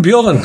Bjorn. 0.00 0.40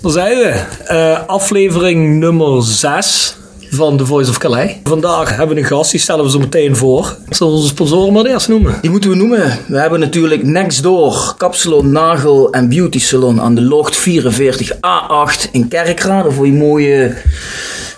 Daar 0.00 0.12
zijn 0.12 0.36
we. 0.36 0.62
Eh, 0.86 1.26
aflevering 1.26 2.18
nummer 2.18 2.62
6 2.62 3.36
van 3.70 3.96
The 3.96 4.06
Voice 4.06 4.30
of 4.30 4.38
Calais. 4.38 4.72
Vandaag 4.84 5.36
hebben 5.36 5.56
we 5.56 5.62
een 5.62 5.68
gast, 5.68 5.90
die 5.90 6.00
stellen 6.00 6.24
we 6.24 6.30
zo 6.30 6.38
meteen 6.38 6.76
voor. 6.76 7.16
Zullen 7.28 7.52
we 7.52 7.58
onze 7.58 7.72
sponsoren 7.72 8.12
maar 8.12 8.24
eerst 8.24 8.48
noemen? 8.48 8.78
Die 8.80 8.90
moeten 8.90 9.10
we 9.10 9.16
noemen. 9.16 9.58
We 9.66 9.78
hebben 9.78 10.00
natuurlijk 10.00 10.42
Next 10.42 10.82
Door, 10.82 11.34
Kapsalon, 11.36 11.92
Nagel 11.92 12.52
en 12.52 12.68
Beauty 12.68 12.98
Salon 13.00 13.40
aan 13.40 13.54
de 13.54 13.62
Locht 13.62 13.98
44A8 13.98 15.50
in 15.52 15.68
Kerkrade 15.68 16.30
voor 16.30 16.46
je 16.46 16.52
mooie 16.52 17.16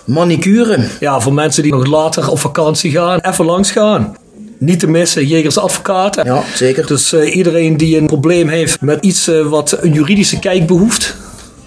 manicure. 0.05 0.87
Ja, 0.99 1.19
voor 1.19 1.33
mensen 1.33 1.63
die 1.63 1.71
nog 1.71 1.85
later 1.85 2.29
op 2.29 2.39
vakantie 2.39 2.91
gaan, 2.91 3.19
even 3.19 3.45
langs 3.45 3.71
gaan. 3.71 4.15
Niet 4.65 4.79
te 4.79 4.87
missen, 4.87 5.27
Jegers 5.27 5.57
Advocaten. 5.57 6.25
Ja, 6.25 6.43
zeker. 6.53 6.87
Dus 6.87 7.13
eh, 7.13 7.35
iedereen 7.35 7.77
die 7.77 7.97
een 7.97 8.05
probleem 8.05 8.47
heeft 8.47 8.81
met 8.81 9.05
iets 9.05 9.27
eh, 9.27 9.47
wat 9.47 9.77
een 9.81 9.93
juridische 9.93 10.39
kijk 10.39 10.67
behoeft, 10.67 11.15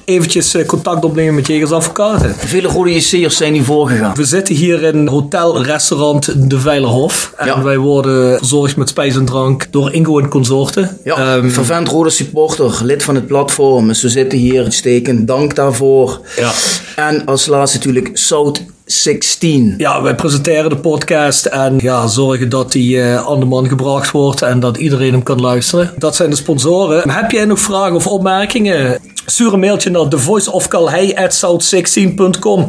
eventjes 0.09 0.55
eh, 0.55 0.67
contact 0.67 1.05
opnemen 1.05 1.35
met 1.35 1.47
Jegers 1.47 1.71
Advocaten. 1.71 2.35
Vele 2.39 2.69
rode 2.69 2.95
JC'ers 2.95 3.37
zijn 3.37 3.53
hier 3.53 3.65
voorgegaan. 3.65 4.15
We 4.15 4.25
zitten 4.25 4.55
hier 4.55 4.83
in 4.83 5.07
hotel, 5.07 5.63
restaurant 5.65 6.51
De 6.51 6.61
Veilerhof. 6.61 7.33
En 7.37 7.47
Ja. 7.47 7.63
wij 7.63 7.79
worden 7.79 8.39
verzorgd 8.39 8.77
met 8.77 8.89
spijs 8.89 9.17
en 9.17 9.25
drank 9.25 9.67
door 9.71 9.93
Ingo 9.93 10.19
en 10.19 10.29
consorten. 10.29 10.99
Ja, 11.05 11.17
Ehm, 11.37 11.49
vervent 11.51 11.89
rode 11.89 12.11
supporter, 12.11 12.79
lid 12.83 13.03
van 13.03 13.15
het 13.15 13.27
platform. 13.27 13.87
Dus 13.87 14.03
we 14.03 14.09
zitten 14.09 14.39
hier 14.39 14.63
uitstekend. 14.65 15.27
Dank 15.27 15.55
daarvoor. 15.55 16.21
Ja. 16.37 16.51
En 16.97 17.25
als 17.25 17.47
laatste 17.47 17.77
natuurlijk 17.79 18.11
South 18.13 18.63
16. 18.85 19.75
Ja, 19.79 20.03
wij 20.03 20.15
presenteren 20.15 20.71
de 20.71 20.77
podcast 20.77 21.45
en 21.47 21.75
ja, 21.79 22.07
zorgen 22.07 22.49
dat 22.49 22.73
die 22.73 23.01
eh, 23.01 23.27
aan 23.27 23.41
de 23.41 23.47
man 23.47 23.69
gebracht 23.69 24.11
wordt 24.11 24.43
en 24.43 24.61
dat 24.61 24.77
iedereen 24.77 25.13
hem 25.13 25.23
kan 25.23 25.41
luisteren. 25.41 25.91
Dat 25.99 26.17
zijn 26.17 26.31
de 26.31 26.37
sponsoren. 26.37 27.11
Heb 27.11 27.31
jij 27.31 27.45
nog 27.45 27.59
vragen 27.59 27.95
of 27.95 28.07
opmerkingen? 28.07 28.99
Stuur 29.31 29.53
een 29.53 29.59
mailtje 29.61 29.91
naar 29.91 30.09
thevoiceofcalhei@south16.com. 30.09 32.67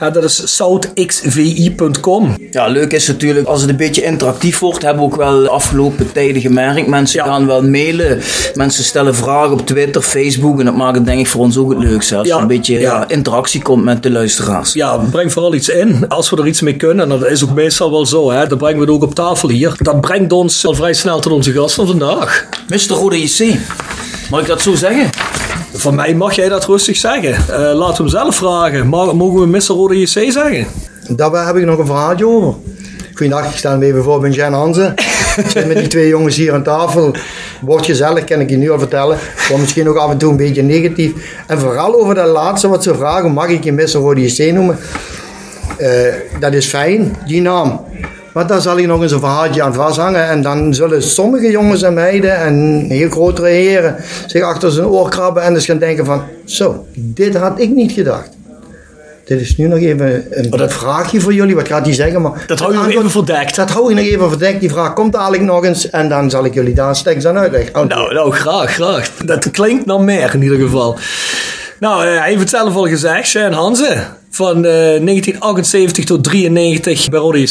Ja, 0.00 0.10
dat 0.10 0.24
is 0.24 0.56
southxvi.com. 0.56 2.36
Ja, 2.50 2.66
leuk 2.66 2.92
is 2.92 3.06
natuurlijk 3.06 3.46
als 3.46 3.60
het 3.60 3.70
een 3.70 3.76
beetje 3.76 4.02
interactief 4.02 4.58
wordt. 4.58 4.82
Hebben 4.82 5.02
we 5.04 5.10
ook 5.12 5.16
wel 5.16 5.40
de 5.40 5.48
afgelopen 5.48 6.12
tijden 6.12 6.42
gemerkt. 6.42 6.86
Mensen 6.86 7.24
Ja. 7.24 7.30
gaan 7.30 7.46
wel 7.46 7.62
mailen. 7.62 8.20
Mensen 8.54 8.84
stellen 8.84 9.14
vragen 9.14 9.52
op 9.52 9.66
Twitter, 9.66 10.02
Facebook. 10.02 10.58
En 10.58 10.64
dat 10.64 10.76
maakt 10.76 10.96
het 10.96 11.04
denk 11.06 11.20
ik 11.20 11.26
voor 11.26 11.40
ons 11.40 11.56
ook 11.56 11.70
het 11.70 11.78
leukste. 11.78 12.16
Als 12.16 12.28
Ja. 12.28 12.34
er 12.36 12.40
een 12.42 12.46
beetje 12.48 12.78
Ja. 12.80 13.04
interactie 13.08 13.62
komt 13.62 13.84
met 13.84 14.02
de 14.02 14.10
luisteraars. 14.10 14.72
Ja, 14.72 14.96
breng 15.10 15.32
vooral 15.32 15.54
iets 15.54 15.68
in. 15.68 16.08
Als 16.08 16.30
we 16.30 16.36
er 16.36 16.46
iets 16.46 16.60
mee 16.60 16.76
kunnen, 16.76 17.10
en 17.12 17.18
dat 17.18 17.30
is 17.30 17.44
ook 17.44 17.54
meestal 17.54 17.90
wel 17.90 18.06
zo, 18.06 18.30
hè, 18.30 18.46
dan 18.46 18.58
brengen 18.58 18.76
we 18.78 18.84
het 18.84 18.90
ook 18.94 19.02
op 19.02 19.14
tafel 19.14 19.48
hier. 19.48 19.74
Dat 19.78 20.00
brengt 20.00 20.32
ons 20.32 20.66
al 20.66 20.74
vrij 20.74 20.94
snel 20.94 21.20
tot 21.20 21.32
onze 21.32 21.52
gast 21.52 21.74
van 21.74 21.86
vandaag. 21.86 22.46
Mr. 22.68 22.78
Rode 22.88 23.22
JC, 23.22 23.54
mag 24.30 24.40
ik 24.40 24.46
dat 24.46 24.62
zo 24.62 24.74
zeggen? 24.74 25.10
Van 25.76 25.94
mij 25.94 26.14
mag 26.14 26.34
jij 26.34 26.48
dat 26.48 26.64
rustig 26.64 26.96
zeggen. 26.96 27.34
Eh, 27.34 27.58
laten 27.74 27.96
we 27.96 28.02
hem 28.02 28.08
zelf 28.08 28.34
vragen. 28.36 28.86
Mag- 28.86 29.12
Mogen 29.14 29.40
we 29.40 29.46
Mr. 29.46 29.60
Rode 29.66 29.98
JC 30.00 30.08
zeggen? 30.08 30.66
Daar 31.08 31.46
heb 31.46 31.56
ik 31.56 31.64
nog 31.64 31.78
een 31.78 31.86
verhaaltje 31.86 32.26
over. 32.28 32.54
Goedendag, 33.14 33.50
ik 33.50 33.56
sta 33.56 33.78
even 33.80 34.02
voor, 34.02 34.20
ben 34.20 34.32
Jan 34.32 34.52
Hansen. 34.52 34.94
Ik 35.36 35.48
zit 35.48 35.66
met 35.66 35.76
die 35.78 35.86
twee 35.88 36.08
jongens 36.08 36.36
hier 36.36 36.52
aan 36.52 36.62
tafel. 36.62 37.14
Wordt 37.60 37.86
gezellig, 37.86 38.24
kan 38.24 38.40
ik 38.40 38.50
je 38.50 38.56
nu 38.56 38.70
al 38.70 38.78
vertellen. 38.78 39.18
Wordt 39.48 39.62
misschien 39.62 39.88
ook 39.88 39.96
af 39.96 40.10
en 40.10 40.18
toe 40.18 40.30
een 40.30 40.36
beetje 40.36 40.62
negatief. 40.62 41.12
En 41.46 41.58
vooral 41.58 42.00
over 42.00 42.14
dat 42.14 42.26
laatste 42.26 42.68
wat 42.68 42.82
ze 42.82 42.94
vragen, 42.94 43.30
mag 43.32 43.48
ik 43.48 43.64
je 43.64 43.72
Mr. 43.72 43.90
Rode 43.92 44.20
JC 44.32 44.52
noemen? 44.52 44.78
Eh, 45.78 45.88
dat 46.40 46.52
is 46.52 46.66
fijn, 46.66 47.16
die 47.26 47.40
naam. 47.40 47.80
Maar 48.36 48.46
daar 48.46 48.60
zal 48.60 48.78
ik 48.78 48.86
nog 48.86 49.02
eens 49.02 49.12
een 49.12 49.18
verhaaltje 49.20 49.62
aan 49.62 49.74
vasthangen. 49.74 50.28
En 50.28 50.42
dan 50.42 50.74
zullen 50.74 51.02
sommige 51.02 51.50
jongens 51.50 51.82
en 51.82 51.94
meiden 51.94 52.36
en 52.36 52.84
heel 52.88 53.10
grotere 53.10 53.48
heren 53.48 53.96
zich 54.26 54.42
achter 54.42 54.70
zijn 54.70 54.86
oor 54.86 55.08
krabben 55.10 55.42
en 55.42 55.54
dus 55.54 55.64
gaan 55.64 55.78
denken 55.78 56.04
van... 56.04 56.22
Zo, 56.44 56.86
dit 56.94 57.36
had 57.36 57.60
ik 57.60 57.70
niet 57.70 57.92
gedacht. 57.92 58.28
Dit 59.24 59.40
is 59.40 59.56
nu 59.56 59.66
nog 59.68 59.78
even 59.78 60.24
een 60.30 60.50
dat- 60.50 60.72
vraagje 60.72 61.20
voor 61.20 61.34
jullie. 61.34 61.54
Wat 61.54 61.66
gaat 61.68 61.84
hij 61.86 61.94
zeggen? 61.94 62.22
Maar 62.22 62.44
Dat 62.46 62.58
hou 62.58 62.72
je 62.72 62.78
nog 62.78 62.88
even 62.90 63.10
verdekt. 63.10 63.56
Dat 63.56 63.70
hou 63.70 63.90
ik 63.90 63.96
nog 63.96 64.04
even 64.04 64.28
verdekt. 64.28 64.60
Die 64.60 64.70
vraag 64.70 64.92
komt 64.92 65.12
dadelijk 65.12 65.42
nog 65.42 65.64
eens. 65.64 65.90
En 65.90 66.08
dan 66.08 66.30
zal 66.30 66.44
ik 66.44 66.54
jullie 66.54 66.74
daar 66.74 66.96
straks 66.96 67.26
aan 67.26 67.38
uitleggen. 67.38 67.88
Nou, 67.88 68.14
nou, 68.14 68.32
graag, 68.32 68.70
graag. 68.74 69.10
Dat 69.24 69.50
klinkt 69.50 69.86
naar 69.86 70.00
meer 70.00 70.34
in 70.34 70.42
ieder 70.42 70.58
geval. 70.58 70.98
Nou, 71.80 72.04
eh, 72.06 72.18
hij 72.18 72.28
heeft 72.28 72.40
het 72.40 72.50
zelf 72.50 72.74
al 72.74 72.86
gezegd. 72.86 73.26
Shane 73.28 73.54
Hansen. 73.54 74.06
Van 74.30 74.56
eh, 74.56 74.62
1978 74.62 76.04
tot 76.04 76.24
93 76.24 77.08
bij 77.08 77.20
Rode. 77.20 77.46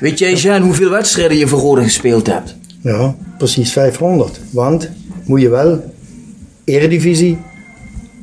Weet 0.00 0.18
jij, 0.18 0.34
Jean, 0.34 0.62
hoeveel 0.62 0.90
wedstrijden 0.90 1.36
je 1.36 1.46
voor 1.46 1.58
Rode 1.60 1.82
gespeeld 1.82 2.26
hebt? 2.26 2.54
Ja, 2.82 3.14
precies 3.38 3.72
500. 3.72 4.40
Want, 4.50 4.90
moet 5.24 5.40
je 5.40 5.48
wel, 5.48 5.84
eredivisie, 6.64 7.38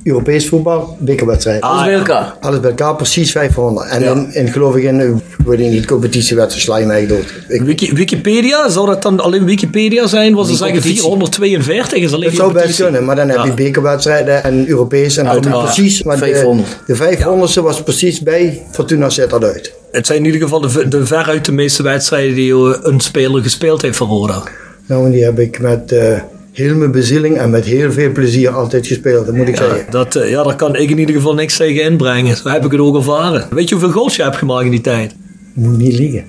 Europees 0.03 0.47
voetbal, 0.47 0.97
bekerwedstrijd. 0.99 1.61
Alles 1.61 1.79
Ah, 1.79 1.85
bij 1.85 1.93
elkaar. 1.93 2.33
Alles 2.41 2.59
bij 2.59 2.69
elkaar 2.69 2.95
precies 2.95 3.31
500. 3.31 3.89
En 3.89 4.01
Ja. 4.03 4.11
in, 4.11 4.33
in, 4.33 4.47
geloof 4.47 4.75
ik 4.75 4.83
in, 4.83 4.99
eh, 4.99 5.07
ik 5.07 5.45
weet 5.45 5.59
niet, 5.59 5.85
competitiewedstrijd 5.85 6.63
sla 6.63 6.77
je 6.77 6.85
mij 6.85 7.07
dood. 7.07 7.33
Ik, 7.47 7.61
Wiki- 7.61 7.93
Wikipedia, 7.93 8.69
zou 8.69 8.85
dat 8.87 9.01
dan 9.01 9.19
alleen 9.19 9.45
Wikipedia 9.45 10.07
zijn? 10.07 10.33
Was 10.33 10.47
ze 10.47 10.55
zeggen 10.55 10.75
competitie. 10.75 11.01
442 11.03 11.97
is 12.03 12.13
alleen 12.13 12.27
het 12.27 12.35
zou 12.37 12.53
best 12.53 12.75
kunnen, 12.81 13.05
maar 13.05 13.15
dan 13.15 13.27
heb 13.29 13.37
Ja. 13.37 13.45
je 13.45 13.53
bekerwedstrijden 13.53 14.43
en 14.43 14.67
Europees. 14.67 15.17
En 15.17 15.23
dan 15.25 15.33
kom 15.33 15.43
je 15.43 15.47
Uiteraard. 15.49 15.75
precies, 15.75 16.01
want 16.01 16.19
de, 16.19 16.25
500. 16.25 16.67
de 16.87 16.95
500ste 16.95 17.61
was 17.61 17.83
precies 17.83 18.19
bij 18.19 18.61
Fortuna 18.71 19.09
Sittard 19.09 19.43
uit. 19.43 19.73
Het 19.95 20.05
zijn 20.05 20.19
in 20.19 20.25
ieder 20.25 20.41
geval 20.41 20.61
de, 20.61 20.87
de 20.87 21.05
veruit 21.05 21.45
de 21.45 21.51
meeste 21.51 21.83
wedstrijden 21.83 22.35
die 22.35 22.53
eh, 22.53 22.77
een 22.81 22.99
speler 22.99 23.41
gespeeld 23.41 23.81
heeft 23.81 23.97
voor 23.97 24.07
Roda. 24.07 24.43
Nou, 24.85 25.05
en 25.05 25.11
die 25.11 25.23
heb 25.23 25.39
ik 25.39 25.59
met 25.59 25.91
eh, 25.91 26.19
heel 26.51 26.75
mijn 26.75 26.91
bezieling 26.91 27.37
en 27.37 27.49
met 27.49 27.65
heel 27.65 27.91
veel 27.91 28.11
plezier 28.11 28.49
altijd 28.49 28.87
gespeeld, 28.87 29.25
dat 29.25 29.35
moet 29.35 29.47
ik 29.47 29.57
Ja, 29.57 29.63
zeggen. 29.63 29.85
dat, 29.89 30.15
eh, 30.15 30.29
ja, 30.29 30.43
daar 30.43 30.55
kan 30.55 30.75
ik 30.75 30.89
in 30.89 30.97
ieder 30.99 31.15
geval 31.15 31.33
niks 31.33 31.57
tegen 31.57 31.83
inbrengen. 31.83 32.35
Zo 32.37 32.49
heb 32.49 32.65
ik 32.65 32.71
het 32.71 32.79
ook 32.79 32.95
ervaren. 32.95 33.47
Weet 33.49 33.69
je 33.69 33.75
hoeveel 33.75 33.93
goals 33.93 34.15
je 34.15 34.23
hebt 34.23 34.35
gemaakt 34.35 34.65
in 34.65 34.71
die 34.71 34.81
tijd? 34.81 35.15
Moet 35.53 35.77
niet 35.77 35.97
liegen. 35.97 36.23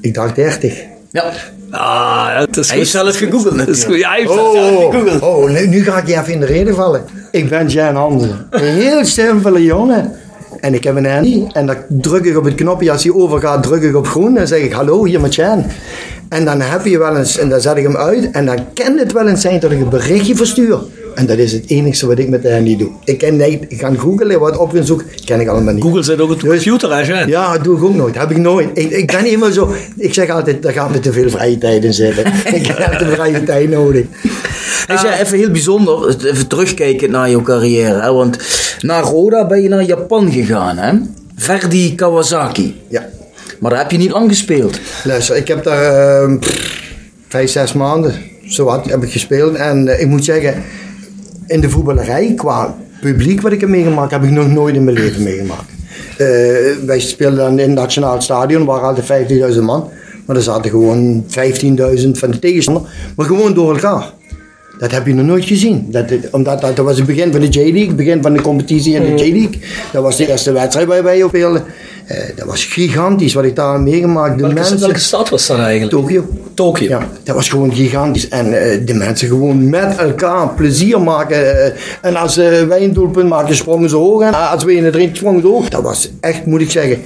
Ik 0.00 0.14
dacht 0.14 0.34
30. 0.34 0.74
Ja. 1.10 1.32
Ah, 1.70 2.38
het 2.38 2.56
is 2.56 2.68
Hij 2.68 2.78
heeft 2.78 2.90
zelf 2.90 3.16
gegoogeld 3.16 3.54
natuurlijk. 3.54 3.84
goed. 3.86 3.96
Ja, 3.98 4.08
hij 4.10 4.18
heeft 4.18 4.32
zelf 4.32 4.54
Oh, 4.54 4.90
gegoogeld. 4.90 5.22
oh 5.22 5.50
nu, 5.50 5.66
nu 5.66 5.82
ga 5.84 5.98
ik 5.98 6.06
je 6.06 6.12
even 6.18 6.32
in 6.32 6.40
de 6.40 6.46
reden 6.46 6.74
vallen. 6.74 7.04
Ik 7.30 7.48
ben 7.48 7.68
Jan 7.68 7.94
Hansen. 7.94 8.46
Een 8.50 8.64
heel 8.64 9.04
simpele 9.04 9.62
jongen. 9.62 10.12
En 10.60 10.74
ik 10.74 10.84
heb 10.84 10.96
een 10.96 11.06
handy. 11.06 11.44
En 11.52 11.66
dan 11.66 11.76
druk 11.88 12.24
ik 12.24 12.36
op 12.36 12.44
het 12.44 12.54
knopje. 12.54 12.90
Als 12.90 13.02
hij 13.02 13.12
overgaat, 13.12 13.62
druk 13.62 13.82
ik 13.82 13.96
op 13.96 14.06
groen. 14.06 14.34
Dan 14.34 14.46
zeg 14.46 14.60
ik, 14.60 14.72
hallo, 14.72 15.04
hier 15.04 15.20
met 15.20 15.34
Jan. 15.34 15.64
En 16.28 16.44
dan 16.44 16.60
heb 16.60 16.84
je 16.84 16.98
wel 16.98 17.16
eens, 17.16 17.38
en 17.38 17.48
dan 17.48 17.60
zet 17.60 17.76
ik 17.76 17.82
hem 17.82 17.96
uit. 17.96 18.30
En 18.30 18.46
dan 18.46 18.58
kan 18.74 18.98
het 18.98 19.12
wel 19.12 19.28
eens 19.28 19.40
zijn 19.40 19.60
dat 19.60 19.70
ik 19.70 19.80
een 19.80 19.88
berichtje 19.88 20.36
verstuur. 20.36 20.78
En 21.14 21.26
dat 21.26 21.38
is 21.38 21.52
het 21.52 21.64
enige 21.66 22.06
wat 22.06 22.18
ik 22.18 22.28
met 22.28 22.42
de 22.42 22.52
handy 22.52 22.76
doe. 22.76 22.90
Ik 23.04 23.32
niet, 23.32 23.64
ik 23.68 23.80
ga 23.80 23.94
googlen, 23.94 24.40
wat 24.40 24.56
op 24.56 24.72
gaan 24.72 24.84
zoeken. 24.84 25.06
Ken 25.24 25.40
ik 25.40 25.48
allemaal 25.48 25.74
niet. 25.74 25.82
Google 25.82 26.02
zit 26.02 26.20
ook 26.20 26.30
op 26.30 26.40
de 26.40 26.48
Dus- 26.48 26.62
computer, 26.62 27.06
hè? 27.06 27.22
Ja, 27.22 27.52
dat 27.52 27.64
doe 27.64 27.76
ik 27.76 27.84
ook 27.84 27.94
nooit. 27.94 28.18
Heb 28.18 28.30
ik 28.30 28.36
nooit. 28.36 28.68
Ik, 28.74 28.90
ik 28.90 29.06
ben 29.06 29.24
helemaal 29.24 29.52
zo. 29.52 29.74
Ik 29.96 30.14
zeg 30.14 30.30
altijd, 30.30 30.62
daar 30.62 30.72
gaat 30.72 30.90
me 30.90 31.00
te 31.00 31.12
veel 31.12 31.30
vrije 31.30 31.58
tijd 31.58 31.84
in 31.84 31.94
zitten. 31.94 32.26
ik 32.58 32.66
heb 32.66 32.98
de 32.98 33.06
vrije 33.06 33.42
tijd 33.42 33.70
nodig. 33.70 34.06
Hey, 34.86 34.96
Jean, 34.96 35.12
even 35.12 35.38
heel 35.38 35.50
bijzonder, 35.50 36.16
even 36.26 36.46
terugkijken 36.46 37.10
naar 37.10 37.30
jouw 37.30 37.42
carrière. 37.42 38.00
Hè? 38.00 38.12
Want 38.12 38.36
na 38.80 39.00
Roda 39.00 39.46
ben 39.46 39.62
je 39.62 39.68
naar 39.68 39.84
Japan 39.84 40.32
gegaan, 40.32 40.76
hè? 40.76 40.92
Verdi 41.36 41.94
Kawasaki. 41.94 42.80
Ja. 42.88 43.08
Maar 43.58 43.70
daar 43.70 43.80
heb 43.80 43.90
je 43.90 43.98
niet 43.98 44.10
lang 44.10 44.28
gespeeld. 44.28 44.78
Luister, 45.04 45.36
ik 45.36 45.48
heb 45.48 45.64
daar 45.64 46.22
ehm, 46.22 46.38
pff, 46.38 46.82
vijf, 47.28 47.50
zes 47.50 47.72
maanden 47.72 48.14
zo 48.50 48.64
wat 48.64 48.86
heb 48.86 49.02
ik 49.02 49.12
gespeeld. 49.12 49.54
En 49.54 49.88
eh, 49.88 50.00
ik 50.00 50.06
moet 50.06 50.24
zeggen, 50.24 50.62
in 51.50 51.60
de 51.60 51.70
voetballerij, 51.70 52.32
qua 52.36 52.76
publiek 53.00 53.40
wat 53.40 53.52
ik 53.52 53.60
heb 53.60 53.68
meegemaakt, 53.68 54.10
heb 54.10 54.22
ik 54.22 54.30
nog 54.30 54.48
nooit 54.48 54.74
in 54.74 54.84
mijn 54.84 54.96
leven 54.96 55.22
meegemaakt. 55.22 55.70
Eh, 56.16 56.26
wij 56.86 57.00
speelden 57.00 57.38
dan 57.38 57.58
in 57.58 57.68
het 57.70 57.78
Nationaal 57.78 58.22
Stadion, 58.22 58.64
waar 58.64 58.80
altijd 58.80 59.28
15.000 59.54 59.62
man. 59.62 59.88
Maar 60.26 60.36
er 60.36 60.42
zaten 60.42 60.70
gewoon 60.70 61.24
15.000 61.26 62.18
van 62.18 62.30
de 62.30 62.38
tegenstander, 62.38 62.82
maar 63.16 63.26
gewoon 63.26 63.54
door 63.54 63.74
elkaar. 63.74 64.12
Dat 64.80 64.90
heb 64.90 65.06
je 65.06 65.14
nog 65.14 65.26
nooit 65.26 65.44
gezien. 65.44 65.86
Dat, 65.88 66.04
omdat 66.30 66.60
dat, 66.60 66.76
dat 66.76 66.84
was 66.84 66.96
het 66.96 67.06
begin 67.06 67.32
van 67.32 67.40
de 67.40 67.48
J-League, 67.48 67.86
het 67.86 67.96
begin 67.96 68.22
van 68.22 68.32
de 68.32 68.40
competitie 68.40 68.94
in 68.94 69.02
de 69.02 69.24
J-League. 69.24 69.60
Dat 69.92 70.02
was 70.02 70.16
de 70.16 70.28
eerste 70.28 70.52
wedstrijd 70.52 70.86
waar 70.86 71.02
wij 71.02 71.22
op 71.22 71.28
speelden. 71.28 71.64
Eh, 72.06 72.16
dat 72.36 72.46
was 72.46 72.64
gigantisch 72.64 73.34
wat 73.34 73.44
ik 73.44 73.56
daar 73.56 73.80
meegemaakt. 73.80 74.34
De 74.34 74.40
Welke, 74.40 74.54
mensen, 74.54 74.80
welke 74.80 74.98
stad 74.98 75.28
was 75.28 75.46
dat 75.46 75.58
eigenlijk? 75.58 75.90
Tokio. 75.90 76.24
Tokio. 76.54 76.88
Ja, 76.88 77.08
dat 77.22 77.34
was 77.34 77.48
gewoon 77.48 77.74
gigantisch. 77.74 78.28
En 78.28 78.62
eh, 78.62 78.86
de 78.86 78.94
mensen 78.94 79.28
gewoon 79.28 79.68
met 79.68 79.96
elkaar 79.96 80.48
plezier 80.48 81.00
maken. 81.00 81.64
eh, 81.64 81.72
en 82.02 82.16
als 82.16 82.36
wij 82.36 82.82
een 82.84 82.92
doelpunt 82.92 83.28
maken, 83.28 83.56
sprongen 83.56 83.88
ze 83.88 83.96
hoog. 83.96 84.22
En 84.22 84.50
als 84.50 84.64
wij 84.64 84.74
in 84.74 84.84
het 84.84 84.94
erin 84.94 85.10
sprongen 85.16 85.40
ze 85.40 85.46
hoog. 85.46 85.68
Dat 85.68 85.82
was 85.82 86.10
echt, 86.20 86.46
moet 86.46 86.60
ik 86.60 86.70
zeggen, 86.70 87.02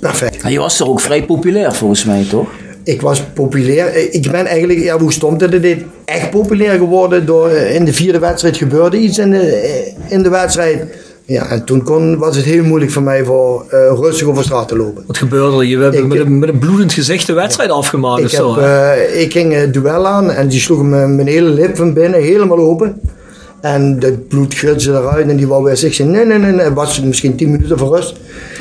perfect. 0.00 0.42
En 0.42 0.52
je 0.52 0.58
was 0.58 0.80
er 0.80 0.88
ook 0.88 1.00
vrij 1.00 1.24
populair 1.24 1.74
volgens 1.74 2.04
mij, 2.04 2.26
toch? 2.30 2.48
Ik 2.88 3.00
was 3.00 3.22
populair. 3.34 4.14
Ik 4.14 4.30
ben 4.30 4.46
eigenlijk, 4.46 4.78
ja, 4.78 4.98
hoe 4.98 5.12
stond 5.12 5.40
het? 5.40 5.62
Dit 5.62 5.84
echt 6.04 6.30
populair 6.30 6.78
geworden 6.78 7.26
door 7.26 7.48
eh, 7.48 7.74
in 7.74 7.84
de 7.84 7.92
vierde 7.92 8.18
wedstrijd 8.18 8.56
gebeurde 8.56 8.98
iets 8.98 9.18
in 9.18 9.30
de, 9.30 9.40
eh, 9.40 10.12
in 10.12 10.22
de 10.22 10.28
wedstrijd. 10.28 10.84
Ja, 11.24 11.50
en 11.50 11.64
toen 11.64 11.82
kon, 11.82 12.18
was 12.18 12.36
het 12.36 12.44
heel 12.44 12.64
moeilijk 12.64 12.90
voor 12.90 13.02
mij 13.02 13.24
voor 13.24 13.64
eh, 13.68 13.78
rustig 14.00 14.26
over 14.26 14.44
straat 14.44 14.68
te 14.68 14.76
lopen. 14.76 15.04
Wat 15.06 15.16
gebeurde 15.16 15.56
er? 15.56 15.64
Je 15.64 15.78
hebt 15.78 16.06
met, 16.06 16.18
een, 16.18 16.38
met 16.38 16.48
een 16.48 16.58
bloedend 16.58 16.92
gezicht 16.92 17.26
de 17.26 17.32
wedstrijd 17.32 17.70
afgemaakt 17.70 18.18
Ik, 18.18 18.24
of 18.24 18.30
zo. 18.30 18.58
heb, 18.58 19.20
ik 19.20 19.32
ging 19.32 19.52
het 19.54 19.72
duel 19.72 20.06
aan 20.06 20.30
en 20.30 20.48
die 20.48 20.60
sloegen 20.60 20.88
me 20.88 21.06
mijn 21.06 21.28
hele 21.28 21.50
lip 21.50 21.76
van 21.76 21.92
binnen 21.92 22.22
helemaal 22.22 22.58
open. 22.58 23.00
En 23.60 23.96
het 24.00 24.28
bloed 24.28 24.54
gritste 24.54 24.90
eruit 24.90 25.28
en 25.28 25.36
die 25.36 25.48
wou 25.48 25.64
weer 25.64 25.76
zich 25.76 25.94
zeggen, 25.94 26.14
nee, 26.14 26.24
nee, 26.24 26.38
nee, 26.38 26.52
nee. 26.52 26.64
Het 26.64 26.74
was 26.74 27.00
misschien 27.00 27.36
10 27.36 27.50
minuten 27.50 27.78
voor 27.78 27.96
rust. 27.96 28.16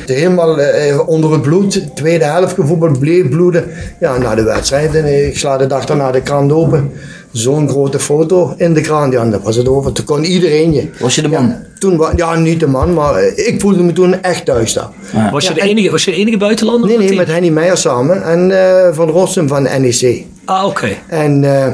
Helemaal 0.09 0.59
eh, 0.59 1.07
onder 1.07 1.31
het 1.31 1.42
bloed, 1.42 1.95
tweede 1.95 2.25
helft 2.25 2.54
gevoetbald, 2.54 3.00
bleef 3.00 3.30
bloeden. 3.30 3.65
Ja, 4.00 4.18
na 4.18 4.36
de 4.36 4.44
wedstrijd, 4.44 4.95
en 4.95 5.06
eh, 5.06 5.27
ik 5.27 5.38
sla 5.38 5.57
de 5.57 5.68
dag 5.68 5.86
daarna 5.86 6.12
de 6.12 6.21
krant 6.21 6.51
open. 6.51 6.92
Zo'n 7.31 7.69
grote 7.69 8.00
foto 8.00 8.54
in 8.57 8.74
de 8.74 8.81
krant, 8.81 9.13
ja, 9.13 9.25
dan 9.30 9.42
was 9.44 9.56
het 9.56 9.68
over. 9.68 9.92
Toen 9.92 10.06
kon 10.06 10.24
iedereen 10.24 10.74
je. 10.74 10.89
Was 11.00 11.15
je 11.15 11.21
de 11.21 11.27
man? 11.27 11.48
Ja, 11.48 11.62
toen, 11.80 12.01
ja, 12.15 12.36
niet 12.36 12.59
de 12.59 12.68
man, 12.68 12.94
maar 12.94 13.15
eh, 13.15 13.48
ik 13.48 13.62
voelde 13.62 13.83
me 13.83 13.94
toen 13.94 14.21
echt 14.21 14.45
thuis 14.45 14.74
daar. 14.74 14.89
Was 15.31 15.44
je, 15.48 15.54
Ja, 15.54 15.62
de 15.62 15.69
enige, 15.69 15.92
was 15.92 16.06
je 16.06 16.12
de 16.12 16.18
enige 16.18 16.38
buitenlander? 16.38 16.89
Nee, 16.89 16.98
nee, 16.98 17.15
met 17.15 17.27
Henny 17.27 17.50
Meijer 17.50 17.77
samen 17.77 18.24
en 18.24 18.51
eh, 18.51 18.94
Van 18.94 19.09
Rossum 19.09 19.48
van 19.48 19.63
NEC. 19.63 20.24
Ah, 20.45 20.65
oké. 20.65 20.89
En 21.07 21.44
eh, 21.44 21.74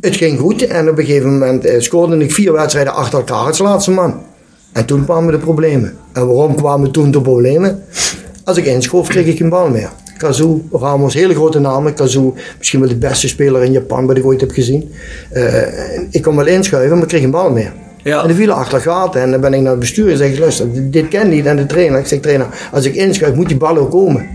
het 0.00 0.16
ging 0.16 0.38
goed 0.38 0.66
en 0.66 0.88
op 0.88 0.98
een 0.98 1.04
gegeven 1.04 1.32
moment 1.32 1.64
eh, 1.64 1.80
scoorde 1.80 2.18
ik 2.18 2.32
vier 2.32 2.52
wedstrijden 2.52 2.94
achter 2.94 3.18
elkaar 3.18 3.46
als 3.46 3.58
laatste 3.58 3.90
man. 3.90 4.22
En 4.72 4.84
toen 4.84 5.04
kwamen 5.04 5.32
de 5.32 5.38
problemen. 5.38 5.92
En 6.12 6.26
waarom 6.26 6.54
kwamen 6.54 6.90
toen 6.90 7.10
de 7.10 7.20
problemen? 7.20 7.82
Als 8.44 8.56
ik 8.56 8.64
inschoof, 8.66 9.08
kreeg 9.08 9.26
ik 9.26 9.36
geen 9.36 9.48
bal 9.48 9.68
meer. 9.70 9.90
Kazu, 10.16 10.62
Ramos, 10.72 11.14
hele 11.14 11.34
grote 11.34 11.58
namen. 11.58 11.94
Kazu, 11.94 12.32
misschien 12.58 12.80
wel 12.80 12.88
de 12.88 12.96
beste 12.96 13.28
speler 13.28 13.62
in 13.64 13.72
Japan 13.72 14.06
wat 14.06 14.16
ik 14.16 14.24
ooit 14.24 14.40
heb 14.40 14.50
gezien. 14.50 14.90
Eh, 15.30 15.62
ik 16.10 16.22
kon 16.22 16.36
wel 16.36 16.46
inschuiven, 16.46 16.92
maar 16.92 17.02
ik 17.02 17.08
kreeg 17.08 17.20
geen 17.20 17.30
bal 17.30 17.50
meer. 17.50 17.72
Ja. 18.02 18.20
En 18.20 18.26
die 18.26 18.36
vielen 18.36 18.54
achter 18.54 18.80
gaten. 18.80 19.20
En 19.20 19.30
dan 19.30 19.40
ben 19.40 19.54
ik 19.54 19.60
naar 19.60 19.70
het 19.70 19.80
bestuur 19.80 20.10
en 20.10 20.16
zeg 20.16 20.32
ik, 20.32 20.38
luister, 20.38 20.66
dit- 20.90 21.08
ken 21.08 21.28
niet. 21.28 21.46
En 21.46 21.56
de 21.56 21.66
trainer, 21.66 21.98
ik 21.98 22.06
zeg, 22.06 22.20
trainer, 22.20 22.46
als 22.72 22.84
ik 22.84 22.94
inschuif, 22.94 23.34
moet 23.34 23.48
die 23.48 23.56
bal 23.56 23.76
ook 23.78 23.90
komen. 23.90 24.26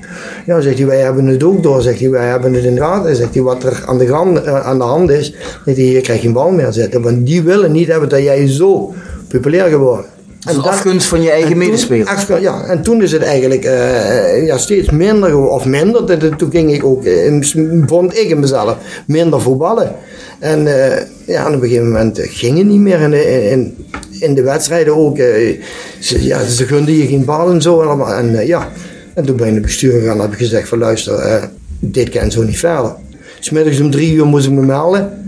Ja, 0.46 0.62
zegt 0.62 0.78
hij, 0.78 0.88
wij 0.88 1.00
hebben 1.00 1.26
het 1.26 1.44
ook 1.44 1.64
door. 1.64 1.82
Zegt 1.82 2.00
hij, 2.00 2.10
wij 2.10 2.28
hebben 2.28 2.54
het 2.54 2.64
in 2.64 2.76
de 2.76 2.82
gaten. 2.82 3.16
Zegt 3.16 3.34
hij, 3.34 3.44
wat 3.44 3.64
er 3.64 3.84
aan 3.88 3.98
de, 3.98 4.08
gang, 4.08 4.38
eh, 4.40 4.66
aan 4.66 4.78
de 4.78 4.84
hand 4.84 5.10
is, 5.10 5.34
zegt 5.66 5.78
hij, 5.78 5.86
je 5.86 6.02
krijgt 6.02 6.22
geen 6.22 6.34
bal 6.34 6.52
meer 6.52 6.72
zitten. 6.74 7.02
Want 7.02 7.26
die 7.26 7.42
willen 7.42 7.72
niet 7.72 7.88
hebben 7.88 8.10
dat 8.10 8.22
jij 8.24 8.48
zo 8.48 8.94
populair 9.28 9.70
geworden. 9.70 10.06
En 10.45 10.62
afgunst 10.62 11.07
van 11.07 11.22
je 11.22 11.30
eigen 11.31 11.57
medespeler. 11.57 12.07
ja, 12.42 12.63
en 12.66 12.81
toen 12.81 13.01
is 13.01 13.12
het 13.12 13.22
eigenlijk 13.22 13.66
eh, 13.66 14.45
ja, 14.45 14.57
steeds 14.57 14.90
minder, 14.90 15.38
of 15.38 15.66
minder. 15.66 16.06
Dat- 16.06 16.38
Toen 16.38 16.51
ging 16.51 16.74
ik 16.74 16.84
ook, 16.86 17.06
eh, 17.06 17.25
in- 17.25 17.84
vond 17.88 18.18
ik 18.18 18.30
in 18.30 18.40
mezelf, 18.40 18.78
minder 19.07 19.42
voetballen. 19.42 19.95
En 20.40 20.68
eh, 20.92 21.01
ja, 21.25 21.48
op 21.48 21.54
een 21.54 21.60
gegeven 21.62 21.86
moment 21.92 22.19
eh, 22.19 22.28
ging 22.31 22.57
het 22.57 22.68
niet 22.68 22.80
meer 22.80 23.00
in 23.00 23.10
de, 23.12 23.50
in, 23.50 23.75
in 24.19 24.34
de 24.36 24.42
wedstrijden 24.42 24.95
ook. 24.95 25.18
eh, 25.18 25.60
ze, 26.00 26.24
ja, 26.25 26.44
ze 26.46 26.66
gunden 26.66 26.94
je 26.98 27.07
geen 27.07 27.25
bal 27.25 27.50
en 27.51 27.62
zo. 27.62 27.81
En, 27.81 27.88
allemaal. 27.88 28.13
en 28.13 28.39
eh, 28.39 28.48
ja, 28.48 28.69
en 29.13 29.25
toen 29.25 29.36
ben 29.36 29.46
ik 29.46 29.51
naar 29.51 29.62
de 29.62 29.68
bestuur 29.68 29.92
gegaan 30.00 30.16
en 30.16 30.22
heb 30.22 30.31
ik 30.31 30.38
gezegd 30.38 30.68
van 30.68 30.78
luister, 30.78 31.16
eh, 31.16 31.44
dit 31.80 32.10
kan 32.10 32.31
zo 32.31 32.44
niet 32.44 32.60
verder. 32.60 32.92
Smiddags 33.39 33.80
om 33.80 33.92
drie 33.92 34.13
uur 34.13 34.25
moest 34.25 34.46
ik 34.46 34.51
me 34.51 34.62
melden. 34.62 35.23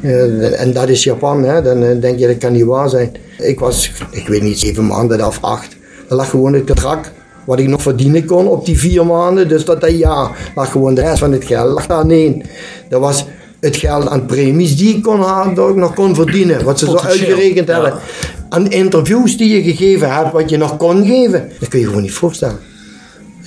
Eh, 0.00 0.60
en 0.60 0.72
dat 0.72 0.88
is 0.88 1.04
Japan, 1.04 1.44
hè. 1.44 1.62
dan 1.62 1.82
eh, 1.82 2.00
denk 2.00 2.18
je 2.18 2.26
dat 2.26 2.38
kan 2.38 2.52
niet 2.52 2.64
waar 2.64 2.88
zijn. 2.88 3.12
Ik 3.38 3.60
was, 3.60 3.92
ik 4.10 4.28
weet 4.28 4.42
niet, 4.42 4.58
zeven 4.58 4.86
maanden 4.86 5.26
of 5.26 5.38
acht. 5.40 5.76
Er 6.08 6.16
lag 6.16 6.30
gewoon 6.30 6.52
het 6.52 6.66
contract 6.66 7.12
wat 7.44 7.58
ik 7.58 7.68
nog 7.68 7.82
verdienen 7.82 8.24
kon 8.24 8.48
op 8.48 8.66
die 8.66 8.78
vier 8.78 9.06
maanden. 9.06 9.48
Dus 9.48 9.64
dat, 9.64 9.80
dat 9.80 9.98
jaar 9.98 10.50
lag 10.54 10.70
gewoon 10.70 10.94
de 10.94 11.00
rest 11.00 11.18
van 11.18 11.32
het 11.32 11.44
geld 11.44 11.72
lag 11.72 11.86
daar 11.86 12.06
nee. 12.06 12.42
Dat 12.88 13.00
was 13.00 13.26
het 13.60 13.76
geld 13.76 14.08
aan 14.08 14.26
premies 14.26 14.76
die 14.76 14.96
ik 14.96 15.02
kon 15.02 15.20
halen, 15.20 15.54
dat 15.54 15.68
ik 15.68 15.76
nog 15.76 15.94
kon 15.94 16.14
verdienen. 16.14 16.64
Wat 16.64 16.78
ze 16.78 16.86
zo 16.86 16.96
uitgerekend 16.96 17.68
ja. 17.68 17.74
hebben. 17.74 18.00
Aan 18.48 18.70
interviews 18.70 19.36
die 19.36 19.54
je 19.54 19.62
gegeven 19.62 20.14
hebt, 20.14 20.32
wat 20.32 20.50
je 20.50 20.56
nog 20.56 20.76
kon 20.76 21.06
geven. 21.06 21.48
Dat 21.60 21.68
kun 21.68 21.80
je 21.80 21.86
gewoon 21.86 22.02
niet 22.02 22.12
voorstellen 22.12 22.58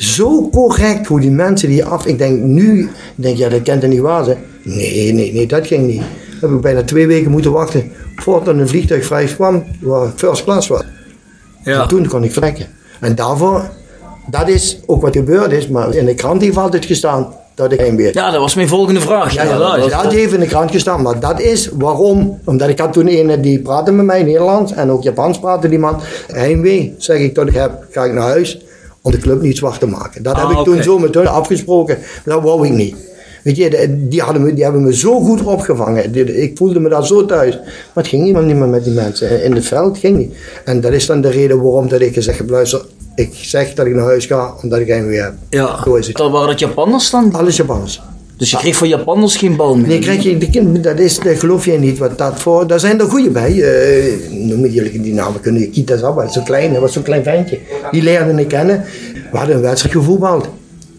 zo 0.01 0.49
correct 0.49 1.07
hoe 1.07 1.19
die 1.19 1.31
mensen 1.31 1.69
die 1.69 1.85
af. 1.85 2.05
Ik 2.05 2.17
denk 2.17 2.41
nu, 2.41 2.81
ik 2.81 2.89
denk 3.15 3.37
ja, 3.37 3.49
dat 3.49 3.61
kan 3.61 3.81
er 3.81 3.87
niet 3.87 3.99
waar 3.99 4.23
zijn. 4.23 4.37
Nee, 4.63 5.13
nee, 5.13 5.33
nee, 5.33 5.47
dat 5.47 5.67
ging 5.67 5.87
niet. 5.87 6.01
Heb 6.41 6.49
ik 6.49 6.61
bijna 6.61 6.83
twee 6.83 7.07
weken 7.07 7.31
moeten 7.31 7.51
wachten 7.51 7.91
voordat 8.15 8.55
een 8.55 8.67
vliegtuig 8.67 9.05
vrij 9.05 9.25
kwam 9.25 9.63
waar 9.81 10.11
first 10.15 10.43
class 10.43 10.67
was. 10.67 10.83
Ja. 11.63 11.81
En 11.81 11.87
toen 11.87 12.07
kon 12.07 12.23
ik 12.23 12.31
vertrekken. 12.31 12.67
En 12.99 13.15
daarvoor, 13.15 13.69
dat 14.29 14.47
is 14.47 14.79
ook 14.85 15.01
wat 15.01 15.15
gebeurd 15.15 15.51
is, 15.51 15.67
maar 15.67 15.95
in 15.95 16.05
de 16.05 16.13
krant 16.15 16.41
heeft 16.41 16.57
altijd 16.57 16.85
gestaan 16.85 17.33
dat 17.55 17.71
ik 17.71 17.79
heen 17.79 17.95
weer. 17.95 18.13
Ja, 18.13 18.31
dat 18.31 18.39
was 18.39 18.55
mijn 18.55 18.67
volgende 18.67 18.99
vraag. 19.01 19.33
Ja, 19.33 19.43
ja, 19.43 19.51
inderdaad. 19.51 19.79
dat, 19.89 20.03
dat 20.03 20.11
heeft 20.11 20.33
in 20.33 20.39
de 20.39 20.45
krant 20.45 20.71
gestaan, 20.71 21.01
maar 21.01 21.19
dat 21.19 21.39
is 21.41 21.69
waarom. 21.73 22.39
Omdat 22.45 22.69
ik 22.69 22.79
had 22.79 22.93
toen 22.93 23.07
een 23.07 23.41
die 23.41 23.59
praatte 23.59 23.91
met 23.91 24.05
mij 24.05 24.23
Nederlands 24.23 24.71
en 24.73 24.91
ook 24.91 25.03
Japans 25.03 25.39
praatte 25.39 25.69
die 25.69 25.79
man. 25.79 26.01
Heimwee, 26.27 26.95
zeg 26.97 27.19
ik 27.19 27.35
dat 27.35 27.47
ik 27.47 27.53
heb, 27.53 27.85
ga 27.91 28.03
ik 28.03 28.13
naar 28.13 28.27
huis 28.27 28.61
om 29.01 29.11
de 29.11 29.17
club 29.17 29.41
niet 29.41 29.57
zwart 29.57 29.79
te 29.79 29.87
maken. 29.87 30.23
Dat 30.23 30.35
Ah, 30.35 30.49
heb 30.49 30.57
ik 30.57 30.63
toen 30.63 30.83
zo 30.83 30.99
met 30.99 31.13
hun 31.13 31.27
afgesproken, 31.27 31.97
dat 32.25 32.41
wou 32.41 32.65
ik 32.67 32.73
niet. 32.73 32.95
Weet 33.43 33.55
je, 33.57 33.97
die, 34.09 34.21
hadden 34.21 34.43
me, 34.43 34.53
die 34.53 34.63
hebben 34.63 34.83
me 34.83 34.95
zo 34.95 35.19
goed 35.19 35.43
opgevangen. 35.43 36.15
Ik 36.41 36.57
voelde 36.57 36.79
me 36.79 36.89
daar 36.89 37.05
zo 37.05 37.25
thuis. 37.25 37.55
Maar 37.55 37.67
het 37.93 38.07
ging 38.07 38.21
helemaal 38.21 38.43
niet 38.43 38.55
meer 38.55 38.67
met 38.67 38.83
die 38.83 38.93
mensen. 38.93 39.43
In 39.43 39.55
het 39.55 39.65
veld 39.65 39.97
ging 39.97 40.17
niet. 40.17 40.33
En 40.65 40.81
dat 40.81 40.91
is 40.91 41.05
dan 41.05 41.21
de 41.21 41.29
reden 41.29 41.61
waarom 41.61 41.87
dat 41.89 42.01
ik 42.01 42.13
gezegd 42.13 42.37
heb, 42.37 42.49
luister, 42.49 42.85
ik 43.15 43.29
zeg 43.33 43.73
dat 43.73 43.85
ik 43.85 43.95
naar 43.95 44.05
huis 44.05 44.25
ga 44.25 44.53
omdat 44.63 44.79
ik 44.79 44.87
heimwee 44.87 45.19
heb. 45.19 45.33
Ja. 45.49 45.83
Zo 45.83 45.95
is 45.95 46.07
het. 46.07 46.15
Dat 46.17 46.31
waren 46.31 46.49
het 46.49 46.59
Japanners 46.59 47.09
dan? 47.09 47.33
Alles 47.33 47.55
Japans. 47.57 48.01
Dus 48.37 48.51
je 48.51 48.57
kreeg 48.57 48.75
van 48.75 48.87
Japanners 48.87 49.35
geen 49.35 49.55
bal 49.55 49.75
meer? 49.75 49.87
Nee, 49.87 49.99
krijg 49.99 50.23
je, 50.23 50.37
de 50.37 50.81
dat, 50.81 50.99
is, 50.99 51.19
dat 51.19 51.39
geloof 51.39 51.65
je 51.65 51.71
niet 51.71 51.97
wat 51.97 52.17
dat 52.17 52.39
voor. 52.39 52.67
Daar 52.67 52.79
zijn 52.79 52.99
er 52.99 53.05
goede 53.05 53.29
bij. 53.29 53.61
eh 53.61 54.13
noem 54.29 54.65
jullie 54.65 55.01
die 55.01 55.13
namen 55.13 55.41
kunnen. 55.41 55.71
Kita 55.71 55.97
Zabba, 55.97 56.27
zo 56.27 56.41
klein, 56.41 56.79
was 56.79 56.93
zo'n 56.93 57.03
klein 57.03 57.23
ventje. 57.23 57.59
Die 57.91 58.01
leerde 58.01 58.41
ik 58.41 58.47
kennen. 58.47 58.83
We 59.31 59.37
hadden 59.37 59.55
een 59.55 59.61
wedstrijd 59.61 59.95
gevoetbald. 59.95 60.49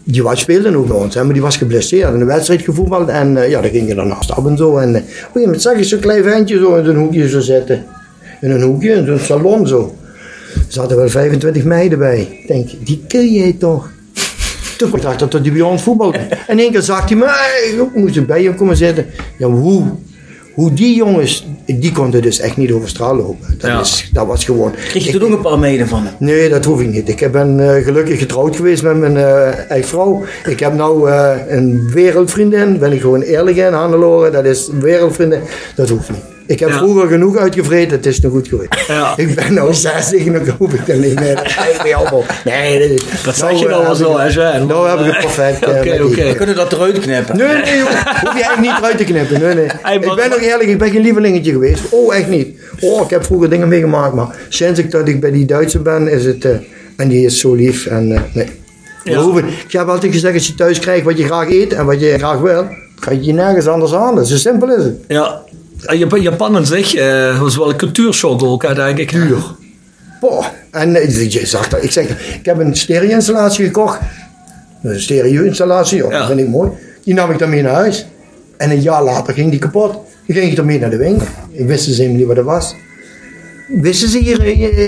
Die 0.03 0.23
was 0.23 0.39
speelde 0.39 0.77
ook 0.77 0.87
bij 0.87 0.95
ons, 0.95 1.15
maar 1.15 1.33
die 1.33 1.41
was 1.41 1.57
geblesseerd. 1.57 2.13
En 2.13 2.19
een 2.19 2.25
wedstrijd 2.25 2.61
gevoetbald 2.61 3.09
en 3.09 3.37
eh, 3.37 3.49
ja, 3.49 3.61
dan 3.61 3.71
ging 3.71 3.87
je 3.87 3.95
daarnaast 3.95 4.31
af 4.31 4.45
en 4.45 4.57
zo. 4.57 4.77
En 4.77 5.05
zag 5.55 5.77
je 5.77 5.83
zo'n 5.83 5.99
klein 5.99 6.23
ventje 6.23 6.57
zo 6.57 6.75
in 6.75 6.85
zo'n 6.85 6.95
hoekje 6.95 7.29
zo 7.29 7.39
zitten. 7.39 7.85
In 8.41 8.51
een 8.51 8.61
hoekje, 8.61 8.91
in 8.91 9.05
zo'n 9.05 9.19
salon 9.19 9.67
zo. 9.67 9.95
Er 10.55 10.61
zaten 10.67 10.97
wel 10.97 11.09
25 11.09 11.63
meiden 11.63 11.99
bij. 11.99 12.19
Ik 12.41 12.47
denk, 12.47 12.69
die 12.83 13.03
ken 13.07 13.33
jij 13.33 13.55
toch? 13.59 13.91
Toen 14.77 14.91
kwam 14.91 15.11
ik 15.11 15.19
dat 15.19 15.33
hij 15.33 15.51
bij 15.51 15.61
ons 15.61 15.83
voetbalde. 15.83 16.17
En 16.17 16.37
in 16.47 16.59
één 16.59 16.71
keer 16.71 16.81
zag 16.81 17.09
hij 17.09 17.17
me, 17.17 17.25
ik 17.73 17.95
moest 17.95 18.25
bij 18.25 18.43
hem 18.43 18.55
komen 18.55 18.77
zitten. 18.77 19.05
Ja, 19.37 19.47
hoe, 19.47 19.83
hoe 20.53 20.73
die 20.73 20.95
jongens, 20.95 21.47
die 21.65 21.91
konden 21.91 22.21
dus 22.21 22.39
echt 22.39 22.57
niet 22.57 22.71
over 22.71 22.89
straat 22.89 23.15
lopen. 23.15 23.47
Dat, 23.57 23.69
Ja. 23.71 23.79
is, 23.79 24.09
dat 24.13 24.27
was 24.27 24.45
gewoon... 24.45 24.71
Kreeg 24.89 25.05
je 25.05 25.11
toen 25.11 25.23
ook 25.23 25.35
een 25.35 25.41
paar 25.41 25.59
meiden 25.59 25.87
van 25.87 26.03
hem? 26.03 26.13
Nee, 26.19 26.49
dat 26.49 26.65
hoef 26.65 26.81
ik 26.81 26.87
niet. 26.91 27.09
Ik 27.09 27.31
ben 27.31 27.75
eh, 27.75 27.83
gelukkig 27.83 28.19
getrouwd 28.19 28.55
geweest 28.55 28.83
met 28.83 28.97
mijn 28.97 29.17
eh 29.17 29.71
ex-vrouw. 29.71 30.23
Ik 30.45 30.59
heb 30.59 30.73
nou 30.73 31.09
eh, 31.09 31.31
een 31.47 31.89
wereldvriendin, 31.93 32.77
ben 32.79 32.91
ik 32.91 33.01
gewoon 33.01 33.21
eerlijk 33.21 33.57
in, 33.57 33.73
Hannelore. 33.73 34.29
Dat 34.29 34.45
is 34.45 34.67
een 34.67 34.79
wereldvriendin. 34.81 35.41
Dat 35.75 35.89
hoeft 35.89 36.09
niet. 36.09 36.32
Ik 36.47 36.59
heb 36.59 36.69
Ja. 36.69 36.77
vroeger 36.77 37.07
genoeg 37.07 37.37
uitgevreten, 37.37 37.91
het 37.97 38.05
is 38.05 38.19
nog 38.19 38.31
goed 38.31 38.47
geweest. 38.47 38.87
Ja. 38.87 39.13
Ik 39.17 39.35
ben 39.35 39.53
nou 39.53 39.73
60 39.73 40.25
en 40.25 40.33
dan 40.33 40.41
hoef 40.57 40.73
ik 40.73 40.85
dat 40.85 40.95
niet 40.97 41.19
meer. 41.19 41.55
Nee, 42.45 42.79
dat, 42.79 42.89
is, 42.89 43.01
Dat 43.23 43.35
zeg 43.35 43.49
je 43.59 43.65
eh, 43.65 43.71
nou 43.71 43.81
wel 43.81 43.87
heb 43.87 43.95
zo, 43.95 44.17
hè, 44.19 44.31
Sven? 44.31 44.67
Nou 44.67 44.89
heb 44.89 44.99
ik 44.99 45.05
het 45.05 45.19
perfect. 45.19 45.63
eh, 45.63 45.69
Oké, 45.77 46.03
oké. 46.03 46.27
We 46.27 46.35
kunnen 46.35 46.55
dat 46.55 46.71
eruit 46.73 46.99
knippen. 46.99 47.37
Nee, 47.37 47.47
nee, 47.47 47.77
joh. 47.77 47.87
Hoef 48.21 48.33
je 48.37 48.43
echt 48.43 48.59
niet 48.59 48.71
eruit 48.77 48.97
te 48.97 49.03
knippen. 49.03 49.41
Nee, 49.41 49.53
nee. 49.55 49.67
Hey, 49.81 49.95
ik 49.95 50.15
ben 50.15 50.29
nog 50.29 50.39
eerlijk, 50.41 50.69
ik 50.69 50.77
ben 50.77 50.89
geen 50.91 51.01
lievelingetje 51.01 51.51
geweest. 51.51 51.81
Oh, 51.89 52.15
echt 52.15 52.27
niet. 52.27 52.47
Oh, 52.81 53.01
ik 53.03 53.09
heb 53.09 53.25
vroeger 53.25 53.49
dingen 53.49 53.67
meegemaakt, 53.67 54.13
maar 54.13 54.35
sinds 54.49 54.79
ik 54.79 54.91
dat 54.91 55.07
ik 55.07 55.19
bij 55.19 55.31
die 55.31 55.45
Duitse 55.45 55.79
ben, 55.79 56.07
is 56.07 56.25
het. 56.25 56.45
eh, 56.45 56.51
en 56.97 57.07
die 57.07 57.25
is 57.25 57.39
zo 57.39 57.53
lief. 57.53 57.85
En 57.85 58.11
eh, 58.11 58.21
nee. 58.33 58.47
Ja. 59.03 59.21
Ik 59.67 59.71
heb 59.71 59.87
altijd 59.87 60.13
gezegd, 60.13 60.33
als 60.33 60.47
je 60.47 60.55
thuis 60.55 60.79
krijgt 60.79 61.03
wat 61.05 61.17
je 61.17 61.25
graag 61.25 61.49
eet 61.49 61.73
en 61.73 61.85
wat 61.85 61.99
je 61.99 62.17
graag 62.17 62.39
wil, 62.39 62.67
ga 62.99 63.11
je 63.11 63.23
je 63.23 63.33
nergens 63.33 63.67
anders 63.67 63.93
aan. 63.93 64.25
Zo 64.25 64.35
simpel 64.35 64.75
is 64.77 64.83
het. 64.83 64.95
Ja. 65.07 65.41
En 65.85 65.97
Japan, 65.97 66.21
Japan 66.21 66.55
aan 66.55 66.65
zich 66.65 66.95
eh, 66.95 67.41
was 67.41 67.57
wel 67.57 67.69
een 67.69 67.75
cultuurshock 67.77 68.43
ook 68.43 68.65
uiteindelijk. 68.65 69.11
Duur. 69.11 69.43
Boah. 70.21 70.45
En 70.71 70.95
eh, 70.95 71.31
je 71.31 71.45
zag 71.45 71.67
dat. 71.69 71.83
Ik 71.83 71.91
zeg, 71.91 72.09
ik 72.39 72.45
heb 72.45 72.59
een 72.59 72.75
stereo-installatie 72.75 73.65
gekocht. 73.65 73.99
Een 74.83 74.99
stereo-installatie, 75.01 76.05
oh, 76.05 76.11
Ja. 76.11 76.17
dat 76.17 76.27
vind 76.27 76.39
ik 76.39 76.47
mooi. 76.47 76.69
Die 77.03 77.13
nam 77.13 77.31
ik 77.31 77.39
dan 77.39 77.49
mee 77.49 77.61
naar 77.61 77.73
huis. 77.73 78.05
En 78.57 78.71
een 78.71 78.81
jaar 78.81 79.03
later 79.03 79.33
ging 79.33 79.49
die 79.49 79.59
kapot. 79.59 79.91
Dan 80.27 80.35
ging 80.37 80.51
ik 80.51 80.57
ermee 80.57 80.79
naar 80.79 80.89
de 80.89 80.97
winkel. 80.97 81.27
Ik 81.51 81.67
wist 81.67 81.83
ze 81.83 81.91
helemaal 81.91 82.17
niet 82.17 82.27
wat 82.27 82.35
dat 82.35 82.45
was. 82.45 82.75
Wisten 83.81 84.09
ze 84.09 84.17
hier 84.17 84.43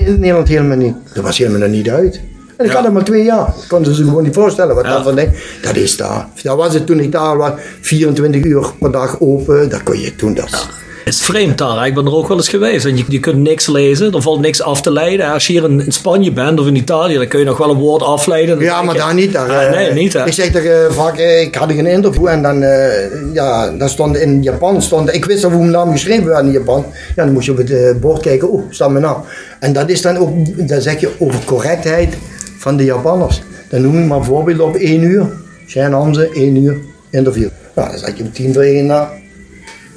in 0.07 0.19
Nederland 0.19 0.47
helemaal 0.47 0.77
niet. 0.77 0.95
Dat 1.13 1.23
was 1.23 1.37
helemaal 1.37 1.59
nog 1.59 1.69
niet 1.69 1.89
uit. 1.89 2.19
En 2.57 2.65
ik 2.65 2.71
Ja. 2.71 2.77
had 2.77 2.85
er 2.85 2.91
maar 2.93 3.03
twee 3.03 3.23
jaar. 3.23 3.47
Ik 3.47 3.67
kon 3.67 3.85
ze 3.85 3.93
zich 3.93 4.05
gewoon 4.05 4.23
niet 4.23 4.33
voorstellen 4.33 4.75
wat 4.75 4.85
Ja. 4.85 4.91
dat 4.93 5.03
van 5.03 5.15
ding. 5.15 5.29
Dat 5.61 5.75
is 5.75 5.97
daar. 5.97 6.27
Dat 6.43 6.57
was 6.57 6.73
het 6.73 6.85
toen 6.85 6.99
ik 6.99 7.11
daar 7.11 7.37
was. 7.37 7.51
24 7.81 8.43
uur 8.43 8.71
per 8.79 8.91
dag 8.91 9.19
open. 9.19 9.69
Dat 9.69 9.83
kon 9.83 9.99
je 9.99 10.15
toen. 10.15 10.33
Dat. 10.33 10.49
Het 10.49 10.67
is 11.05 11.21
vreemd 11.21 11.57
daar. 11.57 11.87
Ik 11.87 11.93
ben 11.93 12.05
er 12.05 12.15
ook 12.15 12.27
wel 12.27 12.37
eens 12.37 12.49
geweest. 12.49 12.85
En 12.85 12.97
je, 12.97 13.03
je 13.07 13.19
kunt 13.19 13.37
niks 13.37 13.67
lezen. 13.67 14.13
Er 14.13 14.21
valt 14.21 14.39
niks 14.41 14.61
af 14.61 14.81
te 14.81 14.91
leiden. 14.91 15.31
Als 15.31 15.47
je 15.47 15.53
hier 15.53 15.63
in, 15.69 15.85
in 15.85 15.91
Spanje 15.91 16.31
bent 16.31 16.59
of 16.59 16.67
in 16.67 16.75
Italië, 16.75 17.15
dan 17.17 17.27
kun 17.27 17.39
je 17.39 17.45
nog 17.45 17.57
wel 17.57 17.69
een 17.69 17.77
woord 17.77 18.01
afleiden. 18.01 18.59
Ja, 18.59 18.81
maar 18.81 18.93
je- 18.93 18.99
daar 18.99 19.13
niet. 19.13 19.33
Daar, 19.33 19.49
Ah, 19.49 19.63
eh, 19.63 19.71
nee, 19.71 19.91
niet 19.93 20.13
hè. 20.13 20.25
Ik 20.25 20.33
zeg 20.33 20.53
er 20.55 20.93
vaak, 20.93 21.17
eh, 21.17 21.41
ik 21.41 21.55
had 21.55 21.69
een 21.69 21.85
interview 21.85 22.27
en 22.27 22.41
dan, 22.41 22.61
eh, 22.61 23.33
ja, 23.33 23.69
dan 23.71 23.89
stond 23.89 24.17
in 24.17 24.43
Japan, 24.43 24.81
stond, 24.81 25.13
ik 25.13 25.25
wist 25.25 25.43
al 25.43 25.49
hoe 25.51 25.59
mijn 25.59 25.71
naam 25.71 25.91
geschreven 25.91 26.25
werd 26.25 26.45
in 26.45 26.51
Japan. 26.51 26.85
Ja, 27.15 27.23
dan 27.23 27.33
moest 27.33 27.45
je 27.45 27.51
op 27.51 27.57
het 27.57 27.71
eh, 27.71 27.91
bord 28.01 28.21
kijken, 28.21 28.49
oh, 28.51 28.61
staat 28.69 28.89
mijn 28.89 29.03
naam. 29.03 29.23
En 29.59 29.73
dat 29.73 29.89
is 29.89 30.01
dan 30.01 30.17
ook, 30.17 30.29
dan 30.67 30.81
zeg 30.81 30.99
je 30.99 31.09
over 31.19 31.39
correctheid 31.45 32.13
van 32.57 32.77
de 32.77 32.83
Japanners. 32.83 33.41
Dan 33.69 33.81
noem 33.81 33.99
ik 33.99 34.05
maar 34.05 34.23
voorbeelden 34.23 34.65
op 34.65 34.75
één 34.75 35.01
uur. 35.03 35.25
Shane 35.67 35.95
Hamze, 35.95 36.29
één 36.33 36.55
uur, 36.63 36.77
interview. 37.09 37.47
Ja, 37.75 37.89
dan 37.89 37.97
zat 37.99 38.17
je 38.17 38.23
om 38.23 38.31
tien 38.31 38.53
voor 38.53 38.61
één 38.63 38.85
na. 38.85 39.09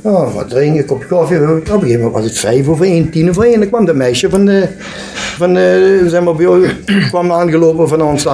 Oh, 0.03 0.35
wat 0.35 0.49
drinken, 0.51 0.79
een 0.79 0.87
kopje 0.87 1.07
koffie. 1.07 1.37
Op 1.41 1.49
een 1.49 1.63
gegeven 1.67 1.91
moment 1.97 2.13
was 2.13 2.25
het 2.25 2.39
vijf 2.39 2.69
over 2.69 2.85
één, 2.85 3.11
tien 3.11 3.29
over 3.29 3.43
één. 3.45 3.61
Dan 3.61 3.69
kwam 3.69 3.85
de 3.85 3.95
meisje 3.95 4.31
van 4.31 4.45
de, 4.45 4.69
van 5.37 5.55
de, 5.55 6.05
zeg 6.07 6.23
maar, 6.23 6.35
bij 6.35 6.77
kwam 7.09 7.33
aangelopen 7.33 7.89
van 7.89 8.03
ons. 8.03 8.27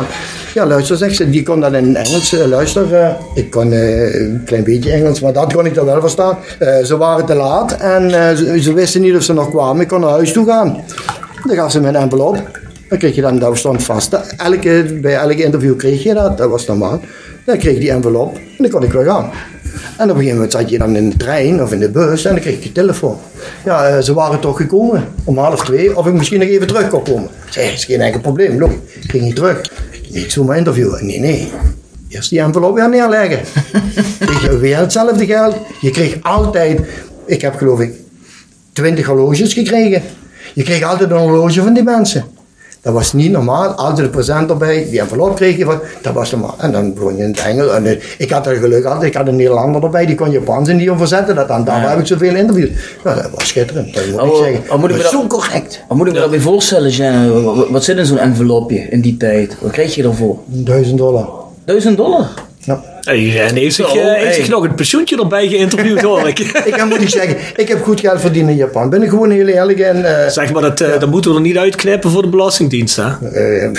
Ja, 0.54 0.66
luister, 0.66 0.96
zegt 0.96 1.16
ze, 1.16 1.30
die 1.30 1.42
kon 1.42 1.60
dan 1.60 1.74
in 1.74 1.96
Engels. 1.96 2.32
eh, 2.32 2.46
luister, 2.46 2.94
eh, 2.94 3.10
ik 3.34 3.50
kon 3.50 3.72
eh, 3.72 4.14
een 4.20 4.42
klein 4.44 4.64
beetje 4.64 4.92
Engels, 4.92 5.20
maar 5.20 5.32
dat 5.32 5.52
kon 5.52 5.66
ik 5.66 5.74
dan 5.74 5.84
wel 5.84 6.00
verstaan. 6.00 6.36
Eh, 6.58 6.78
ze 6.84 6.96
waren 6.96 7.24
te 7.24 7.34
laat 7.34 7.72
en 7.76 8.28
eh, 8.28 8.36
ze, 8.36 8.62
ze 8.62 8.72
wisten 8.72 9.00
niet 9.00 9.16
of 9.16 9.22
ze 9.22 9.32
nog 9.32 9.50
kwamen. 9.50 9.82
Ik 9.82 9.88
kon 9.88 10.00
naar 10.00 10.10
huis 10.10 10.32
toe 10.32 10.46
gaan. 10.46 10.84
Dan 11.44 11.56
gaf 11.56 11.70
ze 11.70 11.78
een 11.78 11.96
envelop. 11.96 12.42
Dan 12.88 12.98
kreeg 12.98 13.14
je 13.14 13.20
dan, 13.20 13.38
dat 13.38 13.56
stond 13.56 13.82
vast. 13.82 14.12
Elke, 14.36 14.98
bij 15.02 15.14
elk 15.14 15.32
interview 15.32 15.76
kreeg 15.76 16.02
je 16.02 16.14
dat, 16.14 16.38
dat 16.38 16.50
was 16.50 16.66
normaal. 16.66 17.00
Dan 17.44 17.58
kreeg 17.58 17.74
je 17.74 17.80
die 17.80 17.90
envelop 17.90 18.34
en 18.34 18.42
dan 18.58 18.70
kon 18.70 18.82
ik 18.82 18.92
weer 18.92 19.04
gaan. 19.04 19.30
En 19.96 20.04
op 20.04 20.10
een 20.10 20.16
gegeven 20.16 20.34
moment 20.34 20.52
zat 20.52 20.70
je 20.70 20.78
dan 20.78 20.96
in 20.96 21.10
de 21.10 21.16
trein 21.16 21.62
of 21.62 21.72
in 21.72 21.78
de 21.78 21.90
bus 21.90 22.24
en 22.24 22.32
dan 22.32 22.40
kreeg 22.40 22.62
je 22.62 22.72
telefoon. 22.72 23.18
Ja, 23.64 23.86
eh, 23.86 24.02
ze 24.02 24.14
waren 24.14 24.40
toch 24.40 24.56
gekomen 24.56 25.04
om 25.24 25.38
half 25.38 25.64
twee, 25.64 25.96
of 25.96 26.06
ik 26.06 26.12
misschien 26.12 26.38
nog 26.38 26.48
even 26.48 26.66
terug 26.66 26.88
kon 26.88 27.02
komen. 27.02 27.28
Zei, 27.50 27.72
is 27.72 27.84
geen 27.84 28.00
enkel 28.00 28.20
probleem, 28.20 28.58
loop, 28.58 28.72
ik 29.02 29.10
ging 29.10 29.24
niet 29.24 29.36
terug. 29.36 29.60
Niet 30.10 30.32
zomaar 30.32 30.56
interviewen. 30.56 31.06
Nee, 31.06 31.20
nee. 31.20 31.52
Eerst 32.08 32.30
die 32.30 32.40
envelop 32.40 32.74
weer 32.74 32.88
neerleggen. 32.88 33.40
kreeg 34.26 34.42
je 34.42 34.58
weer 34.58 34.76
hetzelfde 34.76 35.26
geld. 35.26 35.56
Je 35.80 35.90
kreeg 35.90 36.16
altijd, 36.22 36.80
ik 37.26 37.40
heb 37.40 37.56
geloof 37.56 37.80
ik 37.80 37.92
20 38.72 39.06
horloges 39.06 39.52
gekregen. 39.52 40.02
Je 40.54 40.62
kreeg 40.62 40.82
altijd 40.82 41.10
een 41.10 41.16
horloge 41.16 41.62
van 41.62 41.74
die 41.74 41.82
mensen. 41.82 42.24
Dat 42.84 42.92
was 42.92 43.12
niet 43.12 43.30
normaal. 43.30 43.68
Altijd 43.68 44.06
een 44.06 44.10
present 44.12 44.50
erbij. 44.50 44.86
Die 44.90 45.00
envelop 45.00 45.34
kreeg 45.36 45.56
je 45.56 45.64
van. 45.64 45.78
Dat 46.02 46.12
was 46.14 46.30
normaal. 46.30 46.54
En 46.58 46.72
dan 46.72 46.94
begon 46.94 47.16
je 47.16 47.22
in 47.22 47.28
het 47.30 47.40
Engels. 47.40 47.72
En 47.72 47.86
eh, 47.86 47.96
ik 48.18 48.30
had 48.30 48.46
er 48.46 48.54
geluk 48.56 48.84
altijd. 48.84 49.02
Ik 49.02 49.14
had 49.14 49.26
een 49.28 49.36
Nederlander 49.36 49.82
erbij. 49.82 50.06
Die 50.06 50.14
kon 50.14 50.30
Japans 50.30 50.68
en 50.68 50.76
die 50.76 50.90
overzetten. 50.90 51.34
Dat 51.34 51.48
dan, 51.48 51.64
daarom 51.64 51.90
heb 51.90 51.98
ik 51.98 52.06
zoveel 52.06 52.34
interviews. 52.34 52.70
Nou, 53.04 53.22
dat 53.22 53.30
was 53.34 53.48
schitterend. 53.48 53.94
Dat 53.94 54.04
moet 54.06 54.14
ik 54.14 54.20
Oh, 54.32 54.36
zeggen. 54.38 54.60
oh, 54.70 54.78
moet 54.78 54.88
ik 54.90 54.94
Dat 54.94 55.02
dat- 55.04 55.12
zo 55.20 55.26
correct. 55.26 55.80
Wat 55.88 55.96
moet 55.96 56.06
ik 56.06 56.12
me 56.12 56.18
daarbij 56.18 56.40
voorstellen, 56.40 56.90
Jean? 56.90 57.42
Wat, 57.44 57.68
wat 57.68 57.84
zit 57.84 57.96
in 57.96 58.06
zo'n 58.06 58.18
envelopje 58.18 58.78
in 58.78 59.00
die 59.00 59.16
tijd? 59.16 59.56
Wat 59.60 59.70
kreeg 59.70 59.94
je 59.94 60.02
ervoor? 60.02 60.36
Duizend 60.46 60.98
dollar. 60.98 61.28
Duizend 61.64 61.96
dollar? 61.96 62.28
Ja. 63.04 63.12
Hey, 63.12 63.46
en 63.46 63.56
heeft 63.56 63.74
zich, 63.74 63.94
eh, 63.94 64.02
heeft 64.04 64.22
hey. 64.22 64.32
zich 64.32 64.48
nog 64.48 64.64
een 64.64 64.74
pensioentje 64.74 65.16
erbij 65.16 65.48
geïnterviewd, 65.48 66.02
hoor 66.02 66.28
ik. 66.28 66.38
Ik 66.64 66.72
kan 66.72 66.88
moet 66.88 67.00
ik 67.00 67.08
zeggen, 67.08 67.36
ik 67.56 67.68
heb 67.68 67.82
goed 67.82 68.00
geld 68.00 68.20
verdiend 68.20 68.48
in 68.48 68.56
Japan. 68.56 68.90
Ben 68.90 69.02
ik 69.02 69.08
gewoon 69.08 69.30
heel 69.30 69.46
eerlijk. 69.46 69.78
En, 69.78 70.24
eh, 70.24 70.30
Zeg 70.30 70.52
maar, 70.52 70.62
dat, 70.62 70.80
eh, 70.80 71.00
dat 71.00 71.10
moeten 71.10 71.30
we 71.30 71.36
er 71.36 71.42
niet 71.42 71.56
uitknippen 71.56 72.10
voor 72.10 72.22
de 72.22 72.28
Belastingdienst, 72.28 72.96
hè? 72.96 73.08
Eh, 73.32 73.70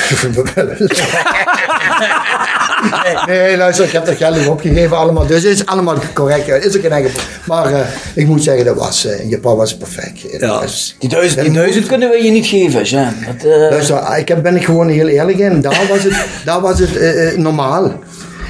nee, 3.04 3.38
nee, 3.38 3.58
luister, 3.58 3.86
ik 3.86 3.92
heb 3.92 4.06
dat 4.06 4.16
geld 4.16 4.38
niet 4.38 4.48
opgegeven 4.48 4.98
allemaal. 4.98 5.26
Dus 5.26 5.44
het 5.44 5.52
is 5.52 5.66
allemaal 5.66 5.96
correct. 6.14 6.48
Het 6.48 6.66
is 6.66 6.76
ook 6.76 6.82
geen 6.82 6.92
enkel 6.92 7.12
Maar 7.46 7.74
eh, 7.74 7.80
ik 8.14 8.28
moet 8.28 8.44
zeggen, 8.44 8.66
dat 8.66 8.78
was, 8.78 9.06
eh, 9.06 9.20
in 9.20 9.30
Japan 9.30 9.58
was 9.58 9.70
het 9.70 9.80
perfect. 9.80 10.22
Ja. 10.40 10.62
Die 11.00 11.10
duizend, 11.10 11.46
die 11.46 11.54
duizend 11.54 11.86
kunnen 11.86 12.10
we 12.10 12.24
je 12.24 12.32
niet 12.32 12.46
geven, 12.46 12.84
Jean. 12.84 13.14
Dat, 13.26 13.52
eh, 13.52 13.58
Luister, 13.58 14.18
ik 14.18 14.28
heb, 14.28 14.44
ben 14.44 14.56
ik 14.56 14.66
gewoon 14.66 14.88
heel 14.88 15.08
eerlijk 15.08 15.38
in. 15.38 15.62
Daar 15.62 15.82
was 15.90 16.04
het, 16.04 16.14
daar 16.46 16.62
was 16.62 16.80
het 16.80 16.98
eh, 16.98 17.28
eh, 17.28 17.38
normaal. 17.38 17.92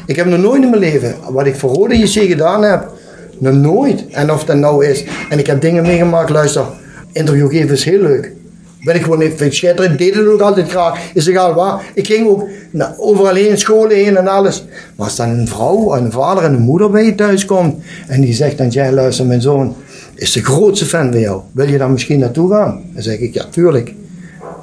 Ik 0.06 0.16
heb 0.16 0.26
nog 0.26 0.40
nooit 0.40 0.64
in 0.64 0.70
mijn 0.70 0.82
leven, 0.82 1.16
wat 1.30 1.46
ik 1.46 1.56
voor 1.56 1.74
Rode 1.74 1.98
JC 1.98 2.28
gedaan 2.28 2.64
heb, 2.64 2.92
nog 3.38 3.54
nooit. 3.54 4.08
En 4.12 4.32
of 4.32 4.44
dat 4.44 4.58
nou 4.58 4.86
is, 4.86 5.04
en 5.30 5.40
ik 5.40 5.48
heb 5.48 5.62
dingen 5.62 5.84
meegemaakt, 5.84 6.30
luister, 6.30 6.66
interview 7.12 7.50
geven 7.50 7.70
is 7.70 7.84
heel 7.84 8.02
leuk. 8.02 8.32
Ben 8.86 8.96
ik 8.96 9.04
gewoon 9.04 9.22
ik 9.22 9.54
schitterend, 9.54 9.98
deed 9.98 10.16
het 10.16 10.28
ook 10.28 10.42
altijd 10.42 10.70
graag. 10.70 11.00
Is 11.14 11.28
egal 11.28 11.54
waar. 11.54 11.82
Ik 11.94 12.06
ging 12.06 12.28
ook 12.28 12.48
overal 12.98 13.36
heen, 13.36 13.58
scholen 13.58 13.96
heen 13.96 14.18
en 14.18 14.28
alles. 14.28 14.66
Maar 14.96 15.06
als 15.06 15.16
dan 15.16 15.30
een 15.30 15.48
vrouw, 15.48 15.96
een 15.96 16.12
vader 16.12 16.44
en 16.44 16.54
een 16.54 16.62
moeder 16.62 16.90
bij 16.90 17.06
je 17.06 17.16
thuis 17.16 17.46
komt 17.46 17.84
en 18.08 18.22
die 18.22 18.34
zegt 18.34 18.58
dan, 18.58 18.68
jij 18.68 18.92
luister, 18.92 19.26
mijn 19.26 19.42
zoon 19.42 19.76
is 20.16 20.32
de 20.32 20.44
grootste 20.44 20.86
fan 20.86 21.12
van 21.12 21.20
jou. 21.20 21.42
Wil 21.52 21.70
je 21.70 21.78
daar 21.78 21.90
misschien 21.90 22.20
naartoe 22.20 22.52
gaan? 22.52 22.82
Dan 22.94 23.04
zeg 23.04 23.20
ik, 23.20 23.34
ja, 23.34 23.46
tuurlijk. 23.50 23.94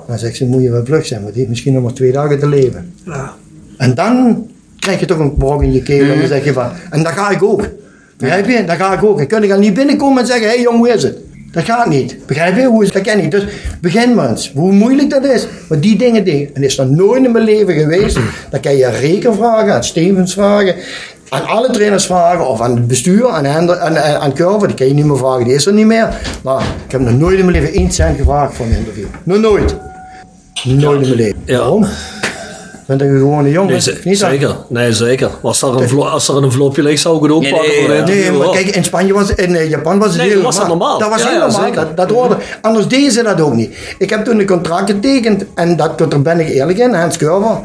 Dan 0.07 0.19
zegt 0.19 0.37
ze, 0.37 0.47
moet 0.47 0.63
je 0.63 0.71
wel 0.71 0.85
vlug 0.85 1.07
zijn, 1.07 1.21
want 1.21 1.33
die 1.33 1.39
heeft 1.39 1.51
misschien 1.51 1.73
nog 1.73 1.83
maar 1.83 1.93
twee 1.93 2.13
dagen 2.13 2.39
te 2.39 2.49
leven. 2.49 2.95
Ja. 3.05 3.35
En 3.77 3.95
dan 3.95 4.47
krijg 4.83 5.01
je 5.01 5.07
toch 5.07 5.19
een 5.19 5.37
brok 5.37 5.63
in 5.63 5.73
je 5.73 5.83
keel 5.83 6.11
en 6.11 6.19
dan 6.19 6.29
zeg 6.29 6.45
je 6.45 6.53
van, 6.53 6.71
en 6.91 7.03
dan 7.03 7.13
ga 7.13 7.31
ik 7.31 7.43
ook. 7.43 7.69
Begrijp 8.17 8.49
je? 8.49 8.65
Dan 8.65 8.77
ga 8.77 8.93
ik 8.93 9.05
ook. 9.05 9.21
En 9.21 9.27
kun 9.27 9.43
je 9.43 9.53
al 9.53 9.59
niet 9.59 9.75
binnenkomen 9.75 10.21
en 10.21 10.27
zeggen, 10.27 10.47
hé 10.47 10.53
hey, 10.53 10.63
jong, 10.63 10.77
hoe 10.77 10.89
is 10.89 11.03
het? 11.03 11.19
Dat 11.53 11.65
gaat 11.65 11.87
niet. 11.87 12.27
Begrijp 12.27 12.57
je? 12.57 12.67
Hoe 12.67 12.83
is 12.83 12.93
Dat 12.93 13.03
ken 13.03 13.19
ik. 13.19 13.31
Dus 13.31 13.45
begin 13.81 14.15
maar 14.15 14.31
eens. 14.31 14.53
Hoe 14.55 14.73
moeilijk 14.73 15.11
dat 15.11 15.25
is. 15.25 15.47
Maar 15.69 15.81
die 15.81 15.97
dingen, 15.97 16.25
dingen. 16.25 16.55
En 16.55 16.63
is 16.63 16.79
er 16.79 16.87
nooit 16.87 17.25
in 17.25 17.33
mijn 17.33 17.45
leven 17.45 17.75
geweest. 17.75 18.19
Dan 18.51 18.61
kan 18.61 18.77
je 18.77 18.87
aan 18.87 18.93
Reken 18.93 19.35
vragen, 19.35 19.75
aan 19.75 19.85
Stevens 19.85 20.33
vragen. 20.33 20.75
Aan 21.29 21.47
alle 21.47 21.71
trainers 21.71 22.07
vragen. 22.07 22.49
Of 22.49 22.61
aan 22.61 22.77
het 22.77 22.87
bestuur, 22.87 23.29
aan, 23.29 23.45
Hender, 23.45 23.79
aan, 23.79 23.99
aan, 23.99 24.21
aan 24.21 24.33
Curve. 24.33 24.67
Die 24.67 24.77
kan 24.77 24.87
je 24.87 24.95
niet 24.95 25.05
meer 25.05 25.17
vragen. 25.17 25.45
Die 25.45 25.55
is 25.55 25.67
er 25.67 25.73
niet 25.73 25.87
meer. 25.87 26.09
Maar 26.43 26.61
ik 26.87 26.93
heb 26.93 27.01
nog 27.01 27.19
nooit 27.19 27.39
in 27.39 27.45
mijn 27.45 27.63
leven 27.63 27.75
één 27.75 27.91
cent 27.91 28.17
gevraagd 28.17 28.55
voor 28.55 28.67
een 28.67 28.77
interview. 28.77 29.07
Nog 29.23 29.39
nooit. 29.39 29.77
Nooit 30.65 31.01
in 31.01 31.09
mijn 31.09 31.15
leven. 31.15 31.39
Ja. 31.45 31.59
Waarom? 31.59 31.87
Je 32.99 33.07
gewoon 33.07 33.45
een 33.45 33.51
jongen? 33.51 33.81
Nee, 33.85 33.99
niet 34.05 34.19
zeker. 34.19 34.57
Nee, 34.69 34.93
zeker. 34.93 35.31
Als 35.43 35.63
er 35.63 35.69
een, 35.81 35.89
vlo- 35.89 36.05
als 36.05 36.29
er 36.29 36.37
een 36.37 36.43
envelopje 36.45 36.83
ligt, 36.83 37.01
zou 37.03 37.17
ik 37.17 37.23
het 37.23 37.33
ook 37.33 37.43
Nee, 37.43 37.51
pakken 37.51 37.89
nee, 37.89 38.03
Nee, 38.03 38.33
maar 38.33 38.51
kijk, 38.51 38.67
in 38.67 38.85
Spanje 38.85 39.13
was 39.13 39.35
in 39.35 39.55
eh, 39.57 39.69
Japan 39.71 39.99
was 39.99 40.09
het 40.09 40.17
Nee, 40.17 40.27
heel 40.27 40.37
dat 40.37 40.45
was 40.45 40.57
dat 40.57 40.69
normaal. 40.69 40.99
Dat 40.99 41.09
was 41.09 41.23
Ja, 41.23 41.29
heel 41.29 41.39
ja, 41.39 41.47
normaal. 41.47 41.65
zeker. 41.65 41.81
Dat, 41.81 41.97
dat 41.97 42.11
hoorde. 42.11 42.37
Anders 42.61 42.87
deden 42.89 43.13
ze 43.13 43.23
dat 43.23 43.41
ook 43.41 43.55
niet. 43.55 43.75
Ik 43.99 44.11
heb 44.11 44.25
toen 44.25 44.39
een 44.39 44.47
contract 44.47 44.91
getekend 44.91 45.45
en 45.55 45.77
dat, 45.77 45.99
daar 45.99 46.23
ben 46.23 46.41
ik 46.41 46.49
eerlijk 46.49 46.79
in, 46.79 46.93
Hans 46.95 47.17
Curver. 47.17 47.57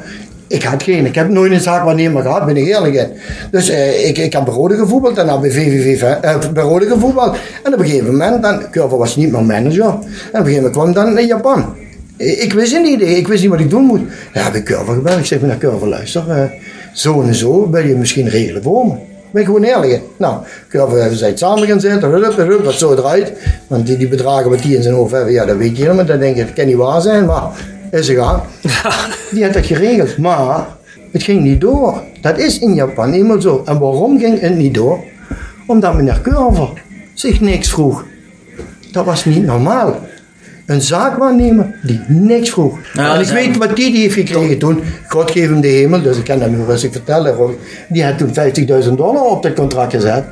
Ik 0.48 0.64
had 0.64 0.84
geen, 0.84 1.06
ik 1.06 1.16
heb 1.16 1.30
nooit 1.30 1.52
een 1.52 1.62
zaakwaarnemer 1.62 2.22
gehad, 2.22 2.46
ben 2.46 2.58
ik 2.58 2.68
eerlijk 2.68 2.94
in. 2.94 3.08
Dus 3.52 3.70
eh, 3.70 4.08
ik, 4.08 4.18
ik 4.18 4.34
heb 4.34 4.46
bij 4.46 4.54
Rode 4.54 4.76
gevoetbald 4.76 5.18
en 5.18 5.26
dan 5.28 5.42
bij 5.42 5.52
VVV 5.52 6.02
eh, 6.02 6.36
bij 6.54 6.64
Rode 6.64 6.86
gevoetbald. 6.86 7.38
En 7.64 7.74
op 7.74 7.80
een 7.80 7.86
gegeven 7.86 8.12
moment, 8.12 8.42
dan, 8.42 8.62
Curver 8.72 8.98
was 8.98 9.16
niet 9.16 9.32
meer 9.32 9.44
manager. 9.44 9.84
En 9.84 9.90
op 9.92 10.00
een 10.32 10.32
gegeven 10.32 10.54
moment 10.56 10.72
kwam 10.72 10.88
ik 10.90 10.96
dan 10.96 11.14
naar 11.14 11.24
Japan. 11.24 11.66
Ik 12.18 12.54
wist 12.54 12.74
het 12.74 12.84
niet, 12.84 13.02
ik 13.02 13.28
wist 13.28 13.42
niet 13.42 13.52
wat 13.52 13.60
ik 13.60 13.70
doen 13.70 13.84
moet. 13.84 14.02
Ja, 14.34 14.42
heb 14.42 14.54
ik 14.54 14.64
Curver 14.64 14.94
gebeld. 14.94 15.18
Ik 15.18 15.26
zeg, 15.26 15.42
naar 15.42 15.58
Curver, 15.58 15.88
luister, 15.88 16.30
eh, 16.30 16.44
zo 16.94 17.22
en 17.22 17.36
zo, 17.36 17.70
wil 17.70 17.86
je 17.86 17.96
misschien 17.96 18.30
regelen 18.30 18.64
voor 18.64 18.86
me? 18.86 18.94
Ben 19.32 19.42
ik 19.42 19.48
gewoon 19.48 19.64
eerlijk 19.64 19.92
in. 19.92 20.02
Nou, 20.18 20.44
Curver 20.70 21.00
hebben 21.00 21.18
zij 21.18 21.32
samen 21.36 21.68
gaan 21.68 21.80
zitten, 21.80 22.64
wat 22.64 22.74
zo 22.74 22.92
eruit. 22.94 23.34
Want 23.68 23.86
die, 23.86 23.98
die 23.98 24.08
bedragen 24.08 24.50
wat 24.50 24.62
die 24.62 24.76
in 24.76 24.84
zijn 24.84 24.96
hoofd 24.96 25.12
hebben, 25.12 25.34
ja, 25.34 25.46
dat 25.46 25.58
weet 25.58 25.78
je 25.78 25.84
helemaal. 25.84 26.06
Dan 26.06 26.20
denk 26.20 26.36
je, 26.36 26.46
dat 26.46 26.54
kan 26.54 26.66
niet 26.66 26.76
waar 26.76 27.02
zijn, 27.02 27.26
maar 27.26 27.44
is 27.92 28.08
egal. 28.08 28.46
Die 29.32 29.44
had 29.44 29.54
dat 29.54 29.66
geregeld, 29.66 30.18
maar 30.18 30.68
het 31.12 31.24
ging 31.24 31.42
niet 31.42 31.62
door. 31.62 32.04
Dat 32.22 32.38
is 32.38 32.60
in 32.60 32.74
Japan 32.74 33.14
eenmaal 33.14 33.42
zo. 33.42 33.62
En 33.66 33.80
waarom 33.80 34.20
ging 34.20 34.40
het 34.40 34.56
niet 34.56 34.74
door? 34.74 35.04
Omdat 35.68 35.96
meneer 35.96 36.22
Curver 36.22 36.70
zich 37.14 37.42
niks 37.42 37.70
vroeg. 37.70 38.06
Dat 38.92 39.06
was 39.06 39.26
niet 39.26 39.46
normaal. 39.46 39.96
Een 40.68 40.82
zaakwaarnemer 40.82 41.66
die 41.82 42.02
niks 42.08 42.50
vroeg. 42.50 42.78
Ja, 42.94 43.16
en 43.16 43.22
ik 43.22 43.28
weet 43.28 43.58
wat 43.58 43.76
die, 43.76 43.92
die 43.92 44.02
heeft 44.02 44.14
gekregen 44.14 44.58
toen. 44.58 44.84
God 45.08 45.32
geef 45.32 45.50
hem 45.50 45.62
de 45.62 45.68
hemel, 45.68 46.02
dus 46.02 46.18
ik 46.18 46.24
kan 46.24 46.40
dat 46.40 46.50
nu 46.50 46.64
rustig 46.64 46.92
vertellen. 46.92 47.56
Die 47.90 48.04
had 48.04 48.18
toen 48.18 48.34
50.000 48.84 48.94
dollar 48.94 49.24
op 49.24 49.44
dat 49.44 49.54
contract 49.54 49.94
gezet. 49.94 50.24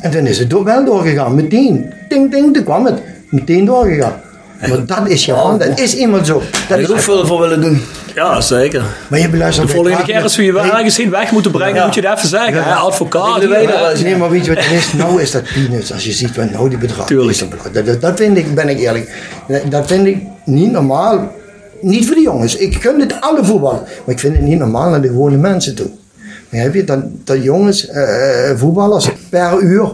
En 0.00 0.10
toen 0.10 0.26
is 0.26 0.38
het 0.38 0.62
wel 0.62 0.84
doorgegaan, 0.84 1.34
meteen. 1.34 1.92
Ding, 2.08 2.30
ding, 2.30 2.54
toen 2.54 2.64
kwam 2.64 2.84
het. 2.84 3.02
Meteen 3.28 3.64
doorgegaan. 3.64 4.20
Maar 4.68 4.86
dat 4.96 5.08
is 5.08 5.24
Japan, 5.24 5.58
dat 5.58 5.78
is 5.78 5.94
eenmaal 5.94 6.24
zo. 6.24 6.42
Dat 6.68 6.78
ik 6.78 6.84
is 6.84 6.90
ook 6.90 6.98
veel 6.98 7.26
voor 7.26 7.40
willen 7.40 7.60
doen. 7.60 7.80
Ja, 8.16 8.40
zeker. 8.40 8.82
maar 9.08 9.18
je 9.20 9.28
beluistert 9.28 9.66
De 9.68 9.72
volgende 9.74 10.02
keer 10.02 10.22
als 10.22 10.36
we 10.36 10.44
je 10.44 10.52
wel 10.52 10.64
ergens 10.64 10.96
heen 10.96 11.10
weg 11.10 11.30
moeten 11.32 11.50
brengen, 11.50 11.74
Ja. 11.74 11.84
moet 11.84 11.94
je 11.94 12.00
het 12.06 12.16
even 12.18 12.28
zeggen. 12.28 12.64
hè? 12.64 12.74
Advocaat. 12.74 13.44
Wel. 13.46 13.94
Nee, 14.02 14.16
maar 14.16 14.30
weet 14.30 14.44
je 14.44 14.54
wat 14.54 14.64
het 14.64 14.72
is? 14.72 14.92
Nou 15.02 15.22
is 15.22 15.30
dat 15.30 15.42
peanuts. 15.54 15.92
Als 15.92 16.04
je 16.04 16.12
ziet 16.12 16.36
wat 16.36 16.50
nou 16.50 16.68
die 16.68 16.78
bedrag 16.78 17.06
Tuurlijk. 17.06 17.30
is. 17.30 17.44
Dat, 17.72 17.86
dat, 17.86 18.00
dat 18.00 18.16
vind 18.18 18.36
ik, 18.36 18.54
ben 18.54 18.68
ik 18.68 18.78
eerlijk. 18.78 19.10
Dat 19.68 19.86
vind 19.86 20.06
ik 20.06 20.18
niet 20.44 20.70
normaal. 20.72 21.32
Niet 21.80 22.06
voor 22.06 22.14
de 22.14 22.20
jongens. 22.22 22.56
Ik 22.56 22.74
gun 22.82 23.00
het 23.00 23.20
alle 23.20 23.44
voetbal. 23.44 23.72
Maar 24.04 24.14
ik 24.14 24.18
vind 24.20 24.36
het 24.36 24.44
niet 24.44 24.58
normaal 24.58 24.90
naar 24.90 25.00
de 25.00 25.08
gewone 25.08 25.36
mensen 25.36 25.74
toe. 25.74 25.88
Maar 26.48 26.60
heb 26.60 26.74
je 26.74 26.84
dat, 26.84 27.00
dat 27.24 27.42
jongens, 27.42 27.88
eh, 27.88 28.50
eh, 28.50 28.58
voetballers, 28.58 29.08
per 29.30 29.60
uur 29.60 29.92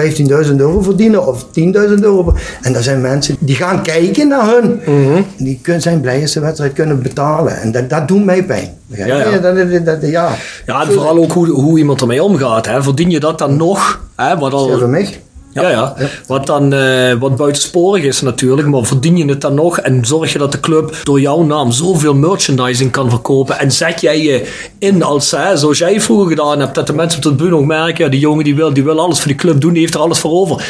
15.000 0.00 0.56
euro 0.56 0.82
verdienen 0.82 1.26
of 1.26 1.44
10.000 1.44 1.52
euro. 2.00 2.34
En 2.62 2.72
dat 2.72 2.82
zijn 2.82 3.00
mensen 3.00 3.36
die 3.38 3.56
gaan 3.56 3.82
kijken 3.82 4.28
naar 4.28 4.46
hun. 4.46 4.80
Mhm. 4.86 5.22
Die 5.38 5.58
kunnen, 5.62 5.82
zijn 5.82 6.00
blij 6.00 6.20
als 6.20 6.32
ze 6.32 6.38
de 6.38 6.44
wedstrijd 6.44 6.72
kunnen 6.72 7.02
betalen. 7.02 7.60
En 7.60 7.72
dat, 7.72 7.90
dat 7.90 8.08
doet 8.08 8.24
mij 8.24 8.44
pijn. 8.44 8.68
Ja, 8.86 9.06
ja. 9.06 9.38
Dat, 9.38 9.84
dat, 9.84 9.98
ja. 10.00 10.30
Ja, 10.66 10.82
en 10.82 10.92
vooral 10.92 11.16
ook 11.16 11.32
hoe, 11.32 11.48
hoe 11.48 11.78
iemand 11.78 12.00
ermee 12.00 12.22
omgaat. 12.22 12.66
Hè. 12.66 12.82
Verdien 12.82 13.10
je 13.10 13.20
dat 13.20 13.38
dan 13.38 13.56
nog? 13.56 14.00
Hè, 14.16 14.38
wat 14.38 14.52
al, 14.52 14.78
voor 14.78 14.88
mij. 14.88 15.22
Ja, 15.54 15.70
ja. 15.70 15.94
Wat 16.26 16.46
dan 16.46 16.72
eh, 16.72 17.12
wat 17.18 17.36
buitensporig 17.36 18.04
is 18.04 18.20
natuurlijk, 18.20 18.68
maar 18.68 18.84
verdien 18.84 19.16
je 19.16 19.24
het 19.24 19.40
dan 19.40 19.54
nog 19.54 19.78
en 19.78 20.04
zorg 20.04 20.32
je 20.32 20.38
dat 20.38 20.52
de 20.52 20.60
club 20.60 20.96
door 21.02 21.20
jouw 21.20 21.42
naam 21.42 21.72
zoveel 21.72 22.14
merchandising 22.14 22.90
kan 22.90 23.10
verkopen 23.10 23.58
en 23.58 23.72
zet 23.72 24.00
jij 24.00 24.22
je 24.22 24.52
in 24.78 25.02
als, 25.02 25.30
hè, 25.30 25.56
zoals 25.56 25.78
jij 25.78 26.00
vroeger 26.00 26.28
gedaan 26.28 26.60
hebt, 26.60 26.74
dat 26.74 26.86
de 26.86 26.92
mensen 26.92 27.18
op 27.18 27.24
de 27.24 27.34
tribune 27.34 27.56
ook 27.56 27.64
merken, 27.64 28.04
ja, 28.04 28.10
die 28.10 28.20
jongen 28.20 28.44
die 28.44 28.54
wil, 28.54 28.72
die 28.72 28.84
wil 28.84 29.00
alles 29.00 29.18
voor 29.18 29.26
die 29.26 29.36
club 29.36 29.60
doen, 29.60 29.72
die 29.72 29.80
heeft 29.80 29.94
er 29.94 30.00
alles 30.00 30.18
voor 30.18 30.30
over. 30.30 30.66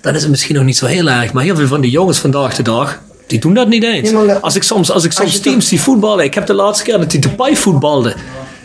Dan 0.00 0.14
is 0.14 0.20
het 0.20 0.30
misschien 0.30 0.54
nog 0.54 0.64
niet 0.64 0.76
zo 0.76 0.86
heel 0.86 1.08
erg, 1.08 1.32
maar 1.32 1.44
heel 1.44 1.56
veel 1.56 1.66
van 1.66 1.80
die 1.80 1.90
jongens 1.90 2.18
vandaag 2.18 2.54
de 2.54 2.62
dag, 2.62 3.00
die 3.26 3.38
doen 3.40 3.54
dat 3.54 3.68
niet 3.68 3.84
eens. 3.84 4.10
Als 4.40 4.56
ik 4.56 4.62
soms, 4.62 4.90
als 4.90 5.04
ik 5.04 5.12
soms 5.12 5.40
teams 5.40 5.68
die 5.68 5.80
voetballen, 5.80 6.24
ik 6.24 6.34
heb 6.34 6.46
de 6.46 6.54
laatste 6.54 6.84
keer 6.84 6.98
dat 6.98 7.12
hij 7.12 7.20
de 7.20 7.28
Pai 7.30 7.56
voetbalde, 7.56 8.14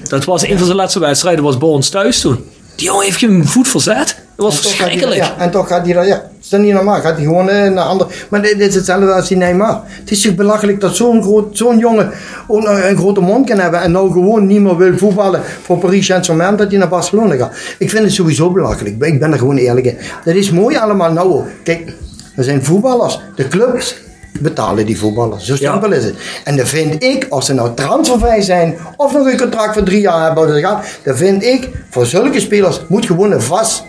dat 0.07 0.25
was 0.25 0.43
een 0.47 0.57
van 0.57 0.65
zijn 0.65 0.77
laatste 0.77 0.99
wedstrijden, 0.99 1.43
was 1.43 1.57
bij 1.57 1.67
ons 1.67 1.89
thuis 1.89 2.19
toen. 2.21 2.45
Die 2.75 2.85
jongen 2.87 3.05
heeft 3.05 3.17
geen 3.17 3.47
voet 3.47 3.71
was 3.71 3.87
En 3.87 3.95
toch 4.35 4.53
gaat 4.53 4.63
hij- 4.63 4.71
verschrikkelijk. 4.71 5.15
Ja, 5.15 5.35
en 5.37 5.51
toch 5.51 5.67
gaat 5.67 5.85
hij 5.85 5.93
dat, 5.93 6.05
ja, 6.07 6.15
dat 6.15 6.29
is 6.41 6.49
dan 6.49 6.61
niet 6.61 6.73
normaal. 6.73 7.01
Gaat 7.01 7.15
hij 7.15 7.23
gewoon 7.23 7.49
eh, 7.49 7.71
naar 7.71 7.83
ander. 7.85 8.07
Maar 8.29 8.41
dit 8.41 8.59
is 8.59 8.75
hetzelfde 8.75 9.13
als 9.13 9.27
die 9.27 9.37
Neymar. 9.37 9.81
Het 9.85 10.11
is 10.11 10.21
toch 10.21 10.35
belachelijk 10.35 10.79
dat 10.79 10.95
zo'n 10.95 11.21
groot, 11.23 11.57
zo'n 11.57 11.77
jongen 11.77 12.11
ook 12.47 12.67
een 12.67 12.97
grote 12.97 13.19
mond 13.21 13.47
kan 13.49 13.59
hebben 13.59 13.81
en 13.81 13.91
nou 13.91 14.11
gewoon 14.11 14.47
niet 14.47 14.61
meer 14.61 14.77
wil 14.77 14.97
voetballen 14.97 15.41
voor 15.63 15.77
Paris 15.77 16.05
Saint-Germain 16.05 16.55
dat 16.55 16.69
hij 16.69 16.77
naar 16.79 16.87
Barcelona 16.89 17.35
gaat. 17.35 17.53
Ik 17.77 17.89
vind 17.89 18.03
het 18.03 18.13
sowieso 18.13 18.51
belachelijk. 18.51 18.95
Ik 19.03 19.19
ben 19.19 19.31
er 19.31 19.37
gewoon 19.37 19.57
eerlijk 19.57 19.85
in. 19.85 19.97
Dat 20.25 20.35
is 20.35 20.51
mooi 20.51 20.77
allemaal. 20.77 21.11
Nou, 21.11 21.41
kijk, 21.63 21.93
er 22.35 22.43
zijn 22.43 22.63
voetballers. 22.63 23.19
De 23.35 23.47
clubs 23.47 23.95
betalen 24.39 24.85
die 24.85 24.97
voetballers. 24.97 25.45
Zo 25.45 25.55
simpel 25.55 25.91
is 25.91 26.03
het. 26.03 26.15
En 26.43 26.57
dan 26.57 26.65
vind 26.65 27.03
ik, 27.03 27.25
als 27.29 27.45
ze 27.45 27.53
nou 27.53 27.73
transfervrij 27.73 28.41
zijn 28.41 28.77
of 28.95 29.13
nog 29.13 29.25
een 29.25 29.37
contract 29.37 29.73
voor 29.73 29.83
drie 29.83 30.01
jaar 30.01 30.25
hebben, 30.25 30.81
dan 31.03 31.17
vind 31.17 31.43
ik, 31.43 31.69
voor 31.89 32.05
zulke 32.05 32.39
spelers 32.39 32.81
moet 32.87 33.05
gewoon 33.05 33.31
een 33.31 33.41
vast 33.41 33.83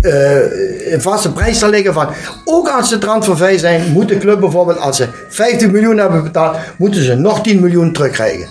eh, 0.00 0.92
een 0.92 1.02
vaste 1.02 1.32
prijs 1.32 1.58
te 1.58 1.68
liggen 1.68 1.92
van. 1.92 2.08
Ook 2.44 2.68
als 2.68 2.88
ze 2.88 2.98
transfervrij 2.98 3.58
zijn, 3.58 3.92
moet 3.92 4.08
de 4.08 4.18
club 4.18 4.40
bijvoorbeeld, 4.40 4.78
als 4.78 4.96
ze 4.96 5.08
15 5.28 5.70
miljoen 5.70 5.98
hebben 5.98 6.22
betaald, 6.22 6.56
moeten 6.76 7.02
ze 7.02 7.14
nog 7.14 7.42
10 7.42 7.60
miljoen 7.60 7.92
terugkrijgen. 7.92 8.46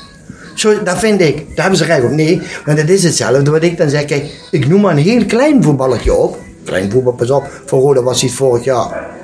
Zo, 0.55 0.84
dat 0.84 0.98
vind 0.98 1.22
ik. 1.22 1.36
Daar 1.36 1.65
hebben 1.65 1.77
ze 1.77 1.86
recht 1.86 2.03
op. 2.03 2.12
Nee, 2.12 2.41
maar 2.65 2.75
dat 2.75 2.89
is 2.89 3.03
hetzelfde 3.03 3.51
wat 3.51 3.63
ik 3.63 3.77
dan 3.77 3.89
zeg. 3.89 4.05
Kijk, 4.05 4.25
ik 4.51 4.67
noem 4.67 4.81
maar 4.81 4.91
een 4.91 4.98
heel 4.98 5.25
klein 5.25 5.63
voetballertje 5.63 6.13
op. 6.13 6.38
Klein 6.63 6.91
voetbal, 6.91 7.13
pas 7.13 7.29
op. 7.29 7.50
Voor 7.65 7.81
Roda 7.81 8.03
was 8.03 8.19
hij 8.19 8.29
het 8.29 8.38
vorig 8.38 8.63
jaar. 8.63 9.16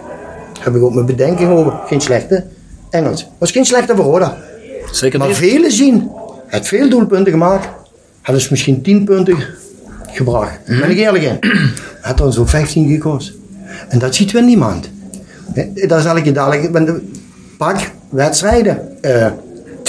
Heb 0.64 0.76
ik 0.76 0.82
ook 0.84 0.94
mijn 0.94 1.06
bedenking 1.06 1.50
over. 1.50 1.74
Geen 1.86 2.02
slechte. 2.02 2.44
Engels. 2.90 3.28
Was 3.38 3.52
geen 3.52 3.66
slechte 3.66 3.94
Roda. 3.94 4.38
Zeker 4.92 5.20
Maar 5.20 5.28
niet. 5.28 5.38
velen 5.38 5.72
zien. 5.72 6.10
Hij 6.48 6.60
heeft 6.60 6.68
veel 6.68 6.90
doelpunten 6.90 7.32
gemaakt. 7.32 7.68
Hadden 8.22 8.44
ze 8.44 8.48
misschien 8.52 8.82
10 8.82 9.04
punten 9.04 9.38
gebracht. 10.12 10.60
Daar 10.68 10.80
ben 10.80 10.90
ik 10.90 10.98
eerlijk 10.98 11.24
in. 11.24 11.40
Had 12.02 12.20
er 12.20 12.34
zo'n 12.34 12.48
15 12.48 12.90
gekost. 12.92 13.34
En 13.90 14.00
dat 14.00 14.16
ziet 14.16 14.32
weer 14.32 14.44
niemand. 14.44 14.90
Daar 15.88 16.02
zal 16.02 16.18
ik 16.18 16.26
je 16.26 16.32
dadelijk. 16.32 17.02
Pak 17.58 17.92
wedstrijden. 18.10 19.04
Eh 19.04 19.28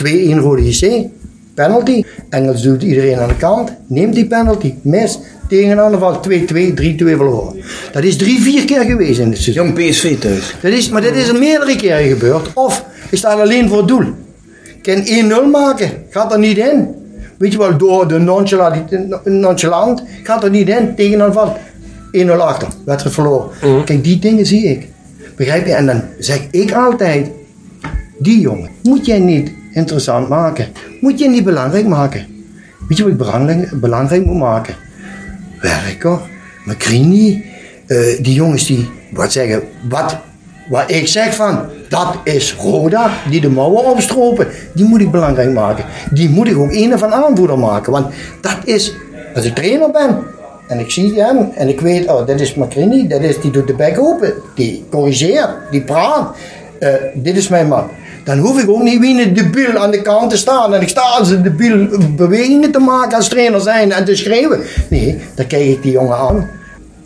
2-1 0.05 0.39
Rode 0.39 0.69
JC. 0.69 1.07
Penalty. 1.55 2.05
Engels 2.29 2.63
doet 2.63 2.83
iedereen 2.83 3.19
aan 3.19 3.29
de 3.29 3.37
kant. 3.37 3.73
Neemt 3.87 4.15
die 4.15 4.27
penalty. 4.27 4.75
Mis. 4.83 5.19
Tegen 5.49 5.79
een 5.79 5.99
val 5.99 6.21
2-2, 6.29 6.31
3-2 6.33 6.37
verloren. 6.97 7.63
Dat 7.93 8.03
is 8.03 8.17
drie, 8.17 8.41
vier 8.41 8.65
keer 8.65 8.83
geweest 8.83 9.19
in 9.19 9.31
het 9.31 9.39
seizoen. 9.39 9.67
Jong 9.67 9.79
PSV 9.79 10.19
thuis. 10.19 10.55
Dat 10.61 10.73
is, 10.73 10.89
maar 10.89 11.01
dit 11.01 11.15
is 11.15 11.29
er 11.29 11.39
meerdere 11.39 11.77
keren 11.77 12.09
gebeurd. 12.09 12.51
Of 12.55 12.85
je 13.11 13.17
staat 13.17 13.41
alleen 13.41 13.69
voor 13.69 13.79
het 13.79 13.89
doel. 13.89 14.05
Kan 14.83 15.07
1-0 15.07 15.51
maken, 15.51 15.91
gaat 16.11 16.33
er 16.33 16.39
niet 16.39 16.59
in. 16.59 16.89
Weet 17.39 17.53
je 17.53 17.59
wel, 17.59 17.77
door 17.77 18.09
de 18.09 18.19
nonchalant, 18.19 18.91
nonchalant 19.25 20.03
gaat 20.23 20.45
er 20.45 20.51
niet 20.51 20.69
in. 20.69 20.95
Tegenaanval, 20.95 21.57
1-0 22.13 22.31
achter, 22.31 22.69
wedstrijd 22.85 23.15
verloren. 23.15 23.85
Kijk, 23.85 24.05
die 24.05 24.19
dingen 24.19 24.47
zie 24.47 24.65
ik. 24.65 24.89
Begrijp 25.37 25.67
je? 25.67 25.73
En 25.73 25.87
dan 25.87 26.03
zeg 26.19 26.41
ik 26.51 26.73
altijd, 26.73 27.31
die 28.19 28.41
jongen 28.41 28.69
moet 28.83 29.07
jij 29.07 29.19
niet 29.19 29.53
interessant 29.73 30.29
maken. 30.29 30.67
Moet 31.01 31.19
je 31.19 31.29
niet 31.29 31.45
belangrijk 31.45 31.87
maken. 31.87 32.27
Weet 32.89 32.97
je 32.97 33.03
wat 33.03 33.13
ik 33.13 33.19
belangrijk, 33.19 33.81
belangrijk 33.81 34.25
moet 34.25 34.39
maken? 34.39 34.75
Werker, 35.65 36.21
Macrini, 36.65 37.45
eh, 37.87 37.99
die 38.21 38.35
jongens 38.35 38.67
die 38.67 38.91
wat 39.11 39.33
zeggen, 39.33 39.63
wat, 39.89 40.17
wat 40.69 40.91
ik 40.91 41.09
zeg 41.09 41.35
van, 41.35 41.61
dat 41.89 42.17
is 42.25 42.55
Roda, 42.55 43.11
die 43.31 43.41
de 43.41 43.49
mouwen 43.49 43.85
opstropen, 43.85 44.47
die 44.75 44.85
moet 44.85 45.01
ik 45.01 45.11
belangrijk 45.11 45.53
maken. 45.53 45.85
Die 46.11 46.29
moet 46.29 46.49
ik 46.49 46.59
ook 46.59 46.73
een 46.73 46.99
van 46.99 47.13
aanvoerder 47.13 47.59
maken, 47.59 47.93
want 47.93 48.15
dat 48.41 48.57
is, 48.65 48.95
als 49.35 49.45
ik 49.45 49.55
trainer 49.55 49.91
ben, 49.91 50.25
en 50.69 50.79
ik 50.79 50.91
zie 50.91 51.23
hem, 51.23 51.51
en 51.55 51.69
ik 51.69 51.81
weet, 51.81 52.09
oh, 52.09 52.27
dat 52.27 52.41
is 52.41 52.55
Macrini, 52.55 53.07
dat 53.07 53.21
is, 53.21 53.41
die 53.41 53.51
doet 53.51 53.67
de 53.67 53.75
bek 53.75 53.99
open, 53.99 54.33
die 54.55 54.85
corrigeert, 54.91 55.51
die 55.71 55.83
praat, 55.83 56.37
eh, 56.79 56.95
dit 57.15 57.37
is 57.37 57.49
mijn 57.49 57.69
man. 57.69 57.91
Dan 58.25 58.39
hoef 58.39 58.63
ik 58.63 58.71
ook 58.71 58.83
niet 58.83 59.01
wie 59.01 59.23
een 59.23 59.35
debiel 59.35 59.79
aan 59.79 59.91
de 59.91 60.03
kant 60.03 60.31
te 60.31 60.37
staan. 60.37 60.75
En 60.75 60.81
ik 60.81 60.89
sta 60.89 61.01
als 61.01 61.31
een 61.31 61.43
debiel 61.43 61.89
bewegingen 62.17 62.71
te 62.71 62.79
maken 62.79 63.17
als 63.17 63.29
trainer 63.29 63.61
zijn 63.61 63.93
en 63.93 64.05
te 64.05 64.17
schreeuwen. 64.17 64.61
Nee, 64.89 65.21
dan 65.35 65.47
kijk 65.47 65.67
ik 65.67 65.83
die 65.83 65.93
jongen 65.93 66.17
aan. 66.17 66.51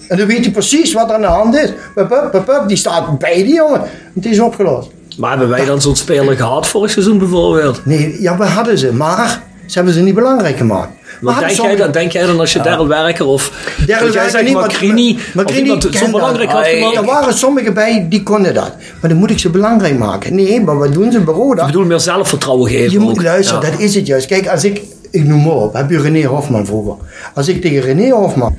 En 0.09 0.17
dan 0.17 0.27
weet 0.27 0.45
hij 0.45 0.51
precies 0.51 0.93
wat 0.93 1.09
er 1.09 1.15
aan 1.15 1.21
de 1.21 1.27
hand 1.27 1.57
is. 1.57 1.73
Pup, 1.95 2.09
pup, 2.09 2.29
pup, 2.31 2.45
pup, 2.45 2.65
die 2.67 2.77
staat 2.77 3.19
bij 3.19 3.35
die 3.35 3.55
jongen. 3.55 3.83
Het 4.15 4.27
is 4.27 4.41
opgelost. 4.41 4.91
Maar 5.19 5.31
hebben 5.31 5.49
wij 5.49 5.65
dan 5.65 5.81
zo'n 5.81 5.97
speler 5.97 6.37
gehad 6.37 6.67
vorig 6.67 6.91
seizoen 6.91 7.19
bijvoorbeeld? 7.19 7.81
Nee, 7.85 8.17
ja, 8.21 8.37
we 8.37 8.45
hadden 8.45 8.79
ze. 8.79 8.93
Maar 8.93 9.43
ze 9.69 9.75
hebben 9.77 9.95
ze 9.95 10.01
niet 10.01 10.15
belangrijk 10.15 10.57
gemaakt. 10.57 10.89
Hadden 11.25 11.47
denk, 11.49 11.61
jij, 11.61 11.77
dan, 11.77 11.91
denk 11.93 12.13
jij 12.13 12.27
dan 12.27 12.41
als 12.41 12.53
je 12.53 12.61
Daryl 12.61 12.89
Werker 12.89 13.27
of 13.27 13.73
Daryl 13.87 14.13
jij 14.13 14.29
zegt 14.29 14.45
niet, 14.45 14.53
Macrini, 14.55 15.15
of 15.15 15.35
Macrini 15.35 15.79
kent 15.79 15.97
zo 15.97 16.11
belangrijk 16.11 16.51
had 16.51 16.67
gemaakt? 16.67 16.97
Er 16.97 17.05
waren 17.05 17.35
sommigen 17.35 17.75
bij 17.75 18.07
die 18.09 18.23
konden 18.23 18.55
dat. 18.55 18.73
Maar 19.01 19.11
dan 19.11 19.19
moet 19.19 19.31
ik 19.31 19.39
ze 19.39 19.51
belangrijk 19.51 19.99
maken. 19.99 20.35
Nee, 20.35 20.61
maar 20.61 20.79
wat 20.79 20.93
doen 20.93 21.13
ze 21.13 21.21
bij 21.21 21.35
Roda? 21.35 21.61
Ik 21.61 21.67
bedoel 21.67 21.85
meer 21.85 22.01
zelfvertrouwen 22.01 22.71
geven 22.71 22.91
Je 22.93 22.99
ook. 22.99 23.05
moet 23.05 23.23
luisteren, 23.23 23.63
Ja. 23.63 23.71
dat 23.71 23.81
is 23.81 23.95
het 23.95 24.07
juist. 24.07 24.27
Kijk, 24.27 24.49
als 24.49 24.65
ik, 24.65 24.83
ik 25.11 25.25
noem 25.25 25.43
maar 25.43 25.55
op, 25.55 25.73
heb 25.75 25.91
je 25.91 26.01
René 26.01 26.25
Hofman 26.25 26.67
vroeger. 26.67 26.95
Als 27.35 27.49
ik 27.49 27.61
tegen 27.61 27.81
René 27.81 28.11
Hofman 28.11 28.57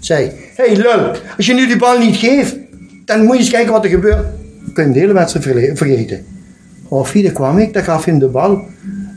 zei, 0.00 0.30
hey 0.56 0.76
lul, 0.76 1.10
als 1.36 1.46
je 1.46 1.54
nu 1.54 1.66
die 1.66 1.76
bal 1.78 1.98
niet 1.98 2.16
geeft, 2.16 2.56
dan 3.04 3.24
moet 3.24 3.34
je 3.34 3.40
eens 3.40 3.50
kijken 3.50 3.72
wat 3.72 3.84
er 3.84 3.90
gebeurt. 3.90 4.24
Dan 4.64 4.72
kun 4.72 4.86
je 4.86 4.92
de 4.92 4.98
hele 4.98 5.12
wedstrijd 5.12 5.78
vergeten. 5.78 6.24
Of 6.88 7.12
hier 7.12 7.32
kwam 7.32 7.58
ik, 7.58 7.72
dan 7.72 7.82
gaf 7.82 8.04
hij 8.04 8.12
hem 8.12 8.22
de 8.22 8.28
bal 8.28 8.60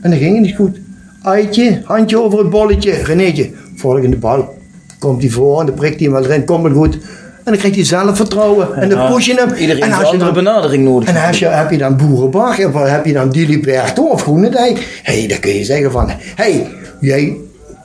en 0.02 0.10
dan 0.10 0.18
ging 0.18 0.34
het 0.34 0.44
niet 0.44 0.56
goed. 0.56 0.78
Eitje, 1.24 1.82
handje 1.84 2.20
over 2.22 2.38
het 2.38 2.50
bolletje, 2.50 2.92
Renéetje, 2.92 3.50
volgende 3.76 4.16
bal. 4.16 4.54
Komt 4.98 5.22
hij 5.22 5.30
voor 5.30 5.60
en 5.60 5.66
dan 5.66 5.74
prikt 5.74 6.00
hij 6.00 6.04
hem 6.08 6.12
wel 6.20 6.24
erin, 6.24 6.44
komt 6.44 6.64
het 6.64 6.72
goed. 6.72 6.94
En 6.94 7.50
dan 7.52 7.56
krijgt 7.56 7.76
hij 7.76 7.84
zelfvertrouwen 7.84 8.74
en 8.74 8.88
dan 8.88 9.12
push 9.12 9.26
je 9.26 9.34
hem. 9.34 9.52
Iedereen 9.54 9.82
en 9.82 9.88
heeft 9.88 10.00
als 10.04 10.12
een 10.12 10.18
je 10.18 10.24
andere 10.24 10.42
dan- 10.42 10.54
benadering 10.54 10.84
nodig. 10.84 11.08
en 11.08 11.24
heb 11.24 11.34
je, 11.34 11.46
heb 11.46 11.70
je 11.70 11.78
dan 11.78 11.96
Boerenbach, 11.96 12.64
of 12.64 12.74
heb 12.74 13.04
je 13.06 13.12
dan 13.12 13.30
Diliberto 13.30 14.04
of 14.04 14.22
Groenendijk? 14.22 15.00
Hé, 15.02 15.18
hey, 15.18 15.28
dan 15.28 15.38
kun 15.38 15.54
je 15.54 15.64
zeggen 15.64 15.90
van, 15.90 16.08
hé, 16.08 16.14
hey, 16.34 16.66
jij 17.00 17.36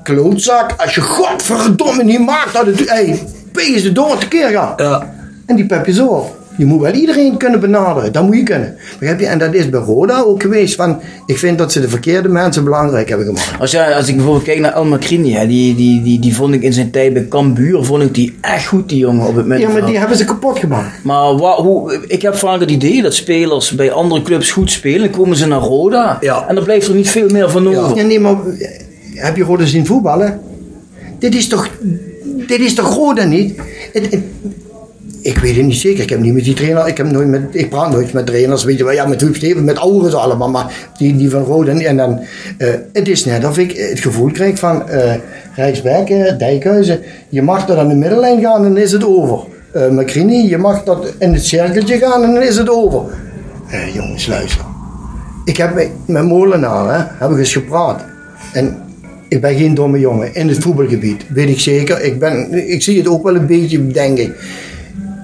klootzak, 0.03 0.73
als 0.77 0.95
je 0.95 1.01
godverdomme 1.01 2.03
niet 2.03 2.25
maakt 2.25 2.53
dat 2.53 2.65
het, 2.65 2.79
hé, 2.79 2.85
hey, 2.85 3.19
ben 3.51 3.71
je 3.71 3.79
ze 3.79 3.91
door 3.91 4.17
te 4.17 4.27
keer 4.27 4.49
gaan. 4.49 4.73
Ja. 4.77 5.13
En 5.45 5.55
die 5.55 5.65
pep 5.65 5.85
je 5.85 5.93
zo 5.93 6.07
op. 6.07 6.37
Je 6.59 6.65
moet 6.65 6.81
wel 6.81 6.91
iedereen 6.93 7.37
kunnen 7.37 7.59
benaderen, 7.59 8.11
dat 8.11 8.23
moet 8.23 8.35
je 8.35 8.43
kunnen. 8.43 8.75
Begrijp 8.99 9.19
je? 9.19 9.25
En 9.25 9.37
dat 9.39 9.53
is 9.53 9.69
bij 9.69 9.79
Roda 9.79 10.21
ook 10.21 10.41
geweest 10.41 10.75
van, 10.75 10.99
ik 11.25 11.37
vind 11.37 11.57
dat 11.57 11.71
ze 11.71 11.79
de 11.81 11.89
verkeerde 11.89 12.29
mensen 12.29 12.63
belangrijk 12.63 13.09
hebben 13.09 13.25
gemaakt. 13.27 13.59
Als, 13.59 13.71
jij, 13.71 13.95
als 13.95 14.07
ik 14.07 14.15
bijvoorbeeld 14.15 14.45
kijk 14.45 14.59
naar 14.59 14.73
El 14.73 14.85
Macrini, 14.85 15.33
hè, 15.33 15.47
die, 15.47 15.75
die, 15.75 16.01
die, 16.03 16.19
die 16.19 16.35
vond 16.35 16.53
ik 16.53 16.61
in 16.61 16.73
zijn 16.73 16.91
tijd 16.91 17.13
bij 17.13 17.27
Cambuur, 17.27 17.83
vond 17.83 18.03
ik 18.03 18.13
die 18.13 18.37
echt 18.41 18.65
goed, 18.65 18.89
die 18.89 18.97
jongen 18.97 19.27
op 19.27 19.35
het 19.35 19.43
Ja, 19.45 19.49
middenveld. 19.49 19.79
maar 19.79 19.89
die 19.89 19.99
hebben 19.99 20.17
ze 20.17 20.25
kapot 20.25 20.59
gemaakt. 20.59 21.03
Maar 21.03 21.25
hoe, 21.27 21.99
ik 22.07 22.21
heb 22.21 22.35
vaak 22.35 22.59
het 22.59 22.71
idee 22.71 23.01
dat 23.01 23.13
spelers 23.13 23.71
bij 23.75 23.91
andere 23.91 24.21
clubs 24.21 24.51
goed 24.51 24.71
spelen, 24.71 25.09
komen 25.09 25.37
ze 25.37 25.47
naar 25.47 25.59
Roda 25.61 26.17
Ja. 26.21 26.45
en 26.47 26.55
dan 26.55 26.63
blijft 26.63 26.87
er 26.87 26.95
niet 26.95 27.09
veel 27.09 27.29
meer 27.29 27.49
van 27.49 27.67
over. 27.67 27.95
Ja, 27.97 28.03
nee, 28.03 28.19
maar 28.19 28.33
eh, 28.59 28.67
heb 29.13 29.35
je 29.37 29.43
Roda 29.43 29.65
zien 29.65 29.85
voetballen? 29.85 30.39
Dit 31.19 31.35
is 31.35 31.47
toch, 31.47 31.69
dit 32.47 32.59
is 32.59 32.73
toch 32.73 32.95
Roda 32.95 33.23
niet? 33.23 33.59
Het- 33.93 34.11
het- 34.11 34.23
ik 35.21 35.37
weet 35.37 35.55
het 35.55 35.65
niet 35.65 35.75
zeker. 35.77 36.03
Ik 36.03 36.09
heb 36.09 36.19
niet 36.19 36.33
met 36.33 36.43
die 36.43 36.53
trainer, 36.53 36.87
ik, 36.87 36.97
heb 36.97 37.11
nooit 37.11 37.27
met, 37.27 37.41
ik 37.51 37.69
praat 37.69 37.91
nooit 37.91 38.13
met 38.13 38.25
trainers, 38.25 38.63
weet 38.63 38.77
je 38.77 38.83
wel. 38.83 38.93
Ja, 38.93 39.05
met 39.05 39.21
Huub 39.21 39.35
Steven, 39.35 39.63
met 39.63 39.77
ouders 39.77 40.13
allemaal, 40.13 40.49
maar 40.49 40.89
die, 40.97 41.15
die 41.17 41.29
van 41.29 41.43
Roda 41.43 41.73
niet. 41.73 41.85
En 41.85 41.97
dan, 41.97 42.19
eh, 42.57 42.67
het 42.93 43.07
is 43.07 43.25
net 43.25 43.45
of 43.45 43.57
ik 43.57 43.71
het 43.77 43.99
gevoel 43.99 44.31
krijg 44.31 44.59
van 44.59 44.89
eh 44.89 45.13
Rijksberg, 45.55 46.09
eh, 46.09 46.37
Dijkhuizen, 46.37 46.99
je 47.29 47.41
mag 47.41 47.65
tot 47.65 47.77
aan 47.77 47.87
de 47.87 47.95
middellijn 47.95 48.41
gaan 48.41 48.65
en 48.65 48.77
is 48.77 48.91
het 48.91 49.05
over. 49.05 49.39
Eh 49.71 49.89
Macrini, 49.89 50.49
je 50.49 50.57
mag 50.57 50.83
tot 50.83 51.13
in 51.19 51.33
het 51.33 51.45
cirkeltje 51.45 51.97
gaan 51.97 52.23
en 52.23 52.33
dan 52.33 52.43
is 52.43 52.57
het 52.57 52.69
over. 52.69 53.01
Eh, 53.69 53.93
jongens, 53.95 54.27
luister. 54.27 54.65
Ik 55.45 55.57
heb 55.57 55.73
met- 55.73 55.89
met 56.05 56.23
Molenaar, 56.23 56.95
hè, 56.97 57.05
heb 57.25 57.31
ik 57.31 57.37
eens 57.37 57.53
gepraat. 57.53 58.03
En 58.53 58.77
ik 59.27 59.41
ben 59.41 59.55
geen 59.57 59.73
domme 59.73 59.99
jongen. 59.99 60.35
In 60.35 60.47
het 60.47 60.57
voetbalgebied, 60.57 61.25
weet 61.29 61.49
ik 61.49 61.59
zeker. 61.59 62.01
Ik, 62.03 62.19
ben, 62.19 62.69
ik 62.71 62.81
zie 62.81 62.97
het 62.97 63.07
ook 63.07 63.23
wel 63.23 63.35
een 63.35 63.45
beetje, 63.47 63.87
denk 63.87 64.17
ik. 64.17 64.31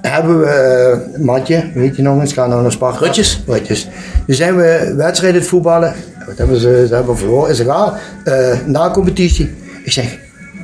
Hebben 0.10 0.39
we, 0.39 0.46
eh, 0.46 1.22
Matje, 1.22 1.72
weet 1.74 1.96
je 1.96 2.02
nog 2.02 2.22
eens, 2.22 2.34
gaan 2.34 2.50
we 2.50 2.62
naar 2.62 2.72
Sparta. 2.72 3.00
Rutjes. 3.00 3.44
Rutjes. 3.48 3.88
Nu 4.28 4.34
zijn 4.34 4.56
we 4.56 4.94
wedstrijden 4.98 5.39
het 5.39 5.50
voetballen. 5.50 5.94
Wat 6.26 6.38
hebben 6.38 6.60
ze, 6.60 6.86
ze 6.88 6.96
hebben 6.96 7.18
verloren, 7.18 7.50
is 7.50 7.60
egal. 7.60 7.94
Eh 8.24 8.58
na 8.65 8.91
competitie. 8.91 9.50
Ik 9.84 9.91
zeg, 9.91 10.18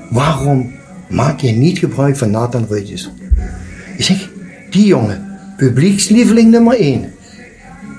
waarom 0.10 0.72
maak 1.10 1.40
je 1.40 1.52
niet 1.52 1.78
gebruik 1.78 2.18
van 2.18 2.32
Nathan 2.32 2.66
Rutjes? 2.70 3.12
Ik 3.98 4.04
zeg, 4.04 4.30
die 4.70 4.86
jongen, 4.86 5.40
publiekslieveling 5.58 6.52
nummer 6.52 6.80
één. 6.80 7.14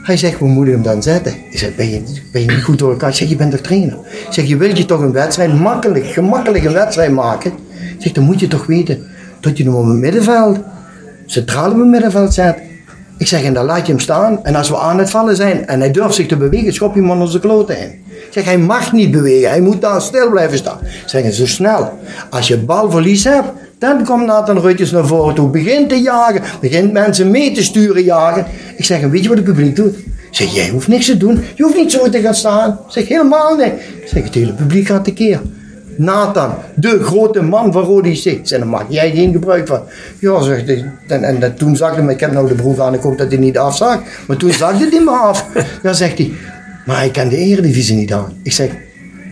Hij 0.03 0.17
zegt, 0.17 0.39
we 0.39 0.47
moeten 0.47 0.75
hem 0.75 0.83
dan 0.83 1.03
zetten. 1.03 1.35
Ik 1.51 1.59
zeg, 1.59 1.75
ben 1.75 1.91
je, 1.91 2.03
ben 2.33 2.43
je 2.43 2.51
niet 2.51 2.63
goed 2.63 2.79
door 2.79 2.91
elkaar? 2.91 3.09
Ik 3.09 3.15
zeg, 3.15 3.29
je 3.29 3.37
bent 3.37 3.51
toch 3.51 3.61
trainer? 3.61 3.99
Ik 4.27 4.27
zeg, 4.31 4.47
je 4.47 4.57
wilt 4.57 4.79
je 4.79 4.85
toch 4.85 5.01
een 5.01 5.13
wedstrijd 5.13 5.61
makkelijk, 5.61 6.07
gemakkelijk 6.07 6.65
een 6.65 6.73
wedstrijd 6.73 7.13
maken? 7.13 7.53
Ik 7.71 7.97
zeg, 7.99 8.13
dan 8.13 8.25
moet 8.25 8.41
je 8.41 8.49
toch 8.49 8.67
weten 8.67 9.07
dat 9.41 9.57
je 9.57 9.65
hem 9.65 9.75
op 9.75 9.87
het 9.87 9.97
middenveld, 9.97 10.59
het 11.35 11.77
middenveld 11.77 12.35
zet. 12.35 12.57
Ik 13.19 13.27
zeg, 13.27 13.43
en 13.43 13.55
dan 13.55 13.65
laat 13.65 13.87
je 13.87 13.93
hem 13.93 14.01
staan. 14.01 14.45
En 14.45 14.55
als 14.55 14.69
we 14.69 14.79
aan 14.79 14.99
het 14.99 15.11
vallen 15.11 15.37
zijn 15.37 15.67
en 15.67 15.81
hij 15.81 15.91
durft 15.91 16.15
zich 16.15 16.27
te 16.27 16.37
bewegen, 16.37 16.73
schop 16.73 16.95
je 16.95 17.01
hem 17.01 17.11
onder 17.11 17.29
zijn 17.29 17.43
kloten 17.43 17.79
in. 17.79 17.91
Ik 18.07 18.29
zeg, 18.31 18.45
hij 18.45 18.59
mag 18.59 18.93
niet 18.93 19.11
bewegen. 19.11 19.49
Hij 19.49 19.61
moet 19.61 19.81
daar 19.81 20.01
stil 20.01 20.31
blijven 20.31 20.59
staan. 20.59 20.79
Zeg, 21.07 21.35
zo 21.35 21.47
snel. 21.47 21.99
Als 22.31 22.49
je 22.49 22.59
balverlies 22.59 23.25
hebt, 23.25 23.49
Dan 23.83 24.05
komt 24.05 24.27
Nathan 24.27 24.59
Rutjes 24.59 24.91
naar 24.91 25.07
voren 25.07 25.35
toe, 25.35 25.49
begint 25.49 25.89
te 25.89 26.01
jagen, 26.01 26.43
begint 26.61 26.93
mensen 26.93 27.31
mee 27.31 27.53
te 27.53 27.63
sturen 27.63 28.03
jagen. 28.03 28.47
Ik 28.77 28.85
zeg, 28.85 29.01
weet 29.01 29.23
je 29.23 29.29
wat 29.29 29.37
het 29.37 29.47
publiek 29.47 29.77
doet? 29.77 29.97
Ik 29.97 30.29
zeg, 30.31 30.55
jij 30.55 30.69
hoeft 30.69 30.89
niks 30.89 31.07
te 31.07 31.17
doen, 31.17 31.45
je 31.55 31.63
hoeft 31.63 31.77
niet 31.77 31.93
zo 31.93 32.09
te 32.09 32.21
gaan 32.21 32.35
staan. 32.35 32.71
Ik 32.71 32.93
zeg, 32.93 33.09
helemaal 33.09 33.57
niet. 33.57 33.67
Ik 34.03 34.09
zeg, 34.09 34.25
het 34.25 34.35
hele 34.35 34.53
publiek 34.53 34.87
gaat 34.87 35.05
tekeer. 35.05 35.41
Nathan, 35.97 36.51
de 36.75 36.99
grote 37.03 37.43
man 37.43 37.73
van 37.73 37.83
Rode 37.83 38.09
IC. 38.11 38.23
Zeg, 38.43 38.59
daar 38.59 38.67
maak 38.69 38.87
jij 38.89 39.11
geen 39.11 39.33
gebruik 39.33 39.67
van. 39.67 39.81
Ja, 40.19 40.43
zegt 40.43 40.67
hij. 40.67 40.85
En, 41.09 41.25
en, 41.25 41.41
dat- 41.41 41.59
toen 41.59 41.77
zag 41.77 41.97
hij 41.97 42.05
ik 42.05 42.21
heb 42.21 42.33
nou 42.33 42.49
de 42.49 42.55
broek 42.55 42.79
aan, 42.79 42.95
ik 42.95 43.01
hoop 43.01 43.19
dat 43.19 43.29
hij 43.29 43.39
niet 43.41 43.59
afzag. 43.59 44.01
Maar 44.27 44.37
toen 44.37 44.53
zag 44.53 44.79
hij 44.79 45.01
me 45.05 45.11
af. 45.11 45.47
Dan 45.83 45.95
zegt 45.95 46.19
hij, 46.19 46.33
maar 46.87 47.05
ik 47.05 47.13
kan 47.13 47.29
de 47.29 47.37
eredivisie 47.37 47.97
niet 47.97 48.13
aan. 48.13 48.33
Ik 48.43 48.53
zeg, 48.53 48.71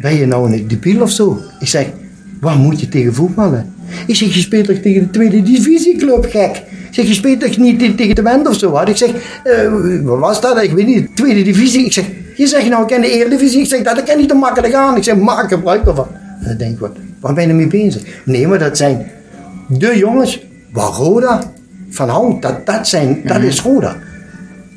ben 0.03 0.15
je 0.17 0.27
nou 0.27 0.53
een 0.53 0.69
debiel 0.69 1.03
of 1.03 1.11
zo? 1.11 1.39
Ik 1.61 1.69
zeg, 1.69 1.87
waar 2.41 2.57
moet 2.57 2.81
je 2.81 2.89
tegen 2.89 3.15
voetballen? 3.15 3.75
Ik 4.07 4.15
zeg, 4.17 4.35
je 4.35 4.41
speelt 4.41 4.67
toch 4.67 4.77
tegen 4.79 5.03
de 5.03 5.11
tweede 5.11 5.43
divisieclub, 5.43 6.27
gek? 6.31 6.63
Zeg, 6.91 7.07
je 7.07 7.15
speelt 7.15 7.41
toch 7.41 7.57
niet 7.57 7.79
te- 7.79 7.95
tegen 7.95 8.15
de 8.15 8.23
Wend 8.23 8.49
of 8.49 8.57
zo? 8.59 8.71
Wat? 8.71 8.89
Ik 8.89 8.97
zeg, 8.97 9.11
eh, 9.45 9.73
wat 10.03 10.19
was 10.19 10.41
dat? 10.41 10.63
Ik 10.63 10.71
weet 10.73 10.87
niet, 10.87 11.17
tweede 11.17 11.43
divisie. 11.43 11.85
Ik 11.85 11.93
zeg, 11.93 12.05
je 12.37 12.47
zegt 12.47 12.69
nou, 12.69 12.83
ik 12.83 12.89
ken 12.89 13.01
de 13.01 13.11
eredivisie. 13.11 13.61
Ik 13.61 13.67
zeg, 13.67 13.83
dat 13.83 14.03
kan 14.03 14.17
niet 14.19 14.29
te 14.29 14.35
makkelijk 14.35 14.75
aan. 14.75 14.97
Ik 14.97 15.03
zeg, 15.03 15.17
maak 15.17 15.49
gebruik 15.49 15.87
ervan. 15.87 16.07
Dan 16.45 16.57
denk 16.57 16.73
ik, 16.73 16.79
wat, 16.79 16.91
waar 17.21 17.35
ben 17.35 17.47
je 17.47 17.55
mee 17.55 17.67
bezig? 17.67 18.03
Nee, 18.25 18.47
maar 18.49 18.59
dat 18.59 18.77
zijn 18.77 19.11
de 19.69 19.97
jongens 19.99 20.41
waar 20.73 20.89
Roda 20.91 21.53
van 21.91 22.09
houdt. 22.09 22.43
Dat, 22.43 22.67
dat, 22.67 22.89
zijn, 22.89 23.21
dat 23.25 23.43
is 23.43 23.61
Roda. 23.63 23.97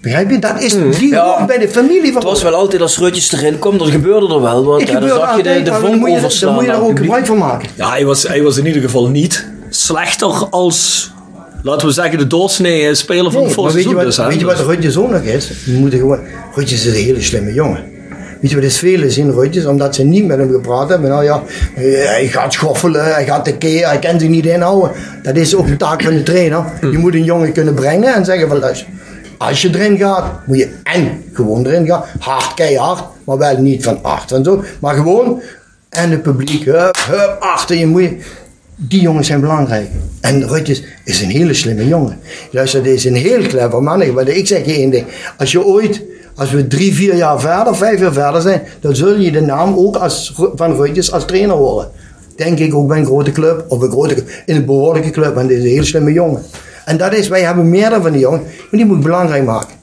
Begrijp 0.02 0.30
je? 0.30 0.40
Dat 0.40 0.62
is, 0.62 0.74
die 0.74 1.10
Ja. 1.10 1.26
hoort 1.26 1.48
bij 1.48 1.58
de 1.58 1.68
familie 1.68 2.06
van 2.12 2.16
Het 2.22 2.24
was 2.24 2.44
wel 2.44 2.54
altijd 2.54 2.82
als 2.82 2.98
Rutjes 2.98 3.32
erin 3.32 3.60
kwam, 3.60 3.80
er 3.80 3.86
gebeurde 3.86 4.34
er 4.34 4.42
wel 4.42 4.66
wat. 4.66 4.80
Het 4.80 4.90
Ja, 4.90 5.00
dan 5.00 5.10
zag 5.10 5.38
je 5.38 5.44
de, 5.64 5.74
vonk 5.74 5.96
moet 5.96 6.10
je- 6.10 6.16
overslaan. 6.16 6.50
Dan 6.54 6.64
moet 6.64 6.72
je 6.74 6.80
daar 6.80 6.90
ook 6.90 6.98
gebruik 7.00 7.26
van 7.26 7.38
maken. 7.38 7.70
Ja, 7.76 7.90
hij 7.90 8.06
was, 8.06 8.24
hij 8.28 8.42
was 8.44 8.58
in 8.58 8.66
ieder 8.66 8.82
geval 8.82 9.10
niet 9.10 9.48
slechter 9.70 10.30
als, 10.50 11.12
laten 11.64 11.88
we 11.88 11.94
zeggen, 11.94 12.18
de 12.18 12.28
doorsnee 12.28 12.96
speler 12.96 13.32
van 13.32 13.42
Nee, 13.42 13.50
het 13.50 13.58
maar 13.62 13.72
weet 13.74 13.84
je, 13.84 13.94
wat, 13.96 14.04
dus, 14.06 14.18
weet 14.18 14.40
je 14.40 14.46
wat 14.46 14.60
Rutjes 14.60 14.98
ook 14.98 15.12
nog 15.12 15.22
is? 15.22 15.52
Je 15.66 15.72
moet 15.74 15.94
er 15.94 16.00
gewoon, 16.00 16.20
Rutjes 16.56 16.86
is 16.86 16.94
een 16.98 17.04
hele 17.04 17.22
slimme 17.22 17.54
jongen. 17.54 17.84
Weet 18.44 18.52
je 18.52 18.58
wat 18.58 19.04
is 19.06 19.18
in 19.18 19.30
Rutjes? 19.30 19.66
Omdat 19.66 19.96
ze 19.96 20.04
niet 20.04 20.26
met 20.26 20.38
hem 20.38 20.52
gepraat 20.52 20.90
hebben. 20.90 21.10
Nou 21.10 21.24
ja, 21.24 21.44
eh, 21.76 21.84
hij 21.84 22.28
gaat 22.28 22.54
schoffelen, 22.54 23.14
hij 23.14 23.26
gaat 23.26 23.46
tekeer, 23.46 23.88
hij 23.88 24.00
kan 24.00 24.20
zich 24.20 24.30
niet 24.30 24.46
inhouden. 24.46 24.92
Dat 25.22 25.36
is 25.36 25.56
ook 25.56 25.68
een 25.68 25.78
taak 25.78 26.02
van 26.04 26.14
de 26.14 26.24
trainer. 26.24 26.64
Je 26.82 26.98
moet 26.98 27.14
een 27.14 27.24
jongen 27.24 27.52
kunnen 27.52 27.74
brengen 27.74 28.14
en 28.14 28.26
zeggen 28.26 28.48
van 28.48 28.60
luister. 28.60 28.88
Als 29.38 29.62
je 29.62 29.70
erin 29.70 29.98
gaat, 29.98 30.48
moet 30.48 30.58
je 30.58 30.70
en 30.84 31.24
gewoon 31.34 31.66
erin 31.66 31.88
gaan. 31.88 32.04
Hard, 32.20 32.54
keihard, 32.54 33.04
maar 33.24 33.38
wel 33.38 33.58
niet 33.58 33.84
van 33.84 34.00
acht 34.02 34.32
en 34.32 34.44
zo. 34.44 34.64
Maar 34.80 34.96
gewoon, 34.96 35.42
en 35.90 36.12
het 36.12 36.22
publiek, 36.22 36.70
achter 37.40 37.76
je 37.76 37.88
moet 37.88 38.02
je... 38.02 38.18
Die 38.76 39.02
jongens 39.02 39.28
zijn 39.28 39.40
belangrijk. 39.40 39.88
En 40.22 40.48
Rutjes 40.48 40.84
is 41.04 41.22
een 41.22 41.30
hele 41.30 41.54
slimme 41.54 41.88
jongen. 41.88 42.20
Luister, 42.52 42.84
dit 42.84 42.94
is 42.94 43.06
een 43.06 43.16
heel 43.16 43.42
clever 43.42 43.84
man. 43.84 44.02
Ik 44.28 44.48
zeg 44.48 44.66
je 44.66 44.74
één 44.74 44.90
ding. 44.90 45.06
Als 45.38 45.52
je 45.52 45.66
ooit, 45.66 46.02
als 46.36 46.52
we 46.52 46.68
drie, 46.68 46.94
vier 46.94 47.16
jaar 47.16 47.40
verder, 47.40 47.76
vijf 47.76 48.00
jaar 48.00 48.14
verder 48.14 48.42
zijn, 48.42 48.62
dan 48.82 48.96
zul 48.96 49.16
je 49.16 49.32
de 49.32 49.42
naam 49.42 49.76
ook 49.78 49.96
als, 49.96 50.34
van 50.56 50.76
Rutjes 50.76 51.12
als 51.12 51.26
trainer 51.26 51.56
horen. 51.56 51.90
Denk 52.36 52.60
ik 52.60 52.76
ook 52.76 52.88
bij 52.88 52.98
een 53.00 53.06
grote 53.06 53.32
club, 53.32 53.66
of 53.68 53.82
een 53.82 53.92
grote, 53.92 54.24
in 54.46 54.56
een 54.56 54.66
behoorlijke 54.66 55.10
club, 55.10 55.36
want 55.36 55.48
dit 55.48 55.58
is 55.58 55.64
een 55.64 55.70
hele 55.70 55.84
slimme 55.86 56.14
jongen. 56.14 56.42
En 56.86 56.98
dat 56.98 57.14
is, 57.14 57.28
wij 57.28 57.42
hebben 57.42 57.70
meerdere 57.70 58.02
van 58.02 58.12
die 58.12 58.22
jongen, 58.22 58.42
maar 58.42 58.68
die 58.72 58.86
moet 58.86 58.98
ik 58.98 59.04
belangrijk 59.04 59.46
maken. 59.46 59.82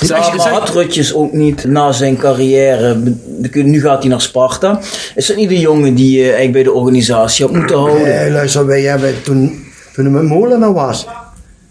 Ja, 0.00 0.06
Zeg- 0.06 0.18
maar 0.18 0.40
zeg- 0.40 0.52
had 0.52 0.68
Rutjes 0.68 1.14
ook 1.14 1.32
niet 1.32 1.64
na 1.64 1.92
zijn 1.92 2.16
carrière, 2.16 2.96
nu 3.52 3.80
gaat 3.80 4.00
hij 4.00 4.10
naar 4.10 4.20
Sparta, 4.20 4.80
is 5.14 5.26
dat 5.26 5.36
niet 5.36 5.50
een 5.50 5.60
jongen 5.60 5.94
die 5.94 6.16
je 6.18 6.22
eigenlijk 6.22 6.52
bij 6.52 6.62
de 6.62 6.72
organisatie 6.72 7.44
had 7.46 7.54
moeten 7.54 7.76
houden? 7.78 8.24
Eh, 8.24 8.32
luister, 8.32 8.66
wij 8.66 8.82
hebben 8.82 9.22
toen, 9.22 9.64
toen 9.94 10.04
hij 10.04 10.12
met 10.12 10.22
Molenaar 10.22 10.72
was. 10.72 11.06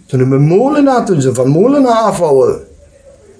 Toen 0.05 0.19
hij 0.19 0.27
met 0.29 0.39
Molenaar, 0.39 1.05
toen 1.05 1.21
ze 1.21 1.33
van 1.33 1.47
Molenaar 1.47 1.93
afhouden. 2.01 2.59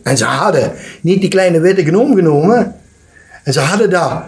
En 0.04 0.18
ze 0.18 0.26
hadden 0.26 0.72
niet 1.02 1.22
die 1.22 1.30
kleine 1.30 1.60
witte 1.60 1.84
gnoom 1.84 2.16
genomen. 2.16 2.76
En 3.44 3.54
ze 3.54 3.60
hadden 3.60 3.90
daar 3.90 4.24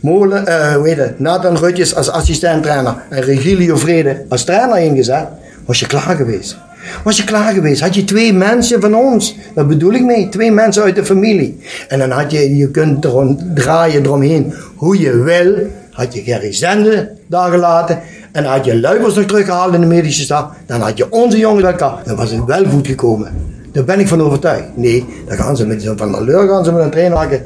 Molen, 0.00 0.46
eh, 0.46 0.74
hoe 0.74 1.14
Nathan 1.16 1.56
Rutjes 1.56 1.94
als 1.94 2.10
assistent-trainer 2.10 2.94
en 3.08 3.22
Regilio 3.22 3.76
Vrede 3.76 4.24
als 4.28 4.44
trainer 4.44 4.78
ingezet. 4.78 5.26
Was 5.66 5.80
je 5.80 5.86
klaar 5.86 6.16
geweest? 6.16 6.56
Was 7.04 7.16
je 7.16 7.24
klaar 7.24 7.52
geweest? 7.52 7.80
Had 7.80 7.94
je 7.94 8.04
twee 8.04 8.32
mensen 8.32 8.80
van 8.80 8.94
ons? 8.94 9.36
Dat 9.54 9.68
bedoel 9.68 9.92
ik 9.92 10.04
mee. 10.04 10.28
Twee 10.28 10.52
mensen 10.52 10.82
uit 10.82 10.94
de 10.94 11.04
familie. 11.04 11.62
En 11.88 11.98
dan 11.98 12.10
had 12.10 12.30
je, 12.30 12.56
je 12.56 12.70
kunt 12.70 13.06
draaien 13.54 14.04
eromheen 14.04 14.54
hoe 14.74 15.00
je 15.00 15.22
wil. 15.22 15.54
Had 15.92 16.14
je 16.14 16.22
Gerry 16.22 16.52
Zende 16.52 17.12
daar 17.26 17.50
gelaten. 17.50 18.00
En 18.32 18.44
had 18.44 18.64
je 18.64 18.80
Luibers 18.80 19.14
nog 19.14 19.24
teruggehaald 19.24 19.74
in 19.74 19.80
de 19.80 19.86
medische 19.86 20.22
staf. 20.22 20.46
Dan 20.66 20.80
had 20.80 20.96
je 20.96 21.12
onze 21.12 21.38
jongens 21.38 21.62
bij 21.62 21.70
elkaar. 21.70 21.98
Dan 22.04 22.16
was 22.16 22.30
het 22.30 22.44
wel 22.44 22.64
goed 22.64 22.86
gekomen. 22.86 23.57
Daar 23.78 23.86
ben 23.86 24.00
ik 24.00 24.08
van 24.08 24.22
overtuigd. 24.22 24.64
Nee, 24.74 25.04
dan 25.26 25.36
gaan 25.36 25.56
ze 25.56 25.66
met 25.66 25.92
Van 25.96 26.24
Leur 26.24 26.48
gaan 26.48 26.64
ze 26.64 26.72
met 26.72 26.84
een 26.84 26.90
trainer 26.90 27.16
maken. 27.16 27.42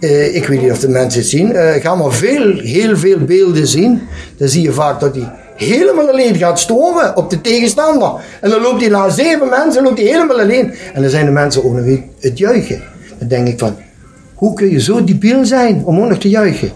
Eh, 0.00 0.36
ik 0.36 0.46
weet 0.46 0.62
niet 0.62 0.70
of 0.70 0.78
de 0.78 0.88
mensen 0.88 1.20
het 1.20 1.28
zien. 1.28 1.52
Eh 1.52 1.82
ga 1.82 1.94
maar 1.94 2.12
veel, 2.12 2.58
heel 2.58 2.96
veel 2.96 3.18
beelden 3.18 3.66
zien. 3.66 4.00
Dan 4.36 4.48
zie 4.48 4.62
je 4.62 4.72
vaak 4.72 5.00
dat 5.00 5.14
hij 5.14 5.32
helemaal 5.56 6.08
alleen 6.08 6.36
gaat 6.36 6.58
storen 6.58 7.16
op 7.16 7.30
de 7.30 7.40
tegenstander. 7.40 8.12
En 8.40 8.50
dan 8.50 8.62
loopt 8.62 8.80
hij 8.80 8.90
na 8.90 9.08
zeven 9.08 9.48
mensen 9.48 9.82
loopt 9.82 9.98
hij 9.98 10.06
helemaal 10.06 10.40
alleen. 10.40 10.74
En 10.94 11.02
dan 11.02 11.10
zijn 11.10 11.26
de 11.26 11.32
mensen 11.32 11.64
ook 11.64 11.72
nog 11.72 11.98
het 12.20 12.38
juichen. 12.38 12.82
Dan 13.18 13.28
denk 13.28 13.48
ik 13.48 13.58
van, 13.58 13.76
hoe 14.34 14.54
kun 14.54 14.70
je 14.70 14.80
zo 14.80 15.04
debiel 15.04 15.44
zijn 15.44 15.82
om 15.84 16.00
ook 16.00 16.08
nog 16.08 16.18
te 16.18 16.28
juichen? 16.28 16.70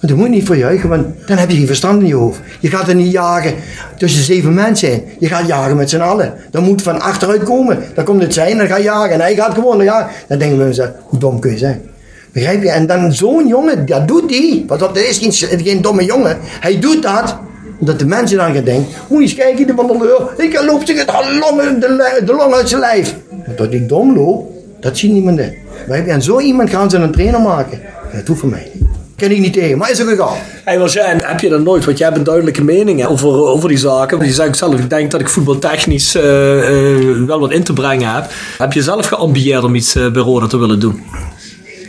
Maar 0.00 0.10
daar 0.10 0.18
moet 0.18 0.28
niet 0.28 0.46
voor 0.46 0.56
juichen, 0.56 0.88
want 0.88 1.06
dan 1.26 1.36
heb 1.36 1.50
je 1.50 1.56
geen 1.56 1.66
verstand 1.66 2.02
in 2.02 2.06
je 2.06 2.14
hoofd. 2.14 2.40
Je 2.60 2.68
gaat 2.68 2.88
er 2.88 2.94
niet 2.94 3.12
jagen 3.12 3.54
tussen 3.98 4.22
zeven 4.24 4.54
mensen. 4.54 5.02
Je 5.18 5.26
gaat 5.26 5.46
jagen 5.46 5.76
met 5.76 5.90
z'n 5.90 6.00
allen. 6.00 6.34
Dan 6.50 6.64
moet 6.64 6.82
van 6.82 7.00
achteruit 7.00 7.42
komen. 7.42 7.78
Dan 7.94 8.04
komt 8.04 8.22
het 8.22 8.34
zijn, 8.34 8.58
dan 8.58 8.66
ga 8.66 8.76
je 8.76 8.82
jagen. 8.82 9.10
En 9.10 9.20
hij 9.20 9.34
gaat 9.34 9.54
gewoon 9.54 9.76
dan 9.76 9.86
jagen. 9.86 10.10
Dan 10.28 10.38
denken 10.38 10.68
we 10.68 10.92
hoe 11.02 11.18
dom 11.18 11.40
kun 11.40 11.50
je 11.50 11.58
zijn? 11.58 11.82
Begrijp 12.32 12.62
je? 12.62 12.70
En 12.70 12.86
dan 12.86 13.12
zo'n 13.12 13.46
jongen, 13.46 13.86
dat 13.86 14.08
doet 14.08 14.30
hij. 14.30 14.64
Want 14.66 14.80
dat 14.80 14.96
is 14.96 15.18
geen, 15.18 15.60
geen 15.60 15.82
domme 15.82 16.04
jongen. 16.04 16.38
Hij 16.40 16.78
doet 16.78 17.02
dat 17.02 17.38
omdat 17.80 17.98
de 17.98 18.06
mensen 18.06 18.36
dan 18.36 18.54
gaan 18.54 18.64
denken, 18.64 18.86
moet 19.08 19.20
eens 19.22 19.34
kijken, 19.34 19.66
de 19.66 19.96
Leur. 20.00 20.46
Ik 20.46 20.62
loop 20.66 20.86
zich 20.86 20.98
het 20.98 21.10
long, 21.40 21.78
de, 21.78 22.22
de 22.24 22.54
uit 22.54 22.68
zijn 22.68 22.80
lijf. 22.80 23.16
Maar 23.46 23.56
dat 23.56 23.72
ik 23.72 23.88
dom 23.88 24.16
loop, 24.16 24.50
dat 24.80 24.98
ziet 24.98 25.12
niemand 25.12 25.38
in. 25.38 25.54
En 25.88 26.22
zo 26.22 26.40
iemand 26.40 26.70
gaan 26.70 26.90
ze 26.90 26.96
een 26.96 27.12
trainer 27.12 27.40
maken. 27.40 27.80
En 27.82 28.18
dat 28.18 28.26
hoeft 28.26 28.40
voor 28.40 28.48
mij 28.48 28.70
niet. 28.74 28.89
Ken 29.20 29.30
ik 29.30 29.38
niet 29.38 29.52
tegen, 29.52 29.78
maar 29.78 29.90
is 29.90 30.02
ook 30.02 30.08
gegaan. 30.08 30.36
Hey, 30.64 30.78
maar 30.78 30.88
jij, 30.90 31.16
heb 31.22 31.40
je 31.40 31.48
dat 31.48 31.62
nooit? 31.62 31.84
Want 31.84 31.98
jij 31.98 32.06
hebt 32.06 32.18
een 32.18 32.24
duidelijke 32.24 32.64
mening 32.64 33.06
over, 33.06 33.28
over 33.28 33.68
die 33.68 33.78
zaken. 33.78 34.24
Je 34.24 34.32
zegt 34.32 34.56
zelf, 34.56 34.74
ik 34.74 34.90
denk 34.90 35.10
dat 35.10 35.20
ik 35.20 35.28
voetbaltechnisch 35.28 36.14
eh, 36.14 36.22
wel 37.26 37.40
wat 37.40 37.52
in 37.52 37.62
te 37.62 37.72
brengen 37.72 38.14
heb. 38.14 38.30
Heb 38.58 38.72
je 38.72 38.82
zelf 38.82 39.06
geambieerd 39.06 39.64
om 39.64 39.74
iets 39.74 39.94
eh, 39.94 40.10
bij 40.10 40.22
Roda 40.22 40.46
te 40.46 40.56
willen 40.58 40.80
doen? 40.80 41.02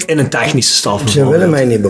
In 0.05 0.17
een 0.17 0.29
technische 0.29 0.73
staf? 0.73 1.09
Ze 1.09 1.29
willen 1.29 1.49
mij 1.49 1.65
niet 1.65 1.81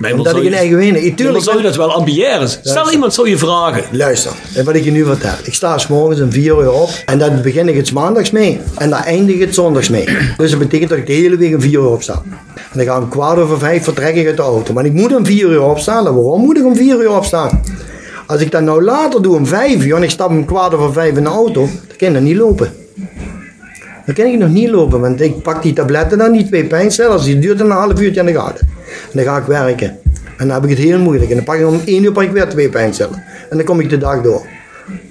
maar 0.00 0.12
Omdat 0.12 0.26
zou 0.26 0.38
ik 0.38 0.44
een 0.44 0.50
je- 0.50 0.56
eigen 0.56 0.92
maar 0.92 1.14
Tuurlijk, 1.14 1.44
zou 1.44 1.56
je 1.56 1.62
dat 1.62 1.76
wel 1.76 1.92
ambiëren? 1.92 2.48
Stel 2.48 2.90
iemand 2.92 3.14
zou 3.14 3.28
je 3.28 3.38
vragen. 3.38 3.84
Luister, 3.90 4.32
en 4.54 4.64
wat 4.64 4.74
ik 4.74 4.84
je 4.84 4.90
nu 4.90 5.04
vertel. 5.04 5.34
Ik 5.42 5.54
sta 5.54 5.78
s 5.78 5.86
morgens 5.86 6.20
om 6.20 6.32
4 6.32 6.44
uur 6.44 6.72
op 6.72 6.90
en 7.06 7.18
dan 7.18 7.42
begin 7.42 7.68
ik 7.68 7.76
het 7.76 7.92
maandags 7.92 8.30
mee. 8.30 8.60
En 8.76 8.90
dan 8.90 9.02
eindig 9.02 9.34
ik 9.34 9.40
het 9.40 9.54
zondags 9.54 9.88
mee. 9.88 10.08
Dus 10.36 10.50
dat 10.50 10.58
betekent 10.58 10.90
dat 10.90 10.98
ik 10.98 11.06
de 11.06 11.12
hele 11.12 11.36
week 11.36 11.54
om 11.54 11.60
4 11.60 11.72
uur 11.72 11.86
opsta. 11.90 12.22
En 12.72 12.78
dan 12.78 12.86
ga 12.86 12.96
ik 12.96 13.10
kwart 13.10 13.38
over 13.38 13.58
vijf 13.58 13.84
vertrek 13.84 14.14
ik 14.14 14.26
uit 14.26 14.36
de 14.36 14.42
auto. 14.42 14.72
Maar 14.72 14.84
ik 14.84 14.92
moet 14.92 15.14
om 15.14 15.26
4 15.26 15.48
uur 15.48 15.62
opstaan. 15.62 16.06
En 16.06 16.14
waarom 16.14 16.40
moet 16.40 16.56
ik 16.56 16.64
om 16.64 16.76
4 16.76 17.00
uur 17.00 17.16
opstaan? 17.16 17.62
Als 18.26 18.40
ik 18.40 18.50
dat 18.50 18.62
nou 18.62 18.82
later 18.82 19.22
doe 19.22 19.36
om 19.36 19.46
5 19.46 19.84
uur 19.84 19.96
en 19.96 20.02
ik 20.02 20.10
stap 20.10 20.28
om 20.28 20.44
kwart 20.44 20.74
over 20.74 20.92
vijf 20.92 21.16
in 21.16 21.22
de 21.22 21.28
auto, 21.28 21.60
dan 21.60 21.96
kan 21.96 22.12
dat 22.12 22.22
niet 22.22 22.36
lopen. 22.36 22.72
Dan 24.06 24.14
kan 24.14 24.26
ik 24.26 24.38
nog 24.38 24.48
niet 24.48 24.68
lopen, 24.68 25.00
want 25.00 25.20
ik 25.20 25.42
pak 25.42 25.62
die 25.62 25.72
tabletten 25.72 26.18
dan, 26.18 26.32
die 26.32 26.46
twee 26.46 26.64
pijnstillers, 26.64 27.24
die 27.24 27.38
duurt 27.38 27.60
een 27.60 27.70
half 27.70 28.00
uurtje 28.00 28.20
aan 28.20 28.26
de 28.26 28.32
gaten. 28.32 28.68
En 28.86 29.10
dan 29.12 29.24
ga 29.24 29.36
ik 29.36 29.44
werken. 29.44 29.98
En 30.36 30.48
dan 30.48 30.50
heb 30.50 30.64
ik 30.64 30.70
het 30.70 30.78
heel 30.78 30.98
moeilijk. 30.98 31.30
En 31.30 31.36
dan 31.36 31.44
pak 31.44 31.56
ik 31.56 31.66
om 31.66 31.80
één 31.84 32.04
uur 32.04 32.12
pak 32.12 32.22
ik 32.22 32.30
weer 32.30 32.48
twee 32.48 32.68
pijnstillers. 32.68 33.18
En 33.50 33.56
dan 33.56 33.66
kom 33.66 33.80
ik 33.80 33.90
de 33.90 33.98
dag 33.98 34.22
door. 34.22 34.46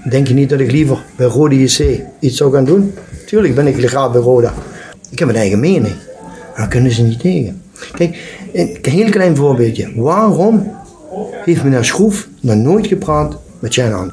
Denk 0.10 0.28
je 0.28 0.34
niet 0.34 0.50
dat 0.50 0.60
ik 0.60 0.72
liever 0.72 1.04
bij 1.16 1.28
Rode 1.28 1.62
JC 1.62 2.02
iets 2.20 2.38
zou 2.38 2.54
gaan 2.54 2.66
doen? 2.66 2.94
Tuurlijk 3.26 3.56
ben 3.56 3.68
ik 3.68 3.88
graag 3.88 4.12
bij 4.12 4.22
Roda. 4.22 4.54
Ik 5.10 5.20
heb 5.20 5.30
een 5.30 5.36
eigen 5.36 5.60
mening. 5.60 5.96
Daar 6.56 6.68
kunnen 6.68 6.92
ze 6.92 7.04
niet 7.04 7.20
tegen. 7.20 7.62
Kijk, 7.94 8.18
een 8.54 8.92
heel 8.92 9.10
klein 9.10 9.36
voorbeeldje. 9.36 9.92
Waarom 9.96 10.72
heeft 11.46 11.64
meneer 11.64 11.86
Schroef 11.86 12.28
nog 12.42 12.56
nooit 12.56 12.88
gepraat 12.88 13.38
met 13.60 13.80
Aan? 13.80 14.12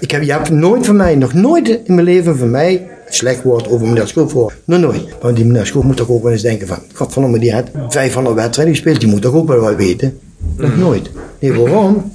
Ik 0.00 0.10
heb, 0.10 0.22
je 0.22 0.32
hebt 0.32 0.50
nooit 0.50 0.86
van 0.86 0.96
mij, 0.96 1.14
nog 1.14 1.32
nooit 1.32 1.68
in 1.68 1.94
mijn 1.94 2.06
leven 2.06 2.38
van 2.38 2.50
mij, 2.50 2.72
een 3.06 3.14
slecht 3.14 3.42
woord 3.42 3.68
over 3.68 3.86
meneer 3.86 4.06
Schroef 4.06 4.32
gehoord. 4.32 4.54
Nog 4.64 4.80
nooit. 4.80 5.04
Want 5.20 5.36
die 5.36 5.44
meneer 5.44 5.66
Schroef 5.66 5.84
moet 5.84 5.96
toch 5.96 6.08
ook 6.10 6.22
wel 6.22 6.32
eens 6.32 6.42
denken 6.42 6.66
van, 6.66 6.78
godverdomme, 6.94 7.38
die 7.38 7.54
heeft 7.54 7.70
500 7.88 8.36
wedstrijden 8.36 8.74
gespeeld, 8.74 9.00
die 9.00 9.08
moet 9.08 9.22
toch 9.22 9.34
ook 9.34 9.48
wel 9.48 9.60
wat 9.60 9.76
weten? 9.76 10.18
Nog 10.56 10.76
nooit. 10.76 11.10
Nee, 11.38 11.52
waarom? 11.52 12.12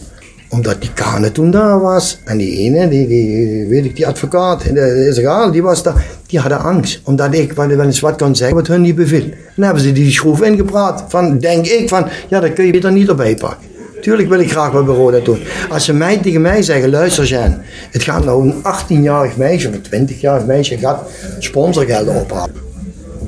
Omdat 0.50 0.82
die 0.82 0.94
Kane 0.94 1.32
toen 1.32 1.52
daar 1.52 1.82
was. 1.82 2.20
En 2.26 2.38
die 2.38 2.58
ene, 2.58 2.88
die, 2.88 3.08
die 3.08 3.66
weet 3.68 3.86
ik, 3.86 3.96
die 3.96 4.08
advocaat, 4.08 4.64
de 4.74 5.08
Israël, 5.08 5.52
die 5.52 5.64
was 5.64 5.84
daar. 5.84 6.06
Die 6.28 6.40
hadden 6.40 6.60
angst. 6.60 7.02
Omdat 7.04 7.34
ik 7.34 7.52
wel 7.52 7.82
eens 7.82 8.00
wat 8.00 8.16
kan 8.16 8.36
zeggen 8.36 8.56
wat 8.56 8.68
hun 8.68 8.82
niet 8.82 8.96
beviel. 8.96 9.30
Dan 9.56 9.66
hebben 9.66 9.84
ze 9.84 9.92
die 9.92 10.12
schroef 10.12 10.42
ingepraat. 10.42 11.04
Van, 11.08 11.38
denk 11.38 11.66
ik, 11.66 11.90
van, 11.90 12.08
ja, 12.30 12.40
dat 12.40 12.54
kun 12.54 12.66
je 12.66 12.72
beter 12.72 12.92
niet 12.92 13.08
erbij 13.08 13.36
pakken. 13.36 13.68
Tuurlijk 14.02 14.30
wil 14.30 14.40
ik 14.40 14.52
graag 14.52 14.72
wat 14.72 14.86
bij 14.86 14.96
Roda 14.96 15.20
doen. 15.20 15.40
Als 15.70 15.86
ze 15.86 15.94
mij 15.94 16.18
tegen 16.18 16.42
mij 16.42 16.62
zeggen, 16.62 16.90
luister 16.90 17.26
Jan, 17.26 17.58
het 17.92 18.04
gaat 18.04 18.26
nou 18.26 18.50
een 18.50 18.54
18-jarig 18.64 19.38
meisje 19.38 19.68
of 19.68 19.74
een 19.90 20.08
20-jarig 20.10 20.46
meisje 20.46 20.78
gaat 20.78 21.10
sponsorgelden 21.40 22.16
ophalen. 22.16 22.54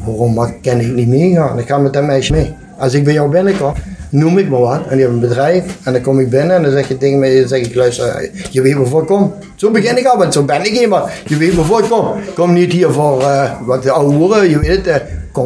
Waarom 0.06 0.34
mag, 0.34 0.52
kan 0.62 0.80
ik 0.80 0.94
niet 0.94 1.08
meegaan? 1.08 1.60
Ik 1.60 1.68
ga 1.68 1.78
met 1.78 1.94
dat 1.94 2.04
meisje 2.04 2.32
mee. 2.32 2.54
Als 2.78 2.94
ik 2.94 3.04
bij 3.04 3.14
jou 3.14 3.30
binnenkom, 3.30 3.74
noem 4.10 4.38
ik 4.38 4.50
maar 4.50 4.60
wat. 4.60 4.82
En 4.88 4.98
die 4.98 5.00
hebben 5.00 5.22
een 5.22 5.28
bedrijf. 5.28 5.64
En 5.84 5.94
dan 5.94 6.02
kom 6.02 6.20
ik 6.20 6.30
binnen 6.30 6.56
en 6.56 6.64
dan 6.64 6.72
zeg 6.72 6.88
je 6.88 6.98
tegen 6.98 7.20
mij, 7.20 7.40
dan 7.40 7.48
zeg 7.48 7.60
ik, 7.60 7.76
luister, 7.76 8.30
je 8.52 8.62
weet 8.62 8.74
waarvoor 8.74 9.02
ik 9.02 9.08
kom. 9.08 9.34
Zo 9.56 9.72
begin 9.72 9.98
ik 9.98 10.06
al, 10.06 10.18
want 10.18 10.34
zo 10.34 10.44
ben 10.44 10.66
ik 10.66 10.72
niet, 10.72 10.88
maar 10.88 11.22
je 11.26 11.38
weet 11.38 11.56
waarvoor 11.56 11.80
ik 11.80 11.90
kom. 11.90 12.08
Kom 12.36 12.54
niet 12.54 12.72
hier 12.72 12.92
voor 12.92 13.22
uh, 13.22 13.52
wat 13.66 13.84
de 13.84 13.92
oude 13.92 14.16
hoeren, 14.16 14.50
je 14.50 14.60
weet 14.60 14.86
het. 14.86 14.88
Uh, 14.88 14.96
kom, 15.32 15.46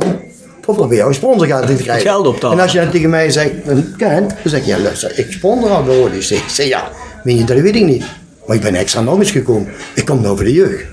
voor 0.62 0.88
bij 0.88 0.97
jou 0.97 1.10
een 1.10 1.15
sponsorgeld 1.15 1.67
te 1.67 1.74
krijgen. 1.74 2.10
Geld 2.10 2.28
op 2.28 2.39
tafel. 2.39 2.52
En 2.52 2.63
als 2.63 2.71
je 2.71 2.80
dan 2.80 2.89
tegen 2.89 3.10
mij 3.10 3.30
zegt, 3.30 3.52
kent, 3.97 4.30
dan 4.30 4.38
zeg 4.43 4.65
je, 4.65 4.71
ja 4.71 4.80
luister, 4.80 5.19
ik 5.19 5.32
sponsor 5.32 5.69
al 5.69 5.86
Rode. 5.86 6.15
Ik 6.15 6.21
zeg, 6.21 6.50
zeg, 6.50 6.67
ja, 6.67 6.89
weet 7.24 7.38
je, 7.38 7.43
dat 7.43 7.60
weet 7.60 7.76
ik 7.76 7.86
niet. 7.86 8.04
Maar 8.45 8.56
ik 8.56 8.62
ben 8.62 8.76
extra 8.76 9.02
nog 9.02 9.19
eens 9.19 9.32
gekomen. 9.32 9.67
Ik 9.95 10.06
kom 10.06 10.21
nou 10.21 10.36
voor 10.36 10.45
de 10.45 10.54
jeugd. 10.54 10.84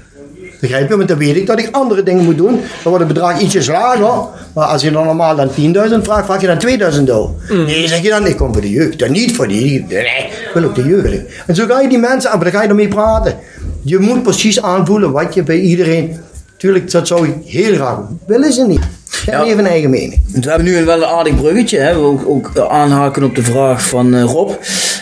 Begrijp 0.61 0.88
je? 0.88 0.97
Want 0.97 1.09
dan 1.09 1.18
weet 1.18 1.37
ik 1.37 1.47
dat 1.47 1.59
ik 1.59 1.68
andere 1.73 2.03
dingen 2.03 2.25
moet 2.25 2.37
doen. 2.37 2.51
Dan 2.83 2.92
wordt 2.92 2.99
het 3.05 3.09
bedrag 3.14 3.40
ietsjes 3.40 3.66
lager. 3.66 4.29
Maar 4.55 4.64
als 4.66 4.83
je 4.83 4.90
dan 4.90 5.05
normaal 5.07 5.37
dan 5.37 5.49
10.000 5.49 5.55
vraagt, 6.03 6.25
vraag 6.27 6.40
je 6.40 6.47
dan 6.47 6.59
2000 6.59 7.09
euro. 7.09 7.37
Mm. 7.51 7.64
Nee, 7.64 7.88
zeg 7.88 8.03
je 8.03 8.09
dan, 8.09 8.27
ik 8.27 8.37
kom 8.37 8.53
voor 8.53 8.62
de 8.62 8.71
jeugd. 8.71 8.99
Dan 8.99 9.12
niet 9.12 9.37
voor 9.37 9.49
die. 9.49 9.85
Nee, 9.88 10.01
ik 10.01 10.51
wil 10.55 10.64
ook 10.64 10.75
de 10.75 10.83
jeugd. 10.85 11.23
En 11.47 11.55
zo 11.55 11.66
ga 11.66 11.81
je 11.81 11.88
die 11.88 11.99
mensen 11.99 12.31
aan, 12.31 12.40
dan 12.40 12.51
ga 12.51 12.62
je 12.62 12.68
ermee 12.68 12.88
praten. 12.88 13.35
Je 13.83 13.99
moet 13.99 14.23
precies 14.23 14.62
aanvoelen 14.62 15.12
wat 15.12 15.35
je 15.35 15.42
bij 15.42 15.61
iedereen. 15.61 16.16
Tuurlijk, 16.57 16.90
dat 16.90 17.07
zou 17.07 17.29
ik 17.29 17.35
heel 17.44 17.75
graag 17.75 17.99
willen 18.27 18.53
ze 18.53 18.66
niet. 18.66 18.81
Hebben 19.25 19.44
Ja. 19.47 19.53
even 19.53 19.64
een 19.64 19.71
eigen 19.71 19.90
mening. 19.90 20.23
We 20.33 20.49
hebben 20.49 20.64
nu 20.66 20.77
een 20.77 20.85
wel 20.85 20.97
een 21.03 21.09
aardig 21.09 21.35
bruggetje. 21.37 21.79
Hè? 21.79 21.94
We 21.94 22.01
ook, 22.01 22.23
ook 22.29 22.51
aanhaken 22.71 23.23
op 23.23 23.35
de 23.35 23.42
vraag 23.42 23.88
van 23.88 24.14
eh, 24.14 24.23
Rob. 24.23 24.51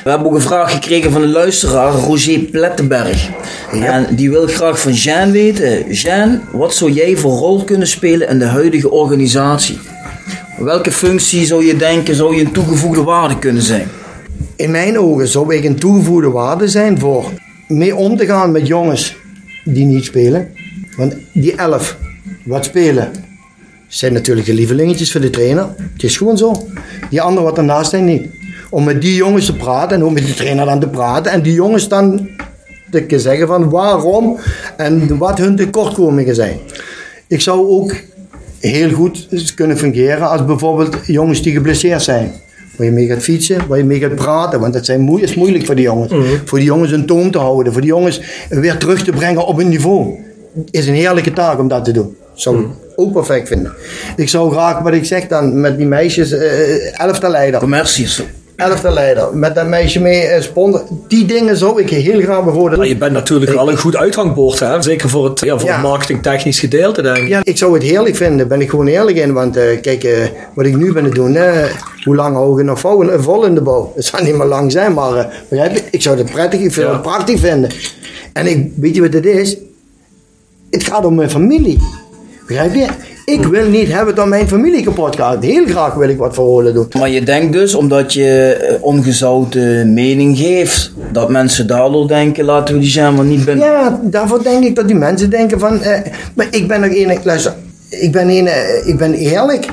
We 0.07 0.13
hebben 0.13 0.31
ook 0.31 0.37
een 0.37 0.41
vraag 0.41 0.73
gekregen 0.73 1.13
van 1.13 1.23
een 1.23 1.33
luisteraar, 1.33 1.93
Roger 1.93 2.39
Plettenberg. 2.39 3.31
En 3.73 4.15
die 4.17 4.31
wil 4.31 4.47
graag 4.47 4.81
van 4.81 4.93
Jean 4.93 5.31
weten. 5.31 5.93
Jean, 5.93 6.41
wat 6.53 6.75
zou 6.75 6.91
jij 6.91 7.17
voor 7.17 7.33
rol 7.33 7.65
kunnen 7.65 7.87
spelen 7.87 8.29
in 8.29 8.39
de 8.39 8.45
huidige 8.45 8.91
organisatie? 8.91 9.79
Welke 10.59 10.93
functie 10.93 11.47
zou 11.47 11.65
je 11.65 11.77
denken, 11.77 12.15
zou 12.15 12.37
je 12.37 12.45
een 12.45 12.53
toegevoegde 12.53 13.03
waarde 13.03 13.39
kunnen 13.39 13.63
zijn? 13.63 13.89
In 14.57 14.71
mijn 14.71 14.99
ogen 14.99 15.29
zou 15.29 15.55
ik 15.55 15.65
een 15.65 15.79
toegevoegde 15.79 16.31
waarde 16.31 16.69
zijn 16.69 16.99
voor 16.99 17.31
mee 17.69 17.97
om 17.97 18.17
te 18.17 18.27
gaan 18.27 18.51
met 18.51 18.67
jongens 18.67 19.17
die 19.65 19.85
niet 19.85 20.05
spelen. 20.05 20.49
Want 20.97 21.17
die 21.33 21.57
elf 21.57 21.97
wat 22.45 22.65
spelen 22.65 23.11
zijn 23.89 24.13
natuurlijk 24.13 24.47
de 24.47 24.55
lievelingetjes 24.55 25.13
voor 25.13 25.21
de 25.21 25.31
trainer. 25.31 25.69
Het 25.93 26.03
is 26.03 26.17
gewoon 26.17 26.39
zo. 26.39 26.67
Die 27.11 27.21
anderen 27.21 27.45
wat 27.45 27.59
ernaast 27.59 27.91
zijn 27.91 28.05
niet. 28.05 28.27
Om 28.77 28.85
met 28.85 29.01
die 29.03 29.15
jongens 29.15 29.47
te 29.47 29.57
praten 29.57 29.97
en 29.97 30.05
ook 30.05 30.13
met 30.13 30.25
die 30.25 30.35
trainer 30.35 30.67
dan 30.67 30.81
te 30.81 30.89
praten. 30.89 31.33
En 31.33 31.43
die 31.43 31.53
jongens 31.53 31.89
dan 31.89 32.29
te 32.91 33.19
zeggen 33.19 33.47
van 33.47 33.71
waarom 33.71 34.39
en 34.77 35.19
wat 35.19 35.39
hun 35.39 35.57
tekortkomingen 35.57 36.35
zijn. 36.35 36.59
Ik 37.29 37.41
zou 37.41 37.69
ook 37.69 37.95
heel 38.61 38.91
goed 38.91 39.29
kunnen 39.55 39.79
fungeren 39.79 40.29
als 40.29 40.45
bijvoorbeeld 40.45 40.97
jongens 41.07 41.43
die 41.43 41.53
geblesseerd 41.53 42.03
zijn. 42.03 42.33
Waar 42.77 42.87
je 42.87 42.93
mee 42.93 43.07
gaat 43.07 43.23
fietsen, 43.23 43.67
waar 43.69 43.79
je 43.79 43.85
mee 43.85 43.99
gaat 43.99 44.15
praten. 44.15 44.61
Want 44.61 44.73
dat 44.73 44.85
zijn 44.85 45.01
moe- 45.01 45.21
is 45.21 45.35
moeilijk 45.35 45.67
voor 45.67 45.75
die 45.75 45.85
jongens. 45.85 46.13
Voor 46.45 46.59
die 46.59 46.67
jongens 46.67 46.91
een 46.93 47.07
toon 47.07 47.31
te 47.31 47.39
houden. 47.39 47.73
Voor 47.73 47.83
die 47.83 47.91
jongens 47.91 48.21
weer 48.49 48.77
terug 48.77 49.05
te 49.05 49.11
brengen 49.13 49.47
op 49.47 49.57
hun 49.57 49.69
niveau. 49.69 50.15
Is 50.71 50.87
een 50.87 50.95
heerlijke 50.95 51.33
taak 51.33 51.59
om 51.59 51.69
dat 51.69 51.85
te 51.85 51.93
doen. 51.93 52.17
Zou 52.35 52.61
ik 52.61 52.67
ook 52.97 53.13
perfect 53.13 53.49
vinden. 53.49 53.73
Ik 54.17 54.29
zou 54.29 54.51
graag, 54.53 54.79
wat 54.79 54.93
ik 54.93 55.05
zeg 55.05 55.27
dan, 55.27 55.61
met 55.61 55.77
die 55.77 55.87
meisjes, 55.87 56.33
eh 56.33 57.01
elftal 57.01 57.31
leider. 57.31 57.61
Elftal 58.57 58.93
leider. 58.93 59.37
Met 59.37 59.55
dat 59.55 59.67
meisje 59.67 60.01
mee 60.01 60.21
eh, 60.23 60.43
sponsor. 60.43 60.83
Die 61.09 61.25
dingen 61.25 61.57
zou 61.57 61.81
ik 61.83 61.91
heel 61.91 62.21
graag 62.21 62.45
bijvoorbeeld. 62.45 62.77
Maar 62.77 62.87
je 62.89 62.97
bent 62.97 63.13
natuurlijk 63.13 63.53
wel 63.53 63.71
een 63.71 63.79
goed 63.79 63.97
uithangbord, 63.97 64.59
hè? 64.61 64.83
zeker 64.83 65.09
voor 65.09 65.25
het, 65.25 65.41
ja, 65.41 65.59
voor 65.59 65.69
Ja. 65.69 65.81
marketingtechnisch 65.81 66.59
gedeelte, 66.61 67.03
denk 67.03 67.17
ik. 67.17 67.29
Ja, 67.29 67.41
ik 67.43 67.57
zou 67.57 67.75
het 67.75 67.83
heerlijk 67.83 68.17
vinden, 68.17 68.49
ben 68.49 68.61
ik 68.61 68.71
gewoon 68.71 68.87
eerlijk 68.87 69.17
in. 69.17 69.33
Want 69.33 69.57
eh, 69.57 69.81
kijk, 69.81 70.05
eh, 70.05 70.27
wat 70.55 70.67
ik 70.67 70.77
nu 70.77 70.93
ben 70.93 71.05
te 71.05 71.11
doen, 71.11 71.37
hoe 72.05 72.17
lang 72.17 72.35
hou 72.35 72.61
ik 72.61 72.67
nog 72.67 72.81
vol, 72.81 73.19
vol 73.19 73.45
in 73.45 73.55
de 73.55 73.61
bouw? 73.63 73.93
Het 73.95 74.05
zal 74.05 74.23
niet 74.23 74.35
meer 74.37 74.47
lang 74.47 74.73
zijn, 74.73 74.93
maar 74.93 75.33
ik 75.91 76.03
zou 76.03 76.19
het 76.19 76.33
prettig, 76.33 76.61
ik 76.61 76.73
vind 76.73 76.87
Ja. 76.87 76.93
het 76.93 77.03
prachtig 77.03 77.41
vinden. 77.41 77.71
En 78.33 78.47
ik, 78.47 78.71
weet 78.77 78.95
je 78.95 79.01
wat 79.01 79.13
het 79.13 79.27
is? 79.27 79.57
Het 80.71 80.85
gaat 80.85 81.05
om 81.05 81.15
mijn 81.15 81.31
familie. 81.31 81.79
Begrijp 82.47 82.75
je? 82.75 82.87
Ik 83.27 83.45
wil 83.45 83.69
niet 83.69 83.93
hebben 83.93 84.15
dat 84.15 84.27
mijn 84.27 84.49
familie 84.49 84.83
kapot 84.85 85.17
gaat. 85.17 85.45
Heel 85.45 85.67
graag 85.67 85.95
wil 85.95 86.09
ik 86.09 86.19
wat 86.19 86.35
voor 86.35 86.73
doen. 86.73 86.89
Maar 86.99 87.11
je 87.11 87.23
denkt 87.23 87.53
dus, 87.53 87.75
omdat 87.75 88.13
je 88.13 88.53
eh, 88.53 88.83
ongezouten 88.83 89.93
mening 89.95 90.39
geeft, 90.39 90.93
dat 91.13 91.31
mensen 91.31 91.67
daardoor 91.67 92.09
denken, 92.09 92.45
laten 92.45 92.75
we 92.75 92.81
die 92.81 93.01
maar 93.01 93.25
niet 93.25 93.45
binnen. 93.45 93.67
Ja, 93.67 94.01
daarvoor 94.03 94.43
denk 94.43 94.65
ik 94.65 94.75
dat 94.75 94.87
die 94.87 94.97
mensen 94.97 95.31
denken 95.31 95.59
van... 95.59 95.83
eh, 95.83 96.13
maar 96.35 96.47
ik 96.51 96.69
ben 96.69 96.81
nog 96.81 96.91
één... 96.91 97.19
Luister, 97.23 97.55
ik 97.89 98.13
ben, 98.13 98.29
een, 98.29 98.47
eh, 98.47 98.87
ik 98.87 98.99
ben 98.99 99.15
eerlijk. 99.15 99.67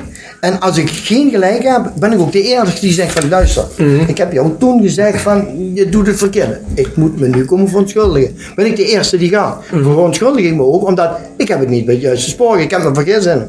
En 0.44 0.60
als 0.60 0.78
ik 0.78 0.90
geen 0.90 1.30
gelijk 1.30 1.62
heb, 1.62 1.92
ben 1.98 2.12
ik 2.12 2.18
ook 2.20 2.32
de 2.32 2.42
eerste 2.42 2.80
die 2.80 2.92
zegt 2.92 3.12
van... 3.20 3.28
Luister, 3.28 3.64
ik 4.06 4.18
heb 4.18 4.32
jou 4.32 4.50
toen 4.58 4.82
gezegd 4.82 5.20
van... 5.20 5.46
Je 5.74 5.88
doet 5.88 6.06
het 6.06 6.16
verkeerd. 6.16 6.58
Ik 6.74 6.96
moet 6.96 7.20
me 7.20 7.28
nu 7.28 7.44
komen 7.44 7.68
verontschuldigen. 7.68 8.36
Ben 8.54 8.66
ik 8.66 8.76
de 8.76 8.84
eerste 8.86 9.16
die 9.16 9.28
gaat. 9.28 9.62
Verontschuldig 9.68 10.44
ik 10.44 10.54
me 10.54 10.62
ook, 10.62 10.86
omdat 10.86 11.10
ik 11.36 11.48
heb 11.48 11.60
het 11.60 11.68
niet 11.68 11.84
bij 11.84 11.94
het 11.94 12.02
juiste 12.02 12.30
spoor. 12.30 12.60
Ik 12.60 12.70
heb 12.70 12.82
me 12.82 12.90
vergist 12.94 13.26
in. 13.26 13.42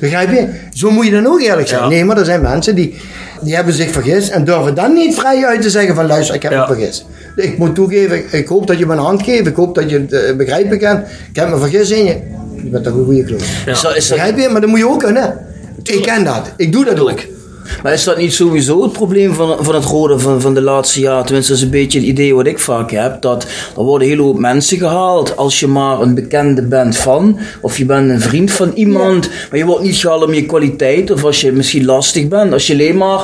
Begrijp 0.00 0.30
je? 0.32 0.48
Zo 0.74 0.90
moet 0.90 1.04
je 1.04 1.10
dan 1.10 1.26
ook 1.26 1.40
eerlijk 1.40 1.68
zijn. 1.68 1.80
Ja. 1.82 1.88
Nee, 1.88 2.04
maar 2.04 2.18
er 2.18 2.24
zijn 2.24 2.40
mensen 2.42 2.74
die, 2.74 2.94
die 3.42 3.54
hebben 3.54 3.74
zich 3.74 3.90
vergist 3.90 4.30
en 4.30 4.44
durven 4.44 4.74
dan 4.74 4.92
niet 4.92 5.14
vrij 5.14 5.44
uit 5.44 5.62
te 5.62 5.70
zeggen 5.70 5.94
van 5.94 6.06
luister, 6.06 6.34
ik 6.34 6.42
heb 6.42 6.52
Ja. 6.52 6.60
me 6.60 6.66
vergist. 6.74 7.06
Ik 7.36 7.58
moet 7.58 7.74
toegeven, 7.74 8.22
ik- 8.30 8.46
hoop 8.48 8.66
dat 8.66 8.78
je 8.78 8.86
me 8.86 8.92
een 8.92 8.98
hand 8.98 9.22
geeft, 9.22 9.46
ik 9.46 9.56
hoop 9.56 9.74
dat 9.74 9.90
je 9.90 9.98
het 10.00 10.12
eh, 10.12 10.36
begrijpen 10.36 10.78
kan. 10.78 10.96
Ik 11.30 11.36
heb 11.36 11.48
me 11.50 11.56
vergist 11.58 11.90
in 11.90 12.04
je. 12.04 12.16
Je 12.62 12.68
bent 12.70 12.84
toch 12.84 12.94
een 12.94 13.04
goede 13.04 13.24
is, 13.66 13.80
dat, 13.82 13.94
Begrijp 13.94 14.38
je? 14.38 14.48
Maar 14.48 14.60
dat 14.60 14.70
moet 14.70 14.78
je 14.78 14.88
ook 14.88 14.98
kunnen. 14.98 15.50
Ik 15.84 16.02
ken 16.02 16.24
dat. 16.24 16.52
Ik 16.56 16.72
doe 16.72 16.84
dat 16.84 17.00
ook. 17.00 17.20
maar 17.82 17.92
is 17.92 18.04
dat 18.04 18.16
niet 18.18 18.32
sowieso 18.32 18.82
het 18.82 18.92
probleem 18.92 19.34
van, 19.34 19.64
van 19.64 19.74
het 19.74 19.84
rode 19.84 20.18
van, 20.18 20.40
van 20.40 20.54
de 20.54 20.60
laatste 20.62 21.00
jaren? 21.00 21.24
Tenminste, 21.24 21.52
dat 21.52 21.60
is 21.60 21.66
een 21.66 21.72
beetje 21.72 21.98
het 21.98 22.08
idee 22.08 22.34
wat 22.34 22.46
ik 22.46 22.58
vaak 22.58 22.90
heb. 22.90 23.20
Dat 23.22 23.46
er 23.76 23.82
worden 23.82 24.06
een 24.08 24.12
hele 24.14 24.22
hoop 24.26 24.38
mensen 24.38 24.78
gehaald 24.78 25.36
als 25.36 25.60
je 25.60 25.66
maar 25.66 26.00
een 26.00 26.14
bekende 26.14 26.62
bent 26.62 26.96
van. 26.96 27.38
Of 27.60 27.78
je 27.78 27.84
bent 27.84 28.10
een 28.10 28.20
vriend 28.20 28.50
van 28.52 28.72
iemand. 28.74 29.28
Maar 29.50 29.58
je 29.58 29.64
wordt 29.66 29.82
niet 29.82 29.96
gehaald 29.96 30.24
om 30.24 30.34
je 30.34 30.46
kwaliteit. 30.46 31.10
Of 31.10 31.24
als 31.24 31.40
je 31.40 31.52
misschien 31.52 31.84
lastig 31.84 32.28
bent. 32.28 32.52
Als 32.52 32.66
je 32.66 32.72
alleen 32.72 32.96
maar... 32.96 33.20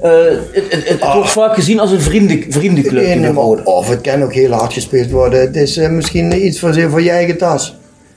eh, 0.00 0.10
het, 0.50 0.64
het, 0.68 0.88
het 0.88 1.12
wordt 1.14 1.30
vaak 1.30 1.54
gezien 1.54 1.80
als 1.80 1.90
een 1.90 2.00
vrienden, 2.00 2.44
vriendenclub. 2.48 3.02
Nee, 3.02 3.36
of 3.64 3.88
het 3.88 4.00
kan 4.00 4.22
ook 4.22 4.32
heel 4.32 4.50
hard 4.52 4.72
gespeeld 4.72 5.10
worden. 5.10 5.40
Het 5.40 5.56
is 5.56 5.76
eh, 5.76 5.88
misschien 5.90 6.46
iets 6.46 6.58
voor, 6.58 6.74
voor 6.90 7.02
je 7.02 7.10
eigen 7.10 7.38
tas. 7.38 7.74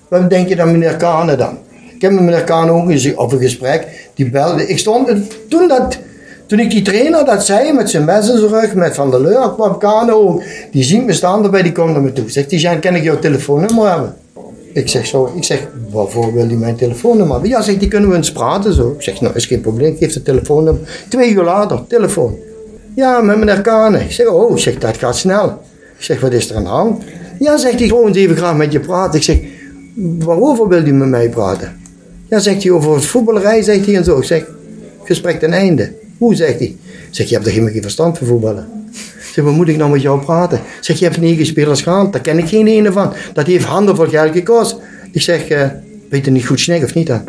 Wat 0.10 0.30
denk 0.30 0.48
je 0.50 0.56
dan 0.56 0.72
meneer 0.72 0.96
Kane 0.96 1.36
dan? 1.36 1.58
Ik 1.96 2.02
heb 2.02 2.12
met 2.12 2.24
meneer 2.24 2.90
eens 2.90 3.16
op 3.16 3.32
een 3.32 3.40
gesprek. 3.40 4.10
Die 4.14 4.30
belde. 4.30 4.68
Ik 4.68 4.78
stond 4.78 5.10
toen 5.50 5.68
dat... 5.68 5.98
Toen 6.46 6.60
ik 6.60 6.70
die 6.70 6.82
trainer 6.82 7.26
dat 7.26 7.46
zei, 7.46 7.74
met 7.74 7.90
zijn 7.90 8.06
mes 8.06 8.30
in 8.30 8.38
zijn 8.38 8.50
rug, 8.50 8.74
met 8.74 8.96
Van 8.96 9.12
der 9.12 9.22
Leur, 9.22 9.54
kwam 9.54 9.78
Kane 9.78 10.14
ook. 10.14 10.44
Die 10.72 10.84
ziet 10.84 11.06
me 11.06 11.14
staan 11.14 11.44
erbij, 11.44 11.64
die 11.64 11.72
komt 11.72 11.92
naar 11.92 12.02
me 12.02 12.14
toe. 12.14 12.30
Zegt 12.30 12.50
die 12.50 12.60
Jean, 12.60 12.80
kan 12.80 12.96
ik 12.96 13.04
jouw 13.04 13.20
telefoonnummer 13.20 13.90
hebben? 13.90 14.16
Ik 14.74 14.90
zeg 14.90 15.06
zo, 15.06 15.32
ik 15.36 15.44
zeg, 15.44 15.68
waarvoor 15.92 16.34
wil 16.34 16.48
hij 16.48 16.56
mijn 16.56 16.76
telefoonnummer? 16.76 17.46
Ja, 17.46 17.62
zegt 17.62 17.80
die 17.80 17.88
kunnen 17.88 18.10
we 18.10 18.16
eens 18.16 18.32
praten 18.32 18.74
zo. 18.74 18.92
Ik 18.92 19.02
zeg, 19.02 19.22
nou 19.22 19.36
is 19.36 19.46
geen 19.46 19.62
probleem, 19.62 19.98
geef 19.98 20.14
het 20.14 20.26
telefoonnummer. 20.26 21.06
Twee 21.10 21.32
uur 21.32 21.44
later, 21.44 21.88
telefoon. 21.88 22.36
Ja, 22.96 23.22
met 23.22 23.38
meneer 23.38 23.62
Kane. 23.62 24.00
Ik 24.00 24.12
zeg, 24.12 24.28
oh, 24.28 24.58
zeg, 24.58 24.78
dat 24.78 24.98
gaat 24.98 25.16
snel. 25.16 25.48
Ik 25.98 26.04
zeg, 26.04 26.20
wat 26.20 26.32
is 26.32 26.50
er 26.50 26.56
aan 26.56 26.64
de 26.64 26.70
hand? 26.70 27.04
Ja, 27.40 27.58
zegt 27.58 27.80
hij, 27.80 27.88
gewoon 27.88 28.12
even 28.12 28.36
graag 28.36 28.56
met 28.56 28.72
je 28.72 28.80
praten. 28.80 29.20
Ik 29.20 29.26
zeg, 29.26 29.40
waarover 29.96 30.68
wil 30.68 30.82
hij 30.82 30.92
met 30.92 31.08
mij 31.08 31.30
praten? 31.30 31.84
Ja, 32.30 32.40
zegt 32.40 32.64
hij, 32.64 32.72
over 32.72 32.94
het 32.94 33.06
voetballerij, 33.06 33.62
zegt 33.62 33.86
hij 33.86 33.96
en 33.96 34.04
zo. 34.04 34.18
Ik 34.18 34.24
zeg, 34.24 34.46
gesprek 35.04 35.40
ten 35.40 35.52
einde. 35.52 35.94
Hoe, 36.18 36.36
zegt 36.36 36.60
hij? 36.60 36.76
Zeg, 37.10 37.30
je 37.30 37.36
hebt 37.36 37.48
er 37.48 37.54
geen 37.54 37.82
verstand 37.82 38.18
van 38.18 38.28
voetballen. 38.28 38.68
Zeg, 39.34 39.46
wat 39.46 39.54
moet 39.54 39.68
ik 39.68 39.78
nou 39.78 39.92
met 39.92 40.02
jou 40.02 40.20
praten? 40.20 40.62
Zeg, 40.82 41.00
je 41.00 41.06
hebt 41.06 41.18
negen 41.18 41.46
spelers 41.46 41.82
gehaald, 41.82 42.14
daar 42.14 42.22
ken 42.22 42.38
ik 42.38 42.48
geen 42.48 42.68
ene 42.68 42.92
van. 42.92 43.14
Dat 43.34 43.48
heeft 43.48 43.66
handen 43.66 43.96
vol 43.96 44.08
geld 44.08 44.32
gekost. 44.32 44.78
Ik 45.12 45.22
zeg, 45.22 45.48
eh, 45.48 45.70
weet 46.10 46.26
je 46.26 46.32
niet 46.32 46.46
goed 46.46 46.60
snek 46.60 46.84
of 46.84 46.94
niet 46.94 47.08
dan? 47.08 47.22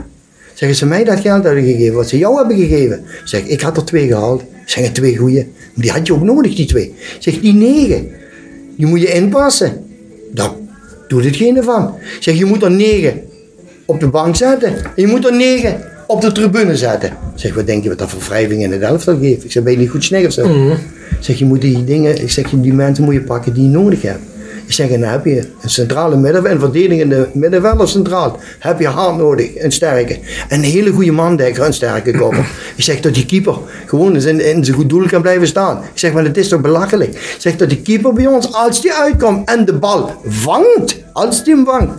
Zeggen 0.55 0.79
ze 0.79 0.87
mij 0.87 1.05
dat 1.05 1.21
geld 1.21 1.45
hebben 1.45 1.65
gegeven, 1.65 1.95
wat 1.95 2.09
ze 2.09 2.19
jou 2.19 2.37
hebben 2.37 2.57
gegeven? 2.57 3.05
Zeg, 3.25 3.43
ik 3.43 3.61
had 3.61 3.77
er 3.77 3.85
twee 3.85 4.07
gehaald. 4.07 4.41
Ik 4.41 4.47
zeg, 4.65 4.93
twee 4.93 5.17
goeie. 5.17 5.47
Maar 5.75 5.85
die 5.85 5.91
had 5.91 6.07
je 6.07 6.13
ook 6.13 6.23
nodig, 6.23 6.55
die 6.55 6.67
twee. 6.67 6.95
Zeg, 7.19 7.41
die 7.41 7.53
negen, 7.53 8.11
die 8.77 8.87
moet 8.87 9.01
je 9.01 9.13
inpassen. 9.13 9.85
Daar 10.33 10.51
doet 11.09 11.25
het 11.25 11.37
geen 11.37 11.63
van. 11.63 11.95
Zeg, 12.21 12.39
je 12.39 12.45
moet 12.45 12.63
er 12.63 12.71
negen 12.71 13.23
op 13.87 14.01
de 14.01 14.09
bank 14.09 14.37
zetten. 14.37 14.69
En 14.69 14.91
je 14.95 15.07
moet 15.07 15.25
er 15.25 15.37
negen 15.37 15.81
op 16.07 16.21
de 16.21 16.33
tribune 16.33 16.77
zetten. 16.77 17.09
Ik 17.09 17.41
zeg, 17.41 17.55
wat 17.55 17.67
denk 17.67 17.83
je 17.83 17.89
wat 17.89 17.99
dat 17.99 18.11
voor 18.11 18.23
wrijving 18.29 18.63
in 18.63 18.73
het 18.73 18.83
elftal 18.83 19.19
geeft? 19.19 19.45
Ik 19.45 19.53
zeg, 19.53 19.63
ben 19.63 19.73
je 19.73 19.79
niet 19.79 19.91
goed 19.91 20.27
of 20.27 20.33
zo? 20.33 20.71
Ik 21.11 21.25
zeg, 21.25 21.39
je 21.39 21.45
moet 21.45 21.61
die 21.61 21.85
dingen, 21.85 22.23
ik 22.23 22.31
zeg, 22.31 22.51
die 22.51 22.73
mensen 22.73 23.05
moet 23.05 23.15
je 23.15 23.21
pakken 23.21 23.55
die 23.55 23.63
je 23.63 23.69
nodig 23.69 24.03
hebt. 24.03 24.21
Ik 24.67 24.73
zeg, 24.73 24.91
en 24.91 25.01
dan 25.01 25.11
heb 25.11 25.25
je 25.25 25.49
een 25.63 25.71
centrale 25.71 26.17
middenveld, 26.17 26.55
een 26.55 26.61
verdedigende 26.61 27.29
middenvelder 27.33 27.89
centraal. 27.89 28.39
Heb 28.59 28.81
je 28.81 28.87
hard 28.87 29.17
nodig, 29.17 29.63
een 29.63 29.73
sterke. 29.73 30.19
Een 30.49 30.63
hele 30.63 30.91
goede 30.91 31.13
mandekker, 31.13 31.65
een 31.65 31.73
sterke 31.73 32.11
kopper. 32.21 32.47
Ik 32.77 32.85
zeg 32.85 33.01
dat 33.01 33.15
die 33.15 33.27
keeper 33.27 33.57
gewoon 33.87 34.17
in, 34.17 34.41
in 34.41 34.65
zijn 34.65 34.77
goed 34.77 34.89
doel 34.89 35.07
kan 35.07 35.23
blijven 35.23 35.47
staan. 35.47 35.77
Ik 35.77 35.99
zeg, 35.99 36.13
maar 36.13 36.25
het 36.25 36.37
is 36.37 36.49
toch 36.49 36.61
belachelijk. 36.61 37.11
Ik 37.11 37.37
zeg 37.39 37.57
dat 37.57 37.69
die 37.69 37.83
keeper 37.83 38.13
bij 38.13 38.27
ons, 38.27 38.53
als 38.53 38.81
die 38.83 38.93
uitkomt 38.93 39.49
en 39.49 39.65
de 39.65 39.73
bal 39.73 40.11
vangt, 40.25 40.97
als 41.13 41.45
die 41.45 41.55
hem 41.55 41.65
vangt, 41.65 41.91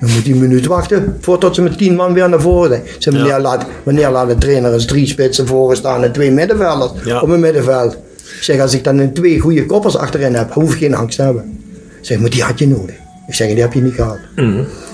dan 0.00 0.10
moet 0.10 0.22
hij 0.22 0.32
een 0.32 0.38
minuut 0.38 0.66
wachten 0.66 1.16
voordat 1.20 1.54
ze 1.54 1.62
met 1.62 1.78
tien 1.78 1.94
man 1.94 2.12
weer 2.12 2.28
naar 2.28 2.40
voren 2.40 2.68
zijn. 2.68 2.82
Ze 2.98 3.10
wanneer, 3.10 3.40
laat, 3.40 3.66
wanneer 3.82 4.10
laat 4.10 4.28
de 4.28 4.38
trainer 4.38 4.72
eens 4.72 4.84
drie 4.84 5.06
spitsen 5.06 5.46
voor 5.46 5.76
staan 5.76 6.04
en 6.04 6.12
twee 6.12 6.30
middenvelders 6.30 6.92
Ja. 7.04 7.20
op 7.20 7.28
een 7.28 7.40
middenveld? 7.40 7.92
Ik 8.36 8.42
zeg, 8.46 8.60
als 8.60 8.74
ik 8.74 8.84
dan 8.84 8.98
een 8.98 9.12
twee 9.12 9.40
goede 9.40 9.66
koppers 9.66 9.96
achterin 9.96 10.34
heb, 10.34 10.52
hoef 10.52 10.72
ik 10.72 10.78
geen 10.78 10.94
angst 10.94 11.16
te 11.16 11.22
hebben. 11.22 11.58
Ik 12.00 12.06
zeg, 12.06 12.18
maar 12.18 12.30
die 12.30 12.42
had 12.42 12.58
je 12.58 12.68
nodig. 12.68 12.94
Ik 13.28 13.34
zeg, 13.34 13.48
die 13.48 13.60
heb 13.60 13.72
je 13.72 13.82
niet 13.82 13.94
gehad. 13.94 14.18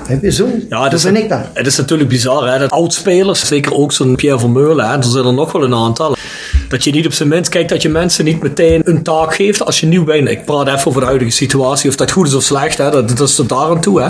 Heb 0.06 0.22
je 0.22 0.30
zo? 0.30 0.46
Mhm. 0.46 0.56
Ja, 0.68 0.76
Zo 0.78 0.84
het 0.84 0.92
is, 0.92 1.02
vind 1.02 1.16
ik 1.16 1.28
dat. 1.28 1.38
Het 1.54 1.66
is 1.66 1.76
natuurlijk 1.76 2.08
bizar, 2.08 2.52
hè, 2.52 2.58
dat 2.58 2.70
oudspelers, 2.70 3.46
zeker 3.46 3.74
ook 3.74 3.92
zo'n 3.92 4.16
Pierre 4.16 4.38
Vermeulen, 4.38 4.88
hè, 4.88 4.96
er 4.96 5.04
zijn 5.04 5.24
er 5.24 5.32
nog 5.34 5.52
wel 5.52 5.64
een 5.64 5.74
aantal, 5.74 6.16
dat 6.68 6.84
je 6.84 6.90
niet 6.90 7.06
op 7.06 7.12
zijn 7.12 7.28
minst 7.28 7.50
kijkt 7.50 7.68
dat 7.68 7.82
je 7.82 7.88
mensen 7.88 8.24
niet 8.24 8.42
meteen 8.42 8.80
een 8.84 9.02
taak 9.02 9.34
geeft 9.34 9.64
als 9.64 9.80
je 9.80 9.86
nieuw 9.86 10.04
bent. 10.04 10.28
Ik 10.28 10.44
praat 10.44 10.66
even 10.68 10.86
over 10.86 11.00
de 11.00 11.06
huidige 11.06 11.30
situatie, 11.30 11.88
of 11.90 11.96
dat 11.96 12.10
goed 12.10 12.26
is 12.26 12.34
of 12.34 12.42
slecht, 12.42 12.78
hè, 12.78 12.90
dat, 12.90 13.08
dat 13.08 13.28
is 13.28 13.34
tot 13.34 13.48
daar 13.48 13.58
aan 13.58 13.80
toe. 13.80 14.02
Hè. 14.02 14.08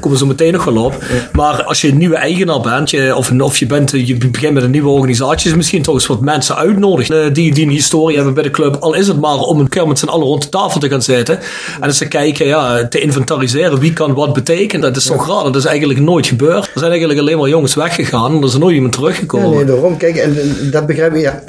Komen 0.00 0.18
zo 0.18 0.26
meteen 0.26 0.52
nog 0.52 0.64
wel 0.64 0.84
op. 0.84 1.02
Maar 1.32 1.62
als 1.64 1.80
je 1.80 1.88
een 1.88 1.98
nieuwe 1.98 2.16
eigenaar 2.16 2.60
bent, 2.60 2.90
je, 2.90 3.16
of, 3.16 3.30
of 3.40 3.56
je, 3.58 3.66
bent, 3.66 3.90
je 3.90 4.16
begint 4.16 4.52
met 4.54 4.62
een 4.62 4.70
nieuwe 4.70 4.88
organisatie, 4.88 5.50
is 5.50 5.56
misschien 5.56 5.82
toch 5.82 5.94
eens 5.94 6.06
wat 6.06 6.20
mensen 6.20 6.56
uitnodigt 6.56 7.10
eh, 7.10 7.18
die, 7.32 7.54
die 7.54 7.64
een 7.64 7.70
historie 7.70 8.16
hebben 8.16 8.34
bij 8.34 8.42
de 8.42 8.50
club. 8.50 8.76
Al 8.80 8.94
is 8.94 9.08
het 9.08 9.20
maar 9.20 9.38
om 9.38 9.60
een 9.60 9.68
keer 9.68 9.88
met 9.88 9.98
z'n 9.98 10.06
allen 10.06 10.26
rond 10.26 10.42
de 10.42 10.48
tafel 10.48 10.80
te 10.80 10.88
gaan 10.88 11.02
zitten 11.02 11.38
en 11.80 11.86
eens 11.86 11.98
te 11.98 12.08
kijken, 12.08 12.46
ja, 12.46 12.88
te 12.88 13.00
inventariseren 13.00 13.78
wie 13.78 13.92
kan 13.92 14.14
wat 14.14 14.32
betekenen. 14.32 14.80
Dat 14.80 14.96
is 14.96 15.04
toch 15.04 15.26
raar, 15.28 15.44
dat 15.44 15.56
is 15.56 15.64
eigenlijk 15.64 16.00
nooit 16.00 16.26
gebeurd. 16.26 16.64
Er 16.64 16.70
zijn 16.74 16.90
eigenlijk 16.90 17.20
alleen 17.20 17.38
maar 17.38 17.48
jongens 17.48 17.74
weggegaan 17.74 18.32
en 18.34 18.38
er 18.38 18.44
is 18.44 18.56
nooit 18.56 18.74
iemand 18.74 18.94
Ja, 18.94 19.00
teruggekomen. 19.00 19.50
nee, 19.50 19.64
daarom. 19.64 19.96
Kijk, 19.96 20.16
en, 20.16 20.38
en 20.40 20.70
dat 20.70 20.86
begrijp 20.86 21.14
ik. 21.14 21.20
Ja. 21.20 21.42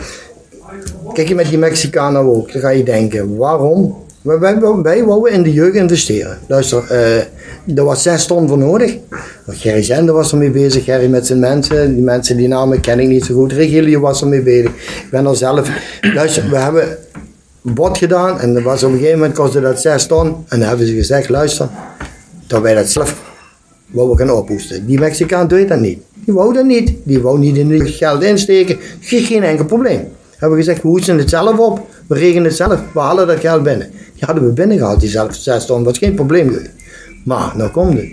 Kijk 1.13 1.27
je 1.27 1.35
met 1.35 1.49
die 1.49 1.57
Mexicanen 1.57 2.21
ook, 2.21 2.51
dan 2.51 2.61
ga 2.61 2.69
je 2.69 2.83
denken, 2.83 3.37
waarom? 3.37 3.95
Wij, 4.21 4.39
wij, 4.81 5.31
in 5.31 5.43
de 5.43 5.53
jeugd 5.53 5.75
investeren. 5.75 6.37
Luister, 6.47 6.91
eh 6.91 7.23
er 7.75 7.83
was 7.83 8.01
zes 8.01 8.25
ton 8.25 8.47
voor 8.47 8.57
nodig. 8.57 8.97
Gerry 9.47 9.83
Zender 9.83 10.13
was 10.13 10.31
ermee 10.31 10.49
bezig, 10.49 10.83
Gerry 10.83 11.09
met 11.09 11.27
zijn 11.27 11.39
mensen. 11.39 11.93
Die 11.93 12.03
mensen, 12.03 12.37
die 12.37 12.47
namen 12.47 12.79
ken 12.79 12.99
ik 12.99 13.07
niet 13.07 13.25
zo 13.25 13.33
goed. 13.33 13.51
Regilio 13.51 13.99
was 13.99 14.21
ermee 14.21 14.41
bezig. 14.41 14.71
Ik 14.71 15.07
ben 15.11 15.25
er 15.25 15.35
zelf. 15.35 15.69
Luister, 16.13 16.49
we 16.49 16.57
hebben 16.57 16.97
bod 17.61 17.97
gedaan 17.97 18.39
en 18.39 18.55
er 18.55 18.61
was 18.61 18.83
op 18.83 18.91
een 18.91 18.97
gegeven 18.97 19.19
moment 19.19 19.37
kostte 19.37 19.61
dat 19.61 19.81
zes 19.81 20.05
ton. 20.05 20.27
En 20.27 20.59
dan 20.59 20.67
hebben 20.67 20.87
ze 20.87 20.93
gezegd, 20.93 21.29
luister, 21.29 21.69
dat 22.47 22.61
wij 22.61 22.73
dat 22.73 22.89
zelf 22.89 23.21
wou 23.91 24.17
gaan 24.17 24.31
ophoesten. 24.31 24.85
Die 24.85 24.99
Mexicaan 24.99 25.47
deed 25.47 25.67
dat 25.67 25.79
niet. 25.79 25.99
Die 26.25 26.33
wou 26.33 26.53
dat 26.53 26.65
niet. 26.65 26.93
Die 27.03 27.21
wou 27.21 27.39
niet 27.39 27.57
in 27.57 27.71
het 27.71 27.89
geld 27.89 28.23
insteken. 28.23 28.77
Geen 28.99 29.43
enkel 29.43 29.65
probleem. 29.65 30.07
Hebben 30.39 30.57
we 30.57 30.63
gezegd, 30.63 30.81
we 30.81 30.87
hoesten 30.87 31.17
het 31.17 31.29
zelf 31.29 31.57
op. 31.57 31.87
We 32.07 32.15
regelen 32.15 32.43
het 32.43 32.55
zelf. 32.55 32.79
We 32.93 32.99
halen 32.99 33.27
dat 33.27 33.39
geld 33.39 33.63
binnen. 33.63 33.89
Die 33.91 34.23
hadden 34.25 34.45
we 34.45 34.51
binnengehaald, 34.51 34.99
die 34.99 35.09
zelf 35.09 35.35
zes 35.35 35.65
ton. 35.65 35.83
was 35.83 35.97
geen 35.97 36.13
probleem 36.13 36.47
geweest. 36.49 36.69
Maar, 37.25 37.51
nou 37.55 37.69
komt 37.69 37.97
het. 37.97 38.07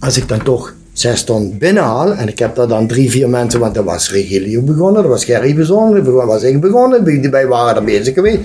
Als 0.00 0.16
ik 0.16 0.28
dan 0.28 0.42
toch 0.42 0.74
zes 0.92 1.24
ton 1.24 1.56
binnenhaal, 1.58 2.12
en 2.14 2.28
ik 2.28 2.38
heb 2.38 2.54
daar 2.54 2.68
dan 2.68 2.86
drie, 2.86 3.10
vier 3.10 3.28
mensen, 3.28 3.60
want 3.60 3.74
dat 3.74 3.84
was 3.84 4.12
Regilio 4.12 4.62
begonnen, 4.62 5.02
dat 5.02 5.10
was 5.10 5.24
Gerry 5.24 5.54
begonnen, 5.54 6.04
dat 6.04 6.24
was 6.24 6.42
ik 6.42 6.60
begonnen, 6.60 7.30
wij- 7.30 7.46
waren 7.46 7.76
er 7.76 7.84
bezig 7.84 8.14
geweest. 8.14 8.40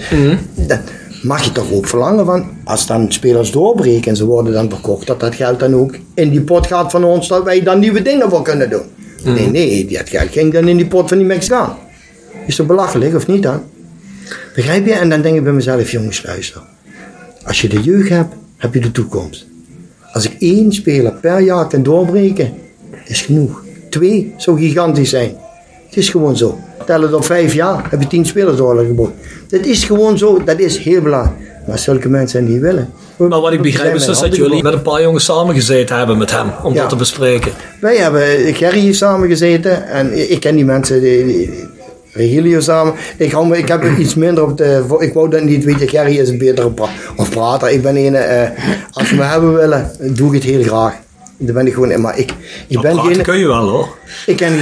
Dan 0.67 0.79
mag 1.23 1.43
je 1.43 1.51
toch 1.51 1.71
ook 1.71 1.87
verlangen 1.87 2.25
van, 2.25 2.45
als 2.63 2.87
dan 2.87 3.11
spelers 3.11 3.51
doorbreken 3.51 4.09
en 4.11 4.15
ze 4.17 4.25
worden 4.25 4.53
dan 4.53 4.69
verkocht, 4.69 5.07
dat 5.07 5.19
dat 5.19 5.35
geld 5.35 5.59
dan 5.59 5.75
ook 5.75 5.95
in 6.13 6.29
die 6.29 6.41
pot 6.41 6.67
gaat 6.67 6.91
van 6.91 7.03
ons, 7.03 7.27
dat 7.27 7.43
wij 7.43 7.61
dan 7.63 7.79
nieuwe 7.79 8.01
dingen 8.01 8.29
voor 8.29 8.41
kunnen 8.41 8.69
doen. 8.69 8.81
Nee, 9.23 9.47
nee, 9.49 9.85
dat 9.85 10.09
geld 10.09 10.29
ging 10.31 10.53
dan 10.53 10.67
in 10.67 10.77
die 10.77 10.87
pot 10.87 11.07
van 11.09 11.17
die 11.17 11.27
Mexicaan. 11.27 11.75
Is 12.47 12.55
toch 12.55 12.67
belachelijk, 12.67 13.15
of 13.15 13.27
niet 13.27 13.43
dan? 13.43 13.61
Begrijp 14.55 14.85
je? 14.85 14.93
En 14.93 15.09
dan 15.09 15.21
denk 15.21 15.35
ik 15.35 15.43
bij 15.43 15.53
mezelf, 15.53 15.91
jongens, 15.91 16.23
luister. 16.25 16.61
Als 17.45 17.61
je 17.61 17.69
de 17.69 17.81
jeugd 17.81 18.09
hebt, 18.09 18.33
heb 18.57 18.73
je 18.73 18.79
de 18.79 18.91
toekomst. 18.91 19.45
Als 20.13 20.25
ik 20.25 20.35
één 20.39 20.71
speler 20.73 21.11
per 21.13 21.39
jaar 21.41 21.67
kan 21.67 21.83
doorbreken, 21.83 22.53
is 23.05 23.21
genoeg. 23.21 23.63
Twee 23.89 24.33
zou 24.37 24.59
gigantisch 24.59 25.09
zijn. 25.09 25.35
Het 25.87 25.97
is 25.97 26.09
gewoon 26.09 26.37
zo. 26.37 26.59
Tel 26.85 27.01
het 27.01 27.13
op 27.13 27.25
vijf 27.25 27.53
jaar, 27.53 27.87
heb 27.89 28.01
je 28.01 28.07
tien 28.07 28.25
spelers 28.25 28.57
doorgeboren. 28.57 29.13
Dat 29.47 29.65
is 29.65 29.83
gewoon 29.83 30.17
zo, 30.17 30.43
dat 30.43 30.59
is 30.59 30.77
heel 30.77 31.01
belangrijk. 31.01 31.37
Maar 31.67 31.79
zulke 31.79 32.09
mensen 32.09 32.43
niet 32.51 32.59
willen. 32.61 32.89
Maar 33.17 33.39
wat 33.41 33.53
ik 33.53 33.61
begrijp 33.61 33.95
is 33.95 34.05
dus 34.05 34.19
dat 34.19 34.35
jullie 34.35 34.63
met 34.63 34.73
een 34.73 34.81
paar 34.81 35.01
jongens 35.01 35.25
samengezeten 35.25 35.97
hebben 35.97 36.17
met 36.17 36.31
hem, 36.31 36.47
om 36.63 36.73
Ja. 36.73 36.79
dat 36.79 36.89
te 36.89 36.95
bespreken. 36.95 37.51
Wij 37.81 37.97
hebben 37.97 38.53
Gerry 38.55 38.79
hier 38.79 38.95
samen 38.95 39.27
gezeten 39.29 39.87
en 39.87 40.31
ik 40.31 40.39
ken 40.39 40.55
die 40.55 40.65
mensen, 40.65 41.01
die, 41.01 41.25
die- 41.25 41.49
Regilio 42.13 42.59
samen. 42.59 42.93
Ik, 43.17 43.31
hou 43.31 43.47
me, 43.47 43.57
ik 43.57 43.67
heb 43.67 43.83
iets 43.97 44.15
minder 44.15 44.43
op 44.43 44.57
de. 44.57 44.83
Ik 44.99 45.13
wou 45.13 45.29
dat 45.29 45.43
niet, 45.43 45.63
weet 45.63 45.79
je, 45.79 45.87
Gerry 45.87 46.17
is 46.17 46.29
een 46.29 46.37
betere 46.37 46.69
pra 46.71 46.85
of 47.17 47.29
prater. 47.29 47.69
Ik 47.71 47.81
ben 47.81 47.95
een, 47.95 48.15
eh, 48.15 48.49
als 48.91 49.09
we 49.09 49.15
me 49.15 49.23
hebben 49.23 49.53
willen, 49.53 49.91
doe 49.99 50.27
ik 50.27 50.33
het 50.33 50.51
heel 50.51 50.63
graag. 50.63 50.93
Daar 51.37 51.53
ben 51.53 51.67
ik 51.67 51.73
gewoon 51.73 51.91
in. 51.91 52.01
Maar 52.01 52.17
ik, 52.19 52.33
ik 52.67 52.81
ben 52.81 52.99
geen. 52.99 53.21
kun 53.21 53.37
je 53.37 53.47
wel 53.47 53.69
hoor. 53.69 53.97
Ik 54.25 54.35
ken, 54.35 54.53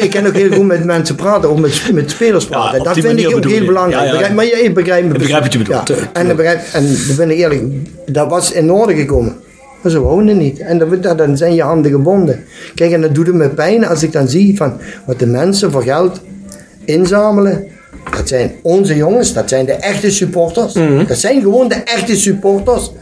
ik 0.00 0.10
ken 0.10 0.26
ook 0.26 0.34
heel 0.34 0.52
goed 0.52 0.66
met 0.66 0.84
mensen 0.84 1.14
praten, 1.14 1.48
ook 1.50 1.58
met, 1.58 1.90
met 1.92 2.10
spelers 2.10 2.44
praten. 2.46 2.78
op 2.78 2.84
dat 2.84 2.98
vind 2.98 3.18
ik 3.18 3.36
ook 3.36 3.44
heel 3.44 3.54
je. 3.60 3.64
belangrijk. 3.64 4.00
Ja, 4.00 4.04
ja. 4.06 4.12
Begrijp- 4.12 4.34
maar 4.34 4.44
je, 4.44 4.50
ik 4.62 4.74
begrijp 4.74 5.04
me. 5.04 5.12
Ik 5.12 5.18
begrijp 5.18 5.42
wat 5.42 5.52
je 5.52 5.58
bedoelt, 5.58 5.88
Ja. 5.88 5.94
En, 6.12 6.26
dan 6.26 6.36
begrijp, 6.36 6.60
en 6.72 6.86
dan 7.06 7.16
ben 7.16 7.30
ik 7.30 7.36
eerlijk, 7.38 7.62
dat 8.06 8.30
was 8.30 8.52
in 8.52 8.72
orde 8.72 8.94
gekomen. 8.94 9.36
Maar 9.82 9.92
ze 9.92 9.98
wonen 10.00 10.38
niet. 10.38 10.58
En 10.58 10.78
dan, 10.78 11.00
dan- 11.00 11.16
dan 11.16 11.36
zijn 11.36 11.54
je 11.54 11.62
handen 11.62 11.90
gebonden. 11.90 12.44
Kijk, 12.74 12.92
en 12.92 13.00
dat 13.00 13.14
doet 13.14 13.26
het 13.26 13.34
me 13.36 13.48
pijn 13.48 13.86
als 13.86 14.02
ik 14.02 14.12
dan 14.12 14.28
zie 14.28 14.56
van 14.56 14.72
wat 15.06 15.18
de 15.18 15.26
mensen 15.26 15.70
voor 15.70 15.82
geld 15.82 16.20
inzamelen. 16.90 17.66
Dat 18.16 18.28
zijn 18.28 18.52
onze 18.62 18.96
jongens, 18.96 19.32
dat 19.32 19.48
zijn 19.48 19.66
de 19.66 19.72
echte 19.72 20.10
supporters. 20.10 20.74
Mhm. 20.74 21.06
Dat 21.06 21.18
zijn 21.18 21.40
gewoon 21.40 21.68
de 21.68 21.74
echte 21.74 22.16
supporters. 22.16 22.92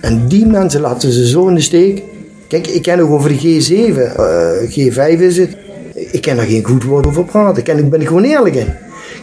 En 0.00 0.28
die 0.28 0.46
mensen 0.46 0.80
laten 0.80 1.12
ze 1.12 1.28
zo 1.28 1.48
in 1.48 1.54
de 1.54 1.60
steek. 1.60 2.02
Kijk, 2.48 2.66
ik 2.66 2.82
ken 2.82 3.00
ook 3.00 3.10
over 3.10 3.30
de 3.30 3.38
G7, 3.38 3.98
eh, 3.98 4.70
G5 4.70 5.20
is 5.20 5.36
het. 5.36 5.56
Ik 5.94 6.22
kan 6.22 6.36
daar 6.36 6.46
geen 6.46 6.64
goed 6.64 6.84
woord 6.84 7.06
over 7.06 7.24
praten. 7.24 7.58
Ik, 7.58 7.64
ken, 7.64 7.78
ik 7.78 7.90
ben 7.90 8.00
er 8.00 8.06
gewoon 8.06 8.24
eerlijk 8.24 8.54
in. 8.54 8.66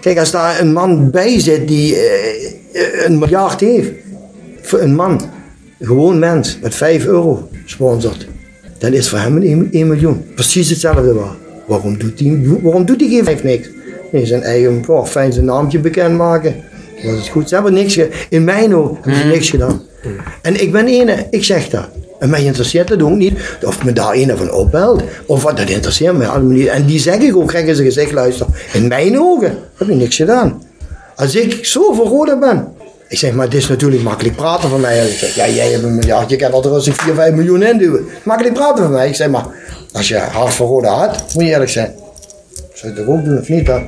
Kijk, 0.01 0.19
als 0.19 0.31
daar 0.31 0.59
een 0.59 0.73
man 0.73 1.11
bij 1.11 1.39
zit 1.39 1.67
die 1.67 1.95
eh, 1.95 3.05
een 3.05 3.19
miljard 3.19 3.59
heeft. 3.59 3.89
Voor 4.61 4.79
een 4.79 4.95
man, 4.95 5.21
gewoon 5.79 6.19
mens, 6.19 6.57
met 6.61 6.75
5 6.75 7.05
euro 7.05 7.49
sponsort. 7.65 8.27
Dan 8.77 8.93
is 8.93 9.09
voor 9.09 9.19
hem 9.19 9.35
een 9.35 9.69
1 9.71 9.87
miljoen. 9.87 10.25
Precies 10.35 10.69
hetzelfde 10.69 11.13
waar. 11.13 11.35
Waarom 11.67 11.97
doet 11.97 12.17
die, 12.17 12.57
waarom 12.61 12.85
doet 12.85 12.99
die 12.99 13.23
G5 13.23 13.43
niks? 13.43 13.69
Zijn 14.11 14.41
eigen, 14.41 14.83
oh, 14.87 15.05
fijn 15.05 15.33
zijn 15.33 15.45
naamje 15.45 15.79
bekendmaken. 15.79 16.55
Dat 17.03 17.17
is 17.17 17.29
goed. 17.29 17.49
Ze 17.49 17.53
hebben 17.53 17.73
niks 17.73 17.93
gedaan. 17.93 18.09
In 18.29 18.43
mijn 18.43 18.75
ogen 18.75 18.95
hebben 18.95 19.21
ze 19.21 19.27
niks 19.27 19.49
gedaan. 19.49 19.81
En 20.41 20.61
ik 20.61 20.71
ben 20.71 20.87
ene, 20.87 21.27
ik 21.29 21.43
zeg 21.43 21.69
dat. 21.69 21.87
En 22.19 22.29
mij 22.29 22.43
interesseert 22.43 22.87
dat 22.87 23.01
ook 23.01 23.15
niet. 23.15 23.39
Of 23.63 23.83
me 23.83 23.93
daar 23.93 24.13
een 24.13 24.37
van 24.37 24.51
opbelt. 24.51 25.03
Of 25.25 25.43
wat, 25.43 25.57
dat 25.57 25.69
interesseert 25.69 26.17
me 26.17 26.27
allemaal 26.27 26.51
niet. 26.51 26.67
En 26.67 26.85
die 26.85 26.99
zeg 26.99 27.17
ik 27.17 27.35
ook, 27.35 27.47
krijg 27.47 27.65
in 27.65 27.75
zijn 27.75 27.87
gezicht, 27.87 28.11
luister. 28.11 28.45
In 28.73 28.87
mijn 28.87 29.19
ogen 29.19 29.57
heb 29.75 29.87
je 29.87 29.95
niks 29.95 30.15
gedaan. 30.15 30.63
Als 31.15 31.35
ik 31.35 31.65
zo 31.65 31.93
voor 31.93 32.05
Roda 32.05 32.39
ben. 32.39 32.67
Ik 33.07 33.17
zeg, 33.17 33.33
maar 33.33 33.45
het 33.45 33.53
is 33.53 33.67
natuurlijk 33.67 34.03
makkelijk 34.03 34.35
praten 34.35 34.69
van 34.69 34.81
mij. 34.81 35.07
Ik 35.07 35.17
zeg, 35.17 35.35
ja, 35.35 35.47
jij 35.47 35.71
hebt 35.71 35.83
een 35.83 35.95
miljard, 35.95 36.29
je 36.29 36.35
kan 36.35 36.53
er 36.53 36.69
rustig 36.69 36.95
4, 36.95 37.13
5 37.13 37.33
miljoen 37.33 37.63
induwen. 37.63 38.05
Makkelijk 38.23 38.55
praten 38.55 38.83
van 38.83 38.91
mij. 38.91 39.07
Ik 39.07 39.15
zeg, 39.15 39.29
maar 39.29 39.45
als 39.91 40.07
je 40.07 40.17
hard 40.17 40.53
voor 40.53 40.67
Roda 40.67 40.93
had, 40.93 41.33
moet 41.33 41.43
je 41.43 41.49
eerlijk 41.49 41.69
zijn. 41.69 41.93
Zou 42.73 42.93
je 42.93 42.99
het 42.99 43.09
ook 43.09 43.25
doen 43.25 43.39
of 43.39 43.49
niet 43.49 43.65
dan? 43.65 43.83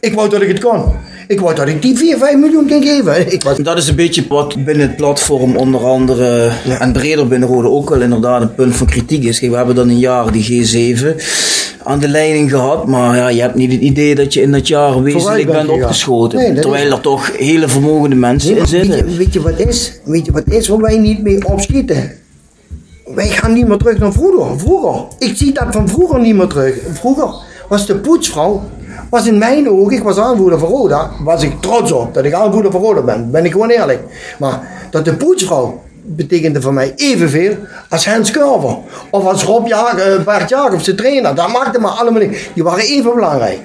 Ik 0.00 0.14
wou 0.14 0.28
dat 0.28 0.42
ik 0.42 0.48
het 0.48 0.60
kon. 0.60 0.82
Ik 1.28 1.40
wou 1.40 1.54
dat 1.54 1.68
ik 1.68 1.82
die 1.82 1.96
4, 1.96 2.18
5 2.18 2.36
miljoen 2.36 2.66
kan 2.68 2.82
geven. 2.82 3.32
Ik 3.32 3.42
was, 3.42 3.56
Dat 3.58 3.76
is 3.78 3.88
een 3.88 3.94
beetje 3.94 4.24
wat 4.28 4.64
binnen 4.64 4.86
het 4.88 4.96
platform 4.96 5.56
onder 5.56 5.80
andere 5.84 6.50
en 6.78 6.92
breder 6.92 7.28
binnen 7.28 7.48
Rode 7.48 7.68
ook 7.68 7.88
wel 7.90 8.00
inderdaad 8.00 8.42
een 8.42 8.54
punt 8.54 8.76
van 8.76 8.86
kritiek 8.86 9.24
is. 9.24 9.38
Kijk, 9.38 9.50
we 9.50 9.56
hebben 9.56 9.74
dan 9.74 9.88
een 9.88 9.98
jaar 9.98 10.32
die 10.32 10.66
G7 10.96 11.06
aan 11.84 11.98
de 11.98 12.08
leiding 12.08 12.50
gehad, 12.50 12.86
maar 12.86 13.16
ja, 13.16 13.28
je 13.28 13.40
hebt 13.40 13.54
niet 13.54 13.72
het 13.72 13.80
idee 13.80 14.14
dat 14.14 14.34
je 14.34 14.42
in 14.42 14.52
dat 14.52 14.68
jaar 14.68 15.02
wezenlijk 15.02 15.50
bent 15.52 15.68
opgeschoten. 15.68 16.38
Nee, 16.38 16.60
terwijl 16.60 16.86
is- 16.86 16.92
er 16.92 17.00
toch 17.00 17.36
hele 17.36 17.68
vermogende 17.68 18.16
mensen 18.16 18.50
in 18.50 18.56
weet, 18.56 18.68
zitten. 18.68 19.10
je, 19.10 19.16
weet 19.16 19.32
je 19.32 19.40
wat 19.42 19.58
is? 19.58 19.92
Weet 20.04 20.26
je 20.26 20.32
wat 20.32 20.42
is 20.46 20.68
waar 20.68 20.78
wij 20.80 20.98
niet 20.98 21.22
mee 21.22 21.46
opschieten? 21.48 22.10
Wij 23.14 23.28
gaan 23.28 23.52
niet 23.52 23.68
meer 23.68 23.76
terug 23.76 23.98
naar 23.98 24.12
vroeger. 24.12 24.58
Vroeger. 24.58 25.02
Ik 25.18 25.36
zie 25.36 25.52
dat 25.52 25.66
van 25.70 25.88
vroeger 25.88 26.20
niet 26.20 26.34
meer 26.34 26.46
terug. 26.46 26.74
Vroeger 26.92 27.34
was 27.68 27.86
de 27.86 27.96
poetsvrouw, 27.96 28.62
was 29.10 29.26
in 29.26 29.38
mijn 29.38 29.70
ogen, 29.70 29.96
ik 29.96 30.02
was 30.02 30.18
aanvoerder 30.18 30.58
van 30.58 30.68
Roda, 30.68 31.10
was 31.20 31.42
ik 31.42 31.60
trots 31.60 31.92
op 31.92 32.14
dat 32.14 32.24
ik 32.24 32.32
aanvoerder 32.32 32.70
van 32.70 32.80
Roda 32.80 33.00
ben. 33.00 33.30
Ben 33.30 33.44
ik 33.44 33.52
gewoon 33.52 33.70
eerlijk. 33.70 34.00
Maar 34.38 34.60
dat 34.90 35.04
de 35.04 35.16
poetsvrouw 35.16 35.80
betekende 36.02 36.60
voor 36.60 36.74
mij 36.74 36.92
evenveel 36.96 37.56
als 37.88 38.06
Hans 38.06 38.30
Curver. 38.30 38.76
Of 39.10 39.24
als 39.24 39.44
Rob 39.44 39.66
Jager, 39.66 40.18
eh, 40.18 40.24
Bert 40.24 40.48
Jacobs, 40.48 40.84
de 40.84 40.94
trainer. 40.94 41.34
Dat 41.34 41.52
maakte 41.52 41.80
me 41.80 41.86
allemaal 41.86 42.20
niet. 42.20 42.50
Die 42.54 42.62
waren 42.62 42.84
even 42.84 43.14
belangrijk. 43.14 43.58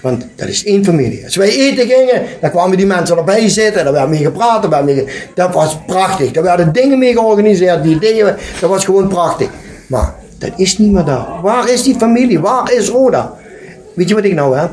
Want 0.00 0.26
dat 0.34 0.48
is 0.48 0.64
één 0.64 0.84
familie. 0.84 1.24
Als 1.24 1.36
wij 1.36 1.48
eten 1.48 1.86
gingen, 1.86 2.22
dan 2.40 2.50
kwamen 2.50 2.76
die 2.76 2.86
mensen 2.86 3.16
erbij 3.16 3.48
zitten. 3.48 3.84
Daar 3.84 3.92
werd 3.92 4.08
mee 4.08 4.22
gepraat. 4.22 4.68
werd 4.68 5.10
Dat 5.34 5.54
was 5.54 5.78
prachtig. 5.86 6.30
Daar 6.30 6.42
werden 6.42 6.72
dingen 6.72 6.98
mee 6.98 7.12
georganiseerd. 7.12 7.82
Die 7.82 7.94
ideeën, 7.94 8.34
dat 8.60 8.70
was 8.70 8.84
gewoon 8.84 9.08
prachtig. 9.08 9.48
Maar 9.86 10.14
dat 10.38 10.50
is 10.56 10.78
niet 10.78 10.92
meer 10.92 11.04
daar. 11.04 11.26
Waar 11.42 11.70
is 11.70 11.82
die 11.82 11.94
familie? 11.94 12.40
Waar 12.40 12.72
is 12.72 12.88
Roda? 12.88 13.34
Weet 13.94 14.08
je 14.08 14.14
wat 14.14 14.24
ik 14.24 14.34
nou 14.34 14.56
heb? 14.58 14.70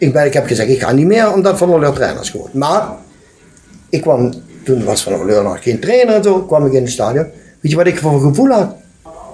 Ik, 0.00 0.12
ben, 0.12 0.24
ik 0.24 0.32
heb 0.32 0.46
gezegd, 0.46 0.68
ik 0.68 0.80
ga 0.82 0.92
niet 0.92 1.06
meer 1.06 1.32
omdat 1.32 1.58
Van 1.58 1.68
der 1.70 1.80
Leur 1.80 1.92
trainers 1.92 2.30
geworden. 2.30 2.58
Maar 2.58 2.82
ik 3.88 4.00
kwam, 4.00 4.32
toen 4.64 4.84
was 4.84 5.02
Van 5.02 5.12
der 5.12 5.26
Leur 5.26 5.42
nog 5.42 5.62
geen 5.62 5.78
trainer 5.80 6.14
en 6.14 6.22
zo, 6.22 6.42
kwam 6.42 6.66
ik 6.66 6.72
in 6.72 6.82
het 6.82 6.90
stadion. 6.90 7.26
Weet 7.60 7.70
je 7.72 7.76
wat 7.76 7.86
ik 7.86 7.98
voor 7.98 8.12
een 8.12 8.20
gevoel 8.20 8.48
had? 8.50 8.74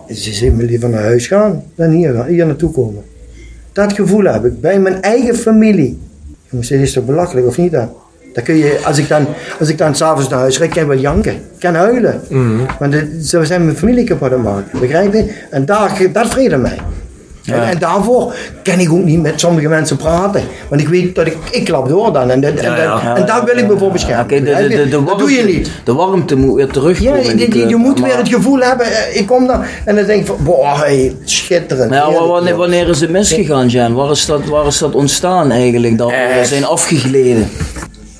Ze 0.08 0.32
zijn 0.34 0.56
me 0.56 0.62
liever 0.62 0.88
naar 0.88 1.02
huis 1.02 1.26
gaan 1.26 1.62
dan 1.74 1.90
hier, 1.90 2.24
hier 2.24 2.46
naartoe 2.46 2.70
komen. 2.72 3.02
Dat 3.72 3.92
gevoel 3.92 4.24
heb 4.24 4.44
ik 4.44 4.60
bij 4.60 4.78
mijn 4.80 5.02
eigen 5.02 5.34
familie. 5.36 5.98
Jongens, 6.50 6.68
dit 6.68 6.80
is 6.80 6.92
toch 6.92 7.04
belachelijk 7.04 7.46
of 7.46 7.56
niet 7.56 7.72
dan? 7.72 7.90
Dan 8.32 8.44
kun 8.44 8.56
je, 8.56 8.80
als 8.84 8.98
ik 8.98 9.08
dan, 9.08 9.26
als 9.60 9.68
ik 9.68 9.78
dan 9.78 9.94
s'avonds 9.94 10.28
naar 10.28 10.38
huis 10.38 10.58
rijd, 10.58 10.70
kan 10.72 10.82
ik 10.82 10.88
wel 10.88 10.98
janken. 10.98 11.32
Ik 11.32 11.40
kan 11.58 11.74
huilen. 11.74 12.20
Want 12.78 12.92
het- 12.94 13.26
ze 13.26 13.44
zijn 13.44 13.64
mijn 13.64 13.76
familie 13.76 14.04
kapot 14.04 14.28
aan 14.32 14.34
het 14.34 14.42
maken. 14.54 14.80
Begrijp 14.80 15.12
je? 15.12 15.32
En 15.50 15.64
daar, 15.64 16.00
dat 16.12 16.28
vrede 16.28 16.56
mij. 16.56 16.78
En, 17.46 17.62
en 17.68 17.78
daarvoor 17.78 18.34
kan 18.62 18.78
ik 18.78 18.92
ook 18.92 19.04
niet 19.04 19.22
met 19.22 19.40
sommige 19.40 19.68
mensen 19.68 19.96
praten. 19.96 20.42
Want 20.68 20.80
ik 20.80 20.88
weet 20.88 21.14
dat 21.14 21.26
ik, 21.26 21.36
ik 21.50 21.64
klap 21.64 21.88
door 21.88 22.12
dan. 22.12 22.30
En, 22.30 22.40
dat- 22.40 22.54
en, 22.54 22.62
Ja, 22.70 22.76
ja. 22.82 23.04
dat- 23.08 23.16
en 23.16 23.26
daar 23.26 23.44
wil 23.44 23.56
ik 23.56 23.66
me 23.68 23.78
voor 23.78 23.90
beschermen. 23.92 24.28
De, 24.28 24.42
de, 24.68 24.88
de, 24.88 25.04
dat 25.04 25.18
doe 25.18 25.30
je 25.32 25.42
niet. 25.42 25.70
De 25.84 25.92
warmte 25.94 26.36
moet 26.36 26.54
weer 26.56 26.66
Ja, 26.66 26.72
terugkomen. 26.72 27.36
die 27.36 27.58
je, 27.58 27.68
je, 27.68 27.76
moet 27.76 28.00
Maar- 28.00 28.08
weer 28.08 28.18
het 28.18 28.28
gevoel 28.28 28.58
hebben. 28.60 28.86
eh, 28.86 29.16
Ik 29.16 29.26
kom 29.26 29.46
daar 29.46 29.68
en 29.84 29.96
dan 29.96 30.04
denk 30.06 30.20
ik 30.20 30.26
van, 30.26 30.36
boah, 30.40 30.78
hey, 30.80 31.16
schitterend. 31.24 31.92
Ja, 31.94 32.12
wanneer, 32.12 32.56
wanneer 32.56 32.88
is 32.88 33.00
het 33.00 33.10
misgegaan, 33.10 33.68
Jan? 33.68 33.94
Waar 33.94 34.10
is 34.10 34.26
dat, 34.26 34.44
waar 34.44 34.66
is 34.66 34.78
dat 34.78 34.94
ontstaan 34.94 35.50
eigenlijk? 35.50 35.98
Dat 35.98 36.08
we 36.08 36.14
Eh. 36.14 36.42
zijn 36.44 36.64
afgegleden. 36.64 37.48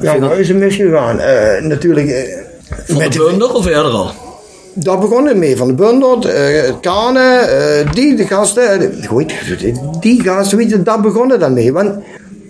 Ja, 0.00 0.18
waar 0.18 0.38
is 0.38 0.48
het 0.48 0.56
misgegaan? 0.56 1.20
Eh, 1.20 1.62
natuurlijk. 1.62 2.38
Van 2.86 2.96
met 2.96 3.12
de 3.12 3.52
of 3.54 3.66
eerder 3.66 3.90
al? 3.92 4.10
Daar 4.78 4.98
begon 4.98 5.26
het 5.26 5.36
mee, 5.36 5.56
van 5.56 5.66
de 5.66 5.74
Bundert, 5.74 6.24
eh 6.24 6.62
het 6.62 6.80
Kanen, 6.80 7.48
eh, 7.48 7.92
die, 7.92 8.14
de 8.16 8.26
gasten, 8.26 8.80
eh, 8.80 9.06
goed, 9.08 9.32
die 10.00 10.22
gasten, 10.22 10.58
weet 10.58 10.70
je, 10.70 10.82
daar 10.82 11.00
begon 11.00 11.30
het 11.30 11.40
dan 11.40 11.52
mee. 11.52 11.72
Want 11.72 11.90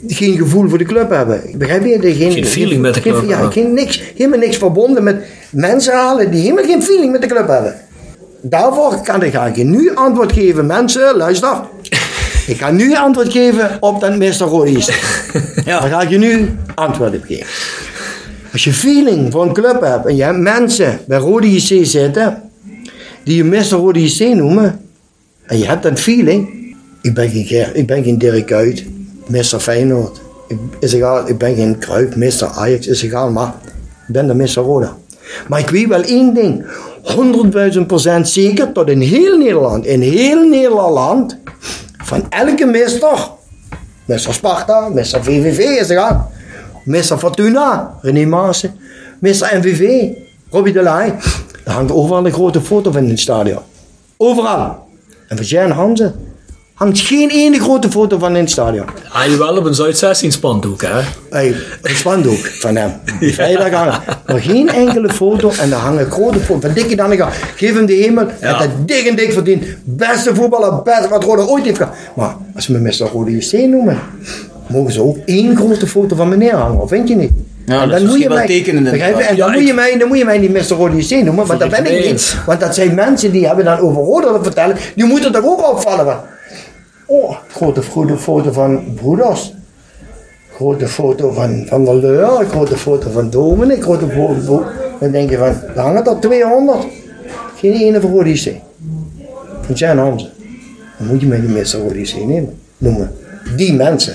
geen 0.06 0.36
gevoel 0.36 0.68
voor 0.68 0.78
de 0.78 0.84
club 0.84 1.10
hebben. 1.10 1.40
Begrijp 1.54 1.84
je? 1.84 1.98
De- 1.98 2.14
Geen, 2.14 2.32
Geen 2.32 2.46
feeling 2.46 2.80
met 2.82 2.94
de 2.94 3.00
geen- 3.00 3.12
club 3.12 3.28
Ja, 3.28 3.50
geen 3.50 3.74
niks, 3.74 4.02
helemaal 4.16 4.38
niks 4.38 4.56
verbonden 4.56 5.02
met 5.04 5.16
mensen 5.50 5.92
halen 5.94 6.30
die 6.30 6.40
helemaal 6.40 6.64
geen 6.64 6.82
feeling 6.82 7.12
met 7.12 7.20
de 7.22 7.28
club 7.28 7.48
hebben. 7.48 7.74
Daarvoor 8.40 9.00
kan 9.04 9.22
ik, 9.22 9.32
ga 9.32 9.46
ik 9.46 9.56
je 9.56 9.64
nu 9.64 9.94
antwoord 9.94 10.32
geven. 10.32 10.66
Mensen, 10.66 11.16
luister. 11.16 11.56
Ik 12.46 12.56
ga 12.58 12.70
nu 12.70 12.96
antwoord 12.96 13.32
geven 13.32 13.76
op 13.80 14.00
dat 14.00 14.16
Mr. 14.16 14.32
Rodies. 14.38 14.86
Ja. 15.64 15.80
Daar 15.80 15.88
ga 15.90 16.00
ik 16.00 16.08
je 16.08 16.18
nu 16.18 16.56
antwoord 16.74 17.14
op 17.14 17.22
geven. 17.26 17.46
Als 18.56 18.64
je 18.64 18.72
feeling 18.72 19.32
voor 19.32 19.42
een 19.42 19.52
club 19.52 19.80
hebt 19.80 20.06
en 20.06 20.16
je 20.16 20.22
hebt 20.22 20.38
mensen 20.38 20.98
bij 21.06 21.18
Rode 21.18 21.52
JC 21.54 21.86
zitten 21.86 22.42
die 23.24 23.36
je 23.36 23.44
Mr. 23.44 23.62
Rode 23.70 24.02
JC 24.02 24.34
noemen 24.34 24.80
en 25.46 25.58
je 25.58 25.66
hebt 25.66 25.82
dat 25.82 26.00
feeling, 26.00 26.48
ik 27.02 27.14
ben 27.14 27.30
geen, 27.30 27.44
Ger- 27.44 27.74
ik 27.74 27.86
ben 27.86 28.04
geen 28.04 28.18
Dirk 28.18 28.46
Kuyt, 28.46 28.84
Mr. 29.26 29.58
Feyenoord, 29.58 30.20
ik, 30.48 30.56
is 30.80 30.94
ik 31.26 31.38
ben 31.38 31.54
geen 31.54 31.78
Kruip, 31.78 32.14
Mr. 32.14 32.46
Ajax, 32.54 32.86
is 32.86 33.02
egal, 33.02 33.30
maar 33.30 33.54
ik 34.06 34.12
ben 34.12 34.26
de 34.26 34.34
Mr. 34.34 34.54
Roda. 34.54 34.96
Maar 35.48 35.60
ik 35.60 35.68
weet 35.68 35.88
wel 35.88 36.02
één 36.02 36.34
ding, 36.34 36.66
100.000 37.74 37.80
procent 37.86 38.28
zeker 38.28 38.72
tot 38.72 38.88
in 38.88 39.00
heel 39.00 39.38
Nederland, 39.38 39.86
in 39.86 40.00
heel 40.00 40.48
Nederland, 40.48 41.38
van 42.04 42.24
elke 42.28 42.64
mister, 42.66 43.30
Mr. 44.04 44.18
Sparta, 44.18 44.88
Mr. 44.88 45.18
VVV 45.22 45.58
is 45.80 45.88
egal, 45.88 46.30
Mr. 46.86 47.18
Fortuna, 47.18 47.94
René 48.02 48.26
Maassen, 48.26 48.74
Mr. 49.18 49.48
MVV, 49.58 50.08
Robbie 50.50 50.72
de 50.72 50.82
Laai. 50.82 51.12
Er 51.64 51.72
hangt 51.72 51.92
overal 51.92 52.26
een 52.26 52.32
grote 52.32 52.60
foto 52.60 52.90
van 52.92 53.02
in 53.02 53.08
het 53.10 53.20
stadion. 53.20 53.58
Overal. 54.16 54.86
En 55.28 55.36
van 55.36 55.46
Jan 55.46 55.70
Hansen 55.70 56.14
hangt 56.74 56.98
geen 56.98 57.28
ene 57.30 57.60
grote 57.60 57.90
foto 57.90 58.18
van 58.18 58.36
in 58.36 58.40
het 58.42 58.50
stadion. 58.50 58.84
Hij 59.02 59.30
Ah, 59.32 59.36
wel 59.38 59.56
op 59.56 59.64
een 59.64 59.74
Zuid-16 59.74 60.28
spandoek, 60.28 60.82
hè? 60.82 61.00
Hey, 61.30 61.54
een 61.82 61.96
spandoek 61.96 62.46
van 62.46 62.76
hem. 62.76 62.92
Die 63.20 63.34
vrijdag 63.34 63.70
hangen. 63.70 64.00
Maar 64.26 64.40
geen 64.40 64.68
enkele 64.68 65.12
foto 65.12 65.50
en 65.60 65.70
daar 65.70 65.78
hangen 65.80 66.10
grote 66.10 66.38
foto's. 66.40 66.62
Van 66.64 66.72
dikke 66.74 66.96
dan 66.96 67.16
gaan. 67.16 67.32
Geef 67.56 67.74
hem 67.74 67.86
de 67.86 67.92
hemel. 67.92 68.26
Hij 68.26 68.50
Ja. 68.50 68.58
dat 68.58 68.68
dik 68.88 69.06
en 69.06 69.16
dik 69.16 69.32
verdiend. 69.32 69.64
Beste 69.84 70.34
voetballer, 70.34 70.82
best 70.82 71.08
wat 71.08 71.24
Rode 71.24 71.46
ooit 71.48 71.64
heeft 71.64 71.76
gehad. 71.76 71.94
Maar 72.16 72.36
als 72.54 72.64
ze 72.64 72.72
me 72.72 72.78
Mr. 72.78 73.06
Rode 73.12 73.30
JC 73.36 73.52
noemen, 73.52 73.98
mogen 74.68 74.92
ze 74.92 75.02
ook 75.02 75.16
één 75.24 75.56
grote 75.56 75.86
foto 75.86 76.16
van 76.16 76.28
meneer 76.28 76.54
hangen. 76.54 76.80
Of 76.80 76.88
vind 76.88 77.08
je 77.08 77.16
niet? 77.16 77.30
Ja, 77.66 77.82
En 77.82 77.88
dat 77.88 77.98
is 78.00 78.04
misschien 78.04 78.28
wel 78.28 78.46
tekenend 78.46 78.90
begrijp 78.90 79.16
je? 79.16 79.22
En 79.22 79.36
Ja, 79.36 79.42
dan, 79.44 79.52
moet 79.52 79.60
ik- 79.60 79.66
je 79.66 79.74
mij, 79.74 79.98
dan 79.98 80.08
moet 80.08 80.18
je 80.18 80.24
mij 80.24 80.38
niet 80.38 80.52
Mr. 80.52 80.76
Noemen, 81.24 81.46
want 81.46 81.60
dat 81.60 81.70
ben 81.70 81.98
ik 81.98 82.10
niet. 82.10 82.36
Want 82.46 82.60
dat 82.60 82.74
zijn 82.74 82.94
mensen 82.94 83.32
die 83.32 83.46
hebben 83.46 83.64
dan 83.64 83.78
over 83.78 84.42
vertellen. 84.42 84.76
Die 84.94 85.04
moeten 85.04 85.32
toch 85.32 85.44
ook 85.44 85.70
opvallen. 85.70 86.04
Van. 86.04 86.16
Oh, 87.06 87.36
grote, 87.48 87.82
grote 87.82 88.16
foto 88.16 88.52
van 88.52 88.84
broeders. 88.94 89.54
Grote 90.54 90.88
foto 90.88 91.30
van, 91.32 91.64
van 91.68 91.84
de 91.84 91.94
Leur, 91.94 92.44
grote 92.46 92.76
foto 92.76 93.10
van 93.10 93.30
Dominic, 93.30 93.82
grote 93.82 94.08
foto. 94.08 94.64
Dan 95.00 95.10
denk 95.10 95.30
je 95.30 95.36
van, 95.38 95.54
er 95.74 95.80
hangen 95.80 96.04
er 96.06 96.16
200. 96.20 96.78
Geen 97.56 97.72
ene 97.72 98.00
voor 98.00 98.10
Odyssee. 98.10 98.60
Van 99.62 99.74
Jan 99.74 99.98
Hansen. 99.98 100.30
Dan 100.98 101.06
moet 101.06 101.20
je 101.20 101.26
mij 101.26 101.38
niet 101.38 101.50
meer 101.50 101.64
zo 101.64 101.80
Odyssee 101.80 102.26
nemen, 102.26 102.58
noemen. 102.78 103.10
Die 103.56 103.72
mensen. 103.74 104.14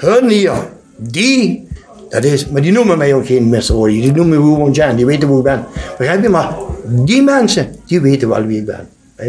Hun 0.00 0.28
hier, 0.28 0.52
die, 0.96 1.68
dat 2.08 2.24
is, 2.24 2.48
maar 2.48 2.62
die 2.62 2.72
noemen 2.72 2.98
mij 2.98 3.14
ook 3.14 3.26
geen 3.26 3.48
Mr. 3.48 3.86
Die 3.86 4.12
noemen 4.12 4.28
me 4.28 4.54
gewoon 4.54 4.70
Jan, 4.70 4.96
die 4.96 5.06
weten 5.06 5.28
hoe 5.28 5.38
ik 5.38 5.44
ben. 5.44 5.64
Begrijp 5.98 6.22
je? 6.22 6.28
Maar 6.28 6.56
die 6.86 7.22
mensen, 7.22 7.66
die 7.86 8.00
weten 8.00 8.28
wel 8.28 8.44
wie 8.44 8.58
ik 8.58 8.66
ben. 8.66 8.88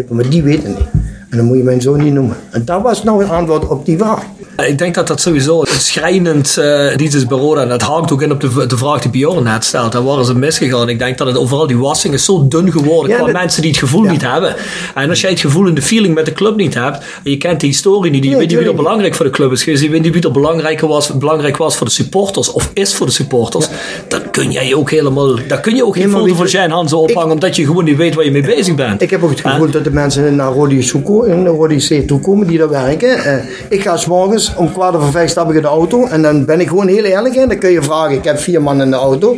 Maar 0.10 0.30
die 0.30 0.44
weten 0.44 0.70
niet. 0.70 1.01
En 1.32 1.38
dan 1.38 1.46
moet 1.46 1.58
je 1.58 1.64
mijn 1.64 1.82
zoon 1.82 2.04
niet 2.04 2.14
noemen. 2.14 2.38
En 2.50 2.66
dat 2.66 2.82
was 2.82 3.04
nou 3.04 3.24
een 3.24 3.30
antwoord 3.30 3.68
op 3.68 3.86
die 3.86 3.98
vraag. 3.98 4.22
Ik 4.68 4.78
denk 4.78 4.96
dat 4.96 5.08
dat 5.08 5.22
sowieso 5.22 5.60
een 5.62 5.68
schrijnend 5.68 6.58
eh 6.58 6.94
iets 6.98 7.16
is 7.16 7.26
bij 7.26 7.38
Roda. 7.38 7.62
En 7.62 7.70
dat 7.70 7.82
haakt 7.82 8.12
ook 8.12 8.22
in 8.22 8.32
op 8.32 8.40
de, 8.40 8.66
de 8.68 8.78
vraag 8.78 9.02
die 9.02 9.12
Bjorn 9.12 9.44
net 9.44 9.64
stelt. 9.66 9.92
Daar 9.92 10.04
waren 10.04 10.26
ze 10.26 10.36
misgegaan. 10.36 10.90
Ik 10.90 11.00
denk 11.00 11.18
dat 11.18 11.28
het 11.28 11.38
overal 11.38 11.68
die 11.68 11.78
wassing 11.78 12.14
is 12.14 12.26
zo 12.26 12.48
dun 12.48 12.72
geworden 12.72 13.10
Ja, 13.12 13.16
qua 13.18 13.26
dat- 13.26 13.36
mensen 13.36 13.62
die 13.62 13.72
het 13.72 13.80
gevoel 13.80 14.04
Ja. 14.04 14.12
niet 14.12 14.22
hebben. 14.22 14.56
En 14.96 15.10
als 15.10 15.22
jij 15.22 15.30
het 15.30 15.40
gevoel 15.40 15.68
en 15.68 15.74
de 15.74 15.82
feeling 15.82 16.14
met 16.14 16.26
de 16.26 16.34
club 16.34 16.56
niet 16.56 16.74
hebt, 16.74 16.98
en 16.98 17.32
je 17.32 17.38
kent 17.38 17.60
de 17.60 17.68
historie 17.68 18.12
niet, 18.12 18.24
je 18.24 18.30
Nee, 18.30 18.38
weet 18.40 18.48
niet 18.50 18.58
wie 18.58 18.68
er 18.68 18.76
belangrijk 18.76 19.16
voor 19.16 19.26
de 19.26 19.32
club 19.32 19.52
is 19.52 19.64
geweest, 19.64 19.84
je 19.84 19.90
weet 19.90 20.02
niet 20.02 20.14
wie 20.14 20.24
er 20.24 20.32
belangrijker 20.32 20.88
was, 20.88 21.18
belangrijk 21.18 21.58
was 21.58 21.76
voor 21.76 21.88
de 21.88 21.94
supporters 21.94 22.52
of 22.52 22.70
is 22.74 22.94
voor 22.96 23.06
de 23.06 23.12
supporters, 23.12 23.68
dan 24.08 24.22
kun 24.32 24.52
jij 24.52 24.74
ook 24.76 24.90
helemaal, 24.92 25.36
dan 25.48 25.62
kun 25.62 25.76
je 25.76 25.86
ook 25.86 25.96
geen 25.96 26.10
foto 26.10 26.44
je- 26.44 26.50
Jan 26.50 26.70
Hansen 26.70 26.98
ophangen, 26.98 27.28
ik- 27.28 27.34
omdat 27.34 27.56
je 27.56 27.66
gewoon 27.66 27.84
niet 27.84 27.98
weet 27.98 28.16
waar 28.16 28.26
je 28.26 28.32
mee 28.32 28.42
bezig 28.56 28.76
bent. 28.76 29.02
Ik 29.02 29.10
heb 29.10 29.24
ook 29.24 29.30
het 29.30 29.40
gevoel 29.42 29.70
dat 29.72 29.84
de 29.84 29.92
mensen 29.92 30.36
naar 30.36 30.52
Rodi 30.52 30.82
Soeko 30.84 31.21
en 31.26 31.48
Rodi 31.48 31.78
C 31.78 32.08
toe 32.08 32.20
komen 32.20 32.48
die 32.48 32.58
daar 32.58 32.70
werken. 32.70 33.18
Eh, 33.24 33.34
ik 33.70 33.82
ga 33.82 33.98
s'morgens 33.98 34.56
om 34.56 34.72
kwart 34.74 34.96
over 34.96 35.12
vijf 35.12 35.30
stap 35.30 35.50
ik 35.50 35.56
in 35.56 35.62
de 35.62 35.68
auto 35.68 36.06
en 36.06 36.22
dan 36.22 36.46
ben 36.46 36.60
ik 36.60 36.68
gewoon 36.68 36.88
heel 36.88 37.04
eerlijk 37.04 37.36
in. 37.36 37.48
Dan 37.48 37.58
kun 37.58 37.72
je 37.72 37.82
vragen, 37.82 38.12
ik 38.16 38.24
heb 38.24 38.40
vier 38.40 38.62
man 38.62 38.82
in 38.82 38.90
de 38.90 38.96
auto. 38.96 39.38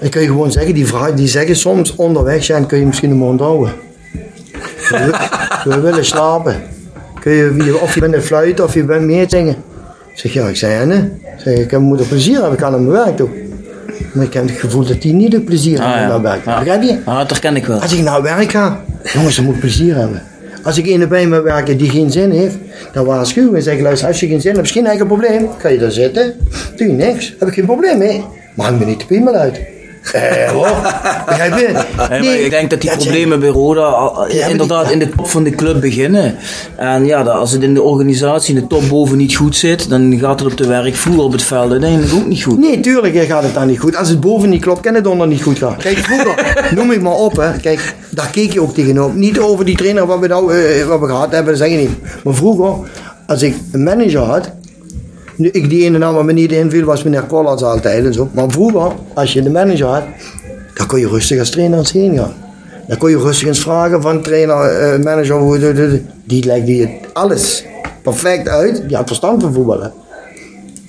Dan 0.00 0.08
kun 0.08 0.20
je 0.20 0.26
gewoon 0.26 0.52
zeggen, 0.52 0.74
die, 0.74 0.86
vragen, 0.86 1.16
die 1.16 1.28
zeggen 1.28 1.56
soms 1.56 1.96
onderweg 1.96 2.44
zijn, 2.44 2.66
kun 2.66 2.78
je 2.78 2.86
misschien 2.86 3.10
een 3.10 3.16
mond 3.16 3.40
houden. 3.40 3.72
We, 4.88 5.10
we 5.64 5.80
willen 5.80 6.04
slapen. 6.04 6.62
Kun 7.20 7.32
je, 7.32 7.78
of 7.82 7.94
je 7.94 8.00
bent 8.00 8.14
een 8.14 8.22
fluiten 8.22 8.64
of 8.64 8.74
je 8.74 8.84
bent 8.84 9.02
meezingen. 9.02 9.54
Ik 10.12 10.18
zeg, 10.20 10.32
ja, 10.32 10.46
ik 10.48 10.56
zei, 10.56 10.80
en 10.80 10.90
hè? 10.90 10.98
Ik 10.98 11.10
zeg, 11.36 11.58
ik 11.58 11.78
moet 11.78 12.00
er 12.00 12.06
plezier 12.06 12.34
hebben, 12.34 12.52
ik 12.52 12.58
kan 12.58 12.70
naar 12.70 12.80
mijn 12.80 13.04
werk 13.04 13.16
toe. 13.16 13.28
Maar 14.12 14.24
ik 14.24 14.32
heb 14.34 14.48
het 14.48 14.58
gevoel 14.58 14.84
dat 14.84 15.02
die 15.02 15.12
niet 15.12 15.32
het 15.32 15.44
plezier 15.44 15.78
Ah, 15.80 15.84
hebben 15.84 16.02
ja. 16.02 16.08
naar 16.08 16.22
werk. 16.22 16.44
Ja. 16.44 16.58
Begrijp 16.58 16.82
je? 16.82 16.98
Ah, 17.04 17.18
dat 17.18 17.30
herken 17.30 17.56
ik 17.56 17.66
wel. 17.66 17.80
Als 17.80 17.92
ik 17.92 18.02
naar 18.02 18.22
werk 18.22 18.50
ga, 18.50 18.80
jongens, 19.12 19.36
dan 19.36 19.44
moet 19.44 19.54
ik 19.54 19.60
plezier 19.60 19.94
hebben. 19.96 20.22
Als 20.64 20.78
ik 20.78 20.86
ene 20.86 21.06
bij 21.06 21.26
me 21.26 21.40
werken 21.40 21.76
die 21.76 21.90
geen 21.90 22.10
zin 22.10 22.30
heeft, 22.30 22.56
dan 22.92 23.04
waarschuw 23.04 23.48
ik 23.48 23.54
en 23.54 23.62
zeg, 23.62 23.80
luister, 23.80 24.08
als 24.08 24.20
je 24.20 24.26
geen 24.26 24.40
zin 24.40 24.54
hebt, 24.54 24.70
geen 24.70 24.86
enkel 24.86 25.06
probleem. 25.06 25.48
Kan 25.58 25.72
je 25.72 25.78
daar 25.78 25.90
zitten, 25.90 26.34
doe 26.76 26.86
je 26.86 26.92
niks, 26.92 27.34
heb 27.38 27.48
ik 27.48 27.54
geen 27.54 27.64
probleem 27.64 27.98
mee. 27.98 28.24
Hang 28.56 28.78
me 28.78 28.84
niet 28.84 29.00
de 29.00 29.06
piemel 29.06 29.34
uit. 29.34 29.73
Eh, 30.12 30.50
hoor. 30.50 30.76
Begrijp 31.26 31.58
je? 31.58 31.84
Nee, 32.10 32.22
maar 32.22 32.34
ik 32.34 32.50
denk 32.50 32.70
dat 32.70 32.80
die 32.80 32.90
problemen 32.90 33.40
bij 33.40 33.48
Roda 33.48 34.12
inderdaad 34.48 34.90
in 34.90 34.98
de 34.98 35.08
top 35.08 35.28
van 35.28 35.44
de 35.44 35.50
club 35.50 35.80
beginnen. 35.80 36.36
En 36.76 37.06
ja, 37.06 37.22
dat 37.22 37.34
als 37.34 37.52
het 37.52 37.62
in 37.62 37.74
de 37.74 37.82
organisatie 37.82 38.54
in 38.54 38.60
de 38.60 38.66
top 38.66 38.88
boven 38.88 39.16
niet 39.16 39.36
goed 39.36 39.56
zit, 39.56 39.88
dan 39.88 40.18
gaat 40.18 40.40
het 40.40 40.50
op 40.52 40.56
de 40.56 40.66
werkvloer, 40.66 41.22
op 41.22 41.32
het 41.32 41.42
veld 41.42 41.70
uiteindelijk 41.70 42.12
ook 42.14 42.26
niet 42.26 42.42
goed. 42.42 42.58
Nee, 42.58 42.80
tuurlijk 42.80 43.16
gaat 43.16 43.42
het 43.42 43.54
dan 43.54 43.66
niet 43.66 43.78
goed. 43.78 43.96
Als 43.96 44.08
het 44.08 44.20
boven 44.20 44.48
niet 44.48 44.60
klopt, 44.60 44.80
kan 44.80 44.94
het 44.94 45.06
onder 45.06 45.26
niet 45.26 45.42
goed 45.42 45.58
gaan. 45.58 45.76
Kijk, 45.76 45.98
vroeger, 45.98 46.56
noem 46.76 46.90
ik 46.90 47.02
maar 47.02 47.12
op, 47.12 47.36
hè. 47.36 47.52
Kijk, 47.60 47.94
daar 48.10 48.30
keek 48.30 48.52
je 48.52 48.62
ook 48.62 48.74
tegenop. 48.74 49.14
Niet 49.14 49.38
over 49.38 49.64
die 49.64 49.76
trainer 49.76 50.06
wat 50.06 50.18
we 50.18 50.26
nou 50.26 50.54
eh, 50.54 50.84
wat 50.86 51.00
we 51.00 51.06
gehad 51.06 51.32
hebben, 51.32 51.52
dat 51.52 51.62
zeg 51.62 51.70
je 51.70 51.76
niet. 51.76 52.24
Maar 52.24 52.34
vroeger, 52.34 52.88
als 53.26 53.42
ik 53.42 53.54
een 53.72 53.82
manager 53.82 54.20
had, 54.20 54.50
ik 55.36 55.68
die 55.70 55.84
ene 55.84 55.98
naam 55.98 56.14
wat 56.14 56.24
me 56.24 56.32
niet 56.32 56.52
inviel, 56.52 56.84
was 56.84 57.02
meneer 57.02 57.26
Collins 57.26 57.62
altijd 57.62 58.04
en 58.04 58.12
zo. 58.14 58.28
Maar 58.32 58.50
vroeger, 58.50 58.92
als 59.14 59.32
je 59.32 59.42
de 59.42 59.50
manager 59.50 59.86
had, 59.86 60.02
dan 60.74 60.86
kon 60.86 60.98
je 61.00 61.08
rustig 61.08 61.38
als 61.38 61.50
trainer 61.50 61.78
eens 61.78 61.92
heen 61.92 62.16
gaan. 62.16 62.32
Dan 62.88 62.98
kon 62.98 63.10
je 63.10 63.18
rustig 63.18 63.48
eens 63.48 63.60
vragen 63.60 64.02
van 64.02 64.22
trainer, 64.22 64.56
eh, 64.64 65.02
manager, 65.04 65.36
hoe- 65.36 66.00
die 66.24 66.44
legde 66.44 66.76
je 66.76 66.88
alles 67.12 67.64
perfect 68.02 68.48
uit. 68.48 68.82
Die 68.88 68.96
had 68.96 69.06
verstand 69.06 69.42
van 69.42 69.52
voetballen. 69.52 69.92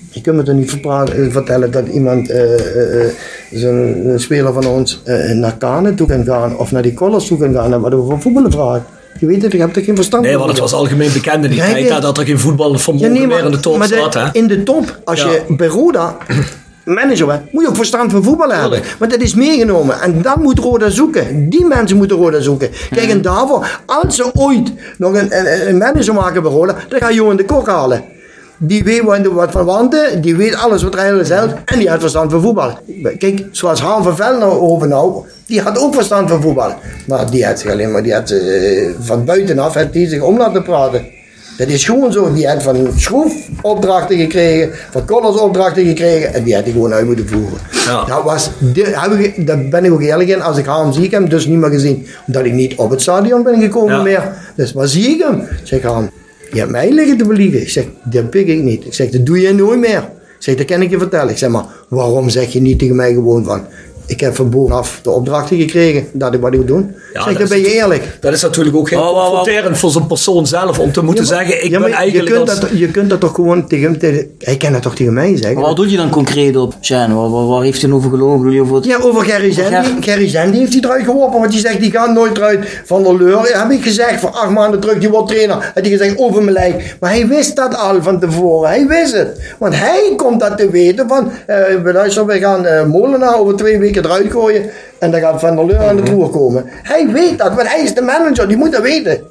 Je 0.10 0.22
kunt 0.22 0.36
me 0.36 0.44
toch 0.44 0.56
niet 0.56 0.80
eh, 0.86 1.02
vertellen 1.30 1.72
dat 1.72 1.88
iemand, 1.88 2.30
eh, 2.30 3.04
eh, 3.04 3.10
zo'n 3.52 4.14
speler 4.16 4.54
van 4.54 4.66
ons, 4.66 5.02
naar 5.34 5.58
Kanen 5.58 5.96
toe 5.96 6.08
kan 6.08 6.24
gaan 6.26 6.58
of 6.58 6.72
naar 6.72 6.82
die 6.82 6.94
collars 6.94 7.28
toe 7.28 7.38
kan 7.38 7.54
gaan 7.54 7.74
en 7.74 7.82
wat 7.82 7.92
van 8.08 8.22
voetballen 8.22 8.52
vragen. 8.52 8.84
Je 9.20 9.26
weet 9.26 9.42
het, 9.42 9.54
ik 9.54 9.60
heb 9.60 9.76
er 9.76 9.84
geen 9.84 9.96
verstand 9.96 10.24
Nee, 10.24 10.32
van. 10.32 10.42
want 10.42 10.52
het 10.52 10.62
was 10.62 10.74
algemeen 10.74 11.14
bekend 11.14 11.44
in 11.44 11.50
die 11.50 11.60
Ja, 11.60 11.66
tijd 11.70 11.88
ja. 11.88 11.94
hè, 11.96 12.02
dat 12.02 12.18
er 12.18 12.26
geen 12.26 12.40
voetbal 12.40 12.72
Ja, 12.72 12.78
vermogen 12.78 13.12
nee, 13.12 13.28
meer 13.28 13.44
in 13.46 13.52
de 13.52 13.60
top 13.60 13.78
maar 13.78 13.88
de- 13.88 13.96
zat. 13.96 14.14
Hè? 14.14 14.26
in 14.32 14.48
de 14.48 14.64
top, 14.64 15.00
als 15.04 15.22
Ja. 15.22 15.30
je 15.32 15.42
bij 15.48 15.68
Roda 15.68 16.18
manager 16.84 17.26
bent, 17.28 17.52
moet 17.52 17.64
je 17.64 17.70
ook 17.70 17.76
verstand 17.76 18.12
van 18.12 18.24
voetbal 18.24 18.50
hebben. 18.50 18.82
Want 19.00 19.12
dat 19.12 19.22
is 19.22 19.36
meegenomen. 19.36 20.02
En 20.02 20.22
dat 20.22 20.36
moet 20.36 20.60
Roda 20.60 20.90
zoeken. 20.90 21.50
Die 21.50 21.66
mensen 21.66 21.98
moeten 21.98 22.18
Roda 22.18 22.40
zoeken. 22.40 22.70
Kijk, 22.90 23.10
en 23.10 23.22
daarvoor, 23.22 23.80
als 23.86 24.16
ze 24.16 24.30
ooit 24.34 24.72
nog 24.98 25.14
een, 25.16 25.38
een, 25.40 25.68
een 25.70 25.78
manager 25.78 26.14
maken 26.14 26.42
bij 26.42 26.52
Roda, 26.52 26.76
dan 26.90 27.00
ga 27.00 27.10
je 27.10 27.16
Johan 27.16 27.36
de 27.36 27.46
Kok 27.46 27.68
halen. 27.68 28.04
Die 28.58 28.84
weet 28.84 29.02
wat- 29.32 29.52
van 29.52 29.66
wanten, 29.66 30.22
die 30.22 30.36
weet 30.36 30.56
alles 30.56 30.84
wat 30.84 30.94
er 30.94 31.00
eigenlijk 31.00 31.28
zelf 31.30 31.54
en 31.66 31.80
die 31.80 31.90
had 31.90 32.00
verstand 32.00 32.32
van 32.32 32.42
voetbal. 32.42 32.80
Kijk, 33.18 33.44
zoals 33.52 33.82
Haan 33.82 34.04
van 34.04 34.16
Velden 34.16 34.62
over 34.62 34.88
nou, 34.88 35.26
die 35.48 35.62
had 35.62 35.78
ook 35.78 35.94
verstand 35.94 36.30
van 36.30 36.42
voetbal. 36.42 36.74
Maar 37.08 37.30
die 37.32 37.46
had 37.46 37.60
zich 37.60 37.72
alleen 37.72 37.92
maar, 37.92 38.04
die 38.04 38.14
had 38.14 38.30
eh, 38.32 38.90
van 39.00 39.26
buitenaf, 39.26 39.74
had 39.74 39.94
die 39.94 40.10
zich 40.10 40.22
om 40.22 40.38
laten 40.38 40.64
praten. 40.64 41.06
Dat 41.58 41.68
is 41.68 41.86
gewoon 41.86 42.12
zo. 42.12 42.34
Die 42.34 42.48
had 42.48 42.64
van 42.64 42.88
Schroef 42.98 43.34
opdrachten 43.62 44.18
gekregen, 44.18 44.70
van 44.92 45.06
Collins 45.06 45.40
opdrachten 45.40 45.86
gekregen 45.86 46.34
en 46.34 46.44
die 46.44 46.54
had 46.56 46.64
hij 46.64 46.72
gewoon 46.74 46.94
uit 46.94 47.06
moeten 47.06 47.28
voeren. 47.28 47.58
Ja. 47.86 48.06
Dat 48.06 48.24
was, 48.24 48.50
daar 49.38 49.60
ben 49.70 49.86
ik 49.86 49.92
ook 49.92 50.02
eerlijk 50.02 50.30
in. 50.30 50.42
Als 50.42 50.58
ik 50.58 50.66
hem 50.66 50.94
zie, 50.94 51.04
ik 51.04 51.12
hem 51.12 51.30
dus 51.30 51.46
niet 51.46 51.58
meer 51.58 51.70
gezien. 51.70 52.08
Omdat 52.28 52.46
ik 52.46 52.54
niet 52.54 52.76
op 52.76 52.90
het 52.90 53.02
stadion 53.02 53.44
ben 53.44 53.62
gekomen 53.62 53.96
Ja. 53.96 54.02
meer. 54.02 54.32
Dus 54.56 54.74
waar 54.74 54.88
zie 54.88 55.10
ik 55.10 55.24
hem? 55.24 55.40
Ik 55.42 55.48
zeg 55.64 55.82
Ham, 55.82 56.10
je 56.52 56.60
hebt 56.60 56.72
mij 56.72 56.92
liggen 56.92 57.18
te 57.18 57.26
beliegen. 57.26 57.62
Ik 57.62 57.70
zeg, 57.70 57.86
dat 58.04 58.30
pik 58.30 58.48
ik 58.48 58.62
niet. 58.64 58.86
Ik 58.86 58.94
zeg, 58.94 59.10
dat 59.10 59.26
doe 59.26 59.42
je 59.42 59.54
nooit 59.54 59.80
meer. 59.80 59.98
Ik 60.38 60.52
zeg, 60.52 60.56
dat 60.56 60.66
kan 60.66 60.82
ik 60.82 60.90
je 60.90 60.98
vertellen. 60.98 61.30
Ik 61.30 61.38
zeg, 61.38 61.50
maar 61.50 61.66
waarom 61.88 62.30
zeg 62.30 62.54
je 62.54 62.62
niet 62.62 62.80
tegen 62.80 62.96
mij 62.96 63.14
gewoon 63.14 63.44
van... 63.44 63.62
Ik 64.08 64.20
heb 64.20 64.36
van 64.36 64.50
bovenaf 64.50 65.00
de 65.04 65.10
opdrachten 65.10 65.58
gekregen 65.60 66.08
dat 66.14 66.34
ik 66.34 66.42
wat 66.42 66.52
ik 66.54 66.58
moet 66.60 66.68
doen. 66.68 66.96
Ja, 67.14 67.24
zeg, 67.24 67.30
dat 67.38 67.40
dan 67.40 67.48
ben 67.50 67.60
je 67.60 67.74
eerlijk. 67.76 68.18
Dat 68.20 68.34
is 68.34 68.42
natuurlijk 68.42 68.76
ook 68.76 68.90
heel 68.90 69.00
Oh, 69.00 69.08
oh, 69.10 69.16
oh. 69.16 69.24
confronterend 69.26 69.78
voor 69.78 69.90
zo'n 69.92 70.08
persoon 70.08 70.48
zelf 70.48 70.80
om 70.80 70.92
te 70.92 71.04
moeten 71.04 71.26
Ja, 71.26 71.30
maar- 71.36 71.46
zeggen: 71.46 71.64
Ik 71.66 71.72
ja, 71.72 71.80
ben 71.80 71.92
eigenlijk. 71.92 72.28
je, 72.30 72.36
kunt 72.36 72.50
als- 72.50 72.60
dat, 72.60 72.70
je 72.74 72.88
kunt 72.92 73.10
dat 73.10 73.20
toch 73.20 73.36
gewoon 73.36 73.68
tegen 73.68 73.86
hem... 73.90 73.98
Tegen, 74.00 74.36
hij 74.40 74.58
kan 74.58 74.72
dat 74.72 74.82
toch 74.82 74.96
tegen 74.96 75.14
mij 75.14 75.36
zeggen? 75.38 75.56
Maar 75.56 75.66
wat 75.68 75.76
doet 75.76 75.92
je 75.92 75.98
dan 75.98 76.10
concreet 76.10 76.56
op, 76.58 76.74
Sjan? 76.82 77.16
Waar, 77.16 77.30
waar, 77.30 77.48
waar 77.48 77.62
heeft 77.62 77.82
hij 77.82 77.92
over 77.92 78.10
gelogen? 78.10 78.38
Bedoel 78.38 78.54
je 78.54 78.62
over 78.62 78.76
het... 78.76 78.86
Ja, 78.86 78.98
over 79.02 79.24
Gerry 79.26 79.52
Zendi. 79.54 79.76
Ger- 79.76 80.04
Gerry 80.04 80.30
Zendi 80.30 80.58
heeft 80.58 80.74
hij 80.74 80.82
eruit 80.82 81.04
geworpen, 81.06 81.40
want 81.40 81.52
die 81.52 81.60
zegt 81.60 81.80
die 81.80 81.92
gaat 81.92 82.14
nooit 82.14 82.38
eruit. 82.38 82.82
Van 82.86 83.04
der 83.04 83.18
Leur 83.18 83.60
heb 83.60 83.72
ik 83.72 83.84
gezegd, 83.84 84.20
voor 84.20 84.30
acht 84.30 84.50
maanden 84.52 84.80
terug, 84.80 84.98
die 84.98 85.10
wordt 85.10 85.28
trainer. 85.28 85.56
Had 85.56 85.72
hij 85.74 85.90
gezegd 85.90 86.18
over 86.18 86.42
mijn 86.42 86.54
lijk. 86.54 86.96
Maar 87.00 87.10
hij 87.10 87.28
wist 87.28 87.56
dat 87.56 87.78
al 87.78 88.02
van 88.04 88.20
tevoren, 88.20 88.70
hij 88.70 88.88
wist 88.88 89.14
het. 89.14 89.40
Want 89.60 89.76
hij 89.76 90.14
komt 90.18 90.40
dat 90.40 90.58
te 90.58 90.70
weten 90.70 91.08
van, 91.08 91.32
eh 91.46 91.56
we 91.84 91.94
luisteren, 91.94 92.28
we 92.28 92.40
gaan 92.40 92.66
eh 92.66 92.86
Molenaar 92.86 93.40
over 93.40 93.56
twee 93.56 93.78
weken 93.80 93.95
eruit 94.04 94.32
gooien. 94.32 94.70
En 95.00 95.12
dan 95.12 95.20
gaat 95.20 95.40
Van 95.40 95.56
der 95.56 95.66
Leur 95.66 95.88
aan 95.88 95.96
de 95.96 96.12
boer 96.12 96.30
komen. 96.30 96.64
Hij 96.68 97.08
weet 97.08 97.38
dat, 97.38 97.54
want 97.54 97.68
hij 97.68 97.82
is 97.82 97.94
de 97.94 98.02
manager, 98.02 98.48
die 98.48 98.58
moet 98.58 98.72
dat 98.72 98.82
weten. 98.82 99.22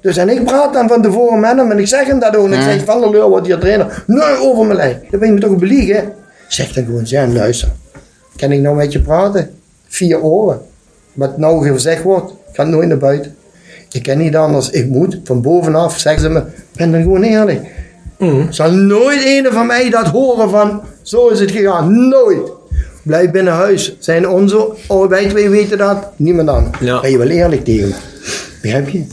Dus 0.00 0.16
en 0.16 0.28
ik 0.28 0.44
praat 0.44 0.72
dan 0.72 0.88
van 0.88 1.02
tevoren 1.02 1.40
met 1.40 1.56
hem 1.56 1.70
en 1.70 1.78
ik 1.78 1.86
zeg 1.88 2.06
hem 2.06 2.18
dat 2.18 2.36
ook. 2.36 2.46
En 2.46 2.52
ik 2.52 2.62
zeg, 2.62 2.84
Van 2.84 3.00
der 3.00 3.10
Leur 3.10 3.28
wordt 3.28 3.46
hier 3.46 3.58
trainer. 3.58 4.04
Nee, 4.06 4.40
over 4.40 4.64
mijn 4.64 4.76
lijk. 4.76 5.10
Dan 5.10 5.20
ben 5.20 5.28
je 5.28 5.34
me 5.34 5.40
toch 5.40 5.56
beliegen? 5.56 6.12
Zeg 6.48 6.72
dan 6.72 6.84
gewoon, 6.84 7.02
Jan, 7.02 7.32
luister. 7.32 7.68
Kan 8.36 8.52
ik 8.52 8.60
nou 8.60 8.76
met 8.76 8.92
je 8.92 9.00
praten? 9.00 9.50
Vier 9.88 10.20
oren. 10.20 10.60
Wat 11.12 11.38
nou 11.38 11.68
gezegd 11.68 12.02
wordt, 12.02 12.32
gaat 12.52 12.66
nooit 12.66 12.88
naar 12.88 12.98
buiten. 12.98 13.36
Ik 13.92 14.02
kan 14.02 14.18
niet 14.18 14.36
anders. 14.36 14.70
Ik 14.70 14.88
moet 14.88 15.20
van 15.24 15.42
bovenaf, 15.42 15.98
zeggen 15.98 16.22
ze 16.22 16.28
me, 16.28 16.42
ben 16.76 16.92
dan 16.92 17.02
gewoon 17.02 17.22
eerlijk. 17.22 17.66
Zal 18.50 18.70
nooit 18.70 19.24
een 19.24 19.52
van 19.52 19.66
mij 19.66 19.90
dat 19.90 20.06
horen 20.06 20.50
van, 20.50 20.82
zo 21.02 21.28
is 21.28 21.40
het 21.40 21.50
gegaan. 21.50 22.08
Nooit. 22.08 22.50
Blijf 23.08 23.30
binnen 23.30 23.52
huis. 23.52 23.96
Zijn 23.98 24.28
onze, 24.28 24.68
oh, 24.86 25.08
wij 25.08 25.28
twee 25.28 25.48
weten 25.48 25.78
dat, 25.78 26.06
niemand 26.16 26.48
anders. 26.48 26.78
Ja. 26.80 27.00
Ben 27.00 27.10
je 27.10 27.18
wel 27.18 27.28
eerlijk 27.28 27.64
tegen 27.64 27.88
me. 27.88 27.94
Begrijp 28.62 28.88
je? 28.88 29.04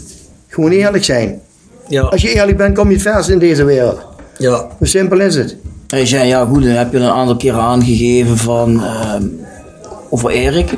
Gewoon 0.47 0.71
eerlijk 0.71 1.03
zijn. 1.03 1.39
Ja, 1.87 2.01
Als 2.01 2.21
je 2.21 2.33
eerlijk 2.33 2.57
bent, 2.57 2.75
kom 2.77 2.87
je 2.87 2.93
het 2.93 3.01
verst 3.01 3.29
in 3.29 3.39
deze 3.39 3.63
wereld. 3.63 3.99
ja. 4.37 4.67
Hoe 4.77 4.87
simpel 4.87 5.19
is 5.19 5.35
het? 5.35 5.55
Hey, 5.87 6.05
Sjan, 6.05 6.27
ja 6.27 6.45
goed, 6.45 6.63
dan 6.63 6.71
heb 6.71 6.91
je 6.91 6.97
een 6.97 7.09
aantal 7.09 7.35
keren 7.37 7.59
aangegeven 7.59 8.37
van... 8.37 8.83
ehm, 8.83 9.23
over 10.09 10.29
Erik. 10.29 10.73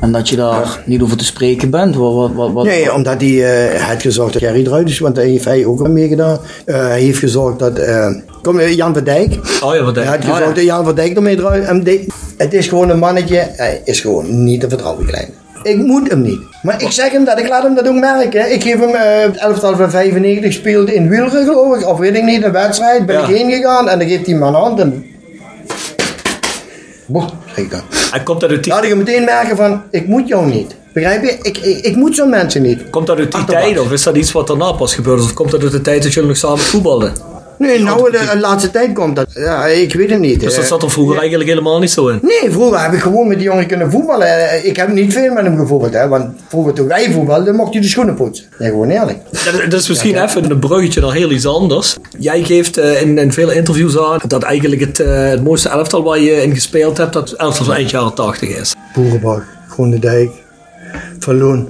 En 0.00 0.12
dat 0.12 0.28
je 0.28 0.36
daar 0.36 0.82
niet 0.86 1.02
over 1.02 1.16
te 1.16 1.24
spreken 1.24 1.70
bent. 1.70 1.94
Wat, 1.96 2.14
wat, 2.14 2.30
wat, 2.34 2.52
wat- 2.52 2.64
Nee, 2.64 2.92
omdat 2.94 3.20
hij 3.20 3.68
eh, 3.70 3.80
had 3.82 4.02
gezorgd 4.02 4.32
dat 4.32 4.42
Gerry 4.42 4.66
eruit 4.66 4.88
is, 4.88 4.98
want 4.98 5.14
daar 5.14 5.24
heeft 5.24 5.44
hij 5.44 5.64
ook 5.66 5.80
al 5.80 5.90
meegedaan. 5.90 6.38
Eh, 6.64 6.76
hij 6.76 7.00
heeft 7.00 7.18
gezorgd 7.18 7.58
dat. 7.58 7.78
eh, 7.78 8.06
kom, 8.42 8.58
eh, 8.58 8.76
Jan 8.76 8.94
van 8.94 9.04
Dijk. 9.04 9.32
Oh 9.62 9.74
ja, 9.74 9.84
Hij 9.84 9.92
denk 9.92 10.06
had 10.06 10.22
je? 10.22 10.30
gezorgd 10.30 10.54
dat 10.54 10.64
Jan 10.64 10.84
van 10.84 10.94
Dijk 10.94 11.16
ermee. 11.16 11.42
En 11.46 11.84
de- 11.84 12.06
het 12.36 12.52
is 12.54 12.66
gewoon 12.68 12.88
een 12.90 12.98
mannetje, 12.98 13.48
hij 13.56 13.80
is 13.84 14.00
gewoon 14.00 14.44
niet 14.44 14.60
te 14.60 14.68
vertrouwen, 14.68 15.06
klein. 15.06 15.28
Ik 15.62 15.76
moet 15.76 16.10
hem 16.10 16.22
niet. 16.22 16.40
Maar 16.62 16.82
ik 16.82 16.90
zeg 16.90 17.10
hem 17.12 17.24
dat, 17.24 17.38
ik 17.38 17.48
laat 17.48 17.62
hem 17.62 17.74
dat 17.74 17.88
ook 17.88 17.94
merken. 18.00 18.52
Ik 18.52 18.62
geef 18.62 18.78
hem 18.78 18.90
het 19.26 19.36
elftal 19.36 19.76
van 19.76 19.90
95 19.90 20.52
speelde 20.52 20.94
in 20.94 21.08
Wielren, 21.08 21.44
geloof 21.44 21.76
ik. 21.78 21.86
Of 21.88 21.98
weet 21.98 22.16
ik 22.16 22.22
niet, 22.22 22.44
een 22.44 22.52
wedstrijd. 22.52 23.06
Ben 23.06 23.16
Ja. 23.16 23.28
ik 23.28 23.36
heen 23.36 23.50
gegaan 23.50 23.88
en 23.88 23.98
dan 23.98 24.08
geeft 24.08 24.26
hij 24.26 24.34
me 24.34 24.46
een 24.46 24.54
hand. 24.54 24.80
En... 24.80 25.04
Boah, 27.06 27.28
zeg 27.46 27.56
ik 27.64 27.70
dan. 27.70 27.80
Hij 28.10 28.22
komt 28.22 28.42
uit 28.44 28.62
die, 28.64 28.72
Laat 28.72 28.82
ik 28.82 28.88
hem 28.88 28.98
meteen 28.98 29.24
merken 29.24 29.56
van, 29.56 29.82
ik 29.90 30.06
moet 30.06 30.28
jou 30.28 30.46
niet. 30.46 30.76
Begrijp 30.92 31.22
je? 31.22 31.38
Ik, 31.42 31.58
ik, 31.58 31.84
ik 31.84 31.96
moet 31.96 32.14
zo'n 32.16 32.30
mensen 32.30 32.62
niet. 32.62 32.90
komt 32.90 33.06
dat 33.06 33.18
uit 33.18 33.32
die 33.32 33.44
tijd 33.44 33.78
of 33.78 33.92
is 33.92 34.02
dat 34.02 34.16
iets 34.16 34.32
wat 34.32 34.46
daarna 34.46 34.72
pas 34.72 34.94
gebeurd 34.94 35.18
is? 35.18 35.24
Of 35.24 35.32
komt 35.32 35.50
dat 35.50 35.62
uit 35.62 35.72
de 35.72 35.80
tijd 35.80 36.02
dat 36.02 36.12
jullie 36.12 36.28
nog 36.28 36.38
samen 36.38 36.58
voetbalden? 36.58 37.12
Nee, 37.58 37.82
nou 37.82 38.10
de, 38.10 38.28
de 38.32 38.38
laatste 38.40 38.70
tijd 38.70 38.92
komt 38.92 39.16
dat. 39.16 39.26
Ja, 39.34 39.66
ik 39.66 39.94
weet 39.94 40.10
het 40.10 40.18
niet. 40.20 40.40
Dus 40.40 40.54
dat 40.54 40.62
Eh, 40.62 40.68
zat 40.68 40.82
er 40.82 40.90
vroeger 40.90 41.18
eigenlijk 41.18 41.48
helemaal 41.48 41.78
niet 41.78 41.90
zo 41.90 42.08
in. 42.08 42.18
Nee, 42.22 42.50
vroeger 42.50 42.80
heb 42.82 42.92
ik 42.92 43.00
gewoon 43.00 43.28
met 43.28 43.36
die 43.36 43.46
jongen 43.46 43.66
kunnen 43.66 43.90
voetballen. 43.90 44.66
Ik 44.66 44.76
heb 44.76 44.88
niet 44.92 45.12
veel 45.12 45.32
met 45.32 45.44
hem 45.44 45.56
gevoetbald, 45.58 45.92
hè. 45.92 46.08
Want 46.08 46.26
vroeger 46.48 46.72
toen 46.72 46.86
wij 46.88 47.12
voetbalden, 47.12 47.54
mocht 47.54 47.72
hij 47.72 47.82
de 47.82 47.88
schoenen 47.88 48.14
poetsen. 48.14 48.46
Nee, 48.58 48.68
gewoon 48.70 48.88
eerlijk. 48.90 49.18
Dat, 49.30 49.70
dat 49.70 49.80
is 49.80 49.88
misschien 49.88 50.22
even 50.22 50.50
een 50.50 50.58
bruggetje 50.58 51.00
naar 51.00 51.12
heel 51.12 51.30
iets 51.30 51.46
anders. 51.46 51.96
Jij 52.18 52.42
geeft 52.42 52.76
eh, 52.76 53.00
in, 53.02 53.18
in 53.18 53.32
vele 53.32 53.54
interviews 53.54 53.98
aan 53.98 54.18
dat 54.26 54.42
eigenlijk 54.42 54.80
het, 54.80 55.00
eh, 55.00 55.28
het 55.28 55.44
mooiste 55.44 55.68
elftal 55.68 56.02
waar 56.02 56.18
je 56.18 56.42
in 56.42 56.54
gespeeld 56.54 56.96
hebt, 56.98 57.12
dat 57.12 57.30
elftal 57.32 57.64
van 57.64 57.74
eind 57.74 57.90
jaren 57.90 58.14
80 58.14 58.48
is. 58.48 58.74
Boerenbak, 58.94 59.42
Groene 59.68 59.98
Dijk, 59.98 60.30
Van 61.18 61.38
Loon, 61.38 61.68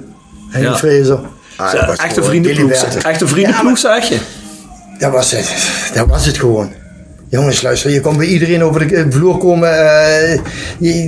Henk 0.49 0.65
Ja. 0.65 0.77
Fraser. 0.77 1.19
Ah, 1.55 1.89
Echte 2.03 2.23
vriendenploeg. 2.23 2.71
Echte 3.03 3.27
vriendenploeg, 3.27 3.77
zeg 3.77 4.09
je. 4.09 4.17
Dat 4.99 5.11
was 5.11 5.31
het. 5.31 5.55
Dat 5.93 6.07
was 6.07 6.25
het 6.25 6.37
gewoon. 6.37 6.71
Jongens, 7.29 7.61
luister, 7.61 7.91
je 7.91 8.01
kon 8.01 8.17
bij 8.17 8.25
iedereen 8.25 8.63
over 8.63 8.87
de 8.87 9.05
vloer 9.09 9.37
komen. 9.37 9.69
eh, 9.69 10.39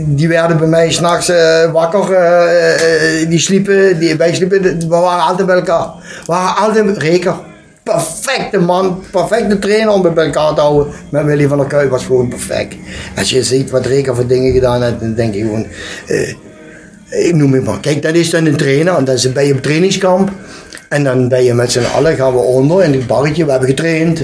die, 0.07 0.27
werden 0.27 0.57
bij 0.57 0.67
mij 0.67 0.91
s'nachts 0.91 1.29
eh 1.29 1.71
wakker. 1.71 2.11
eh, 2.11 3.29
die 3.29 3.39
sliepen, 3.39 3.99
die, 3.99 4.15
wij 4.15 4.33
sliepen, 4.33 4.61
we 4.61 4.87
waren 4.87 5.23
altijd 5.23 5.47
bij 5.47 5.55
elkaar. 5.55 5.87
We 6.19 6.23
waren 6.25 6.55
altijd 6.55 6.97
reker. 6.97 7.35
Perfecte 7.83 8.59
man, 8.59 9.03
perfecte 9.11 9.59
trainer 9.59 9.93
om 9.93 10.01
bij 10.01 10.25
elkaar 10.25 10.53
te 10.53 10.61
houden. 10.61 10.93
Met 11.09 11.25
Willy 11.25 11.47
van 11.47 11.57
der 11.57 11.67
Kuip 11.67 11.89
was 11.89 12.05
gewoon 12.05 12.27
perfect. 12.27 12.75
Als 13.17 13.29
je 13.29 13.43
ziet 13.43 13.69
wat 13.69 13.85
Reker 13.85 14.15
voor 14.15 14.27
dingen 14.27 14.53
gedaan 14.53 14.83
heeft, 14.83 14.99
dan 14.99 15.13
denk 15.13 15.33
je 15.33 15.39
gewoon... 15.39 15.65
ik 17.11 17.35
noem 17.35 17.53
het 17.53 17.63
maar. 17.63 17.79
Kijk, 17.79 18.01
dat 18.01 18.15
is 18.15 18.29
dan 18.29 18.45
een 18.45 18.55
trainer. 18.55 18.95
En 18.97 19.05
dan 19.05 19.15
is- 19.15 19.21
je 19.21 19.53
op 19.53 19.61
trainingskamp. 19.61 20.31
En 20.89 21.03
dan 21.03 21.27
ben 21.27 21.43
je 21.43 21.53
met 21.53 21.71
z'n 21.71 21.83
allen, 21.95 22.15
gaan 22.15 22.33
we 22.33 22.39
onder 22.39 22.83
in 22.83 22.93
het 22.93 23.07
barretje. 23.07 23.45
We 23.45 23.51
hebben 23.51 23.69
getraind. 23.69 24.23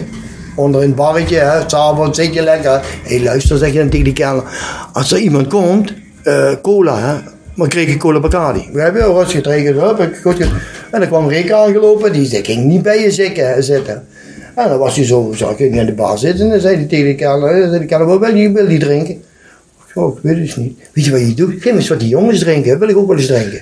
Onder 0.55 0.81
in 0.81 0.87
het 0.87 0.95
barretje. 0.95 1.63
S'avonds 1.67 2.19
zit 2.19 2.33
je 2.33 2.41
lekker. 2.41 2.71
Hé, 3.03 3.15
hey, 3.15 3.23
luister, 3.23 3.57
zeg 3.57 3.71
je 3.71 3.77
dan 3.79 3.89
tegen 3.89 4.03
die 4.05 4.13
kerel. 4.13 4.43
Als 4.93 5.11
er 5.11 5.17
iemand 5.17 5.47
komt, 5.47 5.93
eh, 6.23 6.51
cola, 6.61 6.99
hè. 6.99 7.29
Maar 7.55 7.67
kreeg 7.67 7.87
ik 7.87 7.99
cola 7.99 8.19
Bacardi. 8.19 8.69
We 8.73 8.81
hebben 8.81 9.13
rustig 9.13 9.31
getregen. 9.35 9.99
Ik- 9.99 10.19
goed 10.21 10.39
En 10.91 10.99
dan 10.99 11.07
kwam 11.07 11.27
Rick 11.29 11.51
aangelopen. 11.51 12.13
Die 12.13 12.25
zei, 12.25 12.43
ging 12.43 12.63
niet 12.65 12.81
bij 12.81 13.01
je 13.01 13.11
zitten. 13.11 14.07
En 14.55 14.69
dan 14.69 14.77
was 14.77 14.95
hij 14.95 15.05
zo, 15.05 15.33
zo 15.35 15.53
ging 15.57 15.79
in 15.79 15.85
de 15.85 15.93
bar 15.93 16.17
zitten. 16.17 16.45
En 16.45 16.51
dan 16.51 16.59
zei 16.59 16.75
hij 16.75 16.85
tegen 16.85 17.05
die 17.05 17.15
kerel, 17.15 17.39
zei 17.39 17.87
die 17.87 17.97
wat 17.97 18.19
wil 18.19 18.35
je, 18.35 18.51
wil 18.51 18.67
die 18.67 18.79
drinken? 18.79 19.21
Oh, 19.97 20.15
ik 20.17 20.23
weet 20.23 20.47
het 20.47 20.57
niet. 20.57 20.79
Weet 20.93 21.05
je 21.05 21.11
wat 21.11 21.19
je 21.19 21.33
doet? 21.33 21.51
Geef 21.61 21.63
me 21.73 21.79
eens 21.79 21.87
wat 21.87 21.99
die 21.99 22.09
jongens 22.09 22.39
drinken. 22.39 22.79
Wil 22.79 22.89
ik 22.89 22.97
ook 22.97 23.07
wel 23.07 23.17
eens 23.17 23.25
drinken. 23.25 23.61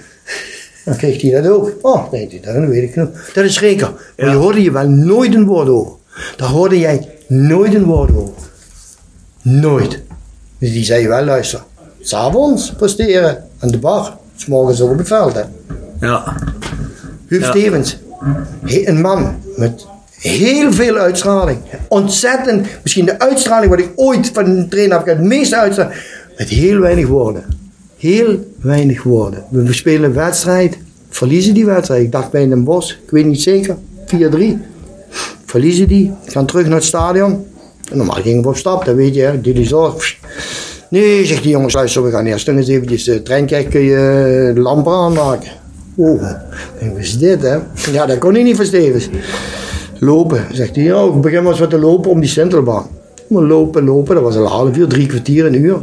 Dan 0.86 0.96
kreeg 0.96 1.22
hij 1.22 1.42
dat 1.42 1.52
ook. 1.52 1.72
Oh, 1.82 2.12
nee, 2.12 2.40
dat 2.42 2.56
weet 2.68 2.84
ik 2.84 2.96
nog. 2.96 3.10
Dat 3.34 3.44
is 3.44 3.54
zeker. 3.54 3.90
Maar 4.18 4.26
Ja. 4.26 4.32
je 4.32 4.38
hoorde 4.38 4.62
je 4.62 4.72
wel 4.72 4.88
nooit 4.90 5.34
een 5.36 5.46
woord 5.46 5.68
over. 5.70 5.92
Daar 6.38 6.48
hoorde 6.50 6.80
jij 6.80 7.10
nooit 7.28 7.74
een 7.74 7.84
woord 7.84 8.16
over. 8.16 8.34
Nooit. 9.42 10.02
Dus 10.60 10.72
die 10.72 10.84
zei 10.84 11.08
wel, 11.08 11.24
luister. 11.24 11.64
S'avonds 12.02 12.74
presteren 12.78 13.44
aan 13.60 13.70
de 13.70 13.78
bar. 13.80 14.18
S'morgens 14.36 14.82
ook 14.82 14.92
op 14.92 14.98
het 14.98 15.08
veld. 15.08 15.34
Hè. 15.34 15.42
Ja. 16.00 16.38
Huub 17.28 17.42
Ja. 17.42 17.50
Stevens. 17.50 17.98
Een 18.66 19.02
man 19.02 19.36
met 19.56 19.86
heel 20.20 20.72
veel 20.74 20.96
uitstraling. 20.98 21.60
Ontzettend. 21.88 22.68
Misschien 22.84 23.06
de 23.06 23.20
uitstraling 23.20 23.70
wat 23.70 23.80
ik 23.80 23.90
ooit 23.96 24.30
van 24.34 24.46
een 24.46 24.70
trainer 24.70 24.96
heb 24.96 25.04
gehad. 25.04 25.20
Het 25.20 25.28
meeste 25.28 25.56
uitstraling. 25.56 25.96
Met 26.38 26.50
heel 26.50 26.80
weinig 26.80 27.08
woorden. 27.08 27.44
Heel 27.98 28.54
weinig 28.62 29.04
woorden. 29.04 29.44
We 29.50 29.74
spelen 29.74 30.04
een 30.04 30.16
wedstrijd. 30.16 30.78
Verliezen 31.10 31.54
die 31.54 31.66
wedstrijd. 31.66 32.04
Ik 32.04 32.12
dacht 32.12 32.32
bij 32.32 32.48
Den 32.48 32.64
Bosch. 32.64 32.92
Ik 32.92 33.10
weet 33.10 33.26
niet 33.26 33.42
zeker. 33.42 33.78
4-3. 34.06 34.16
Verliezen 35.46 35.88
die. 35.88 36.12
Gaan 36.26 36.46
terug 36.46 36.66
naar 36.66 36.76
het 36.76 36.84
stadion. 36.84 37.46
En 37.92 37.98
normaal 37.98 38.22
gingen 38.22 38.42
we 38.42 38.48
op 38.48 38.58
stap, 38.58 38.86
dat 38.86 38.96
weet 38.96 39.16
je, 39.16 39.42
die 39.42 39.66
zo. 39.66 39.98
Nee, 40.90 41.26
zegt 41.26 41.44
die 41.44 41.52
jongens, 41.52 41.74
luister, 41.74 42.04
we 42.04 42.12
gaan 42.12 42.26
eerst 42.26 42.48
nog 42.48 42.56
eens 42.56 42.68
eventjes 42.68 43.04
de 43.04 43.22
trein 43.22 43.46
kijken, 43.46 43.82
je 43.82 43.96
eh, 44.48 44.56
de 44.56 44.62
lampen 44.62 44.94
aanmaken. 44.94 45.50
Oh, 45.96 46.22
ik 46.22 46.80
denk, 46.80 46.92
wat 46.92 47.02
is 47.02 47.18
dit, 47.18 47.42
hè? 47.42 47.58
Ja, 47.92 48.06
dat 48.06 48.18
kon 48.18 48.34
hij 48.34 48.44
niet 48.44 48.56
van 48.56 48.66
Stevens. 48.66 49.10
Lopen, 50.00 50.46
zegt 50.52 50.76
hij, 50.76 50.84
ja, 50.84 51.04
ik 51.04 51.22
begin 51.22 51.42
maar 51.42 51.52
eens 51.52 51.60
wat 51.60 51.70
te 51.70 51.80
lopen 51.80 52.12
om 52.12 52.20
die 52.20 52.30
Sintelbaan. 52.30 52.88
Maar 53.28 53.44
lopen, 53.44 53.84
lopen, 53.84 54.16
dat 54.16 54.24
was 54.24 54.36
een 54.36 54.46
half 54.46 54.78
uur, 54.78 54.88
drie 54.88 55.08
kwartier, 55.08 55.46
een 55.46 55.64
uur. 55.64 55.78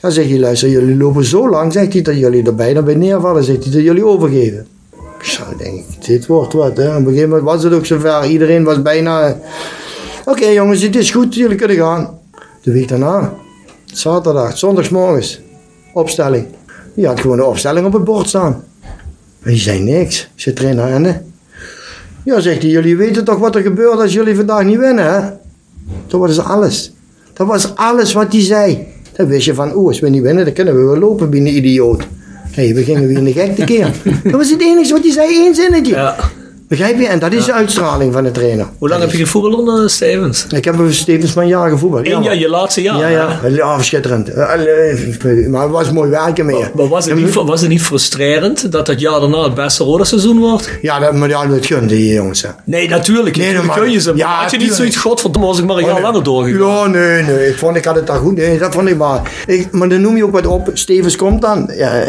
Dan 0.00 0.12
zegt 0.12 0.28
hij, 0.28 0.38
luister, 0.38 0.68
jullie 0.68 0.96
lopen 0.96 1.24
zo 1.24 1.50
lang, 1.50 1.72
zegt 1.72 1.92
hij, 1.92 2.02
dat 2.02 2.18
jullie 2.18 2.46
er 2.46 2.54
bijna 2.54 2.82
bij 2.82 2.94
neervallen, 2.94 3.44
zegt 3.44 3.64
hij, 3.64 3.72
dat 3.72 3.82
jullie 3.82 4.06
overgeven. 4.06 4.66
Ik 5.18 5.24
zou 5.28 5.56
denken, 5.56 5.84
dit 6.06 6.26
wordt 6.26 6.52
wat, 6.52 6.76
hè. 6.76 6.88
Op 6.88 6.96
een 6.96 7.04
gegeven 7.04 7.28
moment 7.28 7.46
was 7.46 7.62
het 7.62 7.72
ook 7.72 7.86
zover, 7.86 8.26
iedereen 8.26 8.64
was 8.64 8.82
bijna... 8.82 9.38
Oké 10.24 10.46
jongens, 10.46 10.82
het 10.82 10.96
is 10.96 11.10
goed, 11.10 11.34
jullie 11.34 11.56
kunnen 11.56 11.76
gaan. 11.76 12.18
De 12.62 12.72
week 12.72 12.88
daarna, 12.88 13.34
zaterdag, 13.84 14.58
zondagsmorgens, 14.58 15.40
opstelling. 15.92 16.46
Die 16.94 17.06
had 17.06 17.20
gewoon 17.20 17.36
de 17.36 17.44
opstelling 17.44 17.86
op 17.86 17.92
het 17.92 18.04
bord 18.04 18.28
staan. 18.28 18.64
Die 19.44 19.58
zei 19.58 19.80
niks. 19.80 20.28
Ze 20.34 20.52
trainer 20.52 20.88
rennen. 20.88 21.32
Ja, 22.24 22.40
zegt 22.40 22.62
hij, 22.62 22.70
jullie 22.70 22.96
weten 22.96 23.24
toch 23.24 23.38
wat 23.38 23.54
er 23.54 23.62
gebeurt 23.62 24.00
als 24.00 24.12
jullie 24.12 24.36
vandaag 24.36 24.64
niet 24.64 24.78
winnen, 24.78 25.12
hè? 25.12 25.30
Dat 26.06 26.20
was 26.20 26.38
alles. 26.38 26.92
Dat 27.32 27.46
was 27.46 27.76
alles 27.76 28.12
wat 28.12 28.32
hij 28.32 28.42
zei. 28.42 28.86
Dan 29.12 29.26
wist 29.26 29.44
je 29.44 29.54
van, 29.54 29.74
oh, 29.74 29.86
als 29.86 30.00
we 30.00 30.08
niet 30.08 30.22
winnen, 30.22 30.44
dan 30.44 30.54
kunnen 30.54 30.76
we 30.76 30.82
wel 30.82 30.98
lopen 30.98 31.30
binnen 31.30 31.56
idioot. 31.56 32.06
Hé, 32.50 32.74
we 32.74 32.84
gingen 32.84 33.06
weer 33.06 33.16
in 33.16 33.24
de 33.24 33.32
gek 33.32 33.56
te 33.56 33.64
keer. 33.64 33.92
Dat 34.24 34.32
was 34.32 34.50
het 34.50 34.60
enige 34.60 34.92
wat 34.92 35.02
hij 35.02 35.12
zei, 35.12 35.28
één 35.28 35.54
zinnetje. 35.54 35.94
Ja. 35.94 36.16
Begrijp 36.72 36.98
je? 36.98 37.06
En 37.06 37.18
dat 37.18 37.32
is 37.32 37.44
de 37.44 37.52
uitstraling 37.52 38.12
van 38.12 38.24
de 38.24 38.30
trainer. 38.30 38.66
Hoe 38.78 38.88
lang 38.88 39.00
heb 39.00 39.10
je 39.10 39.16
gevoetbald 39.18 39.54
onder 39.54 39.90
Stevens? 39.90 40.46
Ik 40.50 40.64
heb 40.64 40.74
Stevens 40.90 41.30
van 41.30 41.46
jaar 41.48 41.70
gevoetbald. 41.70 42.06
Eén 42.06 42.10
Ja, 42.12 42.20
jaar, 42.22 42.36
je 42.36 42.48
laatste 42.48 42.82
jaar. 42.82 42.98
ja, 42.98 43.08
ja, 43.08 43.38
ja, 43.48 43.82
schitterend. 43.82 44.28
Eh, 44.28 44.90
eh, 44.92 45.48
Maar 45.48 45.62
het 45.62 45.70
was 45.70 45.90
mooi 45.92 46.10
werken 46.10 46.46
mee. 46.46 46.64
Maar 46.74 46.88
was 46.88 47.04
het, 47.06 47.14
niet, 47.14 47.34
was 47.34 47.60
het 47.60 47.70
niet 47.70 47.82
frustrerend 47.82 48.72
dat 48.72 48.86
het 48.86 49.00
jaar 49.00 49.20
daarna 49.20 49.42
het 49.42 49.54
beste 49.54 49.84
rode 49.84 50.04
seizoen 50.04 50.38
wordt? 50.38 50.70
Ja, 50.82 50.98
dat, 50.98 51.14
maar 51.14 51.28
ja, 51.28 51.46
dat 51.46 51.66
gunde 51.66 51.86
die 51.86 52.12
jongens. 52.12 52.42
hè. 52.42 52.48
Nee, 52.64 52.88
natuurlijk. 52.88 53.36
Nee, 53.36 53.52
Nee, 53.52 53.62
maar- 53.62 53.78
kun 53.78 53.90
je 53.90 54.00
ze. 54.00 54.12
Ja, 54.14 54.40
had 54.42 54.50
je 54.50 54.56
niet 54.58 54.72
zoiets, 54.72 54.96
godverdomme, 54.96 55.48
was 55.48 55.58
ik 55.58 55.64
maar 55.64 55.76
een 55.76 55.84
jaar 55.84 55.92
nee. 55.94 56.02
langer 56.02 56.22
doorgegaan. 56.22 56.68
Ja, 56.68 56.86
nee, 56.86 57.22
nee. 57.22 57.48
Ik 57.48 57.58
vond, 57.58 57.76
ik 57.76 57.84
had 57.84 57.94
het 57.94 58.06
daar 58.06 58.18
goed. 58.18 58.36
Nee, 58.36 58.58
dat 58.58 58.74
vond 58.74 58.88
ik 58.88 58.96
maar. 58.96 59.20
Ik, 59.46 59.68
maar 59.70 59.88
dan 59.88 60.00
noem 60.00 60.16
je 60.16 60.24
ook 60.24 60.32
wat 60.32 60.46
op. 60.46 60.70
Stevens 60.72 61.16
komt 61.16 61.42
dan. 61.42 61.70
Ja, 61.76 62.04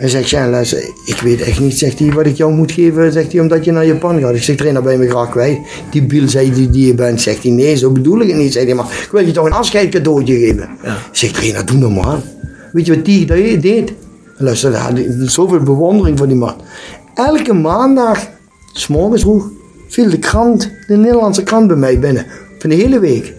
hij 0.00 0.08
zegt, 0.08 0.30
ja, 0.30 0.48
luister, 0.48 0.78
ik 1.04 1.20
weet 1.22 1.40
echt 1.40 1.60
niet, 1.60 1.78
zegt 1.78 1.98
hij, 1.98 2.12
wat 2.12 2.26
ik 2.26 2.36
jou 2.36 2.52
moet 2.52 2.72
geven, 2.72 3.12
zegt 3.12 3.32
hij, 3.32 3.40
omdat 3.40 3.64
je 3.64 3.72
naar 3.72 3.86
Japan 3.86 4.20
gaat. 4.20 4.34
Ik 4.34 4.42
zeg, 4.42 4.56
trainer, 4.56 4.82
ben 4.82 4.92
je 4.92 4.98
me 4.98 5.08
graag 5.08 5.30
kwijt. 5.30 5.58
Die 5.90 6.02
biel 6.02 6.28
zei 6.28 6.52
die, 6.52 6.70
die 6.70 6.86
je 6.86 6.94
bent, 6.94 7.20
zegt 7.20 7.42
hij, 7.42 7.52
nee, 7.52 7.76
zo 7.76 7.90
bedoel 7.90 8.20
ik 8.20 8.28
het 8.28 8.36
niet. 8.36 8.52
Zegt 8.52 8.66
hij, 8.66 8.74
maar 8.74 8.86
ik 9.02 9.08
wil 9.12 9.26
je 9.26 9.32
toch 9.32 9.46
een 9.46 9.52
afscheid 9.52 9.88
cadeautje 9.88 10.38
geven. 10.38 10.68
Ja. 10.82 10.92
Ik 10.92 11.16
zeg, 11.16 11.30
trainer, 11.30 11.66
doe 11.66 11.76
normaal. 11.76 12.22
Weet 12.72 12.86
je 12.86 12.94
wat 12.94 13.04
die 13.04 13.26
dat 13.26 13.62
deed? 13.62 13.92
Luister, 14.36 14.70
hij 14.70 14.80
had 14.80 15.30
zoveel 15.30 15.62
bewondering 15.62 16.18
voor 16.18 16.28
die 16.28 16.36
man. 16.36 16.54
Elke 17.14 17.52
maandag, 17.52 18.28
s'morgens 18.72 19.22
vroeg, 19.22 19.50
viel 19.88 20.10
de 20.10 20.18
krant, 20.18 20.70
de 20.86 20.96
Nederlandse 20.96 21.42
krant 21.42 21.66
bij 21.66 21.76
mij 21.76 21.98
binnen. 21.98 22.26
Van 22.58 22.70
de 22.70 22.76
hele 22.76 22.98
week. 22.98 23.34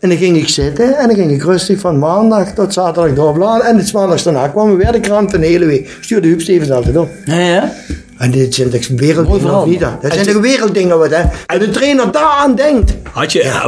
En 0.00 0.08
dan 0.08 0.18
ging 0.18 0.36
ik 0.36 0.48
zitten 0.48 0.98
en 0.98 1.06
dan 1.06 1.16
ging 1.16 1.30
ik 1.30 1.42
rustig 1.42 1.80
van 1.80 1.98
maandag 1.98 2.52
tot 2.52 2.72
zaterdag 2.72 3.14
doorbladeren. 3.14 3.66
En 3.70 3.76
het 3.76 3.92
maandags 3.92 4.22
daarna 4.22 4.48
kwam 4.48 4.76
weer 4.76 4.92
de 4.92 5.00
krant 5.00 5.30
van 5.30 5.40
de 5.40 5.46
hele 5.46 5.64
week. 5.66 5.96
Stuurde 6.00 6.28
Huub 6.28 6.40
Stevens 6.40 6.70
altijd 6.70 6.96
op. 6.96 7.08
Ja, 7.24 7.38
ja. 7.38 7.72
En 8.18 8.30
dit 8.30 8.54
zijn 8.54 8.70
werelddingen 8.96 9.68
niet? 9.68 9.80
Dat 9.80 10.12
zijn 10.12 10.26
toch 10.26 10.42
werelddingen 10.42 10.98
wat 10.98 11.10
hè? 11.10 11.22
En 11.46 11.58
de 11.58 11.70
trainer 11.70 12.12
daaraan 12.12 12.54
denkt. 12.54 12.94
Had 13.12 13.32
je, 13.32 13.42
eh, 13.42 13.66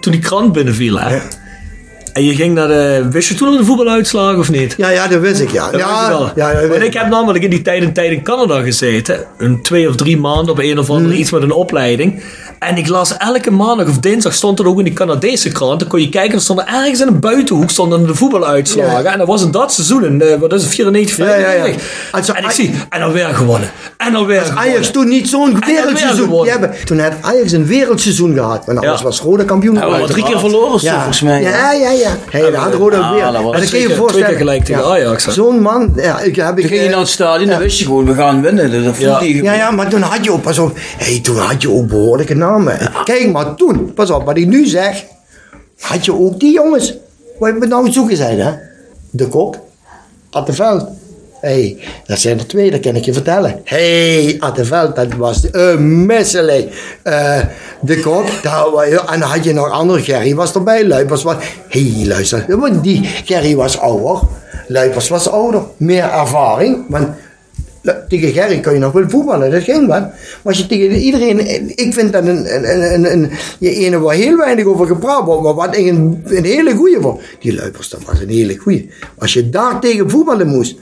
toen 0.00 0.12
die 0.12 0.20
krant 0.20 0.52
binnenviel, 0.52 0.98
hè? 1.00 1.18
En 2.12 2.24
je 2.24 2.34
ging 2.34 2.54
naar 2.54 2.68
de. 2.68 3.06
Wist 3.10 3.28
je 3.28 3.34
toen 3.34 3.48
nog 3.50 3.58
de 3.58 3.64
voetbaluitslagen 3.64 4.38
of 4.38 4.50
niet? 4.50 4.74
Ja, 4.76 4.88
ja, 4.88 5.06
dat 5.08 5.20
wist 5.20 5.40
ik 5.40 5.50
ja. 5.50 5.70
Dat 5.70 5.80
Ja, 5.80 6.08
wel. 6.08 6.30
ja, 6.34 6.52
dat 6.52 6.60
Want 6.60 6.72
weet 6.72 6.82
ik 6.82 6.94
heb 6.94 7.08
namelijk 7.08 7.44
in 7.44 7.50
die 7.50 7.62
tijd 7.62 7.82
een 7.82 7.92
tijd 7.92 8.12
in 8.12 8.22
Canada 8.22 8.60
gezeten. 8.60 9.24
Een 9.38 9.62
twee 9.62 9.88
of 9.88 9.96
drie 9.96 10.16
maanden 10.18 10.50
op 10.52 10.58
een 10.58 10.78
of 10.78 10.90
andere 10.90 11.10
Hmm. 11.12 11.20
iets 11.20 11.30
met 11.30 11.42
een 11.42 11.52
opleiding. 11.52 12.22
En 12.60 12.76
ik 12.76 12.88
las 12.88 13.16
elke 13.16 13.50
maandag 13.50 13.88
of 13.88 13.98
dinsdag 13.98 14.34
stond 14.34 14.58
er 14.58 14.66
ook 14.66 14.78
in 14.78 14.84
die 14.84 14.92
Canadese 14.92 15.48
krant. 15.52 15.80
Dan 15.80 15.88
kon 15.88 16.00
je 16.00 16.08
kijken, 16.08 16.34
er 16.34 16.40
stonden 16.40 16.66
ergens 16.66 17.00
in 17.00 17.06
een 17.06 17.20
buitenhoek 17.20 17.70
stonden 17.70 18.06
de 18.06 18.14
voetbaluitslagen. 18.14 19.02
Ja. 19.02 19.12
En 19.12 19.18
dat 19.18 19.26
was 19.26 19.42
in 19.42 19.50
dat 19.50 19.72
seizoen, 19.72 20.04
in, 20.04 20.20
eh, 20.22 20.38
wat 20.38 20.52
is 20.52 20.62
het, 20.62 20.70
94, 20.74 21.16
Ja, 21.16 21.24
ja, 21.34 21.38
ja. 21.38 21.46
95. 21.46 22.08
Also, 22.10 22.32
en 22.32 22.44
ik 22.44 22.50
zie, 22.50 22.74
en 22.88 23.00
dan 23.00 23.12
weer 23.12 23.26
gewonnen. 23.26 23.70
En 23.96 24.12
dan 24.12 24.26
weer 24.26 24.40
gewonnen. 24.40 24.62
Ajax 24.72 24.90
toen 24.90 25.08
niet 25.08 25.28
zo'n 25.28 25.58
wereldseizoen. 25.66 26.48
hebben, 26.48 26.74
toen 26.84 26.98
had 26.98 27.12
Ajax 27.20 27.52
een 27.52 27.66
wereldseizoen 27.66 28.34
gehad. 28.34 28.62
Want 28.66 28.78
anders 28.78 28.98
Ja. 28.98 29.04
was 29.06 29.20
Roda 29.20 29.44
kampioen. 29.44 29.74
Ja, 29.74 30.06
drie 30.06 30.24
keer 30.24 30.38
verloren, 30.38 30.80
zo, 30.80 30.90
volgens 30.92 31.20
mij. 31.20 31.42
Ja, 31.42 31.72
ja, 31.72 31.90
ja. 31.90 32.16
Hey, 32.30 32.40
dat 32.50 32.54
had 32.54 32.74
Roda 32.74 32.96
Ja, 32.96 33.12
weer. 33.12 33.22
dat 33.22 33.32
was 33.32 33.42
Maar 33.52 33.60
dan 33.60 33.68
kun 33.70 33.78
je 33.80 33.86
voorstellen. 33.94 34.10
twee 34.12 34.24
keer 34.24 34.36
gelijk 34.36 34.64
tegen 34.64 34.84
Ajax? 34.84 35.26
Zo'n 35.28 35.60
man. 35.60 35.92
Ja, 35.96 36.20
ik, 36.20 36.36
heb 36.36 36.48
ik, 36.48 36.60
Toen 36.60 36.68
ging 36.68 36.80
je 36.80 36.86
eh, 36.86 36.90
naar 36.90 36.98
het 37.00 37.08
stadion, 37.08 37.48
dan 37.48 37.58
wist 37.58 37.78
je 37.78 37.84
gewoon, 37.84 38.04
we 38.06 38.14
gaan 38.14 38.42
winnen. 38.42 38.94
Ja, 39.42 39.54
ja, 39.54 39.70
maar 39.70 39.88
toen 39.88 40.02
had 40.02 40.24
je 40.24 40.32
ook, 40.32 40.42
pas 40.42 40.58
op, 40.58 40.78
hey, 40.96 41.20
toen 41.22 41.36
had 41.36 41.62
je 41.62 41.70
ook 41.70 41.88
behoorlijke 41.88 42.34
Kijk, 43.04 43.32
maar 43.32 43.54
toen, 43.54 43.94
pas 43.94 44.10
op, 44.10 44.24
wat 44.24 44.36
ik 44.36 44.46
nu 44.46 44.66
zeg, 44.66 45.04
had 45.80 46.04
je 46.04 46.14
ook 46.14 46.40
die 46.40 46.52
jongens. 46.52 46.94
Wat 47.38 47.58
we 47.58 47.66
nou 47.66 47.92
zoeken 47.92 48.16
zijn, 48.16 48.40
hè? 48.40 48.52
De 49.10 49.28
Kok, 49.28 49.56
Atteveld. 50.30 50.88
Hé, 51.40 51.48
hey, 51.48 51.78
dat 52.06 52.18
zijn 52.18 52.38
er 52.38 52.46
twee, 52.46 52.70
dat 52.70 52.80
kan 52.80 52.96
ik 52.96 53.04
je 53.04 53.12
vertellen. 53.12 53.60
Hé, 53.64 54.24
hey, 54.24 54.36
Atteveld, 54.40 54.96
dat 54.96 55.14
was 55.14 55.46
een 55.50 56.06
misselijk. 56.06 56.96
Eh, 57.02 57.40
de 57.80 58.00
Kok, 58.00 58.42
daar, 58.42 58.66
en 59.06 59.20
dan 59.20 59.28
had 59.28 59.44
je 59.44 59.52
nog 59.52 59.70
andere, 59.70 60.02
Gerry 60.02 60.34
was 60.34 60.54
erbij, 60.54 60.86
Luipers 60.86 61.22
was... 61.22 61.36
Hé, 61.68 61.90
hey, 61.90 62.06
luister, 62.06 62.46
die 62.82 63.04
Gerry 63.24 63.56
was 63.56 63.78
ouder, 63.78 64.20
Luipers 64.66 65.08
was 65.08 65.30
ouder, 65.30 65.62
meer 65.76 66.10
ervaring, 66.10 66.84
want... 66.88 67.08
Nou, 67.82 67.98
Tegen 68.08 68.32
Gerry 68.32 68.60
kun 68.60 68.72
je 68.72 68.78
nog 68.78 68.92
wel 68.92 69.08
voetballen, 69.08 69.50
dat 69.50 69.62
ging 69.62 69.78
wel. 69.86 70.00
Maar 70.00 70.12
als 70.42 70.58
je 70.58 70.66
tegen 70.66 70.96
iedereen, 70.96 71.38
ik 71.78 71.92
vind 71.94 72.12
dat 72.12 72.26
een, 72.26 72.54
een, 72.94 73.12
een, 73.12 73.30
je 73.58 73.74
ene 73.74 73.98
waar 73.98 74.14
heel 74.14 74.36
weinig 74.36 74.64
over 74.64 74.86
gepraat 74.86 75.24
wordt, 75.24 75.42
maar 75.42 75.54
wat 75.54 75.76
een, 75.76 76.22
een 76.24 76.44
hele 76.44 76.74
goeie 76.74 76.98
voor. 77.00 77.20
Die 77.40 77.54
Luipers, 77.54 77.88
dat 77.88 78.00
was 78.06 78.20
een 78.20 78.28
hele 78.28 78.56
goeie. 78.56 78.90
Als 79.18 79.32
je 79.32 79.50
daar 79.50 79.80
tegen 79.80 80.10
voetballen 80.10 80.46
moest, 80.46 80.76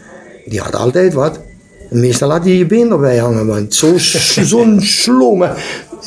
die 0.44 0.60
had 0.60 0.74
altijd 0.74 1.12
wat. 1.14 1.40
Meestal 1.90 2.30
had 2.30 2.44
hij 2.44 2.52
je 2.56 2.66
been 2.66 2.90
erbij 2.90 3.16
hangen, 3.18 3.46
want 3.46 3.74
zo- 3.74 3.98
zo'n 3.98 4.80
slome, 5.02 5.50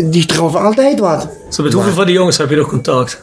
die 0.09 0.25
trof 0.25 0.55
altijd 0.55 0.99
wat. 0.99 1.27
Zo, 1.49 1.63
met 1.63 1.73
hoeveel 1.73 1.93
van 1.93 2.05
die 2.05 2.15
jongens 2.15 2.37
heb 2.37 2.49
je 2.49 2.55
nog 2.55 2.67
contact? 2.69 3.21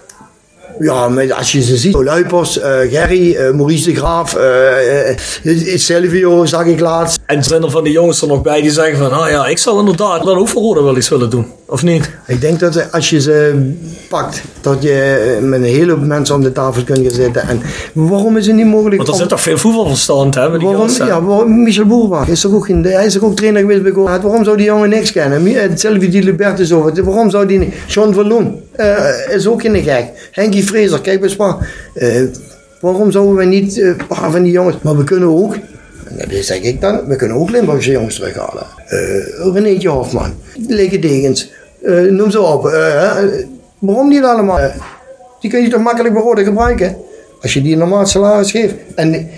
Ja, 0.80 1.08
maar 1.08 1.32
als 1.34 1.52
je 1.52 1.62
ze 1.62 1.76
ziet, 1.76 1.94
Luipers, 1.94 2.58
eh, 2.58 2.70
Gerry, 2.90 3.34
eh, 3.34 3.52
Maurice 3.54 3.90
de 3.90 3.96
Graaf, 3.96 4.34
eh, 4.34 5.16
Silvio 5.76 6.44
zag 6.46 6.64
ik 6.64 6.80
laatst. 6.80 7.18
En 7.26 7.44
zijn 7.44 7.62
er 7.62 7.70
van 7.70 7.84
die 7.84 7.92
jongens 7.92 8.22
er 8.22 8.28
nog 8.28 8.42
bij 8.42 8.60
die 8.60 8.70
zeggen 8.70 8.98
van, 8.98 9.12
ah 9.12 9.30
ja, 9.30 9.46
ik 9.46 9.58
zou 9.58 9.78
inderdaad 9.78 10.22
voor 10.24 10.62
Roda 10.62 10.82
wel 10.82 10.96
iets 10.96 11.08
willen 11.08 11.30
doen. 11.30 11.46
Of 11.66 11.82
niet? 11.82 12.10
Ik 12.26 12.40
denk 12.40 12.60
dat 12.60 12.92
als 12.92 13.10
je 13.10 13.20
ze 13.20 13.62
pakt, 14.08 14.42
dat 14.60 14.82
je 14.82 15.38
met 15.42 15.58
een 15.60 15.66
hele 15.66 15.90
hoop 15.92 16.00
mensen 16.06 16.34
om 16.34 16.42
de 16.42 16.52
tafel 16.52 16.82
kunt 16.82 16.98
gaan 16.98 17.10
zitten. 17.14 17.48
En 17.48 17.62
waarom 17.92 18.36
is 18.36 18.46
het 18.46 18.56
niet 18.56 18.66
mogelijk? 18.66 18.96
Want 18.96 19.08
er 19.08 19.14
om- 19.14 19.20
zit 19.20 19.28
toch 19.28 19.40
veel 19.40 19.58
voetbalverstand, 19.58 20.34
hè? 20.34 20.50
die 20.58 20.66
waarom, 20.66 20.82
gasten? 20.82 21.06
ja, 21.06 21.22
waarom, 21.22 21.62
Michel 21.62 21.84
Boerbach 21.84 22.28
is 22.28 22.40
toch 22.40 22.52
ook, 22.52 22.66
geen, 22.66 22.84
hij 22.84 23.06
is 23.06 23.12
toch 23.12 23.22
ook 23.22 23.36
trainer 23.36 23.60
geweest 23.60 23.82
bij 23.82 23.92
Go 23.92 24.06
Ahead. 24.06 24.22
Waarom 24.22 24.44
zou 24.44 24.56
die 24.56 24.66
jongen 24.66 24.88
niks 24.88 25.12
kennen? 25.12 25.78
Sylvie 25.78 26.08
Di 26.08 26.22
Libertus 26.24 26.72
over. 26.72 27.04
Waarom 27.04 27.30
zou 27.30 27.46
die 27.46 27.58
niet? 27.58 27.74
John 27.86 28.12
Verloon 28.12 28.60
eh, 28.78 29.34
is 29.34 29.46
ook 29.46 29.60
geen 29.60 29.82
gek. 29.82 30.04
Henkie 30.32 30.62
Fraser, 30.62 31.00
kijk 31.00 31.20
bij 31.20 31.28
Spa. 31.28 31.58
Eh, 31.94 32.22
waarom 32.80 33.10
zouden 33.10 33.36
we 33.36 33.44
niet 33.44 33.78
eh, 33.78 33.86
een 33.86 34.06
paar 34.08 34.30
van 34.30 34.42
die 34.42 34.52
jongens... 34.52 34.76
Maar 34.82 34.96
we 34.96 35.04
kunnen 35.04 35.28
ook, 35.28 35.56
dat 36.10 36.44
zeg 36.44 36.60
ik 36.60 36.80
dan, 36.80 37.06
we 37.06 37.16
kunnen 37.16 37.36
ook 37.36 37.50
Limburgse 37.50 37.90
jongens 37.90 38.14
terughalen. 38.14 38.66
Eh 38.86 39.52
Renéetje 39.52 39.88
Hofman, 39.88 40.34
Leke 40.68 40.98
Degens, 40.98 41.52
noem 42.10 42.30
ze 42.30 42.40
op. 42.40 42.62
Waarom 43.78 44.08
niet 44.08 44.22
allemaal? 44.22 44.70
Die 45.40 45.50
kun 45.50 45.62
je 45.62 45.68
toch 45.68 45.82
makkelijk 45.82 46.16
Roda 46.16 46.42
gebruiken? 46.42 46.96
Als 47.42 47.54
je 47.54 47.62
die 47.62 47.72
een 47.72 47.78
normaal 47.78 48.06
salaris 48.06 48.50
geeft. 48.50 48.74
En 48.94 49.30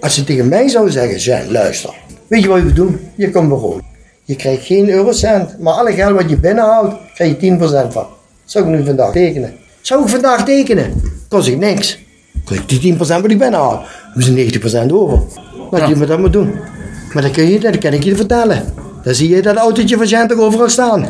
als 0.00 0.14
ze 0.14 0.24
tegen 0.24 0.48
mij 0.48 0.68
zouden 0.68 0.92
zeggen, 0.92 1.20
zijn, 1.20 1.50
luister. 1.50 1.94
Weet 2.26 2.42
je 2.42 2.48
wat 2.48 2.58
je 2.58 2.64
moet 2.64 2.76
doen? 2.76 3.00
Je 3.14 3.30
komt 3.30 3.50
Roda. 3.50 3.80
Je 4.24 4.36
krijgt 4.36 4.66
geen 4.66 4.90
eurocent, 4.90 5.58
maar 5.58 5.74
alle 5.74 5.92
geld 5.92 6.16
wat 6.16 6.30
je 6.30 6.36
binnenhoudt, 6.36 6.94
krijg 7.14 7.40
je 7.40 7.56
10% 7.88 7.92
van. 7.92 8.06
Zou 8.44 8.64
ik 8.72 8.78
nu 8.78 8.84
vandaag 8.84 9.12
tekenen? 9.12 9.54
Zou 9.80 10.02
ik 10.02 10.08
vandaag 10.08 10.44
tekenen? 10.44 11.02
Kost 11.28 11.48
ik 11.48 11.58
niks. 11.58 11.98
Krijg 12.44 12.60
ik 12.60 12.68
die 12.80 12.94
10% 12.94 12.98
wat 12.98 13.08
ik 13.30 13.38
binnenhaal. 13.38 13.84
Dan 14.14 14.36
is 14.36 14.52
er 14.54 14.60
90% 14.88 14.92
over. 14.92 15.18
Wat 15.70 15.88
je 15.88 15.96
met 15.96 16.08
dat 16.08 16.18
moet 16.18 16.32
doen. 16.32 16.54
Maar 17.12 17.22
dat, 17.22 17.30
kun 17.32 17.50
je, 17.50 17.58
dat 17.60 17.78
kan 17.78 17.92
ik 17.92 18.02
je 18.04 18.16
vertellen. 18.16 18.74
Dan 19.04 19.14
zie 19.14 19.28
je 19.28 19.42
dat 19.42 19.56
autootje 19.56 19.96
van 19.96 20.06
Gent 20.06 20.28
toch 20.30 20.38
overal 20.38 20.68
staan. 20.68 21.06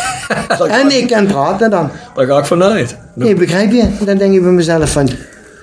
en 0.80 0.90
ik 0.90 1.06
kan 1.08 1.26
praten 1.26 1.70
dan. 1.70 1.90
Daar 2.14 2.26
ga 2.26 2.38
ik 2.38 2.44
vanuit. 2.44 2.96
Nee, 3.14 3.34
begrijp 3.34 3.72
je? 3.72 3.88
Dan 4.04 4.18
denk 4.18 4.34
ik 4.34 4.42
bij 4.42 4.50
mezelf 4.52 4.92
van... 4.92 5.08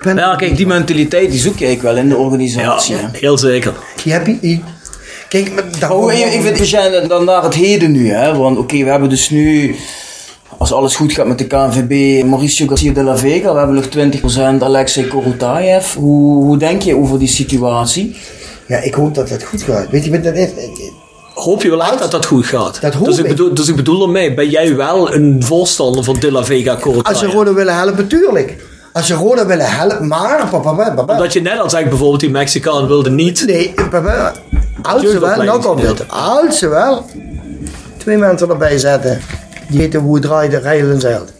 Ben, 0.02 0.16
Ja, 0.16 0.36
kijk, 0.36 0.56
die 0.56 0.66
mentaliteit 0.66 1.30
die 1.30 1.40
zoek 1.40 1.58
je 1.58 1.66
eigenlijk 1.66 1.94
wel 1.94 2.04
in 2.04 2.08
de 2.10 2.14
Ja, 2.16 2.20
organisatie. 2.20 2.94
hè. 2.96 3.06
heel 3.12 3.38
zeker. 3.38 3.72
je 4.04 4.10
hebt 4.10 4.26
je- 4.26 4.38
je- 4.40 4.58
Kijk, 5.28 5.52
maar 5.80 5.90
Oh, 5.92 6.12
ik, 6.12 6.18
ik 6.32 6.40
vind 6.42 6.72
het 6.72 7.08
dan 7.08 7.24
naar 7.24 7.42
het 7.42 7.54
heden 7.54 7.92
nu, 7.92 8.10
hè. 8.10 8.36
Want 8.36 8.58
oké, 8.58 8.76
we 8.84 8.90
hebben 8.90 9.08
dus 9.08 9.30
nu 9.30 9.74
als 10.56 10.72
alles 10.72 10.96
goed 10.96 11.12
gaat 11.12 11.26
met 11.26 11.38
de 11.38 11.46
KNVB, 11.46 12.24
Mauricio 12.24 12.66
Garcia 12.66 12.92
de 12.92 13.02
la 13.02 13.16
Vega, 13.16 13.52
we 13.52 13.58
hebben 13.58 13.76
nog 13.76 14.60
20% 14.60 14.62
Alexei 14.62 15.06
Korotayev. 15.06 15.94
Hoe, 15.94 16.44
hoe 16.44 16.56
denk 16.56 16.82
je 16.82 16.96
over 16.96 17.18
die 17.18 17.28
situatie? 17.28 18.16
Ja, 18.66 18.78
ik 18.78 18.94
hoop 18.94 19.14
dat 19.14 19.28
het 19.28 19.44
goed 19.44 19.62
gaat. 19.62 19.90
Weet 19.90 20.04
je 20.04 20.10
wat 20.10 20.24
dat 20.24 20.34
is? 20.34 20.50
Hoop 21.34 21.62
je 21.62 21.70
wel 21.70 21.82
echt 21.82 21.98
dat 21.98 22.10
dat 22.10 22.26
goed 22.26 22.46
gaat? 22.46 22.80
Dat 22.80 22.94
hoop 22.94 23.06
dus, 23.06 23.18
ik 23.18 23.24
ik. 23.24 23.30
bedoel, 23.30 23.54
dus 23.54 23.68
ik 23.68 23.76
bedoel 23.76 24.02
ermee, 24.02 24.34
ben 24.34 24.48
jij 24.48 24.76
wel 24.76 25.14
een 25.14 25.42
voorstander 25.44 26.04
van 26.04 26.16
De 26.20 26.32
La 26.32 26.44
Vega 26.44 26.72
Als 26.72 26.80
Corotaya? 26.80 27.16
ze 27.16 27.26
Roda 27.26 27.52
willen 27.52 27.76
helpen, 27.76 28.06
tuurlijk. 28.06 28.56
Als 28.92 29.06
ze 29.06 29.14
Roda 29.14 29.46
willen 29.46 29.70
helpen, 29.70 30.06
maar... 30.06 30.52
Omdat 30.96 31.32
je 31.32 31.40
net 31.40 31.58
al 31.58 31.70
zegt, 31.70 31.88
bijvoorbeeld 31.88 32.20
die 32.20 32.30
Mexicaan 32.30 32.86
wilde 32.86 33.10
niet. 33.10 33.46
Nee, 33.46 33.74
papa, 33.90 34.32
als 34.82 35.02
ze 35.02 35.18
wel, 35.18 35.42
nou 35.42 35.62
komt 35.62 35.82
het. 35.82 36.08
Als 36.08 36.58
ze 36.58 36.68
wel 36.68 37.04
twee 37.96 38.16
mensen 38.16 38.48
erbij 38.48 38.78
zetten, 38.78 39.20
die 39.68 39.78
weten 39.78 40.00
hoe 40.00 40.14
het 40.14 40.22
draait, 40.24 40.50
de 40.50 40.58
rijden 40.58 41.00
zeilt. 41.00 41.32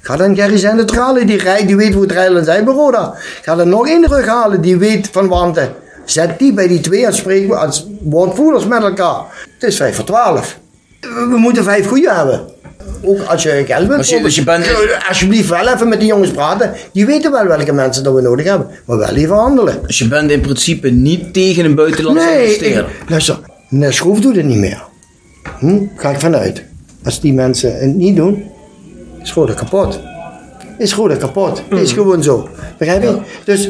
Ga 0.00 0.16
dan 0.16 0.36
Gerry 0.36 0.58
zijn 0.58 0.76
de 0.76 0.84
Tralen, 0.84 1.26
die 1.26 1.38
rijdt, 1.38 1.66
die 1.66 1.76
weet 1.76 1.92
hoe 1.92 2.02
het 2.02 2.12
rijden 2.12 2.44
zeilt 2.44 2.64
bij 2.64 2.74
Roda. 2.74 3.14
Ga 3.42 3.58
er 3.58 3.66
nog 3.66 3.88
één 3.88 4.02
terughalen, 4.02 4.60
die 4.60 4.76
weet 4.76 5.08
van 5.12 5.28
wanten. 5.28 5.72
Zet 6.04 6.38
die 6.38 6.52
bij 6.52 6.68
die 6.68 6.80
twee 6.80 7.06
als, 7.06 7.16
spreek, 7.16 7.52
als 7.52 7.86
woordvoerders 8.00 8.66
met 8.66 8.82
elkaar. 8.82 9.22
Het 9.58 9.62
is 9.70 9.76
5 9.76 9.96
voor 9.96 10.04
12. 10.04 10.58
We, 11.00 11.36
moeten 11.36 11.64
vijf 11.64 11.86
goede 11.86 12.12
hebben. 12.14 12.40
Ook 13.04 13.20
als 13.22 13.42
je 13.42 13.62
geld 13.66 13.86
wilt. 13.86 13.98
Als 13.98 14.08
je- 14.08 14.30
je 14.34 14.44
bent- 14.44 14.66
Alsjeblieft 15.08 15.48
wel 15.48 15.68
even 15.68 15.88
met 15.88 15.98
die 15.98 16.08
jongens 16.08 16.30
praten. 16.30 16.72
Die 16.92 17.06
weten 17.06 17.32
wel 17.32 17.46
welke 17.46 17.72
mensen 17.72 18.04
dat 18.04 18.14
we 18.14 18.20
nodig 18.20 18.46
hebben. 18.46 18.66
Maar 18.84 18.98
wel 18.98 19.08
even 19.14 19.34
handelen. 19.36 19.78
Dus 19.86 19.98
je 19.98 20.08
bent 20.08 20.30
in 20.30 20.40
principe 20.40 20.90
niet 20.90 21.32
tegen 21.34 21.64
een 21.64 21.74
buitenlandse 21.74 22.24
Nee, 22.26 22.42
investeerder. 22.44 22.84
ik, 23.02 23.10
luister, 23.10 23.38
een 23.70 23.92
schroef 23.92 24.20
doet 24.20 24.36
het 24.36 24.44
niet 24.44 24.58
meer. 24.58 24.82
Hm? 25.58 25.80
Ga 25.96 26.10
ik 26.10 26.20
vanuit. 26.20 26.62
Als 27.04 27.20
die 27.20 27.32
mensen 27.32 27.78
het 27.78 27.94
niet 27.94 28.16
doen, 28.16 28.44
is 29.22 29.32
gewoon 29.32 29.54
kapot. 29.54 30.00
Is 30.78 30.92
gewoon 30.92 31.16
kapot. 31.18 31.62
Is 31.70 31.92
gewoon 31.92 32.22
zo. 32.22 32.48
Begrijp 32.78 33.02
je? 33.02 33.16
Dus 33.44 33.68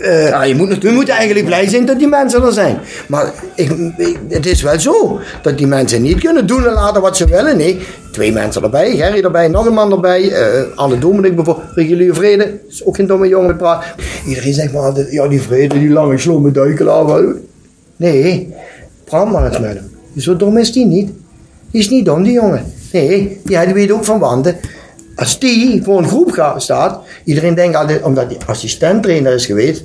eh, 0.00 0.28
Ja, 0.28 0.42
je 0.42 0.54
moet 0.54 0.78
we 0.82 0.90
moeten 0.90 1.14
eigenlijk 1.14 1.46
blij 1.46 1.68
zijn 1.68 1.86
dat 1.86 1.98
die 1.98 2.08
mensen 2.08 2.42
er 2.42 2.52
zijn. 2.52 2.78
Maar 3.08 3.32
ik, 3.54 3.70
ik- 3.96 4.18
het 4.28 4.46
is 4.46 4.62
wel 4.62 4.80
zo 4.80 5.20
dat 5.42 5.58
die 5.58 5.66
mensen 5.66 6.02
niet 6.02 6.20
kunnen 6.20 6.46
doen 6.46 6.66
en 6.66 6.72
laten 6.72 7.02
wat 7.02 7.16
ze 7.16 7.26
willen. 7.26 7.56
Nee, 7.56 7.78
twee 8.12 8.32
mensen 8.32 8.62
erbij, 8.62 8.96
Gerry 8.96 9.22
erbij, 9.24 9.48
nog 9.48 9.66
een 9.66 9.72
man 9.74 9.92
erbij. 9.92 10.30
eh 10.32 10.62
Anne 10.74 10.98
Domenik 10.98 11.34
bijvoorbeeld, 11.36 11.66
reguliere 11.74 12.14
vrede. 12.14 12.58
Is 12.68 12.84
ook 12.84 12.96
geen 12.96 13.06
domme 13.06 13.28
jongen 13.28 13.46
met 13.46 13.58
praat. 13.58 13.84
Iedereen 14.26 14.52
zegt 14.54 14.72
maar 14.72 14.82
altijd, 14.82 15.12
ja 15.12 15.28
die 15.28 15.40
vrede, 15.42 15.78
die 15.78 15.90
lange 15.90 16.18
slome 16.18 16.50
duikelaar. 16.50 17.24
Nee, 17.96 18.54
praat 19.04 19.30
maar 19.30 19.46
eens 19.46 19.58
met 19.58 19.74
hem. 19.74 19.90
Zo 20.16 20.36
dom 20.36 20.56
is 20.58 20.72
die 20.72 20.86
niet. 20.86 21.10
Die 21.72 21.80
is 21.80 21.90
niet 21.90 22.04
dom, 22.04 22.22
die 22.22 22.32
jongen. 22.32 22.64
Nee, 22.92 23.40
ja, 23.44 23.64
die 23.64 23.74
weet 23.74 23.90
ook 23.90 24.04
van 24.04 24.18
wanten. 24.18 24.56
Als 25.16 25.38
die 25.38 25.82
voor 25.82 25.98
een 25.98 26.08
groep 26.08 26.54
staat, 26.56 27.00
iedereen 27.24 27.54
denkt 27.54 27.76
altijd, 27.76 28.02
omdat 28.02 28.26
hij 28.26 28.38
assistenttrainer 28.46 29.34
is 29.34 29.46
geweest, 29.46 29.84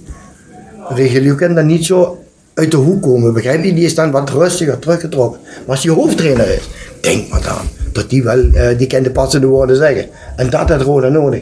Regulier 0.89 1.35
kan 1.35 1.55
dan 1.55 1.65
niet 1.65 1.85
zo 1.85 2.23
uit 2.53 2.71
de 2.71 2.77
hoek 2.77 3.01
komen, 3.01 3.33
begrijp 3.33 3.63
je? 3.63 3.73
Die 3.73 3.85
is 3.85 3.95
dan 3.95 4.11
wat 4.11 4.29
rustiger 4.29 4.79
teruggetrokken. 4.79 5.39
Maar 5.43 5.75
als 5.75 5.81
die 5.81 5.91
hoofdtrainer 5.91 6.47
is, 6.47 6.69
denk 7.01 7.29
maar 7.29 7.41
dan 7.41 7.67
dat 7.91 8.09
die 8.09 8.23
wel, 8.23 8.51
eh, 8.53 8.77
die 8.77 8.88
kan 8.88 9.03
de 9.03 9.11
passende 9.11 9.47
woorden 9.47 9.75
zeggen. 9.75 10.05
En 10.35 10.49
dat 10.49 10.69
had 10.69 10.81
Roda 10.81 11.09
nodig. 11.09 11.41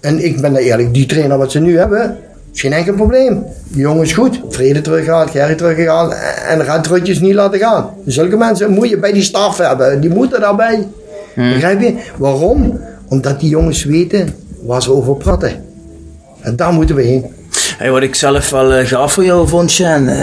En 0.00 0.24
ik 0.24 0.40
ben 0.40 0.52
daar 0.52 0.62
eerlijk, 0.62 0.94
die 0.94 1.06
trainer 1.06 1.38
wat 1.38 1.50
ze 1.52 1.60
nu 1.60 1.78
hebben, 1.78 2.18
is 2.54 2.60
geen 2.60 2.72
enkel 2.72 2.94
probleem. 2.94 3.44
Jongen 3.74 4.02
is 4.02 4.12
goed. 4.12 4.40
Vrede 4.48 4.80
teruggehaald, 4.80 5.30
Gerry 5.30 5.54
teruggehaald 5.54 6.14
en 6.48 6.64
radrutjes 6.64 7.20
niet 7.20 7.34
laten 7.34 7.58
gaan. 7.58 7.90
Zulke 8.06 8.36
mensen 8.36 8.70
moet 8.70 8.88
je 8.88 8.98
bij 8.98 9.12
die 9.12 9.22
staf 9.22 9.58
hebben, 9.58 10.00
die 10.00 10.10
moeten 10.10 10.40
daarbij. 10.40 10.88
Begrijp 11.34 11.80
je? 11.80 11.94
Waarom? 12.16 12.80
Omdat 13.08 13.40
die 13.40 13.48
jongens 13.48 13.84
weten 13.84 14.34
waar 14.62 14.82
ze 14.82 14.92
over 14.92 15.16
praten. 15.16 15.64
En 16.40 16.56
daar 16.56 16.72
moeten 16.72 16.96
we 16.96 17.02
heen. 17.02 17.24
Hey, 17.78 17.90
wat 17.90 18.02
ik 18.02 18.14
zelf 18.14 18.50
wel 18.50 18.72
eh, 18.72 18.86
gaaf 18.86 19.12
voor 19.12 19.24
jou 19.24 19.48
vond, 19.48 19.70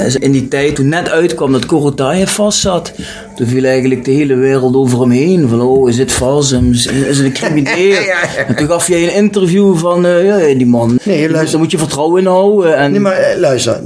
is 0.06 0.16
in 0.16 0.32
die 0.32 0.48
tijd 0.48 0.76
toen 0.76 0.90
net 0.90 1.10
uitkwam 1.10 1.52
dat 1.52 1.66
Korotayev 1.66 2.32
vast 2.32 2.60
zat, 2.60 2.92
toen 3.36 3.48
viel 3.48 3.64
eigenlijk 3.64 4.06
de 4.06 4.12
hele 4.12 4.36
wereld 4.36 4.76
over 4.76 5.00
hem 5.00 5.10
heen. 5.10 5.48
Van, 5.50 5.62
oh, 5.62 5.90
is 5.90 5.96
dit 5.96 6.12
vals? 6.12 6.52
Is 6.52 6.86
is 6.88 7.18
het 7.18 7.26
een 7.26 7.34
crimineel? 7.34 7.76
Ja, 7.92 8.00
ja. 8.00 8.46
En 8.48 8.56
toen 8.56 8.68
gaf 8.68 8.88
jij 8.88 9.04
een 9.04 9.14
interview 9.14 9.78
van, 9.78 10.06
eh, 10.06 10.26
ja, 10.26 10.38
die 10.58 10.66
man, 10.66 11.00
Nee, 11.04 11.30
luister. 11.30 11.52
daar 11.52 11.60
moet 11.60 11.72
je 11.72 11.78
vertrouwen 11.78 12.22
in 12.22 12.28
houden. 12.28 12.78
En, 12.78 12.92
Nee, 12.92 13.00
maar 13.00 13.14
eh, 13.18 13.40
luister, 13.40 13.80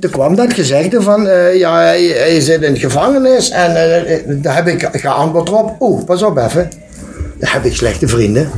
er 0.00 0.08
kwam 0.08 0.34
dat 0.36 0.52
gezegde 0.52 1.02
van, 1.02 1.22
ja, 1.54 1.80
hij, 1.80 2.04
hij 2.04 2.40
zit 2.40 2.62
in 2.62 2.72
de 2.72 2.80
gevangenis 2.80 3.50
en 3.50 3.74
daar 4.42 4.54
heb 4.54 4.66
ik 4.66 4.88
geantwoord 4.92 5.50
op. 5.50 5.76
Oeh, 5.80 6.04
pas 6.04 6.22
op 6.22 6.36
even. 6.36 6.70
Daar 7.38 7.52
heb 7.52 7.64
ik 7.64 7.74
slechte 7.76 8.08
vrienden. 8.08 8.50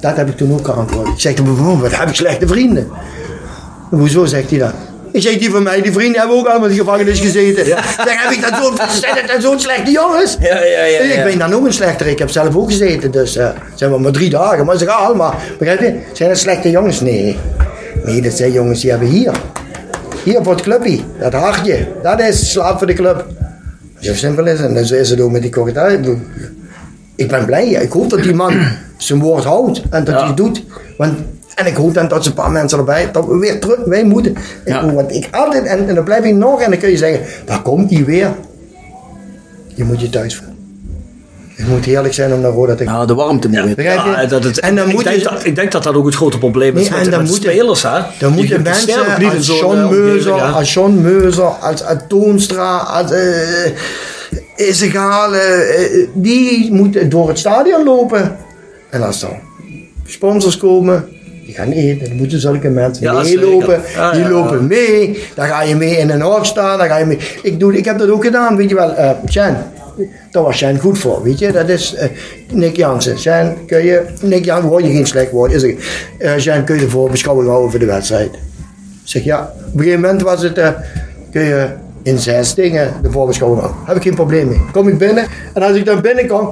Dat 0.00 0.16
heb 0.16 0.28
ik 0.28 0.36
toen 0.36 0.52
ook 0.52 0.64
geantwoord. 0.64 1.08
Ik 1.08 1.20
zeg 1.20 1.34
wat 1.80 1.96
heb 1.96 2.08
ik 2.08 2.14
slechte 2.14 2.46
vrienden? 2.46 2.90
Hoezo 3.92 4.24
zegt 4.24 4.50
hij 4.50 4.58
dat? 4.58 4.72
Ik 5.10 5.22
zeg, 5.22 5.38
die 5.38 5.50
van 5.50 5.62
mij, 5.62 5.82
die 5.82 5.92
vrienden 5.92 6.20
hebben 6.20 6.38
ook 6.38 6.46
allemaal 6.46 6.68
in 6.68 6.74
de 6.74 6.80
gevangenis 6.80 7.20
gezeten. 7.20 7.66
Zeg, 7.66 7.96
heb 7.96 8.32
ik 8.32 8.40
dat 8.40 8.54
zo, 8.62 8.74
dan 9.26 9.40
zo'n 9.40 9.60
slechte 9.60 9.90
jongens? 9.90 10.36
Ja, 10.40 10.64
ja, 10.64 10.84
ja, 10.84 10.98
Ik 10.98 11.24
ben 11.24 11.38
dan 11.38 11.50
nog 11.50 11.64
een 11.64 11.72
slechter. 11.72 12.06
Ik 12.06 12.18
heb 12.18 12.30
zelf 12.30 12.56
ook 12.56 12.70
gezeten, 12.70 13.10
dus 13.10 13.36
eh 13.36 13.48
zijn 13.74 13.92
we 13.92 13.98
maar 13.98 14.12
drie 14.12 14.30
dagen. 14.30 14.66
Maar 14.66 14.76
ze 14.78 14.86
gaan 14.86 15.04
allemaal, 15.06 15.34
begrijp 15.58 15.80
je? 15.80 15.98
Zijn 16.12 16.28
dat 16.28 16.38
slechte 16.38 16.70
jongens? 16.70 17.00
Nee. 17.00 17.36
Nee, 18.04 18.22
dat 18.22 18.32
zijn 18.32 18.52
jongens 18.52 18.80
die 18.80 18.90
hebben 18.90 19.08
hier. 19.08 19.32
Hier 20.24 20.38
voor 20.42 20.52
het 20.52 20.62
clubje, 20.62 20.98
dat 21.20 21.32
hartje. 21.32 21.86
Dat 22.02 22.20
is 22.20 22.50
slaap 22.50 22.78
voor 22.78 22.86
de 22.86 22.92
club. 22.94 23.26
Zo 23.98 24.14
simpel 24.14 24.46
is 24.46 24.60
het. 24.60 24.74
En 24.76 24.86
zo 24.86 24.94
is 24.94 25.10
het 25.10 25.20
ook 25.20 25.30
met 25.30 25.42
die 25.42 25.50
corridor. 25.50 25.98
Ik 27.16 27.28
ben 27.28 27.44
blij. 27.44 27.66
Ik 27.66 27.92
hoop 27.92 28.10
dat 28.10 28.22
die 28.22 28.34
man 28.34 28.54
zijn 28.96 29.20
woord 29.20 29.44
houdt 29.44 29.82
en 29.90 30.04
dat 30.04 30.14
Ja. 30.14 30.18
hij 30.20 30.28
het 30.28 30.36
doet. 30.36 30.62
Want, 30.96 31.18
en 31.54 31.66
ik 31.66 31.76
hoop 31.76 31.94
dan 31.94 32.08
dat 32.08 32.22
ze 32.22 32.28
een 32.28 32.34
paar 32.34 32.50
mensen 32.50 32.78
erbij, 32.78 33.10
dat 33.12 33.26
we 33.26 33.38
weer 33.38 33.60
terug, 33.60 33.84
wij 33.84 34.04
moeten. 34.04 34.32
Ik, 34.32 34.38
Ja. 34.64 34.92
Want 34.92 35.14
ik 35.14 35.28
altijd, 35.30 35.64
en, 35.64 35.88
en 35.88 35.94
dan 35.94 36.04
blijf 36.04 36.24
ik 36.24 36.34
nog, 36.34 36.60
en 36.60 36.70
dan 36.70 36.78
kun 36.78 36.90
je 36.90 36.96
zeggen, 36.96 37.20
daar 37.44 37.62
komt 37.62 37.90
hij 37.90 38.04
weer. 38.04 38.30
Je 39.74 39.84
moet 39.84 40.00
je 40.00 40.10
thuis 40.10 40.36
voelen. 40.36 40.52
Het 41.54 41.68
moet 41.68 41.84
heerlijk 41.84 42.14
zijn 42.14 42.32
om 42.32 42.40
naar 42.40 42.50
Roda 42.50 42.74
te 42.74 42.84
gaan. 42.84 42.98
Ja, 43.00 43.06
de 43.06 43.14
warmte 43.14 43.48
moet. 43.48 43.74
Begrijp 43.74 44.04
je? 44.04 44.10
Ja, 44.10 44.26
dat 44.26 44.44
het, 44.44 44.60
en 44.60 44.76
dan 44.76 44.88
ik, 44.88 44.94
moet 44.94 45.04
denk 45.04 45.16
je, 45.16 45.24
dat, 45.24 45.44
ik 45.44 45.54
denk 45.54 45.72
dat 45.72 45.82
dat 45.82 45.94
ook 45.94 46.06
het 46.06 46.14
grote 46.14 46.38
probleem 46.38 46.76
is 46.76 46.88
Nee, 46.88 46.98
met, 46.98 47.06
en 47.06 47.10
dan 47.10 47.22
met 47.22 47.34
spelers. 47.34 47.82
Hè? 47.82 48.00
dan 48.18 48.32
moeten 48.32 48.62
mensen 48.62 49.00
ook 49.00 49.18
niet 49.18 49.34
als 49.34 49.46
John 49.46 49.76
eh, 49.76 49.88
Meuser, 49.88 50.40
als 50.40 50.72
John 50.72 50.94
Meuser, 51.00 51.44
als, 51.44 51.84
als 51.84 51.98
Toonstra, 52.08 52.76
als 52.76 53.12
uh, 53.12 54.68
Isegale, 54.68 55.38
eh, 55.38 56.08
die 56.12 56.72
moeten 56.72 57.08
door 57.08 57.28
het 57.28 57.38
stadion 57.38 57.84
lopen. 57.84 58.36
En 58.90 59.02
als 59.02 59.22
er 59.22 59.40
sponsors 60.04 60.56
komen, 60.56 61.08
die 61.44 61.54
gaan 61.54 61.70
eten, 61.70 62.08
dan 62.08 62.16
moeten 62.16 62.40
zulke 62.40 62.68
mensen 62.68 63.02
Ja, 63.04 63.22
meelopen. 63.22 63.80
die 64.12 64.22
ja, 64.22 64.28
lopen 64.28 64.66
mee, 64.66 65.18
dan 65.34 65.46
ga 65.46 65.62
je 65.62 65.74
mee 65.76 65.96
in 65.96 66.10
een 66.10 66.20
hok 66.20 66.44
staan, 66.44 66.78
dan 66.78 66.86
ga 66.86 66.96
je 66.96 67.04
mee. 67.04 67.18
Ik, 67.42 67.60
doe, 67.60 67.76
ik 67.76 67.84
heb 67.84 67.98
dat 67.98 68.10
ook 68.10 68.24
gedaan, 68.24 68.56
weet 68.56 68.68
je 68.68 68.74
wel, 68.74 69.16
Sjan. 69.26 69.56
Daar 70.30 70.42
was 70.42 70.56
Sjan 70.56 70.78
goed 70.78 70.98
voor, 70.98 71.22
weet 71.22 71.38
je. 71.38 71.52
Dat 71.52 71.68
is 71.68 71.94
eh, 71.94 72.08
Nick 72.52 72.76
Jansen. 72.76 73.18
Sjan, 73.18 73.66
kun 73.66 73.84
je... 73.84 74.02
Nick 74.20 74.44
Jansen, 74.44 74.68
hoor 74.68 74.82
je 74.82 74.92
geen 74.92 75.06
slecht 75.06 75.30
woord. 75.30 75.52
Is 75.52 75.62
er, 75.62 76.40
Sjan, 76.40 76.64
kun 76.64 76.76
je 76.76 76.82
ervoor 76.82 77.10
beschouwing 77.10 77.48
houden 77.48 77.70
voor 77.70 77.80
de 77.80 77.86
wedstrijd? 77.86 78.34
Ik 78.34 78.40
zeg 79.04 79.24
ja, 79.24 79.52
op 79.66 79.72
een 79.72 79.78
gegeven 79.78 80.00
moment 80.00 80.22
was 80.22 80.42
het, 80.42 80.60
kun 81.30 81.42
je 81.42 81.66
in 82.02 82.18
zes 82.18 82.54
dingen 82.54 82.92
de 83.02 83.10
voorbeschouwing 83.10 83.60
houden. 83.62 83.82
Heb 83.86 83.96
ik 83.96 84.02
geen 84.02 84.14
probleem 84.14 84.48
mee. 84.48 84.60
Kom 84.72 84.88
ik 84.88 84.98
binnen 84.98 85.26
en 85.54 85.62
als 85.62 85.76
ik 85.76 85.84
dan 85.84 86.00
binnenkom, 86.00 86.48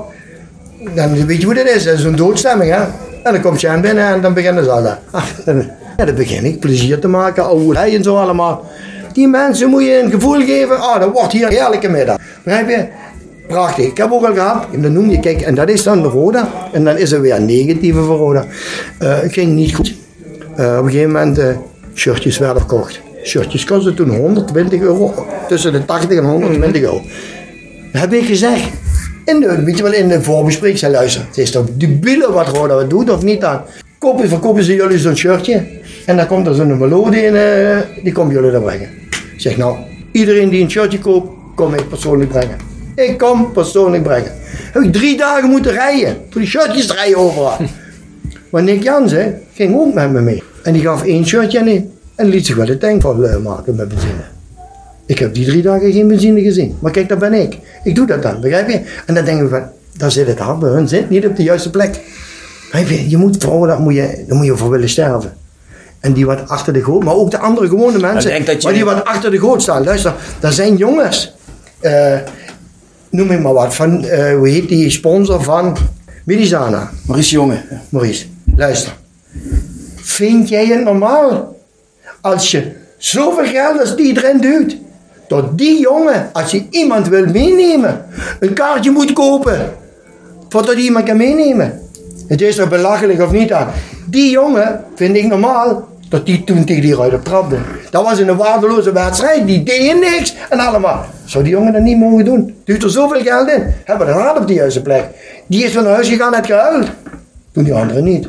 dan 0.94 1.26
weet 1.26 1.40
je 1.40 1.44
hoe 1.44 1.54
dit 1.54 1.68
is. 1.68 1.84
Dat 1.84 1.94
is 1.98 2.04
een 2.04 2.16
doodstemming, 2.16 2.72
hè. 2.72 2.82
En 3.22 3.32
dan 3.32 3.40
komt 3.40 3.58
Sjan 3.58 3.80
binnen 3.80 4.06
en 4.06 4.20
dan 4.20 4.34
beginnen 4.34 4.64
ze 4.64 4.70
al. 4.70 4.82
dat. 4.82 4.98
Ja, 5.96 6.06
dan 6.06 6.14
begin 6.14 6.44
ik 6.44 6.60
plezier 6.60 6.98
te 6.98 7.08
maken, 7.08 7.44
ouwe 7.44 7.76
hij 7.76 7.94
en 7.96 8.02
zo 8.02 8.16
allemaal. 8.16 8.64
Die 9.12 9.28
mensen 9.28 9.68
moet 9.68 9.84
je 9.84 10.02
een 10.02 10.10
gevoel 10.10 10.40
geven, 10.40 10.80
ah, 10.80 11.00
dat 11.00 11.12
wordt 11.12 11.32
hier 11.32 11.46
een 11.46 11.52
heerlijke 11.52 11.88
middag. 11.88 12.18
Begrijp 12.42 12.68
je? 12.68 12.86
Prachtig. 13.48 13.86
Ik 13.86 13.96
heb 13.96 14.12
ook 14.12 14.24
al 14.24 14.34
gehad, 14.34 14.66
en 14.72 14.82
dan 14.82 14.92
noem 14.92 15.10
je, 15.10 15.20
kijk, 15.20 15.40
en 15.40 15.54
dat 15.54 15.68
is 15.68 15.82
dan 15.82 16.04
Roda. 16.04 16.48
En 16.72 16.84
dan 16.84 16.96
is 16.96 17.12
er 17.12 17.20
weer 17.20 17.34
een 17.34 17.44
negatieve 17.44 18.02
voor. 18.02 18.34
Eh, 18.98 19.20
het 19.20 19.32
ging 19.32 19.52
niet 19.52 19.74
goed. 19.74 19.94
Eh, 20.56 20.76
op 20.78 20.84
een 20.84 20.90
gegeven 20.90 21.12
moment, 21.12 21.38
eh, 21.38 21.46
shirtjes 21.94 22.38
werden 22.38 22.58
verkocht. 22.58 23.00
Shirtjes 23.24 23.64
kostten 23.64 23.94
toen 23.94 24.16
120 24.16 24.80
euro, 24.80 25.26
tussen 25.48 25.72
de 25.72 25.84
80 25.84 26.18
en 26.18 26.24
120 26.24 26.82
euro. 26.82 27.02
Dat 27.92 28.00
heb 28.00 28.12
ik 28.12 28.24
gezegd. 28.24 28.70
In 29.24 29.40
de, 29.40 29.62
weet 29.64 29.76
je 29.76 29.82
wel, 29.82 29.92
in 29.92 30.08
de 30.08 30.22
voorbespreking, 30.22 30.78
zei 30.78 30.92
luister, 30.92 31.24
het 31.26 31.38
is 31.38 31.50
toch 31.50 31.66
debiele 31.72 32.32
wat 32.32 32.48
Roda 32.48 32.74
wat 32.74 32.90
doet 32.90 33.10
of 33.10 33.22
niet 33.22 33.40
dan? 33.40 33.60
Kopen, 33.98 34.28
verkopen 34.28 34.64
ze 34.64 34.74
jullie 34.74 34.98
zo'n 34.98 35.16
shirtje 35.16 35.66
en 36.06 36.16
dan 36.16 36.26
komt 36.26 36.46
er 36.46 36.54
zo'n 36.54 36.78
melodie 36.78 37.22
in, 37.22 37.34
eh, 37.34 37.78
die 38.02 38.12
komen 38.12 38.34
jullie 38.34 38.50
dan 38.50 38.62
brengen. 38.62 38.88
Ik 39.10 39.40
zeg 39.40 39.56
nou, 39.56 39.76
iedereen 40.12 40.48
die 40.48 40.62
een 40.62 40.70
shirtje 40.70 40.98
koopt, 40.98 41.30
kom 41.54 41.74
ik 41.74 41.88
persoonlijk 41.88 42.30
brengen. 42.30 42.56
Ik 42.94 43.18
kom 43.18 43.52
persoonlijk 43.52 44.02
brengen. 44.02 44.32
Heb 44.72 44.82
ik 44.82 44.92
drie 44.92 45.16
dagen 45.16 45.48
moeten 45.48 45.72
rijden, 45.72 46.16
voor 46.30 46.40
die 46.40 46.50
shirtjes 46.50 46.92
rijden 46.92 47.18
overal. 47.18 47.56
Maar 48.50 48.62
Nick 48.62 48.82
Jansen 48.82 49.40
ging 49.54 49.74
ook 49.76 49.94
met 49.94 50.10
me 50.10 50.20
mee. 50.20 50.42
En 50.62 50.72
die 50.72 50.82
gaf 50.82 51.04
één 51.04 51.26
shirtje 51.26 51.58
in 51.58 51.92
en 52.14 52.28
liet 52.28 52.46
zich 52.46 52.56
wel 52.56 52.66
de 52.66 52.78
tank 52.78 53.02
vol 53.02 53.24
eh, 53.24 53.36
maken 53.36 53.74
met 53.74 53.88
benzine. 53.88 54.39
Ik 55.10 55.18
heb 55.18 55.34
die 55.34 55.44
drie 55.44 55.62
dagen 55.62 55.92
geen 55.92 56.08
benzine 56.08 56.40
gezien. 56.42 56.76
Maar 56.80 56.92
kijk, 56.92 57.08
dat 57.08 57.18
ben 57.18 57.32
ik. 57.32 57.58
Ik 57.84 57.94
doe 57.94 58.06
dat 58.06 58.22
dan, 58.22 58.40
begrijp 58.40 58.68
je? 58.68 58.80
En 59.06 59.14
dan 59.14 59.24
denken 59.24 59.44
we 59.44 59.50
van, 59.50 59.62
daar 59.96 60.10
zit 60.10 60.26
het 60.26 60.38
hart 60.38 60.58
bij 60.58 60.70
hun, 60.70 60.88
zit 60.88 61.10
niet 61.10 61.26
op 61.26 61.36
de 61.36 61.42
juiste 61.42 61.70
plek. 61.70 62.00
Begrijp 62.70 62.88
je, 62.88 63.10
je 63.10 63.16
moet 63.16 63.36
vrouwen, 63.38 63.68
daar 63.68 63.80
moet 63.80 63.94
je, 63.94 64.24
daar 64.26 64.36
moet 64.36 64.46
je 64.46 64.56
voor 64.56 64.70
willen 64.70 64.88
sterven. 64.88 65.36
En 66.00 66.12
die 66.12 66.26
wat 66.26 66.48
achter 66.48 66.72
de 66.72 66.82
goot, 66.82 67.04
maar 67.04 67.14
ook 67.14 67.30
de 67.30 67.38
andere 67.38 67.68
gewone 67.68 67.98
mensen, 67.98 68.44
maar 68.62 68.72
die 68.72 68.84
wat 68.84 69.04
achter 69.04 69.30
de 69.30 69.38
goot 69.38 69.62
staan. 69.62 69.84
Luister, 69.84 70.14
daar 70.40 70.52
zijn 70.52 70.76
jongens, 70.76 71.34
eh, 71.80 72.18
noem 73.10 73.30
ik 73.30 73.40
maar 73.40 73.52
wat, 73.52 73.74
van, 73.74 74.04
eh, 74.04 74.34
hoe 74.34 74.48
heet 74.48 74.68
die 74.68 74.90
sponsor 74.90 75.42
van 75.42 75.76
Medizana, 76.24 76.90
Maurice 77.06 77.34
Jonge. 77.34 77.62
Maurice. 77.88 78.26
Luister, 78.56 78.92
vind 79.96 80.48
jij 80.48 80.66
het 80.66 80.84
normaal 80.84 81.56
als 82.20 82.50
je 82.50 82.72
zoveel 82.98 83.46
geld 83.46 83.80
als 83.80 83.96
die 83.96 84.16
erin 84.16 84.40
duwt, 84.40 84.76
dat 85.30 85.58
die 85.58 85.80
jongen, 85.80 86.28
als 86.32 86.50
je 86.50 86.66
iemand 86.70 87.08
wil 87.08 87.26
meenemen, 87.26 88.04
een 88.40 88.52
kaartje 88.52 88.90
moet 88.90 89.12
kopen, 89.12 89.72
voordat 90.48 90.74
hij 90.74 90.82
iemand 90.82 91.04
kan 91.04 91.16
meenemen. 91.16 91.80
Het 92.28 92.40
is 92.40 92.56
toch 92.56 92.68
belachelijk 92.68 93.20
of 93.22 93.30
niet 93.30 93.48
dan? 93.48 93.66
Die 94.06 94.30
jongen, 94.30 94.84
vind 94.94 95.16
ik 95.16 95.26
normaal, 95.26 95.88
dat 96.08 96.26
die 96.26 96.44
toen 96.44 96.64
tegen 96.64 96.82
die 96.82 96.94
ruiter 96.96 97.22
trapte. 97.22 97.56
Dat 97.90 98.02
was 98.04 98.18
een 98.18 98.36
waardeloze 98.36 98.92
wedstrijd, 98.92 99.46
die 99.46 99.62
deed 99.62 100.00
niks 100.00 100.34
en 100.48 100.58
allemaal. 100.58 101.04
Zou 101.24 101.44
die 101.44 101.52
jongen 101.52 101.72
dat 101.72 101.82
niet 101.82 101.98
mogen 101.98 102.24
doen? 102.24 102.54
Duwt 102.64 102.82
er 102.82 102.90
zoveel 102.90 103.22
geld 103.22 103.48
in, 103.50 103.62
hebben 103.84 104.06
we 104.06 104.12
raad 104.12 104.38
op 104.38 104.46
de 104.46 104.54
juiste 104.54 104.82
plek. 104.82 105.04
Die 105.46 105.64
is 105.64 105.72
van 105.72 105.86
huis 105.86 106.08
gegaan 106.08 106.32
en 106.32 106.38
het 106.38 106.46
gehuild. 106.46 106.86
Doen 107.52 107.64
die 107.64 107.74
anderen 107.74 108.04
niet. 108.04 108.28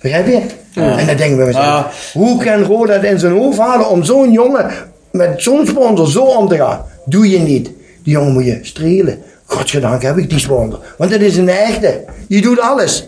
Begrijp 0.00 0.26
je? 0.26 0.40
En 0.74 1.06
dan 1.06 1.16
denken 1.16 1.36
we 1.36 1.44
mezelf, 1.44 1.64
Ja. 1.64 1.90
hoe 2.20 2.44
kan 2.44 2.62
Roda 2.62 2.92
het 2.92 3.04
in 3.04 3.18
zijn 3.18 3.32
hoofd 3.32 3.58
halen 3.58 3.88
om 3.90 4.04
zo'n 4.04 4.32
jongen 4.32 4.70
met 5.12 5.42
zo'n 5.42 5.66
sponsor 5.66 6.10
zo 6.10 6.22
om 6.22 6.48
te 6.48 6.56
gaan? 6.56 6.84
Doe 7.04 7.30
je 7.30 7.38
niet. 7.38 7.64
Die 8.02 8.12
jongen 8.12 8.32
moet 8.32 8.44
je 8.44 8.58
strelen. 8.62 9.18
Godzijdank 9.44 10.02
heb 10.02 10.18
ik 10.18 10.30
die 10.30 10.38
sponsor. 10.38 10.80
Want 10.98 11.10
het 11.10 11.20
is 11.20 11.36
een 11.36 11.48
echte. 11.48 12.04
Die 12.28 12.42
doet 12.42 12.60
alles. 12.60 13.04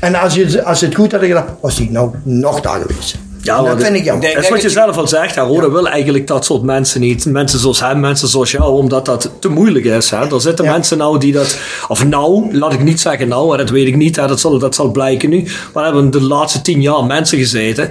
En 0.00 0.14
als, 0.14 0.34
je, 0.34 0.64
als 0.64 0.80
het 0.80 0.94
goed 0.94 1.12
had 1.12 1.20
gedaan, 1.20 1.56
was 1.60 1.76
hij 1.78 1.88
nou 1.90 2.10
nog 2.22 2.60
daar 2.60 2.80
geweest. 2.80 3.14
Ja, 3.42 3.62
dat 3.62 3.82
vind 3.82 3.96
ik 3.96 4.04
jammer. 4.04 4.22
denk- 4.22 4.34
Dat 4.34 4.44
is 4.44 4.50
wat 4.50 4.58
je 4.58 4.64
dat- 4.66 4.76
zelf 4.76 4.96
al 4.96 5.08
zegt. 5.08 5.34
Hè. 5.34 5.42
Roda 5.42 5.70
wil 5.70 5.88
eigenlijk 5.88 6.26
dat 6.26 6.44
soort 6.44 6.62
mensen 6.62 7.00
niet. 7.00 7.24
Mensen 7.26 7.58
zoals 7.58 7.80
hem, 7.80 8.00
mensen 8.00 8.28
zoals 8.28 8.50
jou, 8.50 8.72
omdat 8.72 9.04
dat 9.06 9.30
te 9.38 9.48
moeilijk 9.48 9.84
is. 9.84 10.10
Hè. 10.10 10.16
Er 10.34 10.40
zitten 10.40 10.64
Ja. 10.64 10.70
mensen 10.70 10.98
nou 10.98 11.18
die 11.18 11.32
dat. 11.32 11.58
Of 11.88 12.04
nou, 12.04 12.56
laat 12.56 12.72
ik 12.72 12.82
niet 12.82 13.00
zeggen 13.00 13.28
nou, 13.28 13.56
dat 13.56 13.70
weet 13.70 13.86
ik 13.86 13.96
niet. 13.96 14.16
Hè. 14.16 14.26
Dat, 14.26 14.40
zal, 14.40 14.58
dat 14.58 14.74
zal 14.74 14.90
blijken 14.90 15.30
nu. 15.30 15.42
Maar 15.74 15.84
er 15.86 15.92
hebben 15.92 16.10
de 16.10 16.22
laatste 16.22 16.62
tien 16.62 16.80
jaar 16.82 17.04
mensen 17.04 17.38
gezeten. 17.38 17.90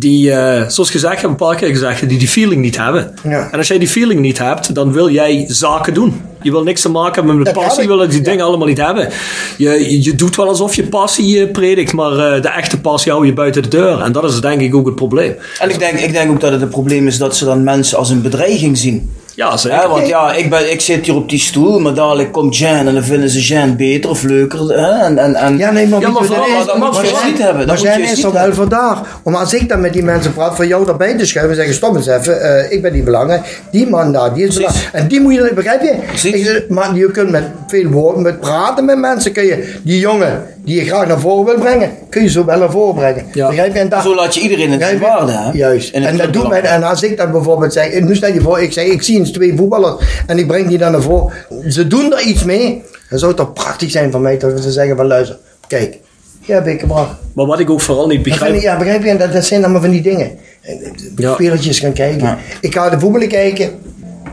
Die, 0.00 0.32
eh, 0.32 0.68
zoals 0.68 0.90
gezegd, 0.90 1.22
een 1.22 1.34
paar 1.36 1.56
keer 1.56 1.68
gezegd, 1.68 2.08
die 2.08 2.18
die 2.18 2.28
feeling 2.28 2.62
niet 2.62 2.76
hebben. 2.76 3.14
Ja. 3.22 3.48
En 3.50 3.58
als 3.58 3.68
jij 3.68 3.78
die 3.78 3.88
feeling 3.88 4.20
niet 4.20 4.38
hebt, 4.38 4.74
dan 4.74 4.92
wil 4.92 5.10
jij 5.10 5.44
zaken 5.48 5.94
doen. 5.94 6.20
Je 6.42 6.50
wil 6.50 6.62
niks 6.62 6.80
te 6.80 6.88
maken 6.88 7.14
hebben 7.14 7.36
met 7.36 7.44
Dat 7.46 7.54
passie, 7.54 7.82
je 7.82 7.88
wil 7.88 8.08
die 8.08 8.18
Ja. 8.18 8.24
dingen 8.24 8.44
allemaal 8.44 8.66
niet 8.66 8.78
hebben. 8.78 9.08
Je, 9.56 9.68
je, 9.70 10.02
je 10.02 10.14
doet 10.14 10.36
wel 10.36 10.48
alsof 10.48 10.74
je 10.74 10.82
passie 10.82 11.40
eh, 11.44 11.50
predikt, 11.50 11.92
maar 11.92 12.12
eh, 12.34 12.42
de 12.42 12.48
echte 12.48 12.80
passie 12.80 13.12
hou 13.12 13.26
je 13.26 13.32
buiten 13.32 13.62
de 13.62 13.68
deur. 13.68 14.00
En 14.00 14.12
dat 14.12 14.24
is 14.24 14.40
denk 14.40 14.60
ik 14.60 14.74
ook 14.74 14.86
het 14.86 14.94
probleem. 14.94 15.34
En 15.60 15.70
ik 15.70 15.78
denk, 15.78 15.98
ik 15.98 16.12
denk 16.12 16.30
ook 16.30 16.40
dat 16.40 16.52
het 16.52 16.62
een 16.62 16.68
probleem 16.68 17.06
is 17.06 17.18
dat 17.18 17.36
ze 17.36 17.44
dan 17.44 17.64
mensen 17.64 17.98
als 17.98 18.10
een 18.10 18.22
bedreiging 18.22 18.78
zien. 18.78 19.10
Ja, 19.40 19.56
zeker. 19.56 19.78
Hè, 19.78 19.88
want 19.88 20.06
ja, 20.06 20.32
ik, 20.32 20.50
ben, 20.50 20.70
ik 20.70 20.80
zit 20.80 21.06
hier 21.06 21.14
op 21.14 21.28
die 21.28 21.38
stoel, 21.38 21.78
maar 21.78 21.94
dadelijk 21.94 22.32
komt 22.32 22.56
Jan 22.56 22.86
en 22.86 22.94
dan 22.94 23.02
vinden 23.02 23.28
ze 23.30 23.40
Jan 23.40 23.76
beter 23.76 24.10
of 24.10 24.22
leuker. 24.22 24.58
Hè? 24.68 25.04
En, 25.04 25.18
en, 25.18 25.34
en, 25.34 25.58
Ja, 25.58 25.70
nee, 25.70 25.88
maar, 25.88 26.00
Ja, 26.00 26.08
maar 26.08 26.24
vooral- 26.24 26.48
maar 26.48 26.66
dat 26.66 26.78
moet 26.78 26.96
je 26.96 27.22
niet 27.26 27.38
hebben, 27.38 27.66
Maar 27.66 27.98
niet 27.98 28.10
is 28.12 28.20
toch 28.20 28.32
wel 28.32 28.54
vandaag. 28.54 29.20
Om 29.22 29.34
als 29.34 29.54
ik 29.54 29.68
dan 29.68 29.80
met 29.80 29.92
die 29.92 30.02
mensen 30.02 30.32
praat, 30.32 30.56
van 30.56 30.66
jou 30.66 30.84
daarbij 30.86 31.16
te 31.16 31.26
schuiven 31.26 31.50
en 31.50 31.56
zeggen: 31.56 31.74
stop 31.74 31.96
eens 31.96 32.06
even, 32.06 32.40
eh, 32.42 32.72
ik 32.72 32.82
ben 32.82 32.92
niet 32.92 33.04
belangrijk. 33.04 33.60
Die 33.70 33.88
man 33.88 34.12
daar, 34.12 34.34
die 34.34 34.46
is 34.46 34.54
belangrijk. 34.54 34.88
En 34.92 35.08
die 35.08 35.20
moet 35.20 35.34
je, 35.34 35.50
begrijp 35.54 35.82
je? 35.82 36.28
Ik 36.28 36.68
maar 36.68 36.94
je 36.94 37.10
kunt 37.10 37.30
met 37.30 37.44
veel 37.66 37.88
woorden, 37.88 38.22
met 38.22 38.40
praten 38.40 38.84
met 38.84 38.98
mensen, 38.98 39.32
kun 39.32 39.44
je 39.44 39.74
die 39.82 39.98
jongen 39.98 40.42
die 40.64 40.76
je 40.76 40.84
graag 40.84 41.06
naar 41.06 41.20
voren 41.20 41.44
wil 41.44 41.58
brengen, 41.64 41.90
kun 42.08 42.22
je 42.22 42.28
zo 42.30 42.44
wel 42.44 42.58
naar 42.58 42.70
voren 42.70 42.94
brengen. 42.94 43.24
Ja. 43.32 43.48
Begrijp 43.48 43.72
je? 43.72 43.78
En 43.78 43.88
daar, 43.88 44.02
Zo 44.02 44.14
laat 44.14 44.34
je 44.34 44.40
iedereen 44.40 44.70
in 44.72 44.80
zijn 44.80 44.98
Begrijp 44.98 45.18
je? 45.18 45.24
waarde. 45.26 45.32
Hè? 45.32 45.58
Juist. 45.58 45.94
En 45.94 46.02
dat 46.02 46.12
doet 46.12 46.20
mij, 46.20 46.30
clubbelang. 46.32 46.66
en 46.66 46.82
als 46.82 47.02
ik 47.02 47.16
dan 47.16 47.30
bijvoorbeeld 47.30 47.72
zeg, 47.72 48.00
nu 48.00 48.16
stel 48.16 48.32
je 48.32 48.40
voor, 48.40 48.60
ik 48.60 48.72
zeg, 48.72 48.84
ik 48.84 49.02
zie 49.02 49.18
eens 49.18 49.30
twee 49.30 49.56
voetballers 49.56 50.04
en 50.26 50.38
ik 50.38 50.46
breng 50.46 50.68
die 50.68 50.78
dan 50.78 50.92
naar 50.92 51.02
voren. 51.02 51.32
Ze 51.68 51.86
doen 51.86 52.12
er 52.12 52.20
iets 52.22 52.44
mee. 52.44 52.82
Dan 53.10 53.18
zou 53.18 53.30
het 53.30 53.40
toch 53.40 53.52
prachtig 53.52 53.90
zijn 53.90 54.10
van 54.10 54.22
mij 54.22 54.38
dat 54.38 54.62
ze 54.62 54.70
zeggen 54.72 54.96
van 54.96 55.06
luister, 55.06 55.38
kijk, 55.66 55.98
die 56.46 56.54
heb 56.54 56.66
ik 56.66 56.80
gebracht. 56.80 57.10
Maar 57.34 57.46
wat 57.46 57.60
ik 57.60 57.70
ook 57.70 57.80
vooral 57.80 58.06
niet 58.06 58.24
Dat 58.24 58.32
begrijp. 58.32 58.54
ik- 58.54 58.62
ja, 58.62 58.76
begrijp 58.78 59.02
je? 59.02 59.08
En 59.08 59.18
Dat, 59.18 59.32
dat 59.32 59.44
zijn 59.44 59.62
allemaal 59.64 59.80
van 59.80 59.90
die 59.90 60.02
dingen. 60.02 60.30
En, 60.62 60.82
eh, 60.82 60.90
Ja. 61.16 61.32
Spelertjes 61.34 61.78
gaan 61.78 61.92
kijken. 61.92 62.22
Ja. 62.26 62.38
Ik 62.60 62.74
ga 62.74 62.90
de 62.90 62.98
voetballen 63.00 63.28
kijken. 63.28 63.70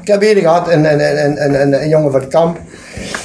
Ik 0.01 0.07
heb 0.13 0.21
eerder 0.21 0.43
gehad 0.43 0.71
een, 0.71 0.91
een, 0.93 0.99
een, 1.25 1.43
een, 1.43 1.61
een, 1.61 1.81
een 1.81 1.89
jongen 1.89 2.11
van 2.11 2.19
het 2.19 2.29
kamp. 2.29 2.59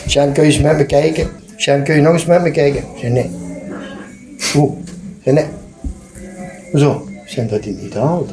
Sjan, 0.07 0.33
kun 0.33 0.43
je 0.43 0.49
eens 0.53 0.61
met 0.61 0.77
me 0.77 0.85
kijken? 0.87 1.29
Sjan, 1.57 1.85
kun 1.85 1.95
je 1.95 2.01
nog 2.01 2.13
eens 2.13 2.27
met 2.27 2.43
me 2.43 2.51
kijken? 2.51 2.81
Ik 2.81 2.99
zei 3.01 3.13
nee. 3.13 3.31
Hoe? 4.53 4.77
Ik 5.19 5.23
zei 5.23 5.35
nee. 5.35 5.47
Zo. 6.75 7.09
Sjan, 7.27 7.47
dat 7.47 7.65
hij 7.65 7.77
niet 7.83 7.95
haalt. 7.95 8.31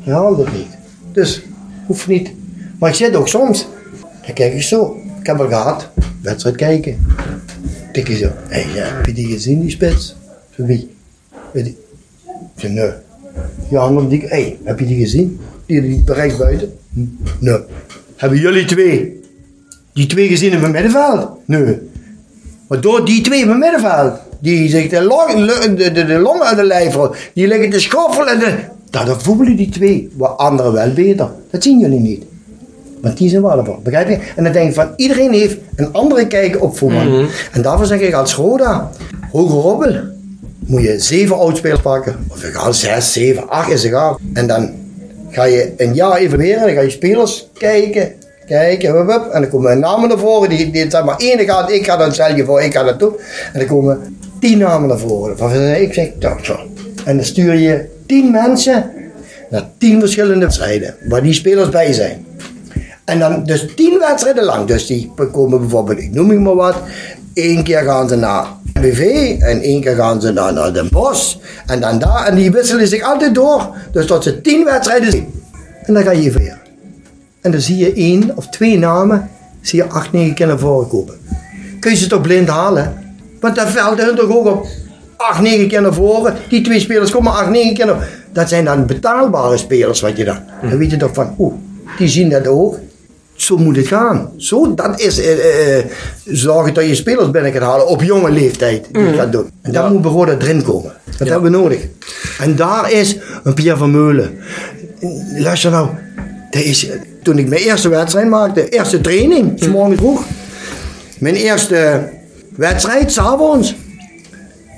Hij 0.00 0.14
haalt 0.14 0.38
het 0.38 0.52
niet. 0.52 0.68
Dus, 1.12 1.42
hoeft 1.86 2.06
niet. 2.06 2.30
Maar 2.78 2.90
ik 2.90 2.96
zit 2.96 3.16
ook 3.16 3.28
soms. 3.28 3.66
Dan 4.24 4.34
kijk 4.34 4.54
ik 4.54 4.62
zo. 4.62 5.00
Ik 5.20 5.26
heb 5.26 5.40
er 5.40 5.48
gehad. 5.48 5.88
Wedstrijd 6.22 6.56
kijken. 6.56 7.06
Tik 7.92 8.06
zo. 8.08 8.30
Hé, 8.48 8.58
ja, 8.58 8.84
heb 8.96 9.06
je 9.06 9.12
die 9.12 9.26
gezien, 9.32 9.60
die 9.60 9.70
spits? 9.70 10.16
Voor 10.50 10.66
wie? 10.66 10.90
Ik 11.52 11.74
zei, 12.56 12.72
nee. 12.72 12.90
Die 13.68 13.78
andere 13.78 14.08
die, 14.08 14.22
hé, 14.26 14.56
heb 14.64 14.78
je 14.78 14.86
die 14.86 14.98
gezien? 14.98 15.40
Die, 15.66 15.80
die 15.80 16.02
bereikt 16.02 16.38
buiten? 16.38 16.72
Hm, 16.92 17.00
Nee. 17.38 17.58
Hebben 18.16 18.38
jullie 18.38 18.64
twee? 18.64 19.20
Die 19.92 20.06
twee 20.06 20.28
gezien 20.28 20.52
in 20.52 20.62
het 20.62 20.72
middenveld? 20.72 21.35
Nee. 21.46 21.78
Maar 22.68 22.80
door 22.80 23.04
die 23.04 23.20
twee 23.20 23.48
het 23.48 23.58
middenveld, 23.58 24.18
die 24.40 24.68
zich 24.68 24.88
de, 24.88 25.02
long, 25.02 25.46
de, 25.76 25.92
de, 25.92 26.04
de 26.04 26.18
long 26.18 26.40
uit 26.40 26.56
de 26.56 26.64
lijf 26.64 26.94
houden, 26.94 27.18
die 27.34 27.46
liggen 27.46 27.70
te 27.70 27.80
schoffelen. 27.80 28.28
En 28.28 28.38
de, 28.90 29.14
voetballen 29.18 29.56
die 29.56 29.68
twee, 29.68 30.10
wat 30.16 30.36
anderen 30.36 30.72
wel 30.72 30.92
beter. 30.92 31.28
Dat 31.50 31.62
zien 31.62 31.78
jullie 31.78 32.00
niet. 32.00 32.24
Want 33.00 33.18
die 33.18 33.28
zijn 33.28 33.42
waardevol, 33.42 33.80
begrijp 33.82 34.08
je? 34.08 34.18
En 34.36 34.44
dan 34.44 34.52
denk 34.52 34.68
ik 34.68 34.74
van, 34.74 34.92
iedereen 34.96 35.32
heeft 35.32 35.56
een 35.76 35.92
andere 35.92 36.26
kijk 36.26 36.62
op 36.62 36.78
voetbal. 36.78 37.26
En 37.52 37.62
daarvoor 37.62 37.86
zeg 37.86 38.00
ik 38.00 38.14
als 38.14 38.34
Roda, 38.34 38.90
hoger 39.32 39.64
oppel, 39.64 40.00
moet 40.66 40.82
je 40.82 40.98
zeven 40.98 41.38
oudspelers 41.38 41.80
pakken. 41.80 42.16
Of 42.28 42.44
egal, 42.44 42.72
zes, 42.72 43.12
zeven, 43.12 43.48
acht 43.48 43.70
is 43.70 43.84
egal. 43.84 44.18
En 44.32 44.46
dan 44.46 44.70
ga 45.30 45.44
je 45.44 45.72
een 45.76 45.94
jaar 45.94 46.16
evalueren, 46.16 46.66
dan 46.66 46.74
ga 46.74 46.80
je 46.80 46.90
spelers 46.90 47.48
kijken, 47.52 48.12
kijken, 48.46 48.92
wup, 48.92 49.06
wup, 49.06 49.30
en 49.32 49.40
dan 49.40 49.50
komen 49.50 49.78
namen 49.78 50.08
naar 50.08 50.18
voren. 50.18 50.48
Die, 50.48 50.70
die 50.70 50.90
zeg 50.90 51.04
maar, 51.04 51.16
ene 51.16 51.44
gaat, 51.44 51.70
ik 51.70 51.84
ga 51.84 51.96
dan 51.96 52.12
stel 52.12 52.44
voor, 52.44 52.62
ik 52.62 52.74
ga 52.74 52.82
dat 52.82 52.98
doen. 52.98 53.14
En 53.52 53.58
dan 53.58 53.68
komen 53.68 54.18
tien 54.40 54.58
namen 54.58 54.88
naar 54.88 54.98
voren. 54.98 55.38
Van, 55.38 55.52
ik 55.54 55.94
zeg, 55.94 56.08
dat 56.18 56.38
zo. 56.42 56.58
En 57.04 57.16
dan 57.16 57.24
stuur 57.24 57.54
je 57.54 57.84
tien 58.06 58.30
mensen 58.30 58.90
naar 59.50 59.68
tien 59.78 60.00
verschillende 60.00 60.44
wedstrijden, 60.44 60.94
waar 61.08 61.22
die 61.22 61.32
spelers 61.32 61.68
bij 61.68 61.92
zijn. 61.92 62.26
En 63.04 63.18
dan 63.18 63.44
dus 63.44 63.66
tien 63.76 63.98
wedstrijden 63.98 64.44
lang. 64.44 64.66
Dus 64.66 64.86
die 64.86 65.12
komen 65.32 65.60
bijvoorbeeld, 65.60 65.98
ik 65.98 66.14
noem 66.14 66.42
maar 66.42 66.54
wat. 66.54 66.76
Eén 67.34 67.62
keer 67.62 67.82
gaan 67.82 68.08
ze 68.08 68.16
naar 68.16 68.46
BV 68.72 69.00
en 69.38 69.60
één 69.60 69.80
keer 69.80 69.94
gaan 69.94 70.20
ze 70.20 70.32
naar, 70.32 70.52
naar 70.52 70.72
Den 70.72 70.88
Bosch. 70.90 71.36
En 71.66 71.80
dan 71.80 71.98
daar. 71.98 72.26
En 72.26 72.34
die 72.34 72.50
wisselen 72.50 72.88
zich 72.88 73.02
altijd 73.02 73.34
door. 73.34 73.74
Dus 73.92 74.06
tot 74.06 74.22
ze 74.22 74.40
tien 74.40 74.64
wedstrijden 74.64 75.10
zien. 75.10 75.42
En 75.82 75.94
dan 75.94 76.02
ga 76.02 76.10
je 76.10 76.30
weer. 76.30 76.65
En 77.46 77.52
dan 77.52 77.60
zie 77.60 77.76
je 77.76 77.92
één 77.92 78.32
of 78.36 78.48
twee 78.48 78.78
namen, 78.78 79.30
zie 79.60 79.78
je 79.78 79.88
acht, 79.88 80.12
negen 80.12 80.34
keer 80.34 80.46
naar 80.46 80.58
voren 80.58 80.88
komen. 80.88 81.14
Kun 81.80 81.90
je 81.90 81.96
ze 81.96 82.06
toch 82.06 82.20
blind 82.20 82.48
halen? 82.48 82.94
Want 83.40 83.54
dat 83.54 83.68
valt 83.68 84.02
hun 84.02 84.14
toch 84.14 84.36
ook 84.36 84.46
op 84.46 84.66
acht, 85.16 85.40
negen 85.40 85.68
keer 85.68 85.82
naar 85.82 85.94
voren. 85.94 86.34
Die 86.48 86.60
twee 86.60 86.80
spelers 86.80 87.10
komen 87.10 87.32
acht, 87.32 87.50
negen 87.50 87.74
keer 87.74 87.86
naar 87.86 88.08
Dat 88.32 88.48
zijn 88.48 88.64
dan 88.64 88.86
betaalbare 88.86 89.56
spelers 89.56 90.00
wat 90.00 90.16
je 90.16 90.24
dan. 90.24 90.38
Dan 90.62 90.78
weet 90.78 90.90
je 90.90 90.96
toch 90.96 91.14
van, 91.14 91.34
oeh, 91.38 91.54
die 91.98 92.08
zien 92.08 92.30
dat 92.30 92.46
ook. 92.46 92.78
Zo 93.34 93.56
moet 93.56 93.76
het 93.76 93.86
gaan. 93.86 94.30
Zo, 94.36 94.74
dat 94.74 95.00
is 95.00 95.20
eh, 95.20 95.78
eh, 95.78 95.84
zorgen 96.24 96.74
dat 96.74 96.86
je 96.86 96.94
spelers 96.94 97.30
binnen 97.30 97.52
kan 97.52 97.62
halen 97.62 97.86
op 97.86 98.02
jonge 98.02 98.30
leeftijd 98.30 98.88
die 98.92 99.16
dat 99.16 99.32
doen. 99.32 99.50
En 99.62 99.72
dat 99.72 99.90
moet 99.90 100.02
bijvoorbeeld 100.02 100.42
erin 100.42 100.62
komen. 100.62 100.92
Dat 101.18 101.28
hebben 101.28 101.50
we 101.52 101.58
nodig. 101.58 101.86
En 102.38 102.56
daar 102.56 102.92
is 102.92 103.16
een 103.42 103.54
Pierre 103.54 103.78
van 103.78 103.90
Meulen. 103.90 104.38
Luister 105.38 105.70
nou, 105.70 105.88
dat 106.50 106.62
is, 106.62 106.88
toen 107.26 107.38
ik 107.38 107.48
mijn 107.48 107.62
eerste 107.62 107.88
wedstrijd 107.88 108.28
maakte, 108.28 108.68
eerste 108.68 109.00
training, 109.00 109.52
s 109.56 109.68
morgens 109.68 110.00
vroeg. 110.00 110.24
Mijn 111.18 111.34
eerste 111.34 112.08
wedstrijd, 112.56 113.12
s'avonds. 113.12 113.74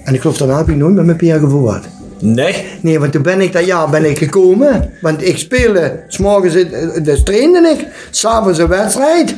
En 0.04 0.14
ik 0.14 0.20
geloof 0.20 0.36
daarna 0.36 0.56
heb 0.56 0.68
ik 0.68 0.76
nooit 0.76 0.94
met 0.94 1.04
mijn 1.04 1.16
Pierre 1.16 1.40
gevoerd. 1.40 1.84
Nee. 2.20 2.66
Nee, 2.80 2.98
want 2.98 3.12
toen 3.12 3.22
ben 3.22 3.40
ik 3.40 3.52
dat 3.52 3.66
jaar 3.66 3.90
ben 3.90 4.10
ik 4.10 4.18
gekomen. 4.18 4.90
Want 5.00 5.26
ik 5.26 5.38
speelde, 5.38 6.00
s'morgens 6.06 6.54
eh, 6.54 7.02
dus 7.02 7.22
trainde 7.22 7.76
ik, 7.78 7.86
s'avonds 8.10 8.58
een 8.58 8.68
wedstrijd. 8.68 9.34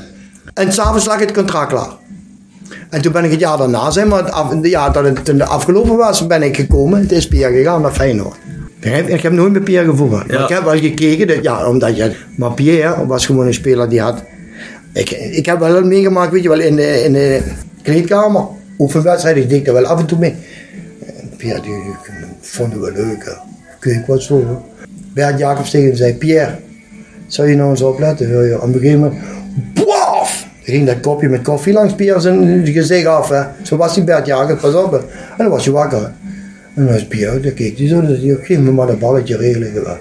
En 0.54 0.72
s'avonds 0.72 1.06
lag 1.06 1.20
het 1.20 1.32
contract 1.32 1.68
klaar. 1.68 1.92
En 2.90 3.02
toen 3.02 3.12
ben 3.12 3.24
ik 3.24 3.30
het 3.30 3.40
jaar 3.40 3.58
daarna, 3.58 3.90
zeg 3.90 4.06
maar, 4.06 4.24
het 4.24 4.32
af, 4.32 4.54
jaar 4.62 4.92
dat 4.92 5.04
het 5.04 5.24
toen 5.24 5.46
afgelopen 5.46 5.96
was, 5.96 6.26
ben 6.26 6.42
ik 6.42 6.56
gekomen. 6.56 7.00
Het 7.00 7.12
is 7.12 7.28
Pierre 7.28 7.56
gegaan 7.56 7.82
naar 7.82 7.92
Feyenoord. 7.92 8.36
Begrijp 8.80 9.08
je? 9.08 9.14
Ik 9.14 9.20
heb 9.22 9.32
nooit 9.32 9.52
met 9.52 9.64
Pierre 9.64 9.90
gevoerd. 9.90 10.24
Ja. 10.28 10.42
Ik 10.42 10.48
heb 10.48 10.62
wel 10.64 10.78
gekeken, 10.78 11.26
dat, 11.26 11.42
ja, 11.42 11.68
omdat 11.68 11.96
je, 11.96 12.12
maar 12.36 12.52
Pierre 12.52 13.06
was 13.06 13.26
gewoon 13.26 13.46
een 13.46 13.54
speler 13.54 13.88
die 13.88 14.00
had 14.00 14.22
Ik, 14.92 15.10
ik 15.10 15.46
heb 15.46 15.58
wel 15.58 15.84
meegemaakt, 15.84 16.32
weet 16.32 16.42
je 16.42 16.48
wel, 16.48 16.60
in 16.60 16.76
de, 16.76 17.02
in 17.04 17.12
de 17.12 17.40
kleedkamer. 17.82 18.44
Oefenwedstrijden, 18.78 19.42
ik 19.42 19.48
deed 19.48 19.64
daar 19.64 19.74
wel 19.74 19.86
af 19.86 20.00
en 20.00 20.06
toe 20.06 20.18
mee. 20.18 20.34
En 21.06 21.30
Pierre, 21.36 21.60
die, 21.60 21.72
die 21.72 21.92
vonden 22.40 22.80
we 22.80 22.92
leuk. 22.92 23.24
hè. 23.24 23.32
Kijk 23.80 24.06
wat 24.06 24.22
zo. 24.22 24.38
hè. 24.38 24.84
Bert 25.14 25.38
Jacobs 25.38 25.70
tegen 25.70 25.86
hem 25.86 25.96
zei, 25.96 26.14
Pierre, 26.14 26.54
zou 27.26 27.48
je 27.48 27.56
nou 27.56 27.70
eens 27.70 27.82
opletten? 27.82 28.28
Ja, 28.36 28.40
ja. 28.42 28.56
Op 28.56 28.62
een 28.62 28.72
gegeven 28.72 28.98
moment, 29.00 29.20
boaf! 29.74 30.46
Ging 30.62 30.86
dat 30.86 31.00
kopje 31.00 31.28
met 31.28 31.42
koffie 31.42 31.72
langs 31.72 31.94
Pierre 31.94 32.20
zijn 32.20 32.66
gezicht 32.66 33.06
af. 33.06 33.28
Hè. 33.28 33.42
Zo 33.62 33.76
was 33.76 33.94
die 33.94 34.04
Bert 34.04 34.26
Jacobs, 34.26 34.60
pas 34.60 34.74
op. 34.74 34.92
Hè. 34.92 34.98
En 34.98 35.04
dan 35.36 35.48
was 35.48 35.64
je 35.64 35.70
wakker. 35.70 35.98
hè. 35.98 36.19
En 36.74 36.84
dan 36.84 36.94
was 36.94 37.06
Pierre, 37.06 37.40
dan 37.40 37.54
keek 37.54 37.78
hij 37.78 37.88
zo, 37.88 38.00
dan 38.00 38.16
zei 38.20 38.38
geef 38.42 38.58
me 38.58 38.70
maar 38.70 38.86
dat 38.86 38.98
balletje 38.98 39.36
regelen. 39.36 39.72
gewoon. 39.72 39.98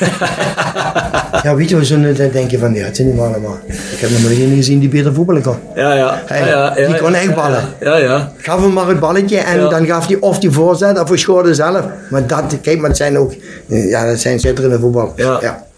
ja, 1.42 1.54
weet 1.54 1.68
je, 1.68 1.84
zo, 1.84 2.00
dan 2.00 2.30
denk 2.32 2.50
je 2.50 2.58
van, 2.58 2.74
ja, 2.74 2.84
het 2.84 2.96
zijn 2.96 3.08
niet 3.08 3.16
maar 3.16 3.26
allemaal. 3.26 3.58
Ik 3.68 3.98
heb 3.98 4.10
nog 4.10 4.22
maar 4.22 4.30
één 4.30 4.54
gezien 4.54 4.78
die 4.78 4.88
beter 4.88 5.14
voetballen 5.14 5.42
kan. 5.42 5.58
Ja, 5.74 5.94
ja. 5.94 6.22
Hey, 6.26 6.48
ja, 6.48 6.78
ja, 6.78 6.86
die 6.86 6.96
kon 6.96 7.14
echt 7.14 7.34
ballen. 7.34 7.64
Ja, 7.80 7.96
ja. 7.96 8.32
Gaf 8.36 8.60
hem 8.60 8.72
maar 8.72 8.88
het 8.88 9.00
balletje 9.00 9.38
en 9.38 9.60
dan 9.60 9.86
gaf 9.86 10.06
hij 10.06 10.16
of 10.20 10.38
die 10.38 10.50
voorzet 10.50 11.00
of 11.00 11.08
hij 11.08 11.18
scoorde 11.18 11.54
zelf. 11.54 11.84
Maar 12.10 12.26
dat, 12.26 12.60
kijk, 12.62 12.78
maar 12.78 12.88
het 12.88 12.98
zijn 12.98 13.18
ook, 13.18 13.34
eh, 13.68 13.88
ja, 13.88 14.06
dat 14.06 14.20
zijn 14.20 14.40
schitterende 14.40 14.78
voetbal. 14.78 15.12
Ja. 15.16 15.68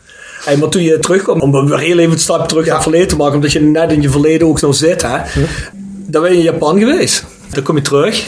Hey, 0.45 0.57
maar 0.57 0.69
toen 0.69 0.83
je 0.83 0.99
terugkwam, 0.99 1.41
om 1.41 1.69
weer 1.69 1.79
heel 1.79 1.99
even 1.99 2.13
een 2.13 2.19
stap 2.19 2.49
terug 2.49 2.65
naar 2.65 2.75
het 2.75 2.83
verleden 2.83 3.09
te 3.09 3.17
maken, 3.17 3.35
omdat 3.35 3.53
je 3.53 3.61
net 3.61 3.93
in 3.93 4.03
je 4.03 4.11
verleden 4.11 4.47
ook 4.47 4.59
zo 4.59 4.73
zit, 4.73 5.03
hè? 5.03 5.19
Dan 6.07 6.23
ben 6.23 6.31
je 6.31 6.37
in 6.37 6.43
Japan 6.43 6.79
geweest. 6.79 7.25
Dan 7.51 7.63
kom 7.63 7.77
je 7.77 7.83
terug. 7.83 8.27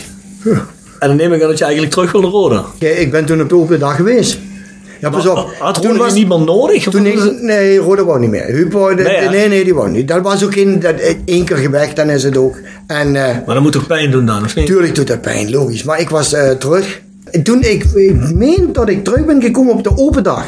En 0.98 1.08
dan 1.08 1.16
neem 1.16 1.32
ik 1.32 1.42
aan 1.42 1.48
dat 1.48 1.58
je 1.58 1.64
eigenlijk 1.64 1.92
terug 1.92 2.12
wil 2.12 2.20
naar 2.20 2.30
Roda. 2.30 2.64
Kijk, 2.78 2.98
ik 2.98 3.10
ben 3.10 3.24
toen 3.24 3.40
op 3.40 3.48
de 3.48 3.56
open 3.56 3.78
dag 3.78 3.96
geweest. 3.96 4.38
Ja, 5.00 5.10
pas 5.10 5.26
op. 5.26 5.54
Had 5.58 5.82
Toen 5.82 6.14
niet 6.14 6.28
meer 6.28 6.40
nodig? 6.40 6.82
Toen 6.88 7.14
was 7.14 7.24
ik, 7.24 7.40
nee, 7.40 7.78
Roda 7.78 8.04
wou 8.04 8.20
niet 8.20 8.30
meer. 8.30 8.68
Wou, 8.70 8.94
Nee, 8.94 9.28
nee, 9.28 9.48
nee, 9.48 9.64
die 9.64 9.74
wou 9.74 9.90
niet. 9.90 10.08
Dat 10.08 10.22
was 10.22 10.44
ook 10.44 10.52
geen, 10.52 10.80
dat, 10.80 10.94
één 11.24 11.44
keer 11.44 11.56
gewerkt, 11.56 11.96
dan 11.96 12.10
is 12.10 12.22
het 12.22 12.36
ook. 12.36 12.56
En 12.86 13.16
eh, 13.16 13.36
Maar 13.46 13.54
dat 13.54 13.62
moet 13.62 13.72
toch 13.72 13.86
pijn 13.86 14.10
doen 14.10 14.26
dan, 14.26 14.44
of 14.44 14.54
niet? 14.56 14.66
Tuurlijk 14.66 14.94
doet 14.94 15.06
dat 15.06 15.20
pijn, 15.20 15.50
logisch. 15.50 15.82
Maar 15.82 16.00
ik 16.00 16.08
was 16.10 16.32
eh, 16.32 16.50
terug. 16.50 17.00
En 17.30 17.42
toen 17.42 17.62
ik, 17.62 17.84
ik 17.94 18.34
meen 18.34 18.68
dat 18.72 18.88
ik 18.88 19.04
terug 19.04 19.24
ben 19.24 19.42
gekomen 19.42 19.72
op 19.72 19.84
de 19.84 19.96
open 19.96 20.22
dag. 20.22 20.46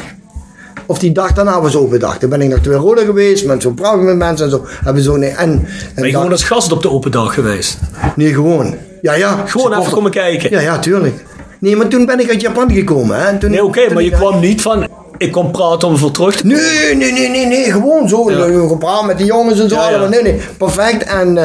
Of 0.87 0.99
die 0.99 1.11
dag 1.11 1.33
daarna 1.33 1.61
was 1.61 1.75
open 1.75 1.99
dag. 1.99 2.17
Toen 2.17 2.29
ben 2.29 2.41
ik 2.41 2.49
nog 2.49 2.59
twee 2.59 2.77
rode 2.77 3.05
geweest, 3.05 3.45
met 3.45 3.61
zo'n 3.61 3.77
met 3.99 4.15
mensen 4.17 4.45
en 4.45 4.51
zo. 4.51 4.65
Hebben 4.83 5.03
zo 5.03 5.15
nee, 5.15 5.29
en, 5.29 5.49
en 5.49 5.67
Ben 5.95 6.05
je 6.05 6.11
gewoon 6.13 6.31
als 6.31 6.43
gast 6.43 6.71
op 6.71 6.81
de 6.81 6.89
open 6.89 7.11
dag 7.11 7.33
geweest? 7.33 7.77
Nee, 8.15 8.33
gewoon. 8.33 8.75
Ja, 9.01 9.13
ja. 9.13 9.43
Gewoon 9.45 9.79
even 9.79 9.91
komen 9.91 10.11
kijken. 10.11 10.49
Ja, 10.51 10.59
ja, 10.59 10.79
tuurlijk. 10.79 11.25
Nee, 11.59 11.75
maar 11.75 11.87
toen 11.87 12.05
ben 12.05 12.19
ik 12.19 12.29
uit 12.29 12.41
Japan 12.41 12.71
gekomen. 12.71 13.19
Hè. 13.19 13.25
En 13.25 13.39
Toen, 13.39 13.51
Nee, 13.51 13.63
oké, 13.63 13.93
maar 13.93 14.03
je 14.03 14.09
ik- 14.09 14.15
kwam 14.15 14.39
niet 14.39 14.61
van, 14.61 14.87
ik 15.17 15.31
kom 15.31 15.51
praten 15.51 15.87
om 15.87 15.97
voor 15.97 16.11
terug 16.11 16.35
te 16.35 16.41
komen. 16.41 16.57
Nee, 16.57 16.95
nee, 16.95 17.11
nee, 17.11 17.29
nee, 17.29 17.45
nee, 17.45 17.71
gewoon 17.71 18.09
zo. 18.09 18.31
Ja. 18.31 18.67
Gepraat 18.67 19.05
met 19.05 19.17
die 19.17 19.25
jongens 19.25 19.59
en 19.59 19.69
zo. 19.69 19.75
Ja, 19.75 19.81
ja. 19.81 19.87
allemaal. 19.89 20.09
Nee, 20.09 20.21
nee, 20.21 20.39
perfect. 20.57 21.03
En 21.03 21.35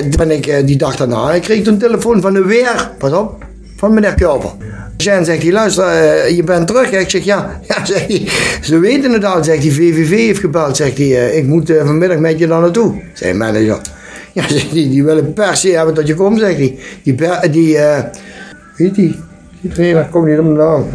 toen 0.00 0.10
ben 0.16 0.30
ik 0.30 0.46
eh, 0.46 0.66
die 0.66 0.76
dag 0.76 0.96
daarna, 0.96 1.32
ik 1.32 1.42
kreeg 1.42 1.62
toen 1.62 1.72
een 1.72 1.78
telefoon 1.78 2.20
van 2.20 2.32
de 2.32 2.44
weer, 2.44 2.90
pas 2.98 3.12
op, 3.12 3.44
van 3.76 3.94
meneer 3.94 4.14
Kuiper. 4.14 4.50
Jan 5.04 5.24
zegt 5.24 5.42
hij, 5.42 5.52
luister, 5.52 5.84
eh, 5.84 6.36
je 6.36 6.44
bent 6.44 6.66
terug. 6.66 6.90
Ik 6.90 7.10
zeg, 7.10 7.24
ja. 7.24 7.50
ja 7.68 7.84
zegt 7.84 8.08
hij, 8.08 8.28
ze 8.62 8.78
weten 8.78 9.12
het 9.12 9.24
al. 9.24 9.44
Zegt 9.44 9.62
hij, 9.62 9.72
VVV 9.72 10.10
heeft 10.10 10.40
gebeld. 10.40 10.76
Zegt 10.76 10.98
hij, 10.98 11.06
eh, 11.06 11.36
ik 11.36 11.46
moet 11.46 11.70
eh, 11.70 11.84
vanmiddag 11.84 12.18
met 12.18 12.38
je 12.38 12.46
daar 12.46 12.60
naartoe. 12.60 12.94
Zei 13.12 13.34
manager. 13.34 13.80
Ja, 14.34 14.48
zegt 14.48 14.70
hij, 14.70 14.88
die 14.88 15.04
willen 15.04 15.32
per 15.32 15.56
se 15.56 15.68
hebben 15.68 15.94
dat 15.94 16.06
je 16.06 16.14
komt, 16.14 16.38
zegt 16.38 16.56
hij. 16.56 16.78
Die, 17.02 17.14
die 17.50 17.78
weet 18.76 18.94
die, 18.94 19.18
die 19.60 19.70
trainer, 19.70 20.08
kom 20.10 20.28
niet 20.28 20.38
op 20.38 20.44
de 20.44 20.52
naam. 20.52 20.86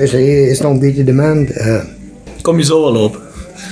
Is, 0.00 0.12
is 0.12 0.60
nog 0.60 0.72
een 0.72 0.78
beetje 0.78 1.04
dement. 1.04 1.50
Kom 2.42 2.58
je 2.58 2.64
zo 2.64 2.82
wel 2.82 3.04
op. 3.04 3.20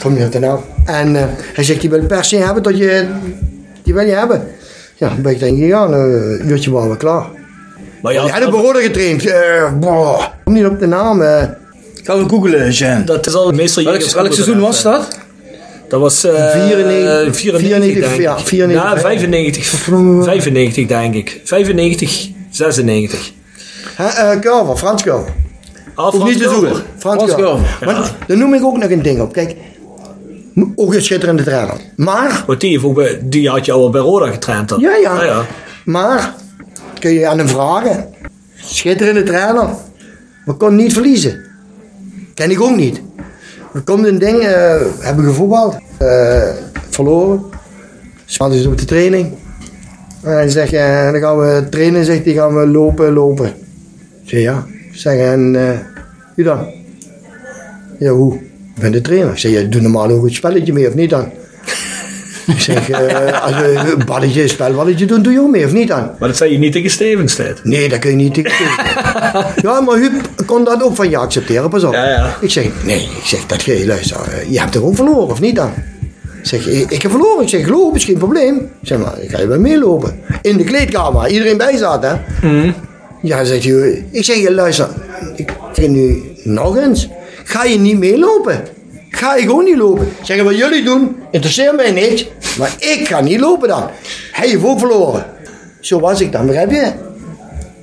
Kom 0.01 0.17
je 0.17 0.23
het 0.23 0.41
nou? 0.41 0.61
En 0.85 1.15
hij 1.55 1.65
zegt, 1.65 1.81
die 1.81 1.91
wil 1.91 2.07
per 2.07 2.25
se 2.25 2.37
hebben 2.37 2.63
dat 2.63 2.79
je... 2.79 3.07
Die 3.83 3.95
wil 3.95 4.05
je 4.05 4.13
hebben. 4.13 4.43
Ja, 4.99 5.09
dan 5.09 5.23
ben 5.23 5.33
ik 5.33 5.39
denk 5.39 5.61
eh, 5.61 6.39
Een 6.41 6.49
uurtje 6.49 6.71
waren 6.71 6.91
we 6.91 6.97
klaar. 6.97 7.27
Maar 8.03 8.13
ja, 8.13 8.25
Ja, 8.27 8.33
had 8.33 8.47
op 8.47 8.53
Roda 8.53 8.81
getraind. 8.81 9.27
eh 9.27 9.73
boah, 9.81 10.25
kom 10.45 10.53
niet 10.55 10.65
op 10.67 10.79
de 10.79 10.87
naam. 10.87 11.23
eh. 11.23 11.43
Gaan 12.03 12.23
we 12.23 12.29
googlen, 12.29 12.71
Jean. 12.71 13.05
dat 13.05 13.27
is 13.27 13.35
al 13.35 13.53
meestal... 13.53 13.85
Welk, 13.85 14.11
welk 14.11 14.33
seizoen 14.33 14.61
was 14.61 14.83
dat? 14.83 15.19
Dat 15.89 16.01
was... 16.01 16.25
eh 16.25 16.51
94, 16.51 17.37
94, 17.37 17.71
denk 18.01 18.15
ik. 18.15 18.21
ja, 18.21 18.39
94, 18.39 18.91
Ja, 18.93 19.01
95. 19.01 19.67
95, 20.25 20.87
denk 20.87 21.15
ik. 21.15 21.41
95, 21.45 22.29
96. 22.51 23.33
Hè, 23.97 24.07
eh, 24.07 24.41
Culver, 24.41 24.77
Frans 24.77 25.03
Culver. 25.03 25.33
Ah, 25.95 26.11
Hoeft 26.13 26.25
niet 26.25 26.39
te 26.43 26.49
zoeken. 26.49 26.71
Frans 26.71 26.85
Frans 26.99 27.35
Culver. 27.35 27.45
Culver. 27.45 27.87
Maar 27.87 28.11
dan 28.27 28.39
noem 28.39 28.55
ik 28.55 28.65
ook 28.65 28.77
nog 28.79 28.91
een 28.91 29.03
ding 29.03 29.21
op. 29.21 29.33
Kijk, 29.33 29.55
ook 30.75 30.95
een 30.95 31.03
schitterende 31.03 31.43
trainer. 31.43 31.75
Maar, 31.97 32.45
Want 32.47 32.61
die, 32.61 32.81
die 33.23 33.49
had 33.49 33.65
je 33.65 33.73
al 33.73 33.91
bij 33.91 34.01
Roda 34.01 34.27
getraind 34.31 34.69
dan. 34.69 34.81
ja, 34.81 34.95
ja. 34.97 35.17
Ah, 35.19 35.25
ja. 35.25 35.45
Maar, 35.85 36.35
kun 36.99 37.13
je 37.13 37.27
aan 37.27 37.39
hem 37.39 37.49
vragen. 37.49 38.05
Schitterende 38.57 39.23
trainer. 39.23 39.69
We 40.45 40.53
konden 40.53 40.77
niet 40.77 40.93
verliezen. 40.93 41.41
Ken 42.35 42.51
ik 42.51 42.61
ook 42.61 42.77
niet. 42.77 43.01
Er 43.75 43.81
komt 43.83 44.07
een 44.07 44.19
ding, 44.19 44.39
eh 44.41 44.81
hebben 44.99 45.25
gevoetbald. 45.25 45.77
eh, 45.99 46.49
verloren. 46.91 47.43
Spat 48.25 48.53
is 48.53 48.67
op 48.67 48.79
de 48.79 48.85
training. 48.85 49.33
En 50.23 50.33
hij 50.33 50.49
zegt, 50.49 50.73
dan 51.13 51.21
gaan 51.21 51.39
we 51.39 51.67
trainen, 51.71 52.05
zegt 52.05 52.25
hij, 52.25 52.35
gaan 52.35 52.55
we 52.57 52.67
lopen, 52.67 53.13
lopen. 53.13 53.47
Ik 54.23 54.29
zeg, 54.29 54.41
ja. 54.41 54.65
Ik 54.93 54.97
zeg, 54.99 55.19
en 55.19 55.57
eh, 55.57 55.79
wie 56.35 56.45
dan? 56.45 56.67
Ja, 57.99 58.11
hoe? 58.11 58.35
Ik 58.75 58.81
ben 58.83 58.93
de 58.93 59.01
trainer. 59.01 59.31
Ik 59.31 59.39
zeg, 59.39 59.53
ja, 59.53 59.63
doe 59.63 59.81
normaal 59.81 60.11
ook 60.11 60.25
een 60.25 60.35
spelletje 60.35 60.73
mee, 60.73 60.89
of 60.89 60.95
niet 60.95 61.11
dan? 61.11 61.31
Ik 62.47 62.61
zeg, 62.61 62.91
eh, 62.91 63.43
als 63.43 63.57
we 63.57 63.93
een 63.97 64.05
balletje, 64.05 64.43
een 64.43 64.49
spelballetje 64.49 65.07
doen, 65.07 65.23
doe 65.23 65.33
je 65.33 65.41
ook 65.41 65.51
mee, 65.51 65.65
of 65.65 65.73
niet 65.73 65.89
dan? 65.89 66.11
Maar 66.19 66.29
dat 66.29 66.37
zei 66.37 66.53
je 66.53 66.59
niet 66.59 66.73
tegen 66.73 66.91
Stevens 66.91 67.35
tijd. 67.35 67.61
Nee, 67.65 67.89
dat 67.89 67.99
kun 67.99 68.11
je 68.11 68.17
niet 68.17 68.35
tegen. 68.35 68.55
ja, 69.63 69.81
maar 69.81 69.97
Huub 69.97 70.13
kon 70.47 70.65
dat 70.65 70.83
ook 70.83 70.97
van 70.97 71.11
je 71.11 71.17
accepteren, 71.17 71.71
pas 71.71 71.85
op. 71.85 71.93
Ja, 71.93 72.09
ja. 72.09 72.37
Ik 72.41 72.51
zeg, 72.51 72.67
nee, 72.85 73.01
ik 73.03 73.25
zeg, 73.25 73.47
dat 73.47 73.63
ge, 73.63 73.87
luister, 73.87 74.17
eh, 74.17 74.51
je 74.51 74.61
hebt 74.61 74.73
toch 74.73 74.83
ook 74.83 74.97
verloren, 74.97 75.31
of 75.31 75.41
niet 75.41 75.57
dan? 75.57 75.73
Ik 76.41 76.47
zeg, 76.53 76.67
ik, 76.67 76.91
ik 76.91 77.03
heb 77.03 77.11
verloren. 77.11 77.43
Ik 77.43 77.49
zeg, 77.49 77.69
lopen 77.69 77.97
is 77.97 78.05
geen 78.05 78.19
probleem. 78.19 78.57
Ik 78.57 78.89
zeg, 78.89 78.99
maar, 78.99 79.21
ik 79.21 79.31
ga 79.31 79.41
je 79.41 79.47
wel 79.47 79.61
meelopen. 79.61 80.21
In 80.43 80.57
de 80.57 80.65
kleedkamer, 80.65 81.29
iedereen 81.29 81.57
bij 81.57 81.77
zat, 81.77 82.03
hè. 82.03 82.15
Ja, 83.23 83.45
zegt 83.45 83.65
hij, 83.65 84.05
ik 84.11 84.25
zeg, 84.25 84.37
je, 84.37 84.53
luister, 84.53 84.89
ik 85.37 85.53
zeg 85.73 85.89
nu 85.89 86.23
nog 86.43 86.77
eens, 86.77 87.09
ga 87.45 87.65
je 87.65 87.79
niet 87.79 87.99
meelopen? 87.99 88.63
Ga 89.11 89.37
je 89.37 89.43
gewoon 89.43 89.65
niet 89.65 89.77
lopen? 89.77 90.09
Zeggen 90.23 90.45
wat 90.45 90.57
jullie 90.57 90.85
doen, 90.85 91.17
interesseert 91.31 91.77
mij 91.77 91.91
niet, 91.91 92.27
maar 92.59 92.75
ik 92.79 93.09
ga 93.09 93.21
niet 93.21 93.41
lopen 93.41 93.69
dan. 93.69 93.91
Hij 94.33 94.49
heeft 94.49 94.65
ook 94.65 94.79
verloren. 94.79 95.25
Zo 95.81 96.01
was 96.01 96.21
ik 96.21 96.33
dan, 96.33 96.47
begrijp 96.47 96.71
je? 96.71 96.93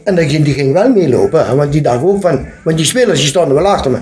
En 0.04 0.16
dan 0.16 0.30
ging, 0.30 0.46
die 0.46 0.54
ging 0.54 0.74
wel 0.74 0.90
meelopen, 0.90 1.46
hè, 1.48 1.56
want 1.56 1.72
die 1.72 1.82
dacht 1.82 2.04
ook 2.04 2.22
van, 2.22 2.46
want 2.64 2.78
die 2.78 2.86
spelers 2.86 3.20
die 3.20 3.28
stonden 3.28 3.56
wel 3.56 3.68
achter 3.68 3.92
me. 3.92 3.98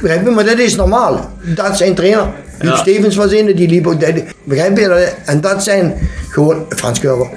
Begrijp 0.00 0.24
je? 0.24 0.30
Maar 0.30 0.44
dat 0.44 0.58
is 0.58 0.76
normaal. 0.76 1.30
Dat 1.54 1.76
zijn 1.76 1.94
trainer. 1.94 2.26
Huub 2.58 2.72
Ja. 2.72 2.76
Stevens 2.76 3.16
was 3.16 3.32
in, 3.32 3.56
die 3.56 3.68
liep 3.68 3.86
ook. 3.86 3.98
Begrijp 4.44 4.78
je? 4.78 5.12
En 5.24 5.40
dat 5.40 5.62
zijn 5.62 5.94
gewoon, 6.28 6.66
Frans 6.68 6.98
Kurver, 6.98 7.28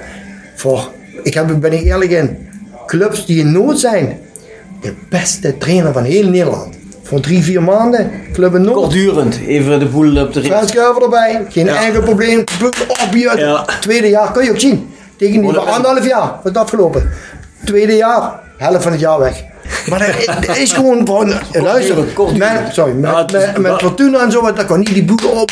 voor, 0.54 0.90
ik 1.22 1.34
heb, 1.34 1.60
ben 1.60 1.72
ik 1.72 1.82
eerlijk 1.82 2.10
in, 2.10 2.48
clubs 2.86 3.26
die 3.26 3.38
in 3.38 3.52
nood 3.52 3.80
zijn. 3.80 4.18
De 4.80 4.94
beste 5.08 5.58
trainer 5.58 5.92
van 5.92 6.04
heel 6.04 6.28
Nederland. 6.28 6.74
Voor 7.12 7.20
drie, 7.20 7.42
vier 7.42 7.62
maanden, 7.62 8.10
club 8.32 8.54
in 8.54 8.62
nood. 8.62 8.74
Kortdurend. 8.74 9.40
Even 9.46 9.78
de 9.78 9.86
boel 9.86 10.16
op 10.16 10.32
de 10.32 10.40
rit. 10.40 10.50
Frans 10.50 10.74
erbij, 11.02 11.46
geen 11.48 11.68
enkel 11.68 12.02
probleem. 12.02 12.38
Op 12.88 13.14
je 13.14 13.32
Ja. 13.36 13.64
tweede 13.80 14.08
jaar 14.08 14.32
kun 14.32 14.44
je 14.44 14.50
ook 14.50 14.60
zien. 14.60 14.94
Tegen 15.16 15.40
die 15.40 15.52
van 15.52 15.66
anderhalf 15.66 16.06
jaar, 16.06 16.32
wat 16.42 16.56
afgelopen. 16.56 17.10
Tweede 17.64 17.96
jaar, 17.96 18.40
helft 18.56 18.82
van 18.82 18.92
het 18.92 19.00
jaar 19.00 19.18
weg. 19.18 19.42
Maar 19.88 20.14
dat, 20.46 20.56
is 20.64 20.72
gewoon 20.72 21.06
van, 21.06 21.32
luister, 21.52 21.96
met, 22.36 22.60
sorry, 22.70 22.92
met, 22.92 23.10
Ja, 23.10 23.18
het 23.18 23.32
met, 23.32 23.58
met 23.58 23.72
Fortuna 23.72 24.20
en 24.20 24.32
zo, 24.32 24.52
dat 24.52 24.64
kan 24.66 24.78
niet 24.78 24.94
die 24.94 25.04
boeken 25.04 25.30
op. 25.40 25.50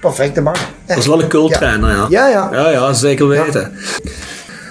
Perfecte 0.00 0.40
man. 0.40 0.54
Dat 0.86 0.96
is 0.96 1.06
wel 1.06 1.22
een 1.22 1.28
culttrainer, 1.28 1.90
ja. 1.90 2.06
Ja, 2.08 2.28
ja. 2.28 2.48
Ja, 2.52 2.68
ja, 2.70 2.92
zeker 2.92 3.28
weten. 3.28 3.72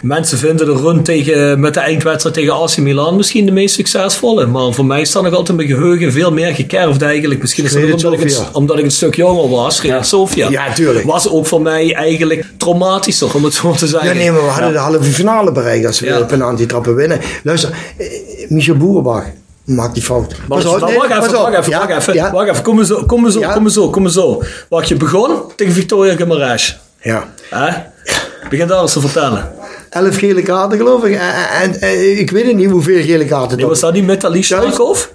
Mensen 0.04 0.38
vinden 0.38 0.66
de 0.66 0.72
run 0.82 1.04
tegen, 1.04 1.60
met 1.60 1.74
de 1.74 1.80
eindwedstrijd 1.80 2.36
tegen 2.36 2.54
AC 2.54 2.78
Milan 2.78 3.16
misschien 3.16 3.46
de 3.46 3.52
meest 3.52 3.76
succesvolle. 3.76 4.46
Maar 4.46 4.74
voor 4.74 4.86
mij 4.86 5.06
staat 5.06 5.24
nog 5.24 5.32
altijd 5.32 5.50
in 5.50 5.56
mijn 5.56 5.68
geheugen 5.80 6.12
veel 6.12 6.32
meer 6.32 6.56
gekerfd 6.56 7.02
eigenlijk. 7.02 7.42
Misschien 7.42 7.64
is 7.66 7.72
dat 7.74 7.84
omdat 7.84 8.14
ik, 8.14 8.20
het, 8.20 8.32
Sofia. 8.34 8.50
omdat 8.54 8.78
ik 8.78 8.84
een 8.86 8.92
stuk 8.92 9.16
jonger 9.16 9.50
was. 9.50 9.82
Real 9.82 10.04
Sofia. 10.04 10.50
Ja, 10.50 10.74
tuurlijk. 10.74 11.06
Was 11.06 11.30
ook 11.30 11.46
voor 11.46 11.62
mij 11.62 11.94
eigenlijk 11.94 12.46
traumatischer, 12.58 13.36
om 13.36 13.44
het 13.44 13.54
zo 13.54 13.72
te 13.72 13.88
zeggen. 13.88 14.10
Ja, 14.10 14.16
nee, 14.16 14.32
maar 14.32 14.42
we 14.44 14.48
hadden 14.50 14.72
de 14.72 14.78
halve 14.78 15.04
finale 15.04 15.52
bereikt 15.52 15.86
als 15.86 16.00
we 16.00 16.06
Ja. 16.06 16.18
ja. 16.18 16.24
penalty-trappen 16.24 16.96
winnen. 16.96 17.20
Luister, 17.44 17.70
eh, 17.98 18.08
Michel 18.50 18.76
Boerenbach 18.76 19.24
maakt 19.66 19.94
die 19.94 20.04
fout. 20.04 20.28
Wacht, 20.48 20.64
Pas 20.64 20.74
op, 20.74 20.80
wacht, 20.80 20.86
nee, 20.92 20.98
wacht 21.10 21.24
even, 21.26 21.32
wacht 21.42 21.58
even, 21.58 21.72
Ja, 21.72 21.80
wacht 21.88 22.00
even, 22.00 22.14
Ja, 22.14 22.32
wacht 22.32 22.50
even. 22.50 22.64
Kom 22.64 22.76
maar 22.76 22.86
zo, 22.86 23.04
kom 23.06 23.22
maar 23.22 23.32
zo, 23.32 23.40
Ja. 23.40 23.54
kom 23.54 23.62
maar 23.64 23.72
zo, 23.72 23.90
kom 23.90 24.02
maar 24.02 24.12
zo. 24.12 24.44
Wacht, 24.70 24.88
je 24.88 24.96
begon 24.96 25.32
tegen 25.56 25.74
Victoria 25.74 26.16
Guimaraes. 26.16 26.80
ja. 27.02 27.34
Hè? 27.50 27.70
Begin 28.50 28.68
daar 28.68 28.82
eens 28.82 28.94
te 28.94 29.00
vertellen. 29.00 29.52
Elf 29.94 30.18
gele 30.18 30.42
kaarten 30.42 30.78
geloof 30.78 31.04
ik. 31.04 31.14
En, 31.14 31.34
en, 31.62 31.82
en, 31.82 32.20
ik 32.20 32.32
weet 32.32 32.56
niet 32.56 32.70
hoeveel 32.70 33.02
gele 33.04 33.26
kaarten 33.26 33.58
Nee, 33.58 33.66
was 33.66 33.80
dat 33.80 33.94
niet 33.94 34.06
met 34.06 34.26
Ali 34.26 34.44
Sharkov? 34.44 35.06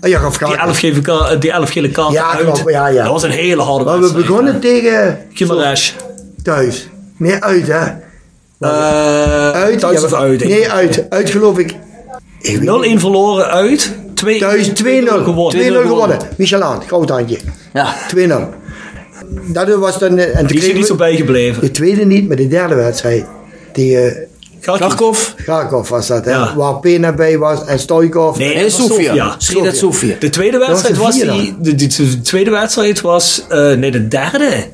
Oh, 0.00 0.08
ja, 0.10 0.30
Die 0.38 0.56
elf, 0.56 0.78
gele 0.78 1.00
ka- 1.00 1.36
die 1.36 1.50
elf 1.52 1.70
gele 1.70 1.90
kaarten 1.90 2.14
Ja, 2.14 2.30
uit. 2.30 2.40
klopt, 2.44 2.70
ja, 2.70 2.86
ja. 2.86 3.02
Dat 3.02 3.12
was 3.12 3.22
een 3.22 3.30
hele 3.30 3.62
harde 3.62 3.84
Maar 3.84 4.00
we 4.00 4.12
begonnen 4.12 4.60
tegen 4.60 5.18
Gimaresh. 5.32 5.90
thuis. 6.42 6.88
Nee, 7.16 7.34
uit 7.42 7.66
hè. 7.66 7.84
Eh 8.60 9.50
Uit. 9.50 9.78
thuis 9.78 10.00
ja, 10.00 10.06
of 10.06 10.12
uit? 10.12 10.44
Nee, 10.44 10.70
uit. 10.70 11.04
Uit 11.10 11.30
geloof 11.30 11.58
ik. 11.58 11.74
Ik 12.40 12.56
weet 12.58 12.96
0-1 12.96 13.00
verloren 13.00 13.46
uit. 13.50 13.92
2 14.14 14.38
Thuis 14.38 14.68
2-0 14.68 14.72
gewonnen. 15.24 15.72
2-0 15.72 15.86
gewonnen. 15.86 16.18
Michelaan, 16.36 16.82
groot 16.86 17.08
handje. 17.08 17.38
Ja. 17.72 17.94
2-0. 18.16 18.20
Dat 19.46 19.68
was 19.74 19.98
dan... 19.98 20.18
eh, 20.18 20.38
En 20.38 20.46
Die 20.46 20.56
is 20.58 20.68
er 20.68 20.74
niet 20.74 20.86
zo 20.86 20.94
bijgebleven. 20.94 21.60
de 21.60 21.70
tweede 21.70 22.04
niet, 22.04 22.26
maar 22.28 22.36
de 22.36 22.48
derde 22.48 22.74
wedstrijd. 22.74 23.24
Tegen 23.76 24.26
Kharkov? 24.60 25.32
Kharkov 25.44 25.88
was 25.88 26.06
dat, 26.06 26.24
hè? 26.24 26.30
Ja. 26.30 26.56
Waar 26.56 26.78
Pena 26.80 27.12
bij 27.12 27.38
was 27.38 27.64
en 27.64 27.78
Stoikov. 27.78 28.38
Nee, 28.38 28.54
Nee, 28.54 28.62
dat 28.62 28.76
was 28.76 28.86
Sofia. 28.86 29.34
Sofia. 29.38 29.72
Sofia. 29.72 30.16
De 30.20 30.30
tweede 30.30 30.58
was 30.58 30.68
wedstrijd 30.68 30.94
de 30.94 31.00
was, 31.00 31.14
die, 31.18 31.54
de, 31.60 31.74
die- 31.74 31.88
de 32.10 32.20
tweede 32.20 32.50
wedstrijd 32.50 33.00
was, 33.00 33.42
eh, 33.48 33.72
nee, 33.72 33.90
de 33.90 34.08
derde. 34.08 34.64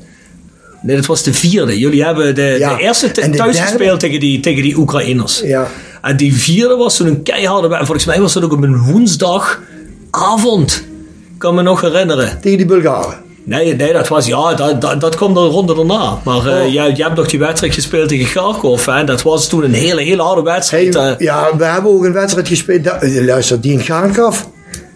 Nee, 0.81 0.95
dat 0.95 1.05
was 1.05 1.23
de 1.23 1.33
vierde. 1.33 1.79
Jullie 1.79 2.03
hebben 2.03 2.35
de, 2.35 2.55
Ja. 2.59 2.75
de 2.75 2.81
eerste 2.83 3.07
En 3.07 3.13
thuis 3.31 3.55
derde? 3.55 3.71
gespeeld 3.71 3.99
tegen 3.99 4.19
die, 4.19 4.39
tegen 4.39 4.63
die 4.63 4.77
Oekraïners. 4.77 5.41
Ja. 5.43 5.67
En 6.01 6.17
die 6.17 6.35
vierde 6.35 6.75
was 6.75 6.95
toen 6.97 7.07
een 7.07 7.23
keiharde 7.23 7.67
wedstrijd. 7.67 7.85
Volgens 7.85 8.05
mij 8.05 8.21
was 8.21 8.33
dat 8.33 8.43
ook 8.43 8.51
op 8.53 8.63
een 8.63 8.83
woensdagavond. 8.83 10.83
kan 11.37 11.55
me 11.55 11.61
nog 11.61 11.81
herinneren. 11.81 12.39
Tegen 12.41 12.57
die 12.57 12.67
Bulgaren. 12.67 13.17
Nee, 13.45 13.75
nee 13.75 13.93
dat 13.93 14.07
was, 14.07 14.25
ja, 14.25 14.53
dat, 14.53 14.81
dat, 14.81 15.01
dat 15.01 15.15
kwam 15.15 15.33
de 15.33 15.39
ronde 15.39 15.75
daarna. 15.75 16.17
Maar 16.23 16.35
Oh. 16.37 16.43
jij, 16.45 16.71
jij 16.71 16.93
hebt 17.05 17.15
nog 17.15 17.27
die 17.27 17.39
wedstrijd 17.39 17.73
gespeeld 17.73 18.09
tegen 18.09 18.31
Kharkov. 18.31 18.85
Hè? 18.85 19.03
Dat 19.03 19.21
was 19.21 19.47
toen 19.47 19.63
een 19.63 19.73
hele, 19.73 20.01
hele 20.01 20.21
harde 20.21 20.41
Hey, 20.41 20.53
wedstrijd. 20.53 20.95
eh. 20.95 21.11
ja, 21.17 21.57
we 21.57 21.65
hebben 21.65 21.91
ook 21.91 22.03
een 22.03 22.13
wedstrijd 22.13 22.47
gespeeld. 22.47 22.83
Da- 22.83 23.01
eh, 23.01 23.25
luister, 23.25 23.61
die 23.61 23.71
in 23.71 23.83
Kharkov. 23.83 24.41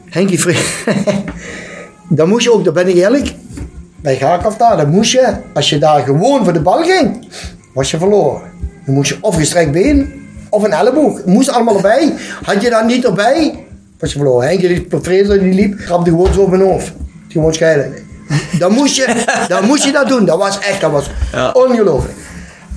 Henkie 0.09 0.39
Vre... 0.39 0.55
dan 2.09 2.29
moest 2.29 2.43
je 2.43 2.53
ook, 2.53 2.63
daar 2.63 2.73
ben 2.73 2.87
ik 2.87 2.95
eerlijk. 2.95 3.33
Bij 4.01 4.15
Kharkov 4.15 4.55
daar, 4.55 4.77
dan 4.77 4.89
moest 4.89 5.11
je, 5.11 5.33
als 5.53 5.69
je 5.69 5.77
daar 5.77 6.03
gewoon 6.03 6.43
voor 6.43 6.53
de 6.53 6.61
bal 6.61 6.83
ging, 6.83 7.27
was 7.73 7.91
je 7.91 7.97
verloren. 7.97 8.41
Dan 8.85 8.95
moest 8.95 9.09
je 9.09 9.17
of 9.21 9.35
gestrekt 9.35 9.71
been, 9.71 10.13
of 10.49 10.63
een 10.63 10.71
elleboog. 10.71 11.25
Moest 11.25 11.49
allemaal 11.51 11.75
erbij. 11.75 12.13
Had 12.43 12.61
je 12.61 12.69
dat 12.69 12.85
niet 12.85 13.05
erbij, 13.05 13.65
was 13.99 14.11
je 14.11 14.17
verloren. 14.17 14.47
Henkie 14.47 14.67
die 14.67 14.99
Frezer, 15.01 15.39
die 15.39 15.53
liep, 15.53 15.77
krabde 15.77 16.09
gewoon 16.09 16.33
zo 16.33 16.41
op 16.41 16.49
mijn 16.49 16.61
hoofd. 16.61 16.85
Die 17.27 17.31
gewoon 17.31 17.53
scheiden. 17.53 17.93
Dan 18.59 18.71
moest, 18.73 18.95
je, 18.95 19.23
dan 19.47 19.65
moest 19.65 19.83
je 19.83 19.91
dat 19.91 20.07
doen. 20.07 20.25
Dat 20.25 20.37
was 20.37 20.59
echt, 20.59 20.81
dat 20.81 20.91
was 20.91 21.09
Ja. 21.31 21.51
ongelooflijk. 21.53 22.17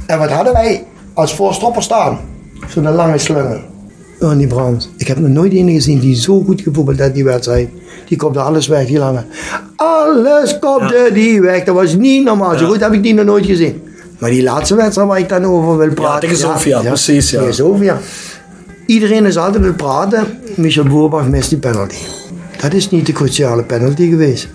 En 0.07 0.19
wat 0.19 0.31
hadden 0.31 0.53
wij 0.53 0.85
als 1.15 1.35
voorstopper 1.35 1.83
staan? 1.83 2.19
Zo'n 2.69 2.91
lange 2.95 3.19
slungel. 3.19 3.61
Ernie 4.21 4.47
Brandt. 4.47 4.89
Ik 4.97 5.07
heb 5.07 5.19
nog 5.19 5.31
nooit 5.31 5.53
iemand 5.53 5.75
gezien 5.75 5.99
die 5.99 6.15
zo 6.17 6.43
goed 6.43 6.61
gevoetbald 6.61 7.01
had 7.01 7.15
die 7.15 7.25
wedstrijd. 7.25 7.69
Die 8.09 8.17
kopte 8.19 8.41
alles 8.41 8.67
weg, 8.67 8.87
die 8.87 8.99
lange. 8.99 9.25
Alles 9.77 10.59
kopte 10.59 11.11
die 11.13 11.41
weg. 11.41 11.65
Dat 11.65 11.75
was 11.75 11.95
niet 11.95 12.25
normaal. 12.25 12.59
Zo 12.59 12.65
Ja. 12.65 12.71
goed 12.71 12.81
heb 12.81 12.93
ik 12.93 13.03
die 13.03 13.15
nog 13.15 13.25
nooit 13.25 13.47
gezien. 13.47 13.83
Maar 14.19 14.31
die 14.31 14.43
laatste 14.43 14.75
wedstrijd 14.75 15.09
waar 15.09 15.19
ik 15.19 15.29
dan 15.29 15.45
over 15.45 15.77
wil 15.79 15.95
praten. 15.95 16.21
tegen 16.21 16.37
Sofia, 16.37 16.81
precies, 16.81 17.31
ja. 17.31 17.39
Tegen 17.39 17.55
Sofia. 17.55 17.99
Iedereen 18.87 19.25
is 19.27 19.37
altijd 19.37 19.63
wil 19.63 19.75
praten. 19.75 20.27
Michel 20.55 20.85
Boerbach 20.85 21.27
mist 21.29 21.49
die 21.49 21.59
penalty. 21.59 21.97
Dat 22.61 22.73
is 22.73 22.91
niet 22.91 23.07
de 23.07 23.13
cruciale 23.13 23.63
penalty 23.63 24.09
geweest. 24.09 24.49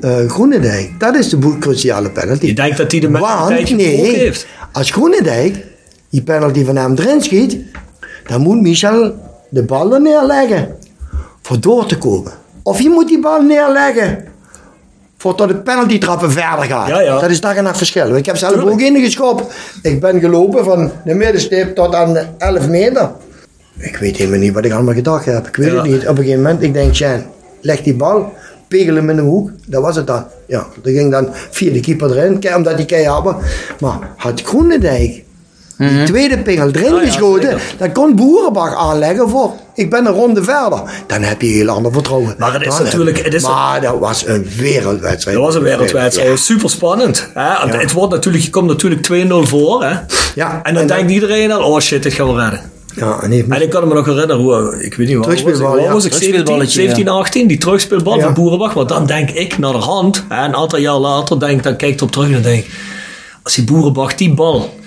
Eh 0.00 0.28
Groenendijk, 0.28 0.90
dat 0.98 1.14
is 1.16 1.28
de 1.28 1.56
cruciale 1.60 2.10
penalty. 2.10 2.46
Je 2.46 2.54
denkt 2.54 2.76
dat 2.76 2.90
hij 2.90 3.00
de 3.00 3.08
mentaliteit 3.08 3.68
gebroken 3.68 3.76
nee, 3.86 4.16
heeft. 4.16 4.46
als 4.72 4.90
Groenendijk 4.90 5.56
die 6.10 6.22
penalty 6.22 6.64
van 6.64 6.76
hem 6.76 6.94
erin 6.96 7.22
schiet, 7.22 7.56
dan 8.26 8.40
moet 8.40 8.60
Michel 8.60 9.14
de 9.48 9.62
bal 9.62 9.94
er 9.94 10.00
neerleggen 10.00 10.76
voor 11.42 11.60
door 11.60 11.86
te 11.86 11.98
komen. 11.98 12.32
Of 12.62 12.80
je 12.80 12.88
moet 12.88 13.08
die 13.08 13.20
bal 13.20 13.42
neerleggen 13.42 14.24
voor 15.18 15.34
tot 15.34 15.48
de 15.48 15.56
penalty 15.56 15.98
trappen 15.98 16.32
verder 16.32 16.64
gaat. 16.64 16.88
Ja, 16.88 17.00
ja. 17.00 17.20
Dat 17.20 17.30
is 17.30 17.40
dag 17.40 17.54
en 17.56 17.64
nacht 17.64 17.76
verschil. 17.76 18.16
Ik 18.16 18.26
heb 18.26 18.36
zelf 18.36 18.52
Tuurlijk. 18.52 18.72
ook 18.72 18.80
ingeschopt. 18.80 19.54
Ik 19.82 20.00
ben 20.00 20.20
gelopen 20.20 20.64
van 20.64 20.92
de 21.04 21.14
middenstip 21.14 21.74
tot 21.74 21.94
aan 21.94 22.12
de 22.12 22.24
11 22.38 22.68
meter. 22.68 23.10
Ik 23.78 23.96
weet 23.96 24.16
helemaal 24.16 24.38
niet 24.38 24.52
wat 24.54 24.64
ik 24.64 24.72
allemaal 24.72 24.94
gedacht 24.94 25.24
heb. 25.24 25.46
Ik 25.48 25.56
weet 25.56 25.70
Ja. 25.70 25.74
het 25.74 25.84
niet. 25.84 26.02
Op 26.08 26.08
een 26.08 26.24
gegeven 26.24 26.42
moment, 26.42 26.62
ik 26.62 26.72
denk, 26.72 26.94
Sjan, 26.94 27.22
leg 27.60 27.82
die 27.82 27.94
bal, 27.94 28.32
pegel 28.68 28.94
hem 28.94 29.10
in 29.10 29.16
de 29.16 29.22
hoek. 29.22 29.50
Dat 29.66 29.82
was 29.82 29.96
het 29.96 30.06
dan. 30.06 30.24
Ja, 30.46 30.66
dat 30.82 30.92
ging 30.92 31.10
dan 31.10 31.28
via 31.50 31.72
de 31.72 31.80
keeper 31.80 32.16
erin, 32.18 32.54
omdat 32.56 32.74
hij 32.74 32.84
keihard 32.84 33.24
was. 33.24 33.34
Maar 33.80 33.98
had 34.16 34.42
Groenendijk 34.44 35.22
die 35.78 36.02
tweede 36.02 36.38
pingel 36.38 36.70
erin 36.70 36.94
ja, 36.94 37.00
geschoten, 37.00 37.58
dan 37.78 37.92
kon 37.92 38.14
Boerenbach 38.16 38.74
aanleggen 38.76 39.28
voor, 39.28 39.52
ik 39.74 39.90
ben 39.90 40.06
een 40.06 40.12
ronde 40.12 40.42
verder. 40.44 40.82
Dan 41.06 41.22
heb 41.22 41.40
je 41.42 41.46
heel 41.48 41.68
ander 41.68 41.92
vertrouwen. 41.92 42.34
Maar 42.38 42.52
het 42.52 42.62
is 42.62 42.68
Dan 42.76 42.84
natuurlijk- 42.84 43.24
het 43.24 43.34
is- 43.34 43.42
maar 43.42 43.80
dat 43.80 43.98
was 43.98 44.26
een 44.26 44.46
wereldwedstrijd. 44.56 45.36
Dat 45.36 45.46
was 45.46 45.54
een 45.54 45.62
wereldwedstrijd. 45.62 46.38
Super 46.38 46.70
spannend. 46.70 47.28
Hè? 47.34 47.42
Ja. 47.42 47.66
Het 47.68 47.92
wordt 47.92 48.12
natuurlijk, 48.12 48.44
je 48.44 48.50
komt 48.50 48.66
natuurlijk 48.68 49.02
2-0 49.02 49.46
voor. 49.46 49.84
Hè? 49.84 49.94
Ja, 50.34 50.60
En 50.62 50.72
dan 50.74 50.82
en 50.82 50.88
denkt 50.88 51.10
iedereen 51.12 51.52
al, 51.52 51.72
oh 51.72 51.80
shit, 51.80 52.02
dit 52.02 52.12
gaan 52.12 52.34
we 52.34 52.40
redden. 52.40 52.60
Ja, 52.96 53.22
en 53.22 53.30
heeft 53.30 53.48
En 53.48 53.62
ik 53.62 53.70
kan 53.70 53.88
me 53.88 53.94
nog 53.94 54.06
herinneren, 54.06 54.42
hoe, 54.42 54.84
ik 54.84 54.94
weet 54.94 55.06
niet 55.06 55.16
wat 55.16 55.26
was 55.26 55.34
ik, 55.34 55.40
Terugspeelbal, 55.40 55.76
wat 55.76 55.86
ja. 55.86 55.92
was 55.92 56.04
ik 56.04 56.12
17, 56.12 56.30
Terugspeelballetje, 56.30 56.80
17, 56.80 57.08
18, 57.08 57.46
die 57.46 57.58
terugspeelbal 57.58 58.16
Ja. 58.16 58.24
van 58.24 58.34
Boerenbach. 58.34 58.72
Want 58.72 58.88
dan 58.88 59.06
denk 59.06 59.30
ik 59.30 59.58
naar 59.58 59.72
de 59.72 59.78
hand, 59.78 60.24
hè, 60.28 60.44
een 60.44 60.54
aantal 60.54 60.78
jaar 60.78 60.98
later, 60.98 61.40
denk, 61.40 61.62
dan 61.62 61.76
kijk 61.76 61.92
ik 61.92 61.98
erop 61.98 62.12
terug 62.12 62.26
en 62.26 62.32
dan 62.32 62.42
denk 62.42 62.64
ik, 62.64 62.70
als 63.42 63.54
die 63.54 63.64
Boerenbach 63.64 64.14
die 64.14 64.34
bal... 64.34 64.82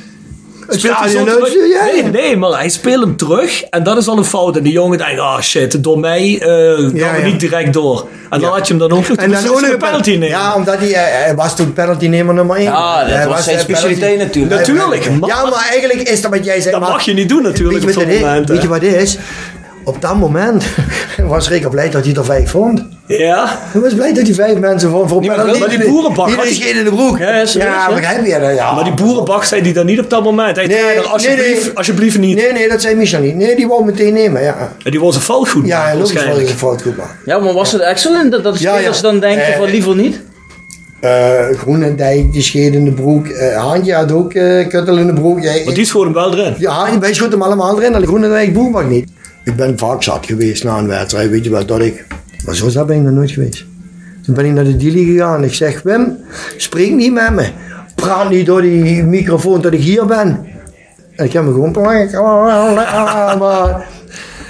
Het 0.67 0.79
speelt 0.79 0.97
hij 0.97 1.09
zo 1.09 1.23
terug- 1.23 1.53
ja, 1.53 1.85
ja. 1.85 1.93
Nee, 1.93 2.03
nee, 2.03 2.37
maar 2.37 2.51
hij 2.51 2.69
speelt 2.69 3.03
hem 3.03 3.15
terug 3.15 3.63
en 3.63 3.83
dat 3.83 3.97
is 3.97 4.07
al 4.07 4.17
een 4.17 4.25
fout. 4.25 4.57
En 4.57 4.63
die 4.63 4.71
jongen 4.73 4.97
denkt, 4.97 5.19
ah 5.19 5.41
shit, 5.41 5.83
door 5.83 5.99
mij 5.99 6.39
eh 6.41 6.47
gaan 6.47 6.91
Ja, 6.95 7.11
we 7.11 7.19
ja. 7.19 7.25
niet 7.25 7.39
direct 7.39 7.73
door. 7.73 8.07
En 8.29 8.39
dan 8.39 8.49
Ja. 8.49 8.55
had 8.55 8.67
je 8.67 8.73
hem 8.73 8.87
dan 8.89 8.97
ook 8.97 9.07
nog 9.07 9.17
En 9.17 9.31
dan 9.31 9.47
ook 9.49 9.61
een 9.61 9.77
penalty 9.77 10.09
nemen. 10.11 10.27
Ja, 10.27 10.55
omdat 10.55 10.77
hij, 10.77 10.93
eh, 10.93 11.23
hij 11.25 11.35
was 11.35 11.55
toen 11.55 11.73
penalty 11.73 12.07
nemer 12.07 12.33
nummer 12.33 12.55
1. 12.55 12.63
Ja, 12.63 13.03
dat 13.05 13.25
was 13.25 13.43
zijn 13.43 13.59
specialiteit 13.59 14.17
natuurlijk. 14.17 14.55
Natuurlijk, 14.55 15.09
maar- 15.19 15.29
Ja, 15.29 15.43
maar 15.49 15.67
eigenlijk 15.71 16.09
is 16.09 16.21
dat 16.21 16.31
wat 16.31 16.45
jij 16.45 16.59
zegt. 16.61 16.71
Dat 16.71 16.81
maar- 16.81 16.89
mag 16.91 17.01
je 17.01 17.13
niet 17.13 17.29
doen 17.29 17.41
natuurlijk 17.43 17.83
op 17.83 17.89
zo'n 17.89 18.03
is? 18.03 18.19
moment, 18.19 18.49
Weet 18.49 18.61
je 18.61 18.67
wat 18.67 18.81
het 18.81 18.93
is? 18.93 19.17
Op 19.83 20.01
dat 20.01 20.15
moment 20.15 20.65
was 21.27 21.49
Rick 21.49 21.69
blij 21.69 21.89
dat 21.89 22.05
hij 22.05 22.13
er 22.13 22.25
vijf 22.25 22.49
vond. 22.49 22.83
Ja. 23.07 23.45
Hij 23.71 23.81
was 23.81 23.93
blij 23.93 24.13
dat 24.13 24.23
hij 24.25 24.33
vijf 24.33 24.57
mensen 24.57 24.89
vond 24.89 25.09
voor 25.09 25.25
maar- 25.25 25.37
maar 25.59 25.69
die 25.69 25.85
boerenbak 25.87 26.29
Iedereen 26.29 26.53
scheet 26.53 26.75
in 26.75 26.83
de 26.83 26.89
broek. 26.89 27.17
Ja, 27.17 27.45
serieus, 27.45 27.53
ja 27.53 27.87
hè? 27.87 27.93
begrijp 27.95 28.25
je 28.25 28.39
dat? 28.39 28.55
Ja. 28.55 28.73
Maar 28.73 28.83
die 28.83 28.93
boerenbak 28.93 29.43
zei 29.43 29.61
die 29.61 29.73
dan 29.73 29.85
niet 29.85 29.99
op 29.99 30.09
dat 30.09 30.23
moment. 30.23 30.55
Hij 30.55 30.65
Nee, 30.65 30.77
trainer, 30.77 31.05
alsjeblieft, 31.05 31.45
nee, 31.53 31.63
nee. 31.63 31.73
alsjeblieft 31.73 32.17
niet. 32.17 32.37
Nee, 32.37 32.51
nee, 32.51 32.69
dat 32.69 32.81
zei 32.81 32.95
Michel 32.95 33.21
niet. 33.21 33.35
Nee, 33.35 33.55
die 33.55 33.67
wou 33.67 33.85
meteen 33.85 34.13
nemen, 34.13 34.41
ja. 34.43 34.71
En 34.83 34.91
die 34.91 34.99
was 34.99 35.15
een 35.15 35.21
fout 35.21 35.49
goed. 35.49 35.65
Ja, 35.67 35.79
maken, 35.79 35.97
logisch 35.97 36.13
waarschijnlijk. 36.13 36.49
een 36.49 36.55
fout 36.57 36.81
goed 36.81 36.97
maken. 36.97 37.15
Ja, 37.25 37.37
maar 37.39 37.53
was 37.53 37.71
het 37.71 37.99
zo 37.99 38.29
dat, 38.29 38.43
dat 38.43 38.53
de 38.57 38.63
Ja, 38.63 38.71
ja. 38.71 38.77
spelers 38.77 39.01
dan 39.01 39.19
denken 39.19 39.45
Eh, 39.45 39.57
van 39.57 39.69
liever 39.69 39.95
niet? 39.95 40.21
Eh 40.99 41.45
Groenendijk, 41.57 42.31
die 42.33 42.41
scheet 42.41 42.73
in 42.73 42.85
de 42.85 42.91
broek. 42.91 43.27
Eh 43.27 43.55
Haantje 43.57 43.93
had 43.93 44.11
ook 44.11 44.33
eh 44.33 44.67
kuttel 44.67 44.97
in 44.97 45.07
de 45.07 45.13
broek. 45.13 45.39
Ja, 45.41 45.53
Maar 45.65 45.73
die 45.73 45.85
schoot 45.85 46.03
hem 46.03 46.13
wel 46.13 46.37
erin. 46.37 46.55
Ja, 46.57 46.99
wij 46.99 47.13
schoten 47.13 47.31
hem 47.33 47.41
allemaal 47.41 47.77
erin. 47.81 47.95
Alleen 47.95 48.07
Groenendijk 48.07 48.53
Boerbak 48.53 48.89
niet. 48.89 49.09
Ik 49.43 49.55
ben 49.55 49.77
vaak 49.77 50.03
zat 50.03 50.25
geweest 50.25 50.63
na 50.63 50.77
een 50.77 50.87
wedstrijd, 50.87 51.29
weet 51.29 51.43
je 51.43 51.49
wel, 51.49 51.65
dat 51.65 51.79
ik... 51.81 52.05
Maar 52.47 52.55
zo 52.55 52.69
zat 52.69 52.87
ben 52.87 52.95
ik 52.95 53.01
nog 53.01 53.13
nooit 53.13 53.31
geweest. 53.31 53.65
Toen 54.23 54.35
ben 54.35 54.45
ik 54.45 54.51
naar 54.51 54.63
de 54.63 54.77
dealie 54.77 55.05
gegaan. 55.05 55.43
Ik 55.43 55.53
zeg, 55.53 55.81
Wim, 55.81 56.17
spreek 56.57 56.91
niet 56.91 57.13
met 57.13 57.33
me. 57.33 57.47
Praat 57.95 58.29
niet 58.29 58.45
door 58.45 58.61
die 58.61 59.03
microfoon 59.03 59.61
dat 59.61 59.73
ik 59.73 59.79
hier 59.79 60.05
ben. 60.05 60.45
En 61.15 61.25
ik 61.25 61.33
heb 61.33 61.43
me 61.43 61.51
gewoon... 61.51 61.71
Maar, 63.37 63.87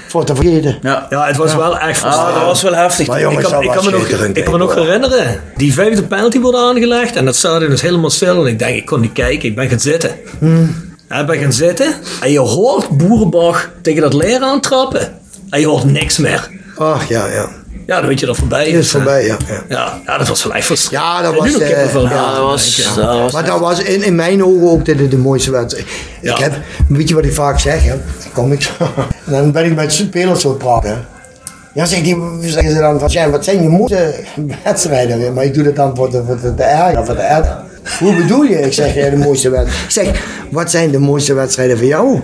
voor 0.07 0.25
te 0.25 0.35
vergeten. 0.35 0.77
Ja. 0.81 1.07
Ja, 1.09 1.27
het 1.27 1.37
was 1.37 1.55
wel 1.55 1.77
echt 1.79 2.03
Ah, 2.03 2.33
dat 2.35 2.43
was 2.43 2.61
wel 2.61 2.75
heftig. 2.75 3.07
Maar 3.07 3.17
Ik 3.17 3.23
jongens, 3.23 3.43
kan, 3.43 3.51
dat 3.51 3.63
ik, 3.63 3.71
kan 3.71 3.85
me 3.85 3.91
nog, 3.91 4.07
ik 4.33 4.43
kan 4.43 4.53
me 4.53 4.59
nog 4.59 4.75
herinneren. 4.75 5.41
Die 5.55 5.73
vijfde 5.73 6.03
penalty 6.03 6.39
wordt 6.39 6.57
aangelegd. 6.57 7.15
En 7.15 7.25
dat 7.25 7.35
stadion 7.35 7.71
is 7.71 7.81
helemaal 7.81 8.09
stil. 8.09 8.45
En 8.45 8.51
ik 8.51 8.59
denk, 8.59 8.75
ik 8.75 8.85
kon 8.85 9.01
niet 9.01 9.13
kijken. 9.13 9.49
Ik 9.49 9.55
ben 9.55 9.69
gaan 9.69 9.79
zitten. 9.79 10.11
Hmm. 10.39 10.75
En 11.07 11.19
ik 11.19 11.25
ben 11.25 11.37
gaan 11.37 11.53
zitten. 11.53 11.93
En 12.21 12.31
je 12.31 12.39
hoort 12.39 12.89
Boerenbach 12.89 13.69
tegen 13.81 14.01
dat 14.01 14.13
leer 14.13 14.41
aantrappen. 14.41 15.13
En 15.49 15.59
je 15.59 15.67
hoort 15.67 15.85
niks 15.85 16.17
meer. 16.17 16.49
Ach, 16.77 17.07
ja, 17.07 17.27
ja. 17.27 17.56
Ja, 17.87 17.99
dan 17.99 18.07
weet 18.07 18.19
je 18.19 18.25
dat 18.25 18.37
voorbij 18.37 18.67
is. 18.67 18.77
is 18.77 18.91
voorbij, 18.91 19.25
ja. 19.25 19.37
ja. 19.47 19.63
Ja, 19.69 20.01
ja, 20.05 20.17
dat 20.17 20.27
was 20.27 20.43
wel 20.43 20.53
echt 20.53 20.65
frustrerend. 20.65 21.07
Ja, 21.07 21.21
dat 21.21 21.35
was, 21.35 21.51
ja, 21.51 21.83
dat 21.83 21.91
was, 22.41 22.75
ja. 22.75 22.95
dat 22.95 23.19
was 23.19 23.33
Maar 23.33 23.45
dat 23.45 23.59
was 23.59 23.79
in, 23.79 24.03
in 24.03 24.15
mijn 24.15 24.43
ogen 24.43 24.69
ook 24.69 24.85
de, 24.85 25.07
de 25.07 25.17
mooiste 25.17 25.51
wedstrijd. 25.51 25.87
Ja. 26.21 26.31
Ik 26.31 26.37
heb, 26.37 26.53
weet 26.87 27.09
je 27.09 27.15
wat 27.15 27.25
ik 27.25 27.33
vaak 27.33 27.59
zeg? 27.59 27.83
Hè? 27.83 27.93
Kom 28.33 28.51
ik 28.51 28.61
zo. 28.61 28.71
En 29.25 29.31
dan 29.31 29.51
ben 29.51 29.65
ik 29.65 29.75
met 29.75 29.93
spelers 29.93 30.41
zo 30.41 30.53
praten. 30.53 30.89
Hè? 30.89 30.95
Ja, 31.73 31.85
zeg 31.85 32.01
die, 32.01 32.17
zeggen 32.41 32.71
ze 32.71 32.79
dan 32.79 32.99
van, 32.99 33.09
"Sjan, 33.09 33.31
wat 33.31 33.43
zijn 33.43 33.61
je 33.61 33.69
mooiste 33.69 34.13
wedstrijden? 34.63 35.17
weer?" 35.17 35.33
Maar 35.33 35.43
ik 35.43 35.53
doe 35.53 35.63
dat 35.63 35.75
dan 35.75 35.95
voor 35.95 36.11
de, 36.11 36.23
voor 36.25 36.41
de, 36.41 36.55
de 36.55 36.63
erg, 36.63 37.05
voor 37.05 37.15
de 37.15 37.21
erg. 37.21 37.57
Hoe 37.99 38.15
bedoel 38.15 38.43
je? 38.43 38.59
Ik 38.61 38.73
zeg, 38.73 38.95
ja, 38.95 39.09
de 39.09 39.17
mooiste 39.17 39.49
wedstrijd. 39.49 39.83
Ik 39.83 39.91
zeg, 39.91 40.23
wat 40.51 40.71
zijn 40.71 40.91
de 40.91 40.99
mooiste 40.99 41.33
wedstrijden 41.33 41.77
voor 41.77 41.87
jou? 41.87 42.19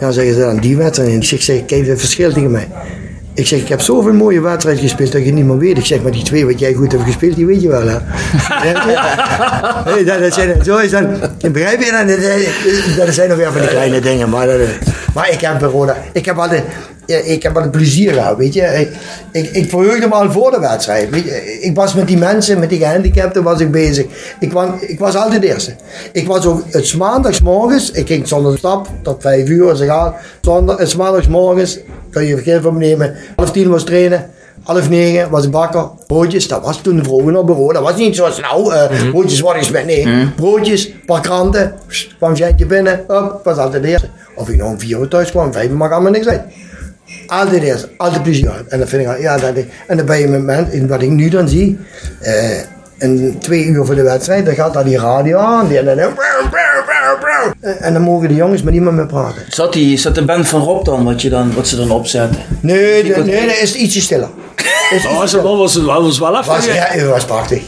Ja, 0.00 0.10
zeggen 0.10 0.34
ze 0.34 0.40
dan, 0.40 0.58
die 0.58 0.76
wedstrijd. 0.76 1.12
Ik 1.12 1.24
zeg, 1.24 1.42
zeg, 1.42 1.64
kijk 1.64 1.86
het 1.86 2.00
verschil 2.00 2.32
tegen 2.32 2.50
mij. 2.50 2.68
Ik 3.38 3.46
zeg, 3.46 3.60
ik 3.60 3.68
heb 3.68 3.80
zoveel 3.80 4.12
mooie 4.12 4.40
wedstrijden 4.40 4.82
gespeeld 4.82 5.12
dat 5.12 5.24
je 5.24 5.32
niet 5.32 5.44
meer 5.44 5.58
weet. 5.58 5.78
Ik 5.78 5.86
zeg, 5.86 6.02
maar 6.02 6.12
die 6.12 6.22
twee 6.22 6.46
wat 6.46 6.58
jij 6.58 6.72
goed 6.72 6.92
hebt 6.92 7.04
gespeeld, 7.04 7.36
die 7.36 7.46
weet 7.46 7.62
je 7.62 7.68
wel, 7.68 7.86
hè? 7.86 7.96
Ja, 8.68 9.84
nee, 9.84 10.04
dat, 10.04 10.20
dat 10.20 10.34
zijn, 10.34 10.64
zo 10.64 10.76
is 10.76 10.90
dan, 10.90 11.08
begrijp 11.52 11.82
je 11.82 11.90
dan? 11.90 12.06
Dat, 12.06 13.06
dat 13.06 13.14
zijn 13.14 13.28
nog 13.28 13.38
weer 13.38 13.52
van 13.52 13.60
die 13.60 13.70
kleine 13.70 14.00
dingen. 14.00 14.28
Maar, 14.28 14.46
dat, 14.46 14.58
maar 15.14 15.30
ik 15.30 15.40
heb 15.40 15.58
bij 15.58 15.68
Roda, 15.68 15.96
ik 16.12 16.24
heb 16.24 16.38
altijd, 16.38 16.62
ik 17.06 17.42
heb 17.42 17.54
het 17.54 17.70
plezier 17.70 18.12
gehad, 18.12 18.36
weet 18.36 18.54
je. 18.54 18.62
Ik, 18.62 18.90
ik, 19.32 19.50
ik 19.50 19.70
verheugde 19.70 20.08
me 20.08 20.14
al 20.14 20.30
voor 20.30 20.50
de 20.50 20.60
wedstrijd. 20.60 21.10
Weet 21.10 21.24
je. 21.24 21.60
Ik 21.60 21.74
was 21.74 21.94
met 21.94 22.06
die 22.06 22.18
mensen, 22.18 22.58
met 22.58 22.68
die 22.68 22.78
gehandicapten 22.78 23.42
was 23.42 23.60
ik 23.60 23.70
bezig. 23.70 24.06
Ik 24.40 24.52
was, 24.52 24.68
ik 24.80 24.98
was 24.98 25.16
altijd 25.16 25.40
de 25.40 25.48
eerste. 25.48 25.76
Ik 26.12 26.26
was 26.26 26.46
ook 26.46 26.62
het 26.70 26.94
maandagsmorgens, 26.94 27.90
ik 27.90 28.06
ging 28.06 28.28
zonder 28.28 28.58
stap 28.58 28.88
tot 29.02 29.22
vijf 29.22 29.48
uur 29.48 29.70
als 29.70 29.80
ik. 29.80 29.92
Zondag, 30.40 30.78
het 30.78 30.96
maandagsmorgens, 30.96 31.78
kan 32.10 32.24
je 32.24 32.34
vergeten 32.34 32.62
van 32.62 32.72
me 32.72 32.78
nemen, 32.78 33.14
half 33.36 33.50
tien 33.52 33.68
was 33.70 33.84
trainen. 33.84 34.30
Half 34.62 34.88
negen 34.88 35.30
was 35.30 35.50
bakker. 35.50 35.88
Broodjes, 36.06 36.48
dat 36.48 36.62
was 36.62 36.80
toen 36.80 37.04
vroeger 37.04 37.32
nog 37.32 37.44
bureau. 37.44 37.72
Dat 37.72 37.82
was 37.82 37.96
niet 37.96 38.16
zoals 38.16 38.40
nou, 38.40 38.74
eh 38.74 39.10
broodjes 39.10 39.40
wat 39.40 39.56
is 39.56 39.70
met 39.70 39.86
nee. 39.86 40.28
Broodjes, 40.36 40.92
paar 41.06 41.20
kranten, 41.20 41.74
pst, 41.86 42.16
kwam 42.16 42.34
Jentje 42.34 42.66
binnen. 42.66 43.04
Hop, 43.06 43.40
was 43.44 43.56
altijd 43.56 43.82
de 43.82 43.88
eerste. 43.88 44.08
Of 44.34 44.48
ik 44.48 44.56
nog 44.56 44.68
om 44.68 44.80
vier 44.80 44.98
uur 44.98 45.08
thuis 45.08 45.30
kwam, 45.30 45.52
vijf 45.52 45.70
uur 45.70 45.76
maakt 45.76 45.92
allemaal 45.92 46.12
niks 46.12 46.26
uit. 46.26 46.42
Altijd 47.26 47.62
eerst, 47.62 47.88
altijd 47.96 48.22
plezier. 48.22 48.64
En 48.68 48.78
dat 48.78 48.88
vind 48.88 49.08
ik, 49.08 49.20
ja, 49.20 49.38
dat, 49.38 49.54
en 49.86 49.96
dan 49.96 50.06
ben 50.06 50.18
je 50.18 50.28
met 50.28 50.42
mensen, 50.42 50.72
en 50.72 50.88
wat 50.88 51.02
ik 51.02 51.10
nu 51.10 51.28
dan 51.28 51.48
zie, 51.48 51.78
en 52.98 53.38
twee 53.38 53.64
uur 53.64 53.84
voor 53.84 53.94
de 53.94 54.02
wedstrijd, 54.02 54.44
dan 54.44 54.54
gaat 54.54 54.74
daar 54.74 54.84
die 54.84 54.98
radio 54.98 55.38
aan. 55.38 55.68
Die, 55.68 55.78
en, 55.78 55.84
dan, 55.84 56.12
en 57.60 57.92
dan 57.92 58.02
mogen 58.02 58.28
de 58.28 58.34
jongens 58.34 58.62
met 58.62 58.72
niemand 58.72 58.96
meer 58.96 59.06
praten. 59.06 59.42
Zat, 59.48 59.72
die, 59.72 59.96
zat 59.96 60.14
de 60.14 60.24
band 60.24 60.48
van 60.48 60.60
Rob 60.62 60.84
dan, 60.84 61.04
wat, 61.04 61.22
je 61.22 61.28
dan, 61.28 61.54
wat 61.54 61.68
ze 61.68 61.76
dan 61.76 61.90
opzetten? 61.90 62.40
Nee, 62.60 63.02
de- 63.02 63.24
nee, 63.24 63.46
dat 63.46 63.56
is 63.62 63.74
ietsje 63.74 64.00
stiller. 64.00 64.28
Is 64.94 65.06
Oh, 65.06 65.24
ze 65.26 65.42
was, 65.42 65.74
was, 65.76 66.02
was 66.02 66.18
wel 66.18 66.38
even. 66.38 66.46
was, 66.52 66.64
ja, 66.66 66.72
het 66.88 67.06
was 67.06 67.24
prachtig. 67.24 67.62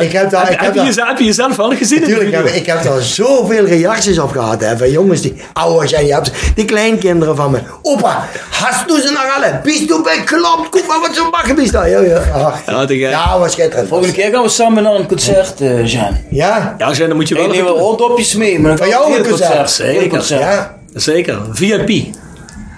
Ik 0.00 0.12
heb 0.12 0.30
daar, 0.30 0.42
ik 0.52 0.60
heb, 0.60 0.74
heb 0.74 0.84
je, 0.86 1.02
heb 1.04 1.18
je 1.18 1.24
jezelf 1.24 1.56
wel 1.56 1.70
gezien? 1.76 1.98
in 1.98 2.04
de 2.04 2.10
Natuurlijk, 2.10 2.36
video? 2.36 2.46
heb, 2.52 2.60
ik 2.60 2.66
heb 2.66 2.82
daar 2.82 3.02
zoveel 3.02 3.64
reacties 3.64 4.18
op 4.18 4.30
gehad 4.30 4.60
hè, 4.60 4.76
van 4.78 4.90
jongens 4.90 5.20
die 5.20 5.34
ouder 5.52 5.88
zijn. 5.88 6.06
Je 6.06 6.12
hebt 6.14 6.30
die 6.54 6.64
kleinkinderen 6.64 7.36
van 7.36 7.50
me. 7.50 7.58
Opa, 7.82 8.28
hast 8.50 8.88
du 8.88 9.00
ze 9.00 9.10
nog 9.12 9.36
alle? 9.36 9.60
Bist 9.62 9.88
du 9.88 10.02
beklopt? 10.02 10.68
Guck 10.70 10.86
maar 10.86 11.00
wat 11.00 11.14
ze 11.14 11.28
maken 11.30 11.54
bist 11.54 11.72
daar. 11.72 11.88
Ja, 11.88 12.00
ja. 12.00 12.22
Ach, 12.34 12.60
Ja, 12.66 12.84
te 12.84 12.98
gek. 12.98 13.10
ja, 13.10 13.38
was 13.38 13.52
schitterend. 13.52 13.88
Volgende 13.88 14.12
keer 14.14 14.30
gaan 14.32 14.42
we 14.42 14.48
samen 14.48 14.82
naar 14.82 14.94
een 14.94 15.06
concert, 15.06 15.60
eh 15.60 15.86
Jean. 15.86 16.16
Ja, 16.30 16.74
Ja, 16.78 16.90
Jen, 16.92 17.08
dan 17.08 17.16
moet 17.16 17.28
je 17.28 17.34
Ik 17.34 17.40
wel 17.40 17.50
neem 17.50 17.60
even 17.64 17.74
wel 17.74 18.20
mee, 18.36 18.58
maar 18.60 18.68
dan 18.68 18.78
Van 18.78 18.88
jou 18.88 19.12
een 19.12 19.18
een 19.24 19.28
concert? 19.28 19.56
concert. 19.58 19.88
Een 19.88 19.94
Zeker. 19.94 20.08
concert. 20.08 20.40
ja. 20.40 20.74
Zeker. 20.94 21.38
VIP. 21.52 22.04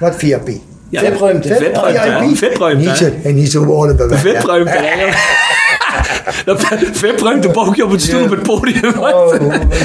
Wat 0.01 0.15
VIP? 0.17 0.49
Ja, 0.91 1.01
VIP-ruimte. 1.01 1.55
VIP-ruimte. 2.35 2.87
Niet 2.89 2.97
zo, 2.97 3.05
en 3.25 3.35
niet 3.35 3.51
zo 3.51 3.65
wonen 3.65 3.97
bij 3.97 4.07
mij. 4.07 4.17
hè. 4.19 4.23
VIP-ruimte. 4.31 4.73
hè. 5.87 6.43
Dat 6.53 6.65
VIP-ruimte 6.93 7.49
bouw 7.49 7.73
je 7.75 7.85
op 7.85 7.91
het 7.91 8.03
stoel 8.03 8.23
op 8.23 8.31
het 8.31 8.43
podium. 8.43 8.99
Oh, 8.99 9.35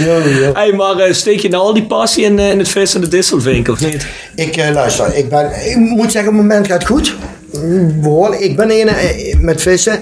ja, 0.06 0.16
ja. 0.16 0.52
Hey, 0.54 0.74
maar 0.74 0.98
eh, 0.98 1.14
steek 1.14 1.40
je 1.40 1.50
nou 1.50 1.64
al 1.64 1.74
die 1.74 1.86
passie 1.86 2.24
in, 2.24 2.40
eh, 2.40 2.50
in 2.50 2.60
het 2.60 2.70
vis 2.70 2.96
en 2.96 3.02
de 3.02 3.08
disselvink, 3.08 3.68
of 3.68 3.80
niet? 3.80 4.08
Ik 4.36 4.58
eh, 4.58 4.74
luister, 4.74 5.16
ik, 5.16 5.30
ben, 5.30 5.70
ik 5.70 5.76
moet 5.76 6.12
zeggen, 6.12 6.32
op 6.32 6.38
het 6.38 6.48
moment 6.48 6.68
gaat 6.68 6.86
goed. 6.86 7.16
Mm, 7.54 8.02
Behoorlijk. 8.02 8.42
Ik 8.42 8.56
ben 8.56 8.72
een 8.72 8.90
met 9.40 9.62
vissen. 9.62 10.02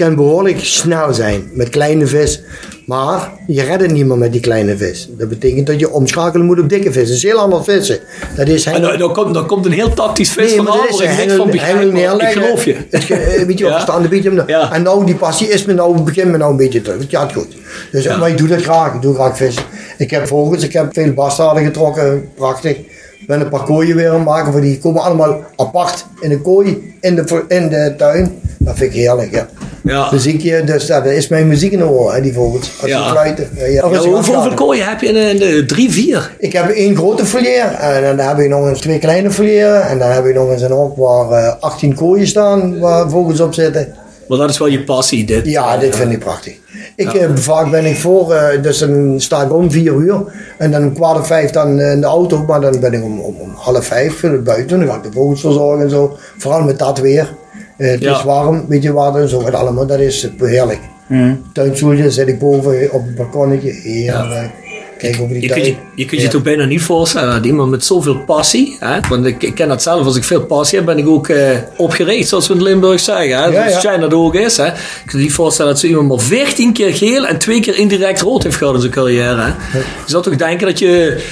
Kan 0.00 0.14
behoorlijk 0.14 0.58
snel 0.60 1.14
zijn 1.14 1.50
met 1.52 1.68
kleine 1.68 2.06
vis. 2.06 2.42
Maar 2.86 3.30
je 3.46 3.62
redt 3.62 3.82
het 3.82 3.90
niet 3.92 4.06
meer 4.06 4.18
met 4.18 4.32
die 4.32 4.40
kleine 4.40 4.76
vis. 4.76 5.08
Dat 5.18 5.28
betekent 5.28 5.66
dat 5.66 5.80
je 5.80 5.90
omschakelen 5.90 6.46
moet 6.46 6.58
op 6.60 6.68
dikke 6.68 6.92
vis. 6.92 7.06
Dat 7.08 7.16
is 7.16 7.22
heel 7.22 7.38
anders 7.38 7.64
vissen. 7.64 7.98
Dat 8.36 8.48
is 8.48 8.64
En 8.66 8.82
dan, 8.82 8.98
dan, 8.98 9.12
komt, 9.12 9.34
dan 9.34 9.46
komt 9.46 9.66
een 9.66 9.72
heel 9.72 9.94
tactisch 9.94 10.30
visverhaal 10.32 10.76
dat 10.76 10.88
is 10.88 10.96
waar 10.98 11.12
ik 11.12 11.18
niks 11.18 11.34
van 11.34 11.50
begrijp. 11.50 11.82
Ik 12.20 12.28
geloof 12.28 12.64
je. 12.64 12.76
Eh, 12.90 13.46
weet 13.46 13.58
je 13.58 13.64
Ja. 13.64 13.88
een 13.96 14.08
beetje. 14.08 14.30
de- 14.34 14.42
Ja. 14.46 14.72
En 14.72 14.82
nou, 14.82 15.04
die 15.06 15.14
passie 15.14 15.48
is 15.48 15.64
me 15.64 15.72
nou, 15.72 16.02
begint 16.02 16.30
me 16.30 16.36
nou 16.36 16.50
een 16.50 16.56
beetje 16.56 16.82
terug. 16.82 17.00
Het 17.00 17.10
gaat 17.10 17.32
goed. 17.32 17.56
Dus, 17.92 18.04
Ja. 18.04 18.16
Maar 18.16 18.28
ik 18.28 18.38
doe 18.38 18.48
dat 18.48 18.62
graag. 18.62 18.94
Ik 18.94 19.02
doe 19.02 19.14
graag 19.14 19.36
vissen. 19.36 19.62
Ik 19.98 20.10
heb 20.10 20.26
vogels, 20.26 20.62
ik 20.62 20.72
heb 20.72 20.88
veel 20.92 21.12
bastaarden 21.12 21.64
getrokken. 21.64 22.28
Prachtig. 22.34 22.76
Ik 23.20 23.26
ben 23.26 23.40
een 23.40 23.48
paar 23.48 23.64
kooien 23.64 23.96
weer 23.96 24.08
aan 24.08 24.14
het 24.14 24.24
maken. 24.24 24.52
Voor 24.52 24.60
die 24.60 24.78
komen 24.78 25.02
allemaal 25.02 25.44
apart 25.56 26.06
in 26.20 26.28
de 26.28 26.40
kooi, 26.40 26.94
in 27.00 27.14
de, 27.14 27.44
in 27.48 27.68
de 27.68 27.94
tuin. 27.98 28.40
Dat 28.58 28.76
vind 28.76 28.94
ik 28.94 29.00
heerlijk, 29.00 29.30
ja. 29.30 29.48
Ja. 29.82 30.08
Muziekje, 30.12 30.64
dus 30.64 30.86
dat 30.86 31.06
is 31.06 31.28
mijn 31.28 31.48
muziek 31.48 31.72
in 31.72 31.78
de 31.78 31.88
oren, 31.88 32.14
hè, 32.14 32.20
die 32.20 32.32
vogels. 32.32 32.70
Als 32.80 32.90
Ja. 32.90 33.10
fluiten. 33.10 33.48
Ja, 33.68 33.82
hoeveel, 33.88 34.14
hoeveel 34.14 34.54
kooien 34.54 34.88
heb 34.88 35.00
je 35.00 35.06
in 35.06 35.38
de, 35.38 35.56
in 35.58 35.66
drie, 35.66 35.90
vier? 35.90 36.30
Ik 36.38 36.52
heb 36.52 36.68
één 36.68 36.96
grote 36.96 37.24
folier 37.26 37.64
en 37.64 38.16
dan 38.16 38.26
heb 38.26 38.38
ik 38.38 38.48
nog 38.48 38.68
eens 38.68 38.80
twee 38.80 38.98
kleine 38.98 39.30
folieren. 39.30 39.82
En 39.88 39.98
dan 39.98 40.10
heb 40.10 40.24
ik 40.26 40.34
nog 40.34 40.50
eens 40.50 40.62
een 40.62 40.70
hok 40.70 40.96
waar 40.96 41.30
eh, 41.30 41.52
18 41.60 41.94
kooien 41.94 42.26
staan 42.26 42.78
waar 42.78 43.10
vogels 43.10 43.40
op 43.40 43.54
zitten. 43.54 43.94
Maar 44.28 44.38
dat 44.38 44.50
is 44.50 44.58
wel 44.58 44.68
je 44.68 44.84
passie, 44.84 45.24
dit. 45.24 45.46
Ja, 45.46 45.76
dit 45.76 45.96
vind 45.96 46.12
ik 46.12 46.18
prachtig. 46.18 46.54
Ik, 46.96 47.12
eh, 47.14 47.28
vaak 47.34 47.70
ben 47.70 47.84
ik 47.86 47.96
voor, 47.96 48.34
eh, 48.34 48.62
dus 48.62 48.78
dan 48.78 49.14
sta 49.20 49.42
ik 49.42 49.52
om 49.52 49.70
vier 49.70 49.92
uur. 49.94 50.22
En 50.58 50.70
dan 50.70 50.92
kwart 50.92 51.18
of 51.18 51.26
vijf 51.26 51.50
dan 51.50 51.78
eh, 51.78 51.92
in 51.92 52.00
de 52.00 52.06
auto, 52.06 52.44
maar 52.46 52.60
dan 52.60 52.80
ben 52.80 52.92
ik 52.92 53.04
om, 53.04 53.20
om, 53.20 53.34
om 53.40 53.52
half 53.56 53.84
vijf 53.86 54.22
eh, 54.22 54.30
buiten. 54.44 54.78
Dan 54.78 54.88
ga 54.88 54.94
ik 54.94 55.02
de 55.02 55.12
vogels 55.12 55.40
verzorgen 55.40 55.82
en 55.84 55.90
zo. 55.90 56.16
Vooral 56.38 56.62
met 56.62 56.78
dat 56.78 56.98
weer. 56.98 57.34
Eh, 57.80 57.90
het 57.90 58.00
Ja. 58.00 58.16
is 58.16 58.22
warm, 58.22 58.64
weet 58.68 58.82
je 58.82 58.92
wat, 58.92 59.16
en 59.16 59.28
zo 59.28 59.38
gaat 59.38 59.54
allemaal. 59.54 59.86
Dat 59.86 59.98
is 60.00 60.28
heerlijk. 60.38 60.80
Hmm. 61.06 61.42
Tuinstoeltje 61.52 62.10
zit 62.10 62.28
ik 62.28 62.38
boven 62.38 62.92
op 62.92 63.06
het 63.06 63.14
balkonnetje. 63.14 63.70
Heerlijk. 63.70 64.50
Kijk 64.98 65.20
over 65.20 65.34
die 65.34 65.42
Je 65.42 65.48
kunt 65.48 65.66
je, 65.66 65.74
je, 65.94 66.04
kunt 66.04 66.20
je 66.22 66.28
toch 66.28 66.42
bijna 66.42 66.64
niet 66.64 66.82
voorstellen 66.82 67.34
dat 67.34 67.44
iemand 67.44 67.70
met 67.70 67.84
zoveel 67.84 68.18
passie, 68.26 68.76
hè? 68.80 69.00
want 69.08 69.26
ik, 69.26 69.42
ik 69.42 69.54
ken 69.54 69.68
dat 69.68 69.82
zelf, 69.82 70.06
als 70.06 70.16
ik 70.16 70.24
veel 70.24 70.44
passie 70.44 70.78
heb, 70.78 70.86
ben 70.86 70.98
ik 70.98 71.08
ook 71.08 71.28
eh, 71.28 71.56
opgericht, 71.76 72.28
zoals 72.28 72.48
we 72.48 72.54
in 72.54 72.62
Limburg 72.62 73.00
zeggen. 73.00 73.38
Hè? 73.38 73.46
Ja, 73.82 73.96
dat 73.96 74.14
ook 74.14 74.34
is. 74.34 74.56
Hè? 74.56 74.66
Ik 74.66 74.72
kan 75.06 75.16
me 75.18 75.22
niet 75.22 75.32
voorstellen 75.32 75.70
dat 75.72 75.80
zo 75.80 75.86
iemand 75.86 76.08
maar 76.08 76.18
14 76.18 76.72
keer 76.72 76.94
geel 76.94 77.26
en 77.26 77.38
twee 77.38 77.60
keer 77.60 77.78
indirect 77.78 78.20
rood 78.20 78.42
heeft 78.42 78.56
gehad 78.56 78.74
in 78.74 78.80
zijn 78.80 78.92
carrière. 78.92 79.40
Hè? 79.40 79.78
Je 79.78 79.84
zou 80.06 80.22
toch 80.22 80.36
denken 80.36 80.66
dat 80.66 80.78
je, 80.78 81.22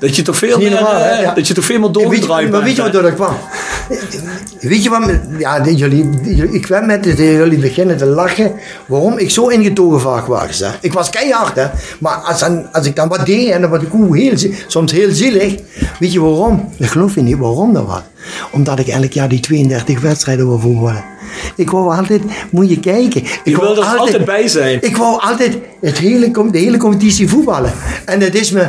dat 0.00 0.16
je 0.16 0.22
toch 0.22 0.36
veel 0.36 0.58
meer, 0.58 0.70
normaal, 0.70 0.94
hè? 1.00 1.08
eh, 1.10 1.22
Ja. 1.22 1.34
dat 1.34 1.46
je 1.48 1.54
toch 1.54 1.64
veel 1.64 1.78
meer 1.78 1.90
Weet 1.90 2.00
je, 2.02 2.08
doorgedraaid 2.08 2.50
maar 2.50 2.62
weet 2.62 2.76
je 2.76 2.82
wat 2.82 2.92
dat 2.92 3.14
kwam? 3.14 3.36
Weet 4.60 4.82
je 4.82 4.90
wat? 4.90 5.10
Ja, 5.38 5.64
jullie, 5.64 6.10
ik 6.50 6.62
kwam 6.62 6.86
met 6.86 7.04
het, 7.04 7.18
jullie 7.18 7.58
beginnen 7.58 7.96
te 7.96 8.06
lachen. 8.06 8.52
Waarom 8.86 9.18
ik 9.18 9.30
zo 9.30 9.46
ingetogen 9.48 10.00
vaak 10.00 10.26
was. 10.26 10.58
Hè? 10.58 10.68
Ik 10.80 10.92
was 10.92 11.10
keihard, 11.10 11.56
hè? 11.56 11.66
Maar 12.00 12.14
als, 12.14 12.40
dan, 12.40 12.72
als 12.72 12.86
ik 12.86 12.96
dan 12.96 13.08
wat 13.08 13.26
deed 13.26 13.50
en 13.50 13.60
dan 13.60 13.70
was 13.70 13.82
ik 13.82 13.88
heel, 14.12 14.52
soms 14.66 14.92
heel 14.92 15.12
zielig. 15.12 15.54
Weet 15.98 16.12
je 16.12 16.20
waarom? 16.20 16.68
Ik 16.78 16.86
geloof 16.86 17.14
je 17.14 17.20
niet 17.20 17.38
waarom 17.38 17.72
dat 17.72 17.86
was. 17.86 18.02
Omdat 18.50 18.78
ik 18.78 18.86
elk 18.86 19.12
jaar 19.12 19.28
die 19.28 19.40
32 19.40 20.00
wedstrijden 20.00 20.48
wil 20.48 20.58
voetballen. 20.58 21.04
Ik 21.56 21.70
wou 21.70 21.96
altijd, 21.96 22.22
moet 22.50 22.68
je 22.70 22.80
kijken. 22.80 23.20
Ik 23.20 23.40
Je 23.44 23.60
wilde 23.60 23.80
er 23.80 23.86
altijd 23.86 24.24
bij 24.24 24.48
zijn. 24.48 24.78
Ik 24.82 24.96
wou 24.96 25.20
altijd 25.20 25.58
het 25.80 25.98
hele, 25.98 26.50
de 26.50 26.58
hele 26.58 26.76
competitie 26.76 27.28
voetballen. 27.28 27.72
En 28.04 28.20
het 28.20 28.34
is 28.34 28.50
me, 28.50 28.66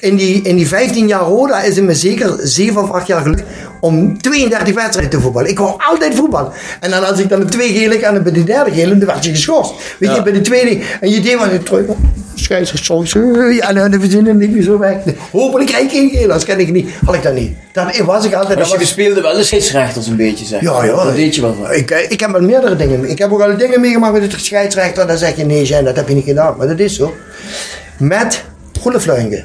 in 0.00 0.16
die, 0.16 0.42
in 0.42 0.56
die 0.56 0.66
15 0.68 1.06
jaar 1.06 1.20
Roda 1.20 1.62
is 1.62 1.76
het 1.76 1.84
me 1.84 1.94
zeker 1.94 2.34
7 2.42 2.82
of 2.82 2.90
8 2.90 3.06
jaar 3.06 3.22
gelukt 3.22 3.42
om 3.80 4.20
32 4.22 4.74
wedstrijden 4.74 5.10
te 5.10 5.20
voetballen. 5.20 5.50
Ik 5.50 5.58
wou 5.58 5.74
altijd 5.90 6.14
voetballen. 6.14 6.52
En 6.80 6.90
dan 6.90 7.04
als 7.06 7.18
ik 7.18 7.28
dan 7.28 7.40
de 7.40 7.46
twee 7.46 7.72
gele 7.72 7.98
en 8.06 8.22
bij 8.22 8.32
de 8.32 8.44
derde 8.44 8.70
gele, 8.70 8.98
dan 8.98 9.06
werd 9.08 9.24
je 9.24 9.30
geschorst. 9.30 9.72
Weet 9.98 10.10
Ja. 10.10 10.16
je, 10.16 10.22
bij 10.22 10.32
de 10.32 10.40
tweede, 10.40 10.80
en 11.00 11.10
je 11.10 11.20
deed 11.20 11.38
maar 11.38 11.52
een 11.52 11.62
terug. 11.62 11.84
Scheidsrechter, 12.34 13.52
ja, 13.52 13.68
en 13.68 13.74
dan 13.90 14.00
verzinnen 14.00 14.54
je 14.54 14.62
zo 14.62 14.78
weg. 14.78 14.96
Hopelijk 15.32 15.68
krijg 15.70 15.84
ik 15.84 15.90
geen 15.90 16.10
gele, 16.10 16.22
anders 16.22 16.44
ken 16.44 16.58
ik 16.60 16.72
niet. 16.72 16.90
Had 17.04 17.14
ik 17.14 17.22
dat 17.22 17.34
niet. 17.34 17.56
Dat 17.72 17.96
was 17.98 18.24
ik 18.24 18.34
altijd. 18.34 18.58
Dat 18.58 18.70
je 18.70 18.78
was- 18.78 18.88
speelde 18.88 19.20
wel 19.20 19.34
de 19.34 19.42
scheidsrechters 19.42 20.06
een 20.06 20.16
beetje, 20.16 20.44
zeg. 20.44 20.60
ja, 20.60 20.84
ja. 20.84 21.04
Dat 21.04 21.14
deed 21.14 21.34
je 21.34 21.40
wel 21.40 21.54
van. 21.54 21.72
Ik, 21.72 21.90
eh, 21.90 22.10
ik 22.10 22.20
heb 22.20 22.30
wel 22.30 22.40
meerdere 22.42 22.76
dingen. 22.76 23.10
Ik 23.10 23.18
heb 23.18 23.32
ook 23.32 23.40
al 23.42 23.56
dingen 23.56 23.80
meegemaakt 23.80 24.12
met 24.20 24.30
de 24.30 24.38
scheidsrechter. 24.38 25.06
Dan 25.06 25.18
zeg 25.18 25.36
je 25.36 25.44
nee, 25.44 25.64
Jen, 25.64 25.84
dat 25.84 25.96
heb 25.96 26.08
je 26.08 26.14
niet 26.14 26.24
gedaan. 26.24 26.56
Maar 26.56 26.66
dat 26.68 26.78
is 26.78 26.94
zo. 26.96 27.14
Met 27.98 28.44
Goelefluingen. 28.80 29.44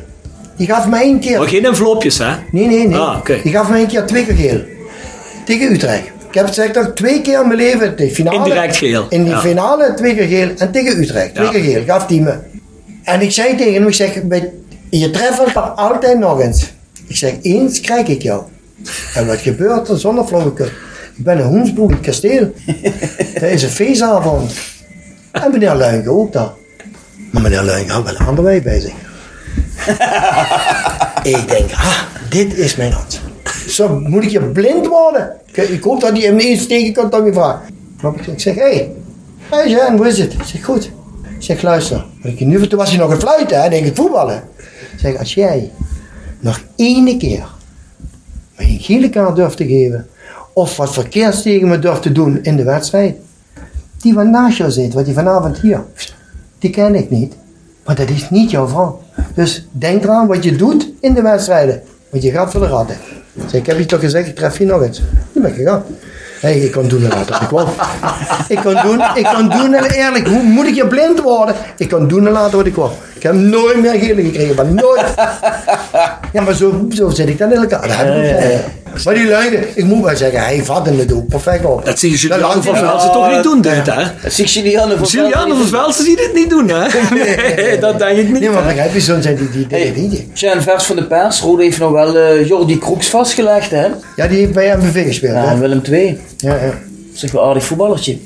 Die 0.58 0.68
gaf 0.68 0.88
mij 0.88 1.10
een 1.10 1.20
keer. 1.20 1.38
Maar 1.40 1.48
geen 1.48 1.66
envelopjes, 1.66 2.18
hè? 2.18 2.32
Nee, 2.52 2.68
nee, 2.68 2.88
nee. 2.88 2.98
Ah. 3.00 3.26
Die 3.44 3.52
gaf 3.52 3.70
mij 3.70 3.82
een 3.82 3.88
keer 3.88 4.06
twee 4.06 4.26
keer 4.26 4.36
geel. 4.36 4.62
Tegen 5.46 5.72
Utrecht. 5.74 6.04
Ik 6.30 6.34
heb 6.42 6.46
het 6.46 6.56
zeg 6.56 6.72
toch 6.72 6.92
twee 6.94 7.22
keer 7.22 7.42
in 7.42 7.48
mijn 7.48 7.60
leven. 7.60 7.98
De 7.98 8.10
finale. 8.10 8.38
Indirect 8.38 8.78
geel, 8.78 9.06
In 9.10 9.24
die 9.24 9.32
ja. 9.34 9.40
finale 9.40 9.94
twee 9.94 10.16
keer 10.16 10.28
geel. 10.28 10.50
En 10.58 10.72
tegen 10.72 11.00
Utrecht. 11.02 11.34
Twee 11.36 11.46
Ja. 11.46 11.52
keer 11.52 11.62
geel. 11.64 11.84
Gaf 11.86 12.06
die 12.06 12.22
me. 12.22 12.34
En 13.04 13.22
ik 13.22 13.32
zei 13.32 13.56
tegen 13.56 13.74
hem, 13.74 13.88
ik 13.88 13.94
zeg, 13.94 14.14
je 14.90 15.10
treft 15.12 15.40
elkaar 15.40 15.64
altijd 15.70 16.20
nog 16.20 16.40
eens. 16.42 16.74
Ik 17.08 17.16
zeg, 17.16 17.34
eens 17.42 17.82
krijg 17.82 18.08
ik 18.08 18.22
jou. 18.22 18.44
En 19.14 19.28
wat 19.28 19.38
gebeurt 19.40 19.88
er 19.88 20.00
zonder 20.00 20.26
flauwekul? 20.26 20.66
Ik 21.16 21.24
ben 21.24 21.38
in 21.38 21.44
Hoensbroek, 21.44 21.90
in 21.90 21.96
het 21.96 22.06
kasteel. 22.06 22.54
Dat 23.40 23.50
is 23.50 23.64
een 23.64 23.70
feestavond. 23.70 24.52
En 25.32 25.52
meneer 25.52 25.76
Luinke 25.76 26.10
ook 26.10 26.34
daar. 26.34 26.52
Maar 27.32 27.42
meneer 27.42 27.64
Luinke 27.64 27.92
had 27.92 28.04
wel 28.04 28.14
een 28.20 28.26
ander 28.26 28.62
bij 28.62 28.80
zich. 28.80 28.94
ik 31.38 31.48
denk, 31.48 31.72
ah, 31.72 32.02
dit 32.30 32.58
is 32.58 32.76
mijn 32.76 32.92
hand. 32.92 33.22
Zo 33.68 34.00
moet 34.00 34.24
ik 34.24 34.30
je 34.30 34.42
blind 34.42 34.88
worden. 34.88 35.34
Ik, 35.52 35.84
hoop 35.84 36.02
dat 36.02 36.12
hij 36.12 36.22
hem 36.22 36.38
eens 36.38 36.68
tegenkomt 36.68 37.12
dan 37.12 37.26
je 37.26 37.34
vraagt. 37.34 37.64
Ik 38.28 38.40
zeg, 38.40 38.56
hé, 38.56 38.62
hey, 38.62 38.92
hey 39.50 39.70
Jan, 39.70 39.98
hoe 39.98 40.08
is 40.08 40.18
het? 40.18 40.34
Ik 40.34 40.44
zeg, 40.44 40.66
goed. 40.66 40.86
Ik 41.38 41.44
zeg, 41.44 41.62
luister. 41.62 42.06
ik 42.24 42.40
nu, 42.40 42.68
toen 42.68 42.80
was 42.80 42.90
hij 42.90 43.00
nog 43.00 43.12
een 43.12 43.20
fluiten, 43.20 43.62
hè, 43.62 43.70
denk 43.70 43.86
ik, 43.86 43.96
voetballen. 43.96 44.44
Ik 44.92 45.00
zeg, 45.00 45.18
als 45.18 45.34
jij 45.34 45.72
nog 46.40 46.62
ene 46.76 47.18
keer 47.18 47.46
een 48.56 48.80
gele 48.80 49.10
kaart 49.10 49.36
durft 49.36 49.58
te 49.58 49.68
geven, 49.68 50.08
of 50.54 50.78
wat 50.78 50.94
verkeers 50.94 51.42
tegen 51.42 51.68
me 51.68 51.80
durft 51.80 52.02
te 52.02 52.12
doen 52.12 52.44
in 52.44 52.56
de 52.56 52.64
wedstrijd, 52.64 53.16
die 53.98 54.14
wat 54.14 54.28
naast 54.28 54.58
jou 54.58 54.72
zit, 54.72 54.94
wat 54.94 55.06
die 55.06 55.14
vanavond 55.14 55.60
hier, 55.60 55.84
die 56.60 56.70
ken 56.70 56.96
ik 56.96 57.10
niet. 57.10 57.36
Maar 57.86 57.96
dat 57.96 58.10
is 58.10 58.30
niet 58.30 58.52
jouw 58.52 58.68
vrouw. 58.68 59.02
Dus 59.34 59.68
denk 59.72 60.04
eraan 60.04 60.28
wat 60.28 60.44
je 60.44 60.56
doet 60.56 60.90
in 61.00 61.14
de 61.14 61.22
wedstrijden. 61.22 61.82
Want 62.10 62.24
je 62.24 62.32
gaat 62.32 62.52
voor 62.52 62.62
de 62.62 62.68
ratten. 62.68 62.96
Ik 63.34 63.44
zei, 63.50 63.62
ik 63.62 63.68
heb 63.68 63.78
je 63.78 63.86
toch 63.86 64.00
gezegd, 64.00 64.28
ik 64.28 64.36
tref 64.36 64.58
je 64.58 64.66
nog 64.66 64.82
eens. 64.82 65.02
Toen 65.34 65.42
ben 65.42 65.52
ik 65.52 65.58
gegaan. 65.58 65.84
Hey, 66.40 66.58
ik 66.60 66.72
kon 66.72 66.88
doen 66.88 67.04
en 67.04 67.10
laten 67.10 67.32
wat 67.32 67.42
ik 67.42 67.50
wou. 67.50 67.68
Ik 68.48 68.58
kon 68.58 68.78
doen, 68.84 69.02
ik 69.16 69.24
kon 69.36 69.50
doen 69.50 69.74
en 69.74 69.92
eerlijk, 69.92 70.28
hoe 70.28 70.44
moet 70.44 70.66
ik 70.66 70.76
je 70.76 70.88
blind 70.88 71.22
worden? 71.22 71.56
Ik 71.78 71.90
kon 71.90 72.08
doen 72.08 72.28
en 72.28 72.32
laten 72.32 72.58
wat 72.58 72.66
ik 72.66 72.76
wou. 72.76 72.92
Ik 73.16 73.24
heb 73.24 73.34
nooit 73.34 73.82
meer 73.82 73.94
gele 73.94 74.22
gekregen, 74.22 74.56
maar 74.56 74.66
nooit. 74.66 75.14
Ja, 76.34 76.42
maar 76.42 76.54
zo, 76.54 76.86
zo 76.90 77.10
zit 77.10 77.28
ik 77.28 77.38
dan 77.38 77.52
in 77.52 77.58
elkaar. 77.58 77.88
Dat 77.88 77.98
heb 77.98 78.08
ik 78.08 78.14
ook 78.14 78.40
wel. 78.40 78.60
Maar 79.04 79.14
die 79.14 79.28
lui, 79.28 79.58
ik 79.76 79.84
moet 79.84 80.04
wel 80.04 80.16
zeggen, 80.16 80.40
hij 80.40 80.64
vatte 80.64 80.94
het 80.94 81.14
ook 81.14 81.28
perfect 81.28 81.66
op. 81.66 81.86
Dat 81.86 82.00
zie 82.00 82.10
je 82.10 82.16
Dat 82.16 82.22
Julian 82.22 82.56
laat 82.56 82.66
van 82.66 82.78
Velsen 82.78 83.12
toch 83.12 83.32
niet 83.32 83.44
doen, 83.44 83.62
dit, 83.62 83.86
hè? 83.86 84.04
Dat 84.24 84.34
zie 84.34 84.44
ik 84.44 84.50
Julianne 84.50 84.98
van 84.98 85.08
Julian 85.08 85.58
van 85.58 85.68
Velsen 85.68 86.06
die 86.06 86.16
dit 86.16 86.34
niet 86.34 86.50
doen, 86.50 86.70
hè? 86.70 86.88
Nee, 87.16 87.80
dat 87.86 88.00
denk 88.00 88.18
ik 88.18 88.30
niet. 88.30 88.40
Nee, 88.40 88.50
maar 88.50 88.64
begrijp 88.64 88.94
je, 88.94 89.00
zo 89.00 89.22
zijn 89.22 89.36
die, 89.36 89.50
die 89.50 89.68
dingen 89.68 90.10
niet. 90.10 90.24
Vers 90.60 90.84
van 90.84 90.96
de 90.96 91.04
pers. 91.04 91.42
Rode 91.42 91.64
heeft 91.64 91.80
nog 91.80 91.92
wel 91.92 92.18
eh, 92.18 92.48
Jordi 92.48 92.78
Kroeks 92.78 93.10
vastgelegd, 93.10 93.72
hè? 93.72 93.88
Ja, 94.16 94.28
die 94.28 94.40
heeft 94.40 94.54
bij 94.54 94.78
MVV 94.78 95.08
gespeeld. 95.08 95.34
Ja, 95.34 95.58
Willem 95.58 95.82
II. 95.92 96.20
Ja, 96.38 96.54
ja. 96.56 96.74
Zeg 97.14 97.32
wel 97.32 97.42
een 97.42 97.48
aardig 97.48 97.64
voetballertje. 97.64 98.18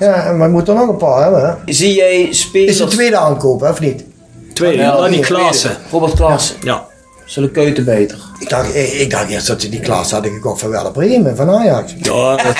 ja, 0.00 0.32
maar 0.32 0.46
we 0.46 0.52
moeten 0.52 0.74
er 0.74 0.80
nog 0.80 0.88
een 0.88 0.96
paar 0.96 1.22
hebben. 1.22 1.46
Hè? 1.46 1.72
Zie 1.72 1.94
jij 1.94 2.28
spelers... 2.30 2.70
Is 2.70 2.76
de 2.78 2.86
tweede 2.86 3.16
aankoop, 3.16 3.60
hè, 3.60 3.70
of 3.70 3.80
niet? 3.80 4.04
Tweede, 4.52 4.78
Ja, 4.82 4.96
dan 4.96 5.10
die. 5.10 5.20
Klaassen. 5.20 5.76
Robert 5.90 6.14
Klaassen. 6.14 6.56
Ja. 6.62 6.86
Zullen 7.24 7.50
Keuten 7.50 7.84
beter. 7.84 8.18
Ik 8.38 8.48
dacht, 8.48 8.72
eh, 8.74 9.00
ik 9.00 9.10
dacht 9.10 9.30
eerst 9.30 9.46
dat 9.46 9.60
ze 9.60 9.68
die 9.68 9.80
klas 9.80 10.10
hadden 10.10 10.32
gekocht 10.32 10.60
van 10.60 10.70
Werder 10.70 10.92
Bremen, 10.92 11.36
van 11.36 11.50
Ajax. 11.50 11.94
Ja, 12.02 12.36
dat, 12.36 12.44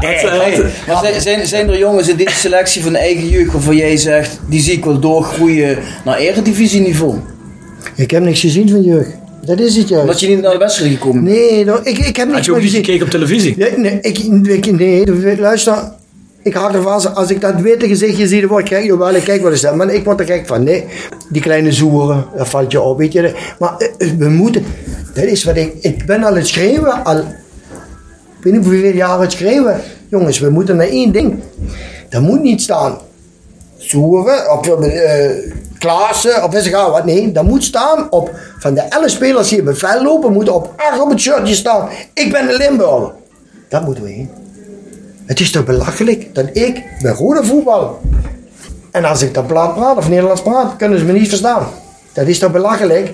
dat, 0.00 0.20
dat- 0.22 0.64
maar 0.86 0.98
zijn, 1.02 1.20
zijn, 1.20 1.46
zijn 1.46 1.68
er 1.68 1.78
jongens 1.78 2.08
in 2.08 2.16
deze 2.16 2.34
selectie 2.36 2.82
van 2.82 2.92
de 2.92 2.98
eigen 2.98 3.28
jeugd 3.28 3.52
waarvan 3.52 3.76
jij 3.76 3.96
zegt, 3.96 4.38
die 4.48 4.60
zie 4.60 4.72
ik 4.72 4.84
wel 4.84 5.00
doorgroeien 5.00 5.78
naar 6.04 6.16
eredivisieniveau? 6.16 7.18
Ik 7.96 8.10
heb 8.10 8.22
niks 8.22 8.40
gezien 8.40 8.68
van 8.70 8.82
jeugd. 8.82 9.10
Dat 9.44 9.60
is 9.60 9.76
het 9.76 9.88
juist. 9.88 10.04
Omdat 10.04 10.20
je 10.20 10.28
niet 10.28 10.40
naar 10.40 10.52
de 10.52 10.58
wedstrijd 10.58 10.90
gekomen 10.92 11.24
bent? 11.24 11.36
Nee, 11.36 11.64
nou, 11.64 11.80
ik, 11.82 11.98
ik 11.98 12.16
heb 12.16 12.26
had 12.26 12.34
niks 12.34 12.46
je 12.46 12.52
ook 12.52 12.58
niet 12.58 12.66
gezien. 12.66 12.84
gekeken 12.84 13.04
op 13.04 13.10
televisie? 13.10 13.54
Nee, 13.58 13.76
nee, 13.78 13.98
ik, 14.00 14.18
ik, 14.46 14.72
nee, 14.78 15.36
luister. 15.38 15.92
Ik 16.42 16.54
haak 16.54 16.72
ervan, 16.72 17.14
als- 17.14 17.30
ik 17.30 17.40
dat 17.40 17.54
witte 17.60 17.88
gezichtje 17.88 18.26
zie, 18.26 18.40
dan 18.40 18.48
word 18.50 18.70
ik 18.70 18.76
gek. 18.76 18.84
Jawel, 18.84 19.20
kijk 19.20 19.42
wat 19.42 19.52
is 19.52 19.60
dat. 19.60 19.74
Maar 19.74 19.90
ik 19.90 20.04
word 20.04 20.20
er 20.20 20.26
gek 20.26 20.46
van. 20.46 20.62
Nee, 20.62 20.84
die 21.28 21.42
kleine 21.42 21.72
zoeren, 21.72 22.24
dat 22.36 22.48
valt 22.48 22.72
je 22.72 22.80
op, 22.80 22.98
weet 22.98 23.12
je. 23.12 23.34
Maar 23.58 23.76
eh, 23.76 24.10
we 24.18 24.28
moeten, 24.28 24.64
dat 25.14 25.24
is 25.24 25.44
wat 25.44 25.56
ik, 25.56 25.74
ik 25.80 26.06
ben 26.06 26.24
al 26.24 26.34
het 26.34 26.46
schreeuwen, 26.48 27.04
al, 27.04 27.18
ik 27.18 27.24
weet 28.42 28.52
niet 28.52 28.64
hoeveel 28.64 28.92
jaren 28.94 29.20
het 29.20 29.32
schreeuwen. 29.32 29.80
Jongens, 30.08 30.38
we 30.38 30.50
moeten 30.50 30.76
naar 30.76 30.86
één 30.88 31.12
ding. 31.12 31.38
Dat 32.08 32.22
moet 32.22 32.40
niet 32.42 32.62
staan. 32.62 32.98
Zoeren, 33.76 34.52
of 34.58 34.66
eh 34.68 35.30
Klaassen, 35.78 36.44
of 36.44 36.54
is 36.54 36.64
het 36.64 36.74
wat. 36.74 37.04
Nee, 37.04 37.32
dat 37.32 37.44
moet 37.44 37.64
staan 37.64 38.10
op, 38.10 38.30
van 38.58 38.74
de 38.74 38.80
11 38.80 39.10
spelers 39.10 39.48
die 39.48 39.60
op 39.60 39.66
het 39.66 39.78
veld 39.78 40.02
lopen, 40.02 40.32
moet 40.32 40.48
op 40.48 40.72
acht 40.76 41.00
op 41.00 41.10
het 41.10 41.20
shirtje 41.20 41.54
staan. 41.54 41.88
Ik 42.14 42.32
ben 42.32 42.48
een 42.48 42.56
Limburger. 42.56 43.12
Dat 43.68 43.84
moeten 43.84 44.04
we 44.04 44.10
heen. 44.10 44.30
Het 45.26 45.40
is 45.40 45.50
toch 45.50 45.64
belachelijk 45.64 46.34
dat 46.34 46.46
ik 46.52 46.82
ben 47.02 47.14
rode 47.14 47.44
voetbal. 47.44 48.00
En 48.90 49.04
als 49.04 49.22
ik 49.22 49.34
dan 49.34 49.46
plaat 49.46 49.74
praat 49.74 49.96
of 49.96 50.08
Nederlands 50.08 50.42
praat, 50.42 50.76
kunnen 50.76 50.98
ze 50.98 51.04
me 51.04 51.12
niet 51.12 51.28
verstaan. 51.28 51.66
Dat 52.12 52.26
is 52.26 52.38
toch 52.38 52.52
belachelijk? 52.52 53.12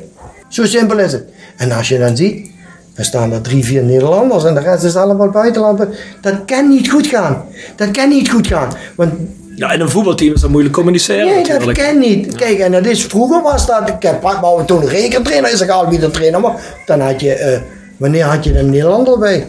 Zo 0.49 0.65
simpel 0.65 0.99
is 0.99 1.13
het. 1.13 1.25
En 1.57 1.73
als 1.73 1.89
je 1.89 1.99
dan 1.99 2.17
ziet, 2.17 2.51
dan 2.95 3.05
staan 3.05 3.33
er 3.33 3.41
drie, 3.41 3.65
vier 3.65 3.83
Nederlanders 3.83 4.45
en 4.45 4.55
de 4.55 4.61
rest 4.61 4.85
is 4.85 4.97
allemaal 4.97 5.31
buitenland. 5.31 5.85
Dat 6.21 6.45
kan 6.47 6.69
niet 6.69 6.91
goed 6.91 7.07
gaan. 7.07 7.45
Dat 7.77 7.91
kan 7.91 8.09
niet 8.09 8.31
goed 8.31 8.47
gaan. 8.47 8.69
Want 8.97 9.13
Ja, 9.55 9.73
in 9.73 9.81
een 9.81 9.91
voetbalteam 9.91 10.35
is 10.35 10.41
dat 10.41 10.51
moeilijk 10.51 10.75
communiceren 10.75 11.27
nee, 11.27 11.59
dat 11.59 11.73
kan 11.73 11.99
niet. 11.99 12.35
Kijk, 12.35 12.59
en 12.59 12.73
dat 12.73 12.87
is, 12.87 13.05
vroeger 13.05 13.43
was 13.43 13.67
dat, 13.67 13.89
ik 13.89 14.03
heb 14.03 14.23
maar 14.23 14.65
toen 14.65 14.83
een 14.83 14.89
rekentrainer 14.89 15.53
is, 15.53 15.61
egal 15.61 15.89
wie 15.89 15.99
de 15.99 16.11
trainer 16.11 16.41
maar 16.41 16.83
dan 16.87 17.01
had 17.01 17.21
je, 17.21 17.33
eh, 17.33 17.61
wanneer 17.97 18.25
had 18.25 18.45
je 18.45 18.59
een 18.59 18.71
Nederlander 18.71 19.19
bij? 19.19 19.47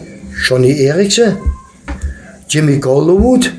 Johnny 0.48 0.70
Eriksen, 0.70 1.38
Jimmy 2.50 2.78
Calderwood, 2.78 3.52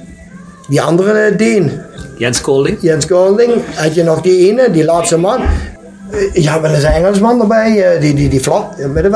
die 0.67 0.81
andere 0.81 1.11
eh, 1.11 1.37
Deen, 1.37 1.71
Jens 2.17 2.41
Kolding. 2.41 2.77
Jens 2.81 3.05
Golding, 3.05 3.51
had 3.75 3.95
je 3.95 4.03
nog 4.03 4.21
die 4.21 4.49
ene, 4.49 4.71
die 4.71 4.83
laatste 4.83 5.17
man. 5.17 5.41
Eh, 5.41 6.43
Ja, 6.43 6.61
wel 6.61 6.73
eens 6.73 6.83
een 6.83 6.91
Engelsman 6.91 7.41
erbij, 7.41 7.93
eh, 7.93 8.01
die, 8.01 8.13
die, 8.13 8.29
die 8.29 8.39
flap. 8.39 8.75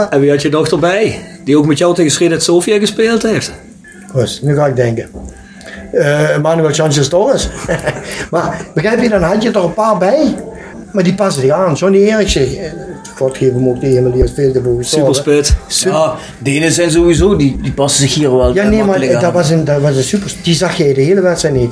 En 0.10 0.19
wie 0.19 0.30
had 0.30 0.41
je 0.41 0.49
nog 0.49 0.68
erbij? 0.68 1.19
Die 1.43 1.57
ook 1.57 1.65
met 1.65 1.77
jou 1.77 1.95
tegen 1.95 2.11
Sredet 2.11 2.43
Sofia 2.43 2.80
gespeeld 2.80 3.23
heeft. 3.23 3.52
Goed, 4.11 4.39
nu 4.41 4.56
ga 4.56 4.65
ik 4.65 4.76
denken. 4.76 5.10
Manuel 6.41 6.73
Sanchez 6.73 7.07
Torres. 7.07 7.49
maar 8.31 8.65
begrijp 8.73 9.02
je, 9.02 9.10
dan 9.10 9.22
had 9.22 9.43
je 9.43 9.49
er 9.49 9.64
een 9.64 9.73
paar 9.73 9.97
bij. 9.97 10.35
Maar 10.95 11.03
die 11.03 11.13
passen 11.15 11.41
zich 11.41 11.51
aan. 11.51 11.73
Johnny 11.73 12.03
Eriksen. 12.03 12.41
eh, 12.57 12.72
God 13.15 13.38
geef 13.38 13.53
hem 13.53 13.67
ook 13.67 13.80
die 13.81 13.93
hemel, 13.93 14.11
die 14.11 14.23
is 14.23 14.31
veel 14.35 14.51
gestorven. 14.53 14.85
Superspit. 14.85 15.55
Ja, 15.67 16.15
Denen 16.39 16.72
zijn 16.72 16.91
sowieso, 16.91 17.35
die, 17.35 17.57
die 17.61 17.72
passen 17.73 18.01
zich 18.07 18.13
hier 18.13 18.35
wel 18.38 18.53
Ja, 18.53 18.63
eh, 18.63 18.69
nee, 18.69 18.77
maar 18.77 18.88
makkelijk 18.88 19.22
dat 19.22 19.34
was, 19.34 19.49
een, 19.49 19.65
dat 19.65 19.81
was 19.81 19.95
een 19.95 20.03
super. 20.03 20.34
Die 20.43 20.53
zag 20.55 20.77
je 20.77 20.93
de 20.93 21.01
hele 21.01 21.22
wedstrijd 21.22 21.55
niet. 21.55 21.72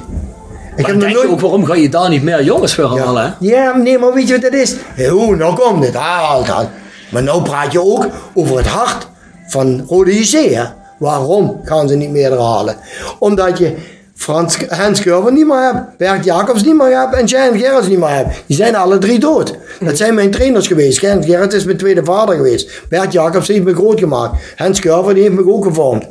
Ik 0.75 0.81
Maar 0.81 0.91
heb 0.91 0.99
denk 0.99 1.13
nooit. 1.15 1.27
ook, 1.29 1.39
waarom 1.39 1.65
ga 1.65 1.75
je 1.75 1.89
daar 1.89 2.09
niet 2.09 2.23
meer 2.23 2.43
jongens 2.43 2.73
voor 2.75 2.97
halen? 2.99 3.23
hè? 3.23 3.29
Ja, 3.47 3.77
nee, 3.77 3.97
maar 3.97 4.13
weet 4.13 4.27
je 4.27 4.33
wat 4.33 4.41
dat 4.41 4.53
is? 4.53 4.75
Hoe, 5.09 5.35
nou 5.35 5.55
komt 5.55 5.85
het, 5.85 5.93
haalt 5.95 6.47
dat. 6.47 6.67
Maar 7.09 7.23
nou 7.23 7.41
praat 7.41 7.71
je 7.71 7.83
ook 7.83 8.07
over 8.33 8.57
het 8.57 8.67
hart 8.67 9.07
van 9.47 9.85
Rode 9.87 10.11
hè? 10.31 10.63
Waarom 10.99 11.59
gaan 11.63 11.87
ze 11.87 11.95
niet 11.95 12.09
meer 12.09 12.31
halen? 12.39 12.75
Omdat 13.19 13.57
je 13.57 13.75
Frans, 14.15 14.57
Hans 14.67 15.01
Curver 15.01 15.31
niet 15.31 15.47
meer 15.47 15.61
hebt, 15.61 15.97
Bert 15.97 16.25
Jacobs 16.25 16.63
niet 16.63 16.77
meer 16.77 16.99
hebt 16.99 17.13
en 17.13 17.25
Jan 17.25 17.57
Gerrits 17.57 17.87
niet 17.87 17.99
meer 17.99 18.09
hebt. 18.09 18.43
Die 18.45 18.55
zijn 18.55 18.75
alle 18.75 18.97
drie 18.97 19.19
dood. 19.19 19.57
Dat 19.79 19.97
zijn 19.97 20.13
mijn 20.13 20.31
trainers 20.31 20.67
geweest. 20.67 21.01
Jan 21.01 21.23
Gerrits 21.23 21.55
is 21.55 21.65
mijn 21.65 21.77
tweede 21.77 22.03
vader 22.03 22.35
geweest. 22.35 22.81
Bert 22.89 23.11
Jacobs 23.13 23.47
heeft 23.47 23.63
me 23.63 23.73
groot 23.73 23.99
gemaakt. 23.99 24.35
Hans 24.55 24.79
Curver 24.79 25.13
die 25.13 25.23
heeft 25.23 25.35
me 25.35 25.51
ook 25.51 25.65
gevormd. 25.65 26.05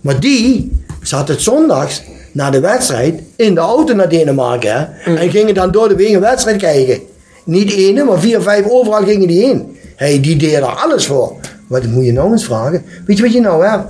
Maar 0.00 0.20
die 0.20 0.72
zat 1.02 1.28
het 1.28 1.40
zondags 1.40 2.02
na 2.32 2.50
de 2.50 2.60
wedstrijd 2.60 3.22
in 3.36 3.54
de 3.54 3.60
auto 3.60 3.94
naar 3.94 4.08
Denemarken. 4.08 4.72
Hè? 4.72 5.14
En 5.16 5.30
gingen 5.30 5.54
dan 5.54 5.70
door 5.70 5.88
de 5.88 5.96
wegen 5.96 6.20
wedstrijd 6.20 6.56
kijken. 6.56 7.00
Niet 7.44 7.72
ene, 7.72 8.04
maar 8.04 8.20
vier, 8.20 8.40
vijf, 8.40 8.68
overal 8.68 9.04
gingen 9.04 9.28
die 9.28 9.44
heen. 9.44 9.76
Hey, 9.96 10.20
die 10.20 10.36
deed 10.36 10.52
er 10.52 10.64
alles 10.64 11.06
voor. 11.06 11.32
Wat 11.66 11.84
moet 11.86 12.04
je 12.04 12.12
nou 12.12 12.32
eens 12.32 12.44
vragen? 12.44 12.84
Weet 13.06 13.16
je 13.16 13.22
wat 13.22 13.32
je 13.32 13.40
nou 13.40 13.66
hebt? 13.66 13.84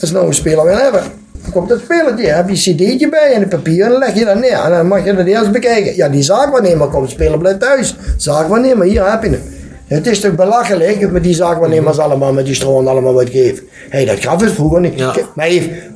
Als 0.00 0.10
je 0.10 0.16
nou 0.16 0.26
een 0.26 0.34
speler 0.34 0.64
wil 0.64 0.76
hebben, 0.76 1.02
dan 1.44 1.52
komt 1.52 1.68
dat 1.68 1.80
spelertje. 1.80 2.26
heb 2.26 2.48
je 2.48 2.70
een 2.70 2.76
cd'tje 2.76 3.08
bij 3.08 3.32
en 3.32 3.42
een 3.42 3.48
papier 3.48 3.84
en 3.84 3.90
dan 3.90 3.98
leg 3.98 4.14
je 4.14 4.24
dat 4.24 4.40
neer. 4.40 4.60
En 4.64 4.70
dan 4.70 4.86
mag 4.86 5.04
je 5.04 5.14
dat 5.14 5.26
eerst 5.26 5.52
bekijken. 5.52 5.96
Ja, 5.96 6.08
die 6.08 6.22
zaakwaarnemer 6.22 6.88
komt, 6.88 7.10
speler 7.10 7.38
blijft 7.38 7.60
thuis. 7.60 7.96
Zaakwaarnemer, 8.16 8.86
hier 8.86 9.10
heb 9.10 9.22
je 9.22 9.28
hem. 9.28 9.42
Het 9.86 10.06
is 10.06 10.20
toch 10.20 10.34
belachelijk 10.34 11.10
met 11.10 11.22
die 11.22 11.34
zaakwaarnemers 11.34 11.98
allemaal, 11.98 12.32
met 12.32 12.44
die 12.44 12.54
stroom 12.54 12.86
allemaal 12.86 13.12
wat 13.12 13.30
geven. 13.30 13.64
Hé, 13.88 13.98
hey, 13.98 14.04
dat 14.04 14.18
gaf 14.18 14.40
het 14.40 14.52
vroeger 14.52 14.80
niet. 14.80 14.98
Ja. 14.98 15.14
Maar 15.34 15.50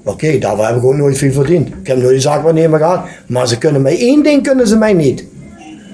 oké, 0.04 0.38
daarvoor 0.38 0.66
heb 0.66 0.76
ik 0.76 0.84
ook 0.84 0.96
nooit 0.96 1.18
veel 1.18 1.32
verdiend. 1.32 1.68
Ik 1.68 1.86
heb 1.86 1.96
nooit 1.96 2.14
een 2.14 2.20
zaakwaarnemer 2.20 2.78
gehad. 2.78 3.00
Maar 3.26 3.48
ze 3.48 3.58
kunnen 3.58 3.82
mij 3.82 3.98
één 3.98 4.22
ding 4.22 4.42
kunnen 4.42 4.66
ze 4.66 4.76
mij 4.76 4.92
niet. 4.92 5.24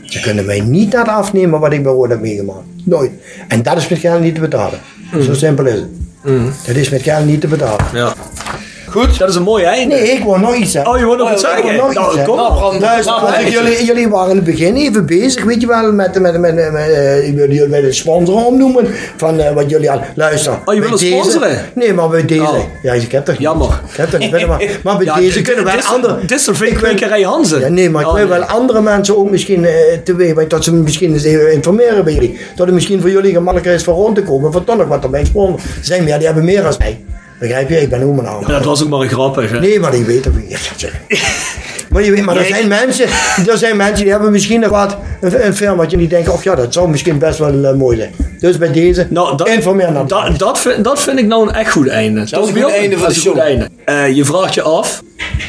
Ze 0.03 0.21
kunnen 0.21 0.45
mij 0.45 0.61
niet 0.61 0.93
dat 0.93 1.09
afnemen 1.09 1.61
wat 1.61 1.73
ik 1.73 1.83
bij 1.83 1.93
Rood 1.93 2.09
heb 2.09 2.21
meegemaakt. 2.21 2.65
Nooit. 2.85 3.11
En 3.49 3.63
dat 3.63 3.77
is 3.77 3.89
met 3.89 3.99
geld 3.99 4.21
niet 4.21 4.35
te 4.35 4.41
betalen. 4.41 4.79
Zo 5.21 5.35
simpel 5.35 5.67
is 5.67 5.75
het. 5.75 5.89
Dat 6.67 6.77
is 6.77 6.91
met 6.91 7.03
geld 7.03 7.27
niet 7.27 7.41
te 7.41 7.47
betalen. 7.47 7.85
Ja. 7.93 8.15
Goed, 8.95 9.19
dat 9.19 9.29
is 9.29 9.35
een 9.35 9.43
mooi 9.43 9.65
einde. 9.65 9.95
Nee, 9.95 10.11
ik 10.11 10.23
wil 10.25 10.37
nog 10.39 10.55
iets 10.55 10.71
zeggen. 10.73 10.93
Oh, 10.93 10.99
je 10.99 11.05
wil 11.05 11.17
nog 11.17 11.27
Oh, 11.27 11.33
iets 11.33 11.43
ik 11.43 11.49
zeggen? 11.49 11.69
wil 11.73 11.77
nog 11.77 11.87
iets 11.91 11.95
nou, 11.99 12.11
zeggen. 12.13 12.29
kom 12.29 12.37
Nou, 12.37 12.53
op. 12.53 12.59
Bram, 12.59 12.81
Luister, 12.81 13.13
nou, 13.23 13.41
ik- 13.41 13.49
jullie, 13.49 13.85
jullie 13.85 14.09
waren 14.09 14.31
in 14.31 14.37
het 14.37 14.45
begin 14.45 14.77
even 14.77 15.07
bezig, 15.07 15.45
weet 15.45 15.61
je 15.61 15.67
wel, 15.67 15.93
met, 15.93 16.21
met, 16.21 16.39
met, 16.41 16.55
met, 16.55 16.73
met 16.73 16.89
eh, 16.91 17.29
ik 17.29 17.35
wil 17.35 17.51
jullie 17.51 17.69
bij 17.69 17.81
de 17.81 17.93
sponsor 17.93 18.45
omnoemen 18.45 18.87
van 19.17 19.41
eh, 19.41 19.53
wat 19.53 19.71
jullie 19.71 19.91
aan. 19.91 20.01
Luister. 20.15 20.53
Oh, 20.65 20.75
je 20.75 20.81
wil 20.81 20.99
sponsoren? 20.99 21.59
Nee, 21.75 21.93
maar 21.95 22.09
bij 22.09 22.25
deze. 22.25 22.43
Oh. 22.43 22.59
Ja, 22.83 22.93
ik 22.93 23.13
heb 23.13 23.25
toch 23.25 23.35
niet. 23.35 23.43
Jammer. 23.45 23.81
Ik 23.91 23.97
heb 23.97 24.11
toch 24.11 24.21
niet. 24.21 24.33
Maar, 24.47 24.65
maar 24.83 24.97
bij 24.97 25.07
Ja, 25.07 25.15
deze 25.17 25.35
dit- 25.35 25.47
kunnen 25.47 25.65
wij 25.65 25.75
dit 25.75 25.83
is- 25.85 25.91
andere. 25.91 26.19
Dit 26.21 26.31
is 26.39 26.47
een 26.47 26.53
Ik 26.53 26.59
vinkwekerij 26.59 27.23
Hansen. 27.23 27.61
Ja, 27.61 27.69
nee, 27.69 27.91
maar 27.91 28.03
ik 28.03 28.09
Oh, 28.09 28.15
wil 28.15 28.29
wel 28.29 28.43
andere 28.43 28.81
mensen 28.81 29.17
ook 29.19 29.31
misschien 29.31 29.65
eh 29.65 29.73
teweeg 30.05 30.33
brengen, 30.33 30.49
dat 30.49 30.65
ze 30.65 30.73
misschien 30.73 31.13
eens 31.13 31.25
even 31.25 31.53
informeren 31.53 32.05
bij 32.05 32.13
jullie. 32.15 32.39
Dat 32.57 32.67
het 32.67 32.75
misschien 32.75 33.01
voor 33.01 33.11
jullie 33.11 33.33
gemakkelijker 33.33 33.73
is 33.75 33.85
voor 33.85 33.95
rond 33.95 34.15
te 34.15 34.23
komen, 34.23 34.53
voor 34.53 34.65
toch 34.65 34.77
nog 34.77 34.87
wat 34.89 35.05
erbij 35.05 35.25
sponsor. 35.25 35.61
Ze 35.61 35.67
zijn 35.83 36.05
meer, 36.05 36.17
die 36.17 36.27
hebben 36.27 36.45
meer 36.45 36.67
als 36.67 36.79
mij. 36.79 37.05
Begrijp 37.39 37.69
je? 37.69 37.81
Ik 37.81 37.89
ben 37.89 38.03
ook 38.03 38.15
mijn 38.15 38.27
naam. 38.27 38.47
Dat 38.47 38.65
was 38.65 38.83
ook 38.83 38.89
maar 38.89 39.01
een 39.01 39.09
grappig. 39.09 39.51
Hè? 39.51 39.61
Nee, 39.61 39.81
maar 39.81 39.95
ik 39.95 40.05
weet 40.05 40.25
het 40.25 40.35
niet. 40.37 40.73
Maar, 41.91 42.03
je 42.05 42.11
weet, 42.11 42.25
maar 42.25 42.37
er 42.37 42.45
zijn 42.45 42.69
mensen, 42.69 43.07
er 43.51 43.59
zijn 43.59 43.77
mensen 43.77 44.03
die 44.03 44.13
hebben 44.13 44.33
misschien 44.33 44.61
nog 44.61 44.71
wat, 44.71 44.97
een, 45.21 45.47
een 45.47 45.55
firmaatje 45.55 45.97
die 45.97 46.09
denken, 46.09 46.33
of 46.33 46.45
ja, 46.45 46.55
dat 46.55 46.73
zou 46.73 46.89
misschien 46.89 47.19
best 47.19 47.39
wel 47.39 47.65
eh, 47.65 47.75
mooi 47.75 47.97
zijn. 47.97 48.15
Dus 48.39 48.59
bij 48.59 48.73
deze, 48.73 49.07
Nou, 49.11 49.37
dat, 49.37 49.49
informeer 49.49 49.93
dan. 49.93 50.07
dat, 50.07 50.39
dat, 50.39 50.59
vind, 50.59 50.85
dat 50.85 51.01
vind 51.01 51.19
ik 51.19 51.27
nou 51.27 51.49
een 51.49 51.55
echt 51.55 51.71
goed 51.71 51.89
einde. 51.89 52.19
Dat, 52.31 52.45
is 52.45 52.55
een 52.55 52.63
goed 52.63 52.73
einde 52.73 52.99
van 52.99 53.09
de 53.09 53.15
show. 53.15 53.39
einde. 53.39 53.69
Eh, 53.85 54.09
je 54.17 54.25
vraagt 54.25 54.55
je 54.55 54.63
af, 54.63 55.03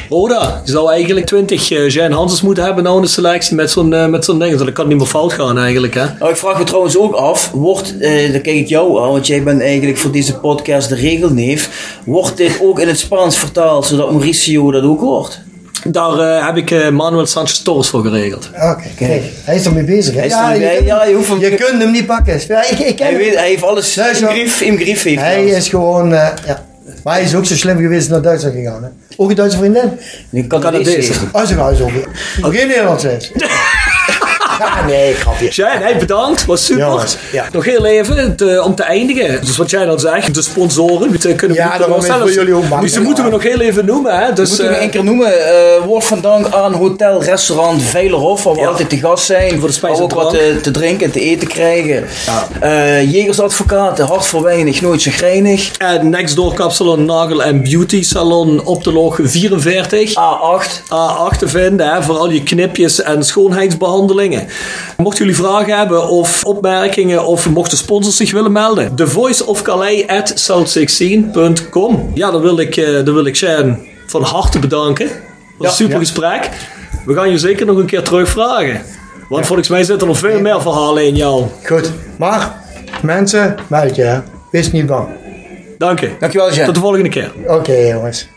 Roda, 0.08 0.62
je 0.64 0.70
zou 0.70 0.90
eigenlijk 0.92 1.26
20 1.26 1.70
uh, 1.70 1.88
Jan 1.88 2.12
Hansens 2.12 2.42
moeten 2.42 2.64
hebben 2.64 2.84
nou 2.84 2.96
in 2.96 3.02
de 3.02 3.08
selectie 3.08 3.56
met 3.56 3.70
zo'n 3.70 3.92
eh, 3.94 4.06
met 4.06 4.24
zo'n 4.24 4.38
ding. 4.38 4.56
Dat 4.56 4.72
kan 4.72 4.88
niet 4.88 4.96
meer 4.96 5.06
fout 5.06 5.32
gaan 5.32 5.58
eigenlijk. 5.58 5.94
Hè? 5.94 6.04
Nou, 6.18 6.30
ik 6.30 6.36
vraag 6.36 6.58
me 6.58 6.64
trouwens 6.64 6.96
ook 6.98 7.12
af, 7.14 7.50
wordt, 7.54 7.98
eh 7.98 8.32
dan 8.32 8.40
kijk 8.40 8.56
ik 8.56 8.66
jou 8.68 9.02
aan, 9.02 9.10
want 9.10 9.26
jij 9.26 9.42
bent 9.42 9.60
eigenlijk 9.60 9.98
voor 9.98 10.10
deze 10.12 10.34
podcast 10.38 10.88
de 10.88 10.94
regelneef. 10.94 11.70
Wordt 12.04 12.36
dit 12.36 12.58
ook 12.62 12.80
in 12.80 12.88
het 12.88 12.98
Spaans 12.98 13.36
vertaald, 13.38 13.86
zodat 13.86 14.10
Mauricio 14.12 14.70
dat 14.70 14.82
ook 14.82 15.00
hoort? 15.00 15.40
Daar 15.84 16.18
eh, 16.18 16.46
heb 16.46 16.56
ik 16.56 16.70
eh, 16.70 16.88
Manuel 16.88 17.26
Sanchez 17.26 17.58
Torres 17.58 17.88
voor 17.88 18.02
geregeld. 18.02 18.50
Oké, 18.54 18.82
kijk. 18.96 19.22
Hij 19.44 19.54
is 19.56 19.64
ermee 19.64 19.84
bezig, 19.84 20.12
hè? 20.14 20.18
Hij 20.18 20.26
is 20.28 20.32
ermee 20.34 20.60
je, 20.60 20.74
kunt, 20.76 20.86
Ja, 20.86 21.04
je 21.04 21.14
hoeft 21.14 21.28
hem- 21.28 21.40
je 21.40 21.54
kunt 21.54 21.82
hem 21.82 21.90
niet 21.90 22.06
pakken. 22.06 22.40
Ja, 22.48 22.62
ik, 22.70 22.78
ik 22.78 22.96
ken 22.96 23.06
Hij, 23.06 23.14
hem. 23.14 23.16
weet, 23.24 23.34
hij 23.34 23.48
heeft 23.48 23.62
alles 23.62 23.96
in 23.96 24.04
grief. 24.28 24.60
In 24.60 24.78
grief 24.78 25.02
heeft 25.02 25.20
Hij 25.20 25.38
alles. 25.38 25.50
is 25.52 25.68
gewoon, 25.68 26.12
eh, 26.14 26.28
ja. 26.46 26.64
Maar 27.04 27.14
hij 27.14 27.24
is 27.24 27.34
ook 27.34 27.46
zo 27.46 27.54
slim 27.54 27.78
geweest 27.78 28.10
naar 28.10 28.22
Duitsland 28.22 28.54
gegaan, 28.54 28.82
hè? 28.82 28.88
Ook 29.16 29.30
een 29.30 29.36
Duitse 29.36 29.58
vriendin? 29.58 29.98
Nu 30.30 30.46
kan 30.46 30.60
Canadees. 30.60 31.10
Oh, 31.32 31.44
ze 31.44 31.54
gaan 31.54 31.76
zo. 31.76 31.90
Ook 32.42 32.54
geen 32.54 32.68
Nederlands 32.68 33.04
is. 33.04 33.32
ja, 34.58 34.84
nee, 34.86 35.14
grapje. 35.14 35.50
Shane, 35.52 35.84
hey, 35.84 35.96
bedankt. 35.98 36.44
Was 36.44 36.64
super. 36.64 36.84
Jongens, 36.86 37.16
ja. 37.32 37.44
Nog 37.52 37.64
heel 37.64 37.84
even 37.86 38.36
te- 38.36 38.62
om 38.64 38.74
te 38.74 38.82
eindigen. 38.82 39.40
Dus 39.44 39.56
wat 39.56 39.70
jij 39.70 39.84
dan 39.84 40.00
zegt, 40.00 40.34
de 40.34 40.42
sponsoren. 40.42 41.10
Die 41.10 41.34
kunnen 41.34 41.56
we 41.56 41.62
Ja, 41.62 41.68
niet 41.70 41.78
daarom 41.78 41.98
is 41.98 42.06
zelfs- 42.06 42.20
voor 42.20 42.30
jullie 42.32 42.54
ook. 42.54 42.80
Dus 42.80 42.92
die 42.92 43.00
moeten 43.02 43.24
we 43.24 43.30
nog 43.30 43.42
heel 43.42 43.60
even 43.60 43.84
noemen. 43.84 44.18
Hè? 44.18 44.32
Dus, 44.32 44.48
Moeten 44.48 44.68
we 44.68 44.74
eh, 44.74 44.80
één 44.80 44.90
keer 44.90 45.04
noemen. 45.04 45.48
eh 45.48 45.84
woord 45.84 46.04
van 46.04 46.20
dank 46.20 46.54
aan 46.54 46.72
Hotel 46.72 47.22
Restaurant 47.22 47.82
Veilerhof, 47.82 48.42
waar 48.42 48.54
we 48.54 48.60
Ja. 48.60 48.66
altijd 48.66 48.88
te 48.88 48.96
gast 48.96 49.24
zijn. 49.24 49.58
Voor 49.58 49.68
de 49.68 49.74
spijs 49.74 49.98
ook 49.98 50.12
wat 50.14 50.30
drank. 50.30 50.44
te, 50.54 50.60
te 50.60 50.70
drinken 50.70 51.06
en 51.06 51.12
te 51.12 51.20
eten 51.20 51.48
krijgen. 51.48 52.04
Ja. 52.26 52.48
Eh, 52.60 53.12
Jegersadvocaten, 53.12 54.06
hart 54.06 54.26
voor 54.26 54.42
weinig, 54.42 54.80
nooit 54.80 55.02
zo 55.02 55.10
grijnig. 55.14 55.70
En 55.78 56.08
Next 56.10 56.36
Door 56.36 56.54
Kapsalon 56.54 57.04
Nagel 57.04 57.42
en 57.42 57.62
Beauty 57.62 58.02
Salon 58.02 58.64
op 58.64 58.84
de 58.84 58.92
log 58.92 59.18
44. 59.22 60.10
A8. 60.14 60.82
A8 60.84 61.38
te 61.38 61.48
vinden 61.48 61.92
hè, 61.94 62.02
voor 62.02 62.16
al 62.18 62.30
je 62.30 62.42
knipjes 62.42 63.02
en 63.02 63.24
schoonheidsbehandelingen. 63.24 64.45
Mochten 64.96 65.24
jullie 65.24 65.40
vragen 65.40 65.78
hebben 65.78 66.08
of 66.08 66.44
opmerkingen 66.44 67.26
of 67.26 67.48
mochten 67.48 67.78
sponsors 67.78 68.16
zich 68.16 68.32
willen 68.32 68.52
melden, 68.52 68.94
The 68.94 69.06
Voice 69.06 69.46
of 69.46 69.62
Calais 69.62 70.06
at 70.06 70.50
south16.com. 70.50 72.10
Ja, 72.14 72.30
dan 72.30 72.40
wil 72.40 72.58
ik, 72.58 72.76
eh, 72.76 73.04
dan 73.04 73.14
wil 73.14 73.26
ik 73.26 73.36
Shane 73.36 73.78
van 74.06 74.22
harte 74.22 74.58
bedanken. 74.58 75.06
Dat 75.06 75.16
was 75.58 75.68
een 75.68 75.74
super 75.74 75.92
ja. 75.92 75.98
gesprek. 75.98 76.50
We 77.06 77.14
gaan 77.14 77.30
je 77.30 77.38
zeker 77.38 77.66
nog 77.66 77.76
een 77.76 77.86
keer 77.86 78.02
terugvragen. 78.02 78.82
Want 79.28 79.46
volgens 79.46 79.68
mij 79.68 79.78
zitten 79.84 80.00
er 80.00 80.06
nog 80.06 80.18
veel 80.18 80.40
meer 80.40 80.60
verhalen 80.60 81.06
in 81.06 81.16
jou. 81.16 81.44
Goed. 81.64 81.90
Maar, 82.18 82.54
mensen, 83.02 83.54
meld 83.66 83.94
je, 83.96 84.02
hè. 84.02 84.20
Wees 84.50 84.72
niet 84.72 84.86
bang. 84.86 85.08
Dank 85.78 86.00
je. 86.00 86.10
Dankjewel, 86.18 86.52
Jen. 86.52 86.64
Tot 86.64 86.74
de 86.74 86.80
volgende 86.80 87.08
keer. 87.08 87.32
Oké, 87.46 87.72
jongens. 87.72 88.28